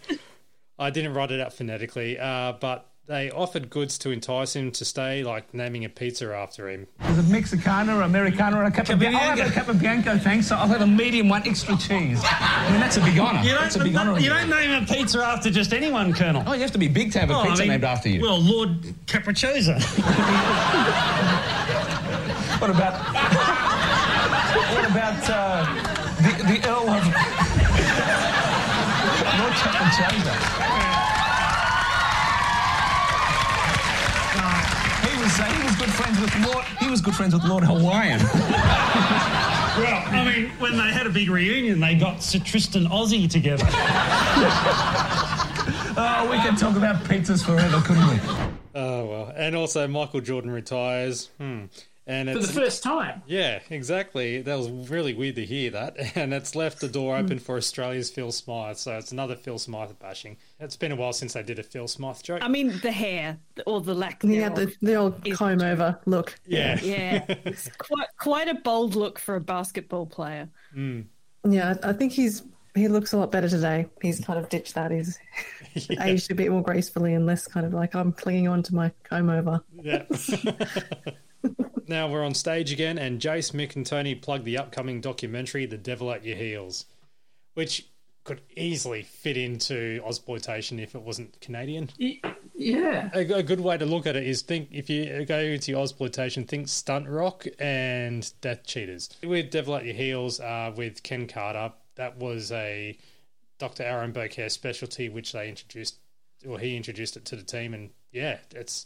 I 0.79 0.89
didn't 0.89 1.13
write 1.13 1.31
it 1.31 1.39
out 1.41 1.53
phonetically, 1.53 2.17
uh, 2.17 2.53
but 2.53 2.88
they 3.09 3.29
offered 3.31 3.71
goods 3.71 3.97
to 3.97 4.11
entice 4.11 4.55
him 4.55 4.69
to 4.69 4.85
stay, 4.85 5.23
like 5.23 5.51
naming 5.51 5.83
a 5.83 5.89
pizza 5.89 6.31
after 6.31 6.69
him. 6.69 6.85
Is 7.09 7.17
it 7.17 7.25
Mexicana 7.27 7.97
or 7.97 8.03
Americana 8.03 8.59
or 8.59 8.65
a 8.65 8.69
Capobianco? 8.71 9.15
I'll 9.15 9.35
have 9.35 9.39
a 9.39 9.49
Capobianco, 9.73 10.21
thanks. 10.21 10.51
I'll 10.51 10.67
have 10.67 10.81
a 10.81 10.85
medium 10.87 11.27
one, 11.27 11.41
extra 11.47 11.75
cheese. 11.75 12.21
I 12.23 12.67
mean, 12.71 12.79
that's 12.79 12.97
a 12.97 13.01
big 13.01 13.17
honour. 13.17 13.41
You 13.41 13.55
don't, 13.55 13.83
big 13.83 13.95
honour. 13.95 14.19
you 14.19 14.29
don't 14.29 14.47
name 14.47 14.83
a 14.83 14.85
pizza 14.85 15.23
after 15.25 15.49
just 15.49 15.73
anyone, 15.73 16.13
Colonel. 16.13 16.43
Oh, 16.45 16.53
you 16.53 16.61
have 16.61 16.71
to 16.73 16.77
be 16.77 16.87
big 16.87 17.11
to 17.13 17.19
have 17.19 17.31
a 17.31 17.33
Oh, 17.33 17.39
I 17.39 17.47
pizza 17.47 17.63
mean, 17.63 17.71
named 17.71 17.83
after 17.83 18.09
you. 18.09 18.21
Well, 18.21 18.37
Lord 18.39 18.83
Capricciosa. 19.07 19.81
What 22.59 22.69
about 22.71 22.93
what 24.75 24.85
about 24.91 25.29
uh, 25.29 25.63
the 26.17 26.31
the 26.43 26.59
Earl 26.67 26.89
of 26.89 27.05
Lord 29.39 29.53
Capricciosa? 29.53 30.68
Good 35.79 35.89
friends 35.89 36.19
with 36.19 36.45
Lord 36.45 36.65
he 36.81 36.89
was 36.89 36.99
good 36.99 37.15
friends 37.15 37.33
with 37.33 37.45
Lord 37.45 37.63
Hawaiian. 37.63 38.19
well, 38.23 40.03
I 40.07 40.25
mean, 40.25 40.49
when 40.59 40.73
they 40.73 40.91
had 40.91 41.07
a 41.07 41.09
big 41.09 41.29
reunion, 41.29 41.79
they 41.79 41.95
got 41.95 42.21
Sir 42.21 42.39
Tristan 42.39 42.85
Aussie 42.85 43.29
together. 43.29 43.65
Oh, 45.97 46.27
we 46.31 46.41
could 46.41 46.57
talk 46.57 46.75
about 46.75 47.03
pizzas 47.05 47.45
forever, 47.45 47.81
couldn't 47.81 48.07
we? 48.07 48.19
Oh 48.75 49.05
well, 49.05 49.33
and 49.35 49.55
also 49.55 49.87
Michael 49.87 50.19
Jordan 50.19 50.51
retires. 50.51 51.29
Hmm. 51.37 51.65
And 52.09 52.27
For 52.27 52.39
it's, 52.39 52.47
the 52.47 52.53
first 52.53 52.81
time. 52.81 53.21
Yeah, 53.27 53.59
exactly. 53.69 54.41
That 54.41 54.57
was 54.57 54.71
really 54.89 55.13
weird 55.13 55.35
to 55.35 55.45
hear 55.45 55.69
that, 55.69 55.95
and 56.15 56.33
it's 56.33 56.55
left 56.55 56.79
the 56.81 56.87
door 56.87 57.15
open 57.15 57.37
for 57.37 57.55
Australia's 57.55 58.09
Phil 58.09 58.31
Smyth. 58.31 58.79
So 58.79 58.97
it's 58.97 59.11
another 59.11 59.35
Phil 59.35 59.59
Smyth 59.59 59.97
bashing. 59.99 60.35
It's 60.59 60.75
been 60.75 60.91
a 60.91 60.95
while 60.95 61.13
since 61.13 61.35
I 61.35 61.43
did 61.43 61.59
a 61.59 61.63
Phil 61.63 61.87
Smyth 61.87 62.23
joke. 62.23 62.39
I 62.41 62.47
mean, 62.47 62.79
the 62.79 62.91
hair 62.91 63.37
or 63.67 63.79
the 63.79 63.93
lack 63.93 64.23
He 64.23 64.37
had 64.37 64.55
thereof. 64.55 64.73
the, 64.81 64.87
the 64.87 64.95
old 64.95 65.31
comb 65.33 65.61
over 65.61 65.99
look. 66.07 66.33
Yeah. 66.47 66.79
Yeah, 66.81 67.25
it's 67.45 67.69
quite 67.77 68.07
quite 68.17 68.47
a 68.47 68.55
bold 68.55 68.95
look 68.95 69.19
for 69.19 69.35
a 69.35 69.41
basketball 69.41 70.07
player. 70.07 70.49
Mm. 70.75 71.05
Yeah, 71.47 71.75
I 71.83 71.89
I 71.89 71.93
think 71.93 72.11
he's 72.11 72.41
he 72.73 72.87
looks 72.87 73.13
a 73.13 73.17
lot 73.17 73.31
better 73.31 73.49
today. 73.49 73.85
He's 74.01 74.19
kind 74.19 74.39
of 74.39 74.49
ditched 74.49 74.73
that. 74.73 74.89
He's 74.89 75.19
aged 76.01 76.31
a 76.31 76.35
bit 76.35 76.49
more 76.49 76.63
gracefully 76.63 77.13
and 77.13 77.27
less 77.27 77.47
kind 77.47 77.67
of 77.67 77.73
like 77.73 77.93
I'm 77.93 78.13
clinging 78.13 78.47
on 78.47 78.63
to 78.63 78.73
my 78.73 78.91
comb 79.03 79.29
over. 79.29 79.61
Yeah. 79.83 80.05
Now 81.87 82.07
we're 82.07 82.23
on 82.23 82.33
stage 82.33 82.71
again, 82.71 82.97
and 82.97 83.19
Jace, 83.19 83.51
Mick, 83.51 83.75
and 83.75 83.85
Tony 83.85 84.15
plug 84.15 84.43
the 84.43 84.57
upcoming 84.57 85.01
documentary, 85.01 85.65
The 85.65 85.77
Devil 85.77 86.11
at 86.11 86.25
Your 86.25 86.37
Heels, 86.37 86.85
which 87.53 87.87
could 88.23 88.41
easily 88.55 89.01
fit 89.01 89.37
into 89.37 90.01
Ozploitation 90.05 90.81
if 90.81 90.93
it 90.93 91.01
wasn't 91.01 91.39
Canadian. 91.41 91.89
Yeah. 92.55 93.09
A, 93.13 93.21
a 93.37 93.43
good 93.43 93.61
way 93.61 93.77
to 93.77 93.85
look 93.85 94.05
at 94.05 94.15
it 94.15 94.27
is 94.27 94.41
think 94.41 94.67
if 94.71 94.89
you 94.89 95.25
go 95.25 95.39
into 95.39 95.71
Ozploitation, 95.71 96.47
think 96.47 96.67
Stunt 96.67 97.07
Rock 97.07 97.47
and 97.57 98.31
Death 98.41 98.65
Cheaters. 98.65 99.09
With 99.23 99.49
Devil 99.49 99.75
at 99.75 99.85
Your 99.85 99.95
Heels, 99.95 100.39
uh, 100.39 100.71
with 100.75 101.01
Ken 101.01 101.27
Carter, 101.27 101.73
that 101.95 102.17
was 102.17 102.51
a 102.51 102.97
Dr. 103.57 103.83
Aaron 103.83 104.13
Bocare 104.13 104.51
specialty, 104.51 105.09
which 105.09 105.31
they 105.31 105.49
introduced, 105.49 105.97
or 106.47 106.59
he 106.59 106.75
introduced 106.75 107.17
it 107.17 107.25
to 107.25 107.35
the 107.35 107.43
team, 107.43 107.73
and 107.73 107.89
yeah, 108.11 108.37
it's 108.51 108.85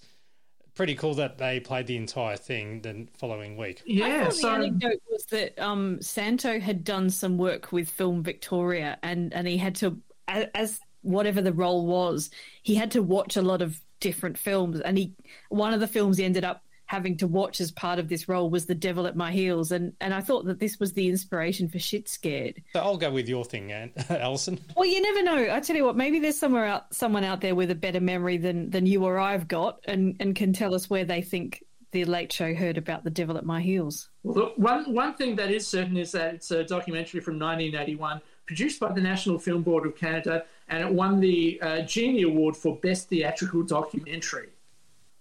pretty 0.75 0.95
cool 0.95 1.13
that 1.15 1.37
they 1.37 1.59
played 1.59 1.87
the 1.87 1.97
entire 1.97 2.37
thing 2.37 2.81
the 2.81 3.07
following 3.17 3.57
week. 3.57 3.81
I 3.87 4.25
thought 4.25 4.41
the 4.41 4.47
anecdote 4.47 5.01
was 5.09 5.25
that 5.25 5.59
um, 5.59 6.01
Santo 6.01 6.59
had 6.59 6.83
done 6.83 7.09
some 7.09 7.37
work 7.37 7.71
with 7.71 7.89
Film 7.89 8.23
Victoria, 8.23 8.97
and 9.03 9.33
and 9.33 9.47
he 9.47 9.57
had 9.57 9.75
to, 9.75 9.99
as, 10.27 10.47
as 10.55 10.79
whatever 11.01 11.41
the 11.41 11.53
role 11.53 11.85
was, 11.85 12.29
he 12.63 12.75
had 12.75 12.91
to 12.91 13.03
watch 13.03 13.37
a 13.37 13.41
lot 13.41 13.61
of 13.61 13.79
different 13.99 14.37
films, 14.37 14.79
and 14.79 14.97
he 14.97 15.13
one 15.49 15.73
of 15.73 15.79
the 15.79 15.87
films 15.87 16.17
he 16.17 16.25
ended 16.25 16.43
up 16.43 16.63
having 16.93 17.17
to 17.17 17.25
watch 17.25 17.59
as 17.59 17.71
part 17.71 17.97
of 17.97 18.07
this 18.07 18.29
role 18.29 18.51
was 18.51 18.67
The 18.67 18.75
Devil 18.75 19.07
at 19.07 19.15
My 19.15 19.31
Heels, 19.31 19.71
and 19.71 19.93
and 19.99 20.13
I 20.13 20.21
thought 20.21 20.45
that 20.45 20.59
this 20.59 20.79
was 20.79 20.93
the 20.93 21.09
inspiration 21.09 21.67
for 21.67 21.79
Shit 21.79 22.07
Scared. 22.07 22.61
So 22.73 22.81
I'll 22.81 22.97
go 22.97 23.09
with 23.09 23.27
your 23.27 23.43
thing, 23.43 23.71
Ann- 23.71 23.91
Alison. 24.09 24.59
Well, 24.77 24.85
you 24.85 25.01
never 25.01 25.23
know. 25.23 25.51
I 25.51 25.59
tell 25.59 25.75
you 25.75 25.85
what, 25.85 25.97
maybe 25.97 26.19
there's 26.19 26.37
somewhere 26.37 26.65
out, 26.65 26.93
someone 26.93 27.23
out 27.23 27.41
there 27.41 27.55
with 27.55 27.71
a 27.71 27.75
better 27.75 27.99
memory 27.99 28.37
than 28.37 28.69
than 28.69 28.85
you 28.85 29.03
or 29.05 29.17
I've 29.17 29.47
got, 29.47 29.79
and 29.85 30.15
and 30.19 30.35
can 30.35 30.53
tell 30.53 30.75
us 30.75 30.87
where 30.87 31.03
they 31.03 31.23
think 31.23 31.63
the 31.93 32.05
Late 32.05 32.31
Show 32.31 32.53
heard 32.53 32.77
about 32.77 33.03
the 33.03 33.09
Devil 33.09 33.37
at 33.37 33.45
My 33.45 33.59
Heels. 33.59 34.09
Well, 34.21 34.35
look, 34.35 34.57
one, 34.57 34.93
one 34.93 35.15
thing 35.15 35.35
that 35.37 35.49
is 35.49 35.67
certain 35.67 35.97
is 35.97 36.11
that 36.11 36.35
it's 36.35 36.51
a 36.51 36.63
documentary 36.63 37.21
from 37.21 37.39
1981, 37.39 38.21
produced 38.45 38.79
by 38.79 38.91
the 38.91 39.01
National 39.01 39.39
Film 39.39 39.63
Board 39.63 39.85
of 39.85 39.95
Canada, 39.95 40.45
and 40.69 40.83
it 40.83 40.91
won 40.91 41.19
the 41.19 41.59
uh, 41.61 41.81
Genie 41.81 42.23
Award 42.23 42.55
for 42.55 42.77
Best 42.77 43.09
Theatrical 43.09 43.63
Documentary. 43.63 44.49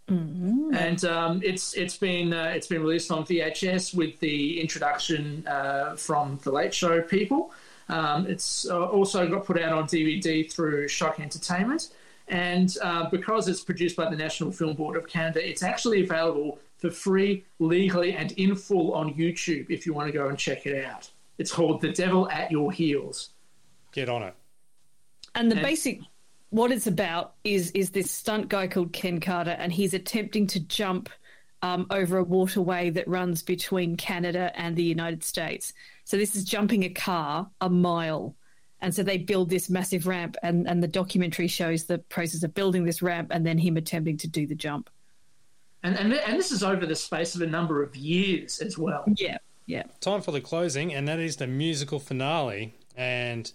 And 0.09 1.05
um, 1.05 1.41
it's 1.45 1.75
it's 1.75 1.97
been 1.97 2.33
uh, 2.33 2.53
it's 2.55 2.67
been 2.67 2.83
released 2.83 3.11
on 3.11 3.25
VHS 3.25 3.95
with 3.95 4.19
the 4.21 4.61
introduction 4.61 5.47
uh, 5.47 5.97
from 5.97 6.39
the 6.43 6.51
Late 6.53 6.75
Show 6.75 7.01
people. 7.03 7.53
Um, 7.89 8.27
it's 8.27 8.69
uh, 8.69 8.87
also 8.87 9.29
got 9.29 9.45
put 9.45 9.61
out 9.61 9.73
on 9.73 9.85
DVD 9.85 10.51
through 10.51 10.89
Shock 10.89 11.21
Entertainment, 11.21 11.91
and 12.29 12.77
uh, 12.83 13.09
because 13.11 13.49
it's 13.49 13.63
produced 13.63 13.97
by 13.97 14.09
the 14.11 14.17
National 14.17 14.51
Film 14.53 14.75
Board 14.75 14.97
of 14.97 15.07
Canada, 15.07 15.47
it's 15.47 15.63
actually 15.63 16.03
available 16.05 16.59
for 16.79 16.91
free, 16.91 17.45
legally, 17.59 18.13
and 18.15 18.33
in 18.33 18.55
full 18.57 18.95
on 18.95 19.15
YouTube 19.15 19.67
if 19.71 19.87
you 19.87 19.95
want 19.95 20.09
to 20.09 20.13
go 20.13 20.29
and 20.29 20.39
check 20.39 20.67
it 20.67 20.85
out. 20.85 21.11
It's 21.39 21.53
called 21.53 21.81
The 21.81 21.93
Devil 21.93 22.29
at 22.31 22.51
Your 22.51 22.73
Heels. 22.73 23.31
Get 23.93 24.09
on 24.09 24.23
it. 24.23 24.35
And 25.35 25.51
the 25.51 25.57
And- 25.57 25.65
basic, 25.65 26.01
what 26.53 26.71
it's 26.71 26.87
about 26.87 27.33
is 27.45 27.71
is 27.71 27.91
this 27.91 28.11
stunt 28.11 28.49
guy 28.49 28.69
called 28.69 28.93
Ken 28.93 29.21
Carter, 29.21 29.57
and 29.59 29.73
he's 29.73 29.95
attempting 29.95 30.47
to 30.49 30.61
jump 30.61 31.09
um, 31.63 31.87
over 31.91 32.19
a 32.19 32.25
waterway 32.25 32.91
that 32.91 33.09
runs 33.09 33.43
between 33.43 33.97
Canada 33.97 34.53
and 34.55 34.77
the 34.77 34.83
United 34.83 35.25
States. 35.25 35.73
So 36.05 36.19
this 36.19 36.37
is 36.37 36.45
jumping 36.45 36.85
a 36.85 36.91
car 36.91 37.49
a 37.63 37.71
mile, 37.71 38.37
and 38.83 38.95
so 38.95 39.03
they 39.03 39.17
build 39.17 39.49
this 39.49 39.71
massive 39.71 40.07
ramp, 40.07 40.37
and 40.43 40.69
and 40.69 40.83
the 40.83 40.89
documentary 40.89 41.49
shows 41.49 41.85
the 41.85 41.99
process 41.99 42.43
of 42.43 42.53
building 42.53 42.85
this 42.85 43.01
ramp, 43.01 43.31
and 43.33 43.47
then 43.47 43.57
him 43.57 43.79
attempting 43.79 44.19
to 44.19 44.29
do 44.29 44.47
the 44.47 44.55
jump. 44.55 44.91
And, 45.83 45.99
and, 45.99 46.13
and 46.13 46.39
this 46.39 46.53
is 46.53 46.63
over 46.63 46.85
the 46.87 46.95
space 46.95 47.35
of 47.35 47.41
a 47.41 47.47
number 47.47 47.83
of 47.83 47.97
years 47.97 48.61
as 48.61 48.77
well. 48.77 49.05
Yeah, 49.17 49.39
yeah. 49.67 49.85
Time 50.01 50.21
for 50.21 50.33
the 50.33 50.41
closing, 50.43 50.93
and 50.93 51.09
that 51.09 51.19
is 51.19 51.37
the 51.37 51.47
musical 51.47 51.99
finale. 51.99 52.75
And 52.95 53.51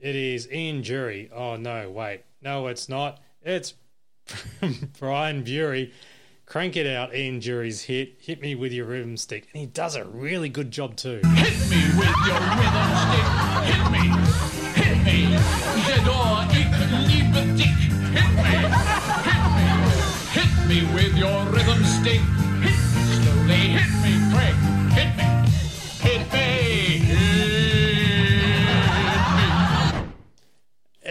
it 0.00 0.14
is 0.14 0.50
Ian 0.52 0.82
Dury. 0.82 1.30
Oh, 1.32 1.56
no, 1.56 1.90
wait. 1.90 2.22
No, 2.46 2.68
it's 2.68 2.88
not. 2.88 3.18
It's 3.42 3.74
Brian 5.00 5.42
Bury. 5.42 5.92
Crank 6.44 6.76
it 6.76 6.86
out, 6.86 7.12
Ian 7.12 7.40
Dury's 7.40 7.82
hit. 7.82 8.18
Hit 8.20 8.40
me 8.40 8.54
with 8.54 8.70
your 8.70 8.86
rhythm 8.86 9.16
stick. 9.16 9.48
And 9.52 9.60
he 9.60 9.66
does 9.66 9.96
a 9.96 10.04
really 10.04 10.48
good 10.48 10.70
job, 10.70 10.94
too. 10.94 11.20
Hit 11.24 11.58
me 11.68 11.82
with 11.98 12.14
your 12.24 12.38
rhythm 12.38 12.88
stick. 13.02 13.26
Hit 13.66 13.90
me. 13.90 14.04
Hit 14.78 14.98
me. 15.02 15.34
Jedor, 15.88 16.46
ik. 16.54 16.70
Hit 17.10 17.34
me. 17.34 17.66
Hit 18.14 18.30
me. 18.38 18.54
Hit 20.30 20.68
me 20.68 20.94
with 20.94 21.18
your 21.18 21.44
rhythm 21.46 21.82
stick. 21.84 22.35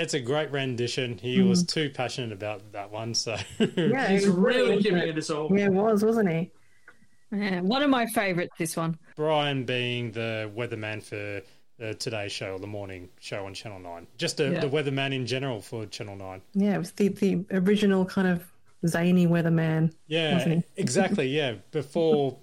It's 0.05 0.13
a 0.13 0.19
great 0.19 0.51
rendition. 0.51 1.17
He 1.17 1.39
mm. 1.39 1.49
was 1.49 1.63
too 1.63 1.89
passionate 1.89 2.31
about 2.31 2.71
that 2.73 2.91
one, 2.91 3.15
so 3.15 3.37
Yeah, 3.59 4.07
He's 4.09 4.21
he 4.21 4.29
was 4.29 4.37
really 4.37 4.73
into 4.73 4.83
giving 4.83 5.01
it 5.01 5.15
his 5.15 5.31
all. 5.31 5.49
Yeah, 5.51 5.65
it 5.65 5.73
was, 5.73 6.05
wasn't 6.05 6.29
he? 6.29 6.51
Yeah, 7.31 7.61
one 7.61 7.81
of 7.81 7.89
my 7.89 8.05
favourites. 8.05 8.53
This 8.59 8.77
one. 8.77 8.99
Brian 9.15 9.63
being 9.65 10.11
the 10.11 10.51
weatherman 10.55 11.01
for 11.01 11.41
the 11.79 11.95
Today 11.95 12.27
Show 12.27 12.53
or 12.53 12.59
the 12.59 12.67
morning 12.67 13.09
show 13.19 13.47
on 13.47 13.55
Channel 13.55 13.79
Nine, 13.79 14.05
just 14.19 14.39
a, 14.39 14.51
Yeah. 14.51 14.59
the 14.59 14.69
weatherman 14.69 15.11
in 15.11 15.25
general 15.25 15.59
for 15.59 15.87
Channel 15.87 16.17
Nine. 16.17 16.43
Yeah, 16.53 16.75
it 16.75 16.77
was 16.77 16.91
the, 16.91 17.07
the 17.07 17.43
original 17.49 18.05
kind 18.05 18.27
of 18.27 18.43
zany 18.85 19.25
weatherman. 19.25 19.91
Yeah, 20.05 20.35
wasn't 20.35 20.53
he? 20.53 20.81
exactly. 20.81 21.29
Yeah, 21.29 21.55
before 21.71 22.37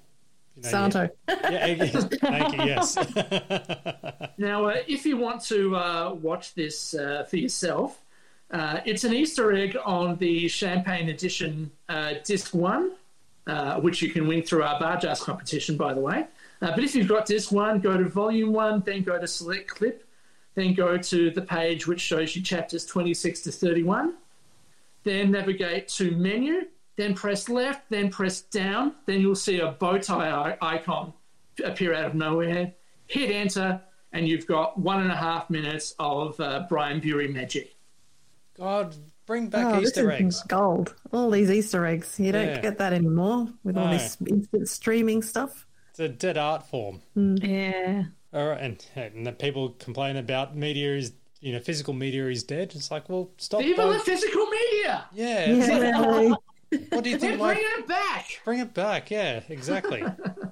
you 0.64 0.70
know, 0.70 0.90
Santo. 0.90 1.09
Yeah, 1.28 1.66
yeah, 1.66 1.86
thank 1.86 2.52
you. 2.55 2.64
Yes. 2.64 2.98
Now, 4.39 4.66
uh, 4.66 4.76
if 4.89 5.06
you 5.06 5.18
want 5.18 5.44
to 5.44 5.76
uh, 5.76 6.14
watch 6.14 6.55
this 6.55 6.94
uh, 6.94 7.24
for 7.28 7.36
yourself, 7.36 8.02
uh, 8.51 8.80
it's 8.84 9.05
an 9.05 9.14
Easter 9.14 9.52
egg 9.52 9.76
on 9.84 10.16
the 10.16 10.48
Champagne 10.48 11.09
Edition 11.09 11.70
uh, 11.89 12.14
Disc 12.24 12.52
1, 12.52 12.93
uh, 13.47 13.80
which 13.80 14.02
you 14.02 14.10
can 14.10 14.26
win 14.26 14.43
through 14.43 14.62
our 14.62 14.80
Bargearse 14.80 15.22
competition, 15.22 15.76
by 15.76 15.94
the 15.94 16.01
way. 16.01 16.26
Uh, 16.60 16.72
but 16.74 16.84
if 16.84 16.94
you've 16.94 17.09
got 17.09 17.26
Disc 17.26 17.52
1, 17.52 17.80
go 17.80 17.97
to 17.97 18.05
Volume 18.05 18.52
1, 18.52 18.82
then 18.84 19.02
go 19.02 19.18
to 19.18 19.26
Select 19.26 19.68
Clip, 19.68 20.05
then 20.55 20.74
go 20.74 20.98
to 20.98 21.30
the 21.30 21.43
page 21.43 21.86
which 21.86 22.01
shows 22.01 22.36
you 22.36 22.43
chapters 22.43 22.84
26 22.84 23.43
to 23.43 23.52
31. 23.52 24.14
Then 25.05 25.30
navigate 25.30 25.89
to 25.89 26.10
Menu, 26.12 26.66
then 26.97 27.14
press 27.14 27.48
left, 27.48 27.89
then 27.90 28.10
press 28.10 28.43
down. 28.43 28.94
Then 29.06 29.20
you'll 29.20 29.35
see 29.35 29.60
a 29.60 29.73
bow 29.73 29.98
tie 29.98 30.56
icon 30.60 31.12
appear 31.64 31.94
out 31.94 32.05
of 32.05 32.14
nowhere. 32.14 32.73
Hit 33.06 33.31
enter, 33.31 33.81
and 34.12 34.27
you've 34.28 34.47
got 34.47 34.78
one 34.78 35.02
and 35.02 35.10
a 35.10 35.16
half 35.16 35.51
minutes 35.51 35.94
of 35.98 36.39
uh, 36.40 36.64
Brian 36.69 37.01
Bury 37.01 37.28
magic. 37.28 37.74
God, 38.56 38.94
bring 39.27 39.48
back 39.48 39.66
oh, 39.74 39.81
Easter 39.81 40.06
this 40.06 40.20
eggs. 40.20 40.36
is 40.36 40.43
gold. 40.44 40.94
All 41.12 41.31
these 41.31 41.51
Easter 41.51 41.85
eggs. 41.86 42.19
You 42.20 42.32
don't 42.32 42.47
Yeah. 42.48 42.60
get 42.60 42.78
that 42.78 42.93
anymore 42.93 43.48
with 43.64 43.77
all 43.77 43.90
this 43.90 44.16
instant 44.27 44.69
streaming 44.69 45.23
stuff. 45.23 45.66
It's 45.90 46.01
a 46.01 46.09
dead 46.09 46.39
art 46.39 46.66
form. 46.66 47.01
Yeah. 47.14 48.05
All 48.32 48.48
right, 48.48 48.60
and, 48.60 48.86
and 48.97 49.27
the 49.27 49.32
people 49.32 49.70
complain 49.70 50.16
about 50.16 50.56
media 50.56 50.97
is, 50.97 51.12
you 51.40 51.52
know, 51.52 51.60
physical 51.60 51.93
media 51.93 52.27
is 52.28 52.43
dead. 52.44 52.73
It's 52.74 52.90
like, 52.90 53.09
well, 53.10 53.31
stop. 53.36 53.60
Viva 53.60 53.82
those- 53.82 53.98
the 53.98 54.10
physical 54.10 54.47
media! 54.47 55.05
Yeah. 55.12 55.44
it's 55.48 55.69
like, 55.69 55.82
Yeah. 55.82 56.35
what 56.90 57.05
do 57.05 57.11
you 57.11 57.19
think? 57.19 57.40
Like, 57.40 57.57
bringing 57.57 57.73
it 57.78 57.86
back. 57.89 58.40
bring 58.44 58.59
it 58.61 58.74
back. 58.74 59.11
Yeah, 59.11 59.40
exactly. 59.49 60.05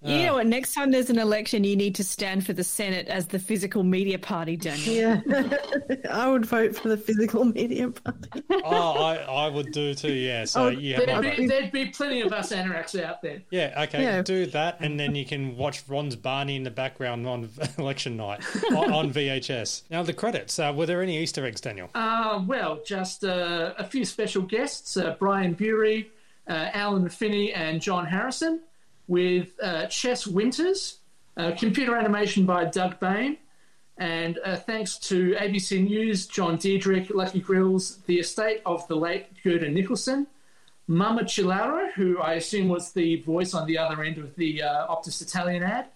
You 0.00 0.26
know 0.26 0.34
what? 0.34 0.46
Next 0.46 0.74
time 0.74 0.92
there's 0.92 1.10
an 1.10 1.18
election, 1.18 1.64
you 1.64 1.74
need 1.74 1.96
to 1.96 2.04
stand 2.04 2.46
for 2.46 2.52
the 2.52 2.62
Senate 2.62 3.08
as 3.08 3.26
the 3.26 3.38
physical 3.40 3.82
media 3.82 4.16
party, 4.16 4.56
Daniel. 4.56 5.20
Yeah. 5.26 5.56
I 6.10 6.30
would 6.30 6.46
vote 6.46 6.76
for 6.76 6.88
the 6.88 6.96
physical 6.96 7.44
media 7.44 7.90
party. 7.90 8.44
oh, 8.64 8.92
I, 9.02 9.16
I 9.16 9.48
would 9.48 9.72
do 9.72 9.94
too. 9.94 10.12
Yeah. 10.12 10.44
So 10.44 10.66
Oh, 10.66 10.68
you 10.68 10.94
have 10.94 11.06
There'd 11.06 11.36
be, 11.36 11.46
there'd 11.48 11.72
be 11.72 11.86
plenty 11.86 12.20
of 12.20 12.32
us 12.32 12.52
anoraks 12.52 13.00
out 13.02 13.22
there. 13.22 13.42
Yeah, 13.50 13.82
okay, 13.88 14.02
Yeah. 14.02 14.22
do 14.22 14.46
that, 14.46 14.76
and 14.80 15.00
then 15.00 15.16
you 15.16 15.24
can 15.24 15.56
watch 15.56 15.82
Ron's 15.88 16.14
Barney 16.14 16.54
in 16.54 16.62
the 16.62 16.70
background 16.70 17.26
on 17.26 17.48
election 17.78 18.16
night 18.16 18.40
on, 18.70 18.92
on 18.92 19.12
VHS. 19.12 19.82
Now, 19.90 20.04
the 20.04 20.12
credits. 20.12 20.58
Uh, 20.60 20.72
were 20.76 20.86
there 20.86 21.02
any 21.02 21.18
Easter 21.18 21.44
eggs, 21.44 21.60
Daniel? 21.60 21.90
Uh, 21.96 22.40
well, 22.46 22.80
just 22.86 23.24
uh, 23.24 23.74
a 23.76 23.84
few 23.84 24.04
special 24.04 24.42
guests 24.42 24.96
uh, 24.96 25.16
Brian 25.18 25.54
Bury, 25.54 26.08
uh, 26.48 26.68
Alan 26.72 27.08
Finney, 27.08 27.52
and 27.52 27.80
John 27.82 28.06
Harrison, 28.06 28.60
with 29.08 29.54
uh, 29.62 29.86
Chess 29.86 30.26
Winters, 30.26 30.98
uh, 31.36 31.52
computer 31.58 31.96
animation 31.96 32.46
by 32.46 32.66
Doug 32.66 33.00
Bain, 33.00 33.38
and 33.96 34.38
uh, 34.44 34.56
thanks 34.56 34.96
to 34.98 35.34
ABC 35.34 35.82
News, 35.84 36.26
John 36.26 36.56
Diedrich, 36.56 37.10
Lucky 37.10 37.40
Grills, 37.40 37.98
the 38.06 38.20
estate 38.20 38.62
of 38.64 38.86
the 38.86 38.94
late 38.94 39.26
Gerda 39.42 39.68
Nicholson, 39.68 40.28
Mama 40.86 41.22
Chilaro, 41.24 41.92
who 41.92 42.18
I 42.18 42.34
assume 42.34 42.68
was 42.68 42.92
the 42.92 43.16
voice 43.22 43.54
on 43.54 43.66
the 43.66 43.76
other 43.76 44.02
end 44.02 44.18
of 44.18 44.36
the 44.36 44.62
uh, 44.62 44.86
Optus 44.86 45.20
Italian 45.20 45.62
ad, 45.62 45.86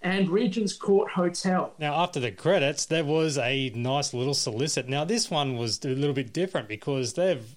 and 0.00 0.28
Regent's 0.30 0.72
Court 0.72 1.10
Hotel. 1.12 1.72
Now, 1.78 1.94
after 1.94 2.18
the 2.18 2.32
credits, 2.32 2.86
there 2.86 3.04
was 3.04 3.38
a 3.38 3.70
nice 3.74 4.12
little 4.12 4.34
solicit. 4.34 4.88
Now, 4.88 5.04
this 5.04 5.30
one 5.30 5.56
was 5.56 5.84
a 5.84 5.88
little 5.88 6.14
bit 6.14 6.32
different 6.32 6.68
because 6.68 7.12
they've 7.12 7.54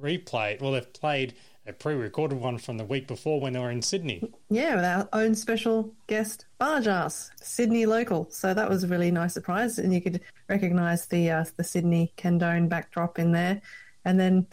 replayed, 0.00 0.60
well, 0.60 0.72
they've 0.72 0.92
played 0.92 1.34
a 1.66 1.72
pre 1.72 1.94
recorded 1.94 2.38
one 2.38 2.58
from 2.58 2.78
the 2.78 2.84
week 2.84 3.06
before 3.06 3.40
when 3.40 3.52
they 3.52 3.58
were 3.58 3.70
in 3.70 3.82
Sydney. 3.82 4.32
Yeah, 4.50 4.76
with 4.76 4.84
our 4.84 5.08
own 5.12 5.34
special 5.34 5.92
guest, 6.06 6.46
Bargearse, 6.60 7.30
Sydney 7.40 7.86
local. 7.86 8.28
So 8.30 8.54
that 8.54 8.68
was 8.68 8.84
a 8.84 8.88
really 8.88 9.10
nice 9.10 9.34
surprise, 9.34 9.78
and 9.78 9.92
you 9.92 10.00
could 10.00 10.20
recognise 10.48 11.06
the 11.06 11.30
uh, 11.30 11.44
the 11.56 11.64
Sydney 11.64 12.12
Kendone 12.16 12.68
backdrop 12.68 13.18
in 13.18 13.32
there, 13.32 13.60
and 14.04 14.18
then 14.18 14.46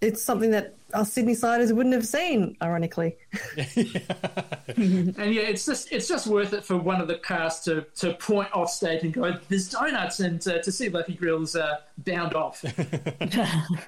it's 0.00 0.22
something 0.22 0.52
that 0.52 0.76
us 0.94 1.12
Sydney 1.12 1.34
siders 1.34 1.72
wouldn't 1.72 1.94
have 1.94 2.06
seen, 2.06 2.56
ironically. 2.62 3.16
and 3.56 5.16
yeah, 5.16 5.42
it's 5.42 5.66
just 5.66 5.92
it's 5.92 6.08
just 6.08 6.26
worth 6.26 6.52
it 6.52 6.64
for 6.64 6.78
one 6.78 7.00
of 7.00 7.08
the 7.08 7.18
cast 7.18 7.64
to, 7.64 7.82
to 7.96 8.14
point 8.14 8.48
off 8.54 8.70
stage 8.70 9.02
and 9.02 9.12
go, 9.12 9.36
"There's 9.48 9.68
donuts," 9.68 10.20
and 10.20 10.46
uh, 10.46 10.62
to 10.62 10.72
see 10.72 10.88
Lucky 10.88 11.14
Grills 11.14 11.56
uh, 11.56 11.78
bound 11.98 12.34
off. 12.34 12.64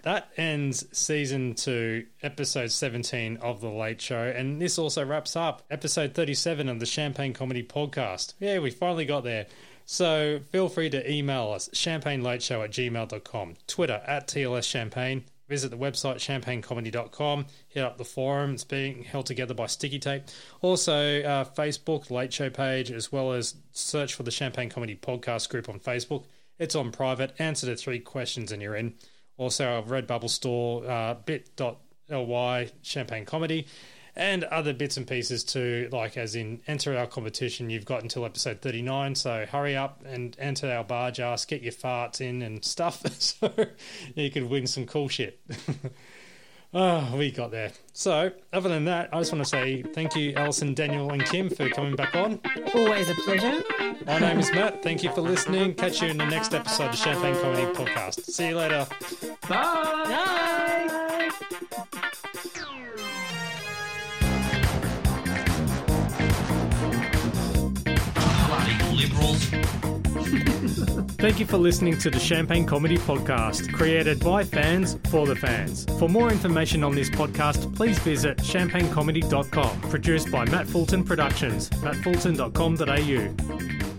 That 0.03 0.31
ends 0.37 0.87
season 0.93 1.55
two, 1.55 2.07
episode 2.23 2.71
17 2.71 3.39
of 3.39 3.61
The 3.61 3.69
Late 3.69 4.01
Show. 4.01 4.23
And 4.23 4.61
this 4.61 4.79
also 4.79 5.05
wraps 5.05 5.37
up 5.37 5.63
episode 5.71 6.15
37 6.15 6.69
of 6.69 6.81
the 6.81 6.87
Champagne 6.87 7.33
Comedy 7.33 7.63
Podcast. 7.63 8.35
Yeah, 8.41 8.59
we 8.59 8.71
finally 8.71 9.05
got 9.05 9.25
there. 9.25 9.47
So 9.87 10.41
feel 10.53 10.69
free 10.69 10.91
to 10.91 11.11
email 11.11 11.51
us, 11.51 11.69
champagnelateshow 11.71 12.65
at 12.65 12.71
gmail.com, 12.71 13.55
Twitter 13.67 14.01
at 14.07 14.29
TLS 14.29 14.65
Champagne, 14.65 15.25
visit 15.51 15.71
the 15.71 15.77
website 15.77 16.17
champagnecomedy.com, 16.17 17.47
hit 17.69 17.85
up 17.85 17.99
the 17.99 18.05
forum. 18.05 18.55
It's 18.55 18.65
being 18.65 19.03
held 19.03 19.27
together 19.27 19.53
by 19.53 19.67
Sticky 19.67 19.99
Tape. 19.99 20.23
Also, 20.63 21.23
uh, 21.23 21.45
Facebook, 21.45 22.11
Late 22.11 22.33
Show 22.33 22.49
page, 22.49 22.91
as 22.91 23.13
well 23.13 23.33
as 23.33 23.57
search 23.73 24.15
for 24.15 24.23
the 24.23 24.31
Champagne 24.31 24.71
Comedy 24.71 24.95
Podcast 24.97 25.51
group 25.51 25.69
on 25.69 25.81
Facebook. 25.81 26.25
It's 26.59 26.75
on 26.75 26.93
private. 26.93 27.35
Answer 27.39 27.67
the 27.67 27.77
three 27.77 27.99
questions 27.99 28.53
and 28.53 28.63
you're 28.63 28.77
in. 28.77 28.95
Also, 29.37 29.67
our 29.67 29.83
Redbubble 29.83 30.31
store, 30.31 30.89
uh, 30.89 31.15
bit.ly 31.15 32.71
Champagne 32.83 33.25
Comedy. 33.25 33.67
And 34.17 34.45
other 34.45 34.73
bits 34.73 34.97
and 34.97 35.07
pieces 35.07 35.45
too, 35.45 35.89
like 35.93 36.17
as 36.17 36.35
in 36.35 36.61
enter 36.67 36.97
our 36.97 37.07
competition. 37.07 37.71
You've 37.71 37.85
got 37.85 38.03
until 38.03 38.25
episode 38.25 38.61
39, 38.61 39.15
so 39.15 39.47
hurry 39.47 39.77
up 39.77 40.03
and 40.05 40.37
enter 40.39 40.71
our 40.71 40.85
Bargearse, 40.85 41.47
get 41.47 41.63
your 41.63 41.73
farts 41.73 42.21
in 42.21 42.43
and 42.43 42.65
stuff, 42.65 43.03
so 43.19 43.53
you 44.15 44.31
could 44.31 44.51
win 44.51 44.67
some 44.67 44.87
cool 44.87 45.09
shit. 45.09 45.41
Oh, 46.73 47.15
we 47.17 47.31
got 47.31 47.51
there. 47.51 47.73
So, 47.93 48.33
other 48.53 48.69
than 48.69 48.85
that, 48.87 49.11
I 49.13 49.19
just 49.19 49.33
want 49.33 49.45
to 49.45 49.49
say 49.49 49.83
thank 49.83 50.15
you, 50.15 50.35
Alison, 50.35 50.75
Daniel, 50.75 51.11
and 51.11 51.25
Kim, 51.25 51.51
for 51.51 51.69
coming 51.69 51.97
back 51.97 52.15
on. 52.15 52.41
Always 52.75 53.09
a 53.11 53.15
pleasure. 53.15 53.63
My 54.07 54.19
name 54.19 54.39
is 54.39 54.53
Matt. 54.53 54.83
Thank 54.83 55.03
you 55.03 55.13
for 55.13 55.21
listening. 55.21 55.75
Catch 55.75 56.03
you 56.03 56.09
in 56.09 56.17
the 56.17 56.27
next 56.27 56.55
episode 56.55 56.91
of 56.91 56.97
Champagne 56.97 57.35
Comedy 57.43 57.67
Podcast. 57.73 58.25
See 58.25 58.49
you 58.49 58.57
later. 58.57 58.87
Bye. 59.49 60.51
Bloody 61.71 61.90
liberals. 69.01 69.45
Thank 71.19 71.39
you 71.39 71.47
for 71.47 71.59
listening 71.59 71.99
to 71.99 72.11
the 72.11 72.19
Champagne 72.19 72.67
Comedy 72.67 72.97
Podcast, 72.97 73.73
created 73.73 74.21
by 74.21 74.45
fans 74.45 74.99
for 75.11 75.27
the 75.27 75.37
fans. 75.37 75.85
For 75.99 76.09
more 76.09 76.31
information 76.31 76.83
on 76.83 76.95
this 76.95 77.11
podcast, 77.11 77.77
please 77.77 77.99
visit 77.99 78.39
champagnecomedy.com. 78.39 79.81
Produced 79.83 80.31
by 80.31 80.47
Matt 80.47 80.67
Fulton 80.67 81.05
Productions, 81.05 81.69
mattfulton.com.au. 81.71 83.90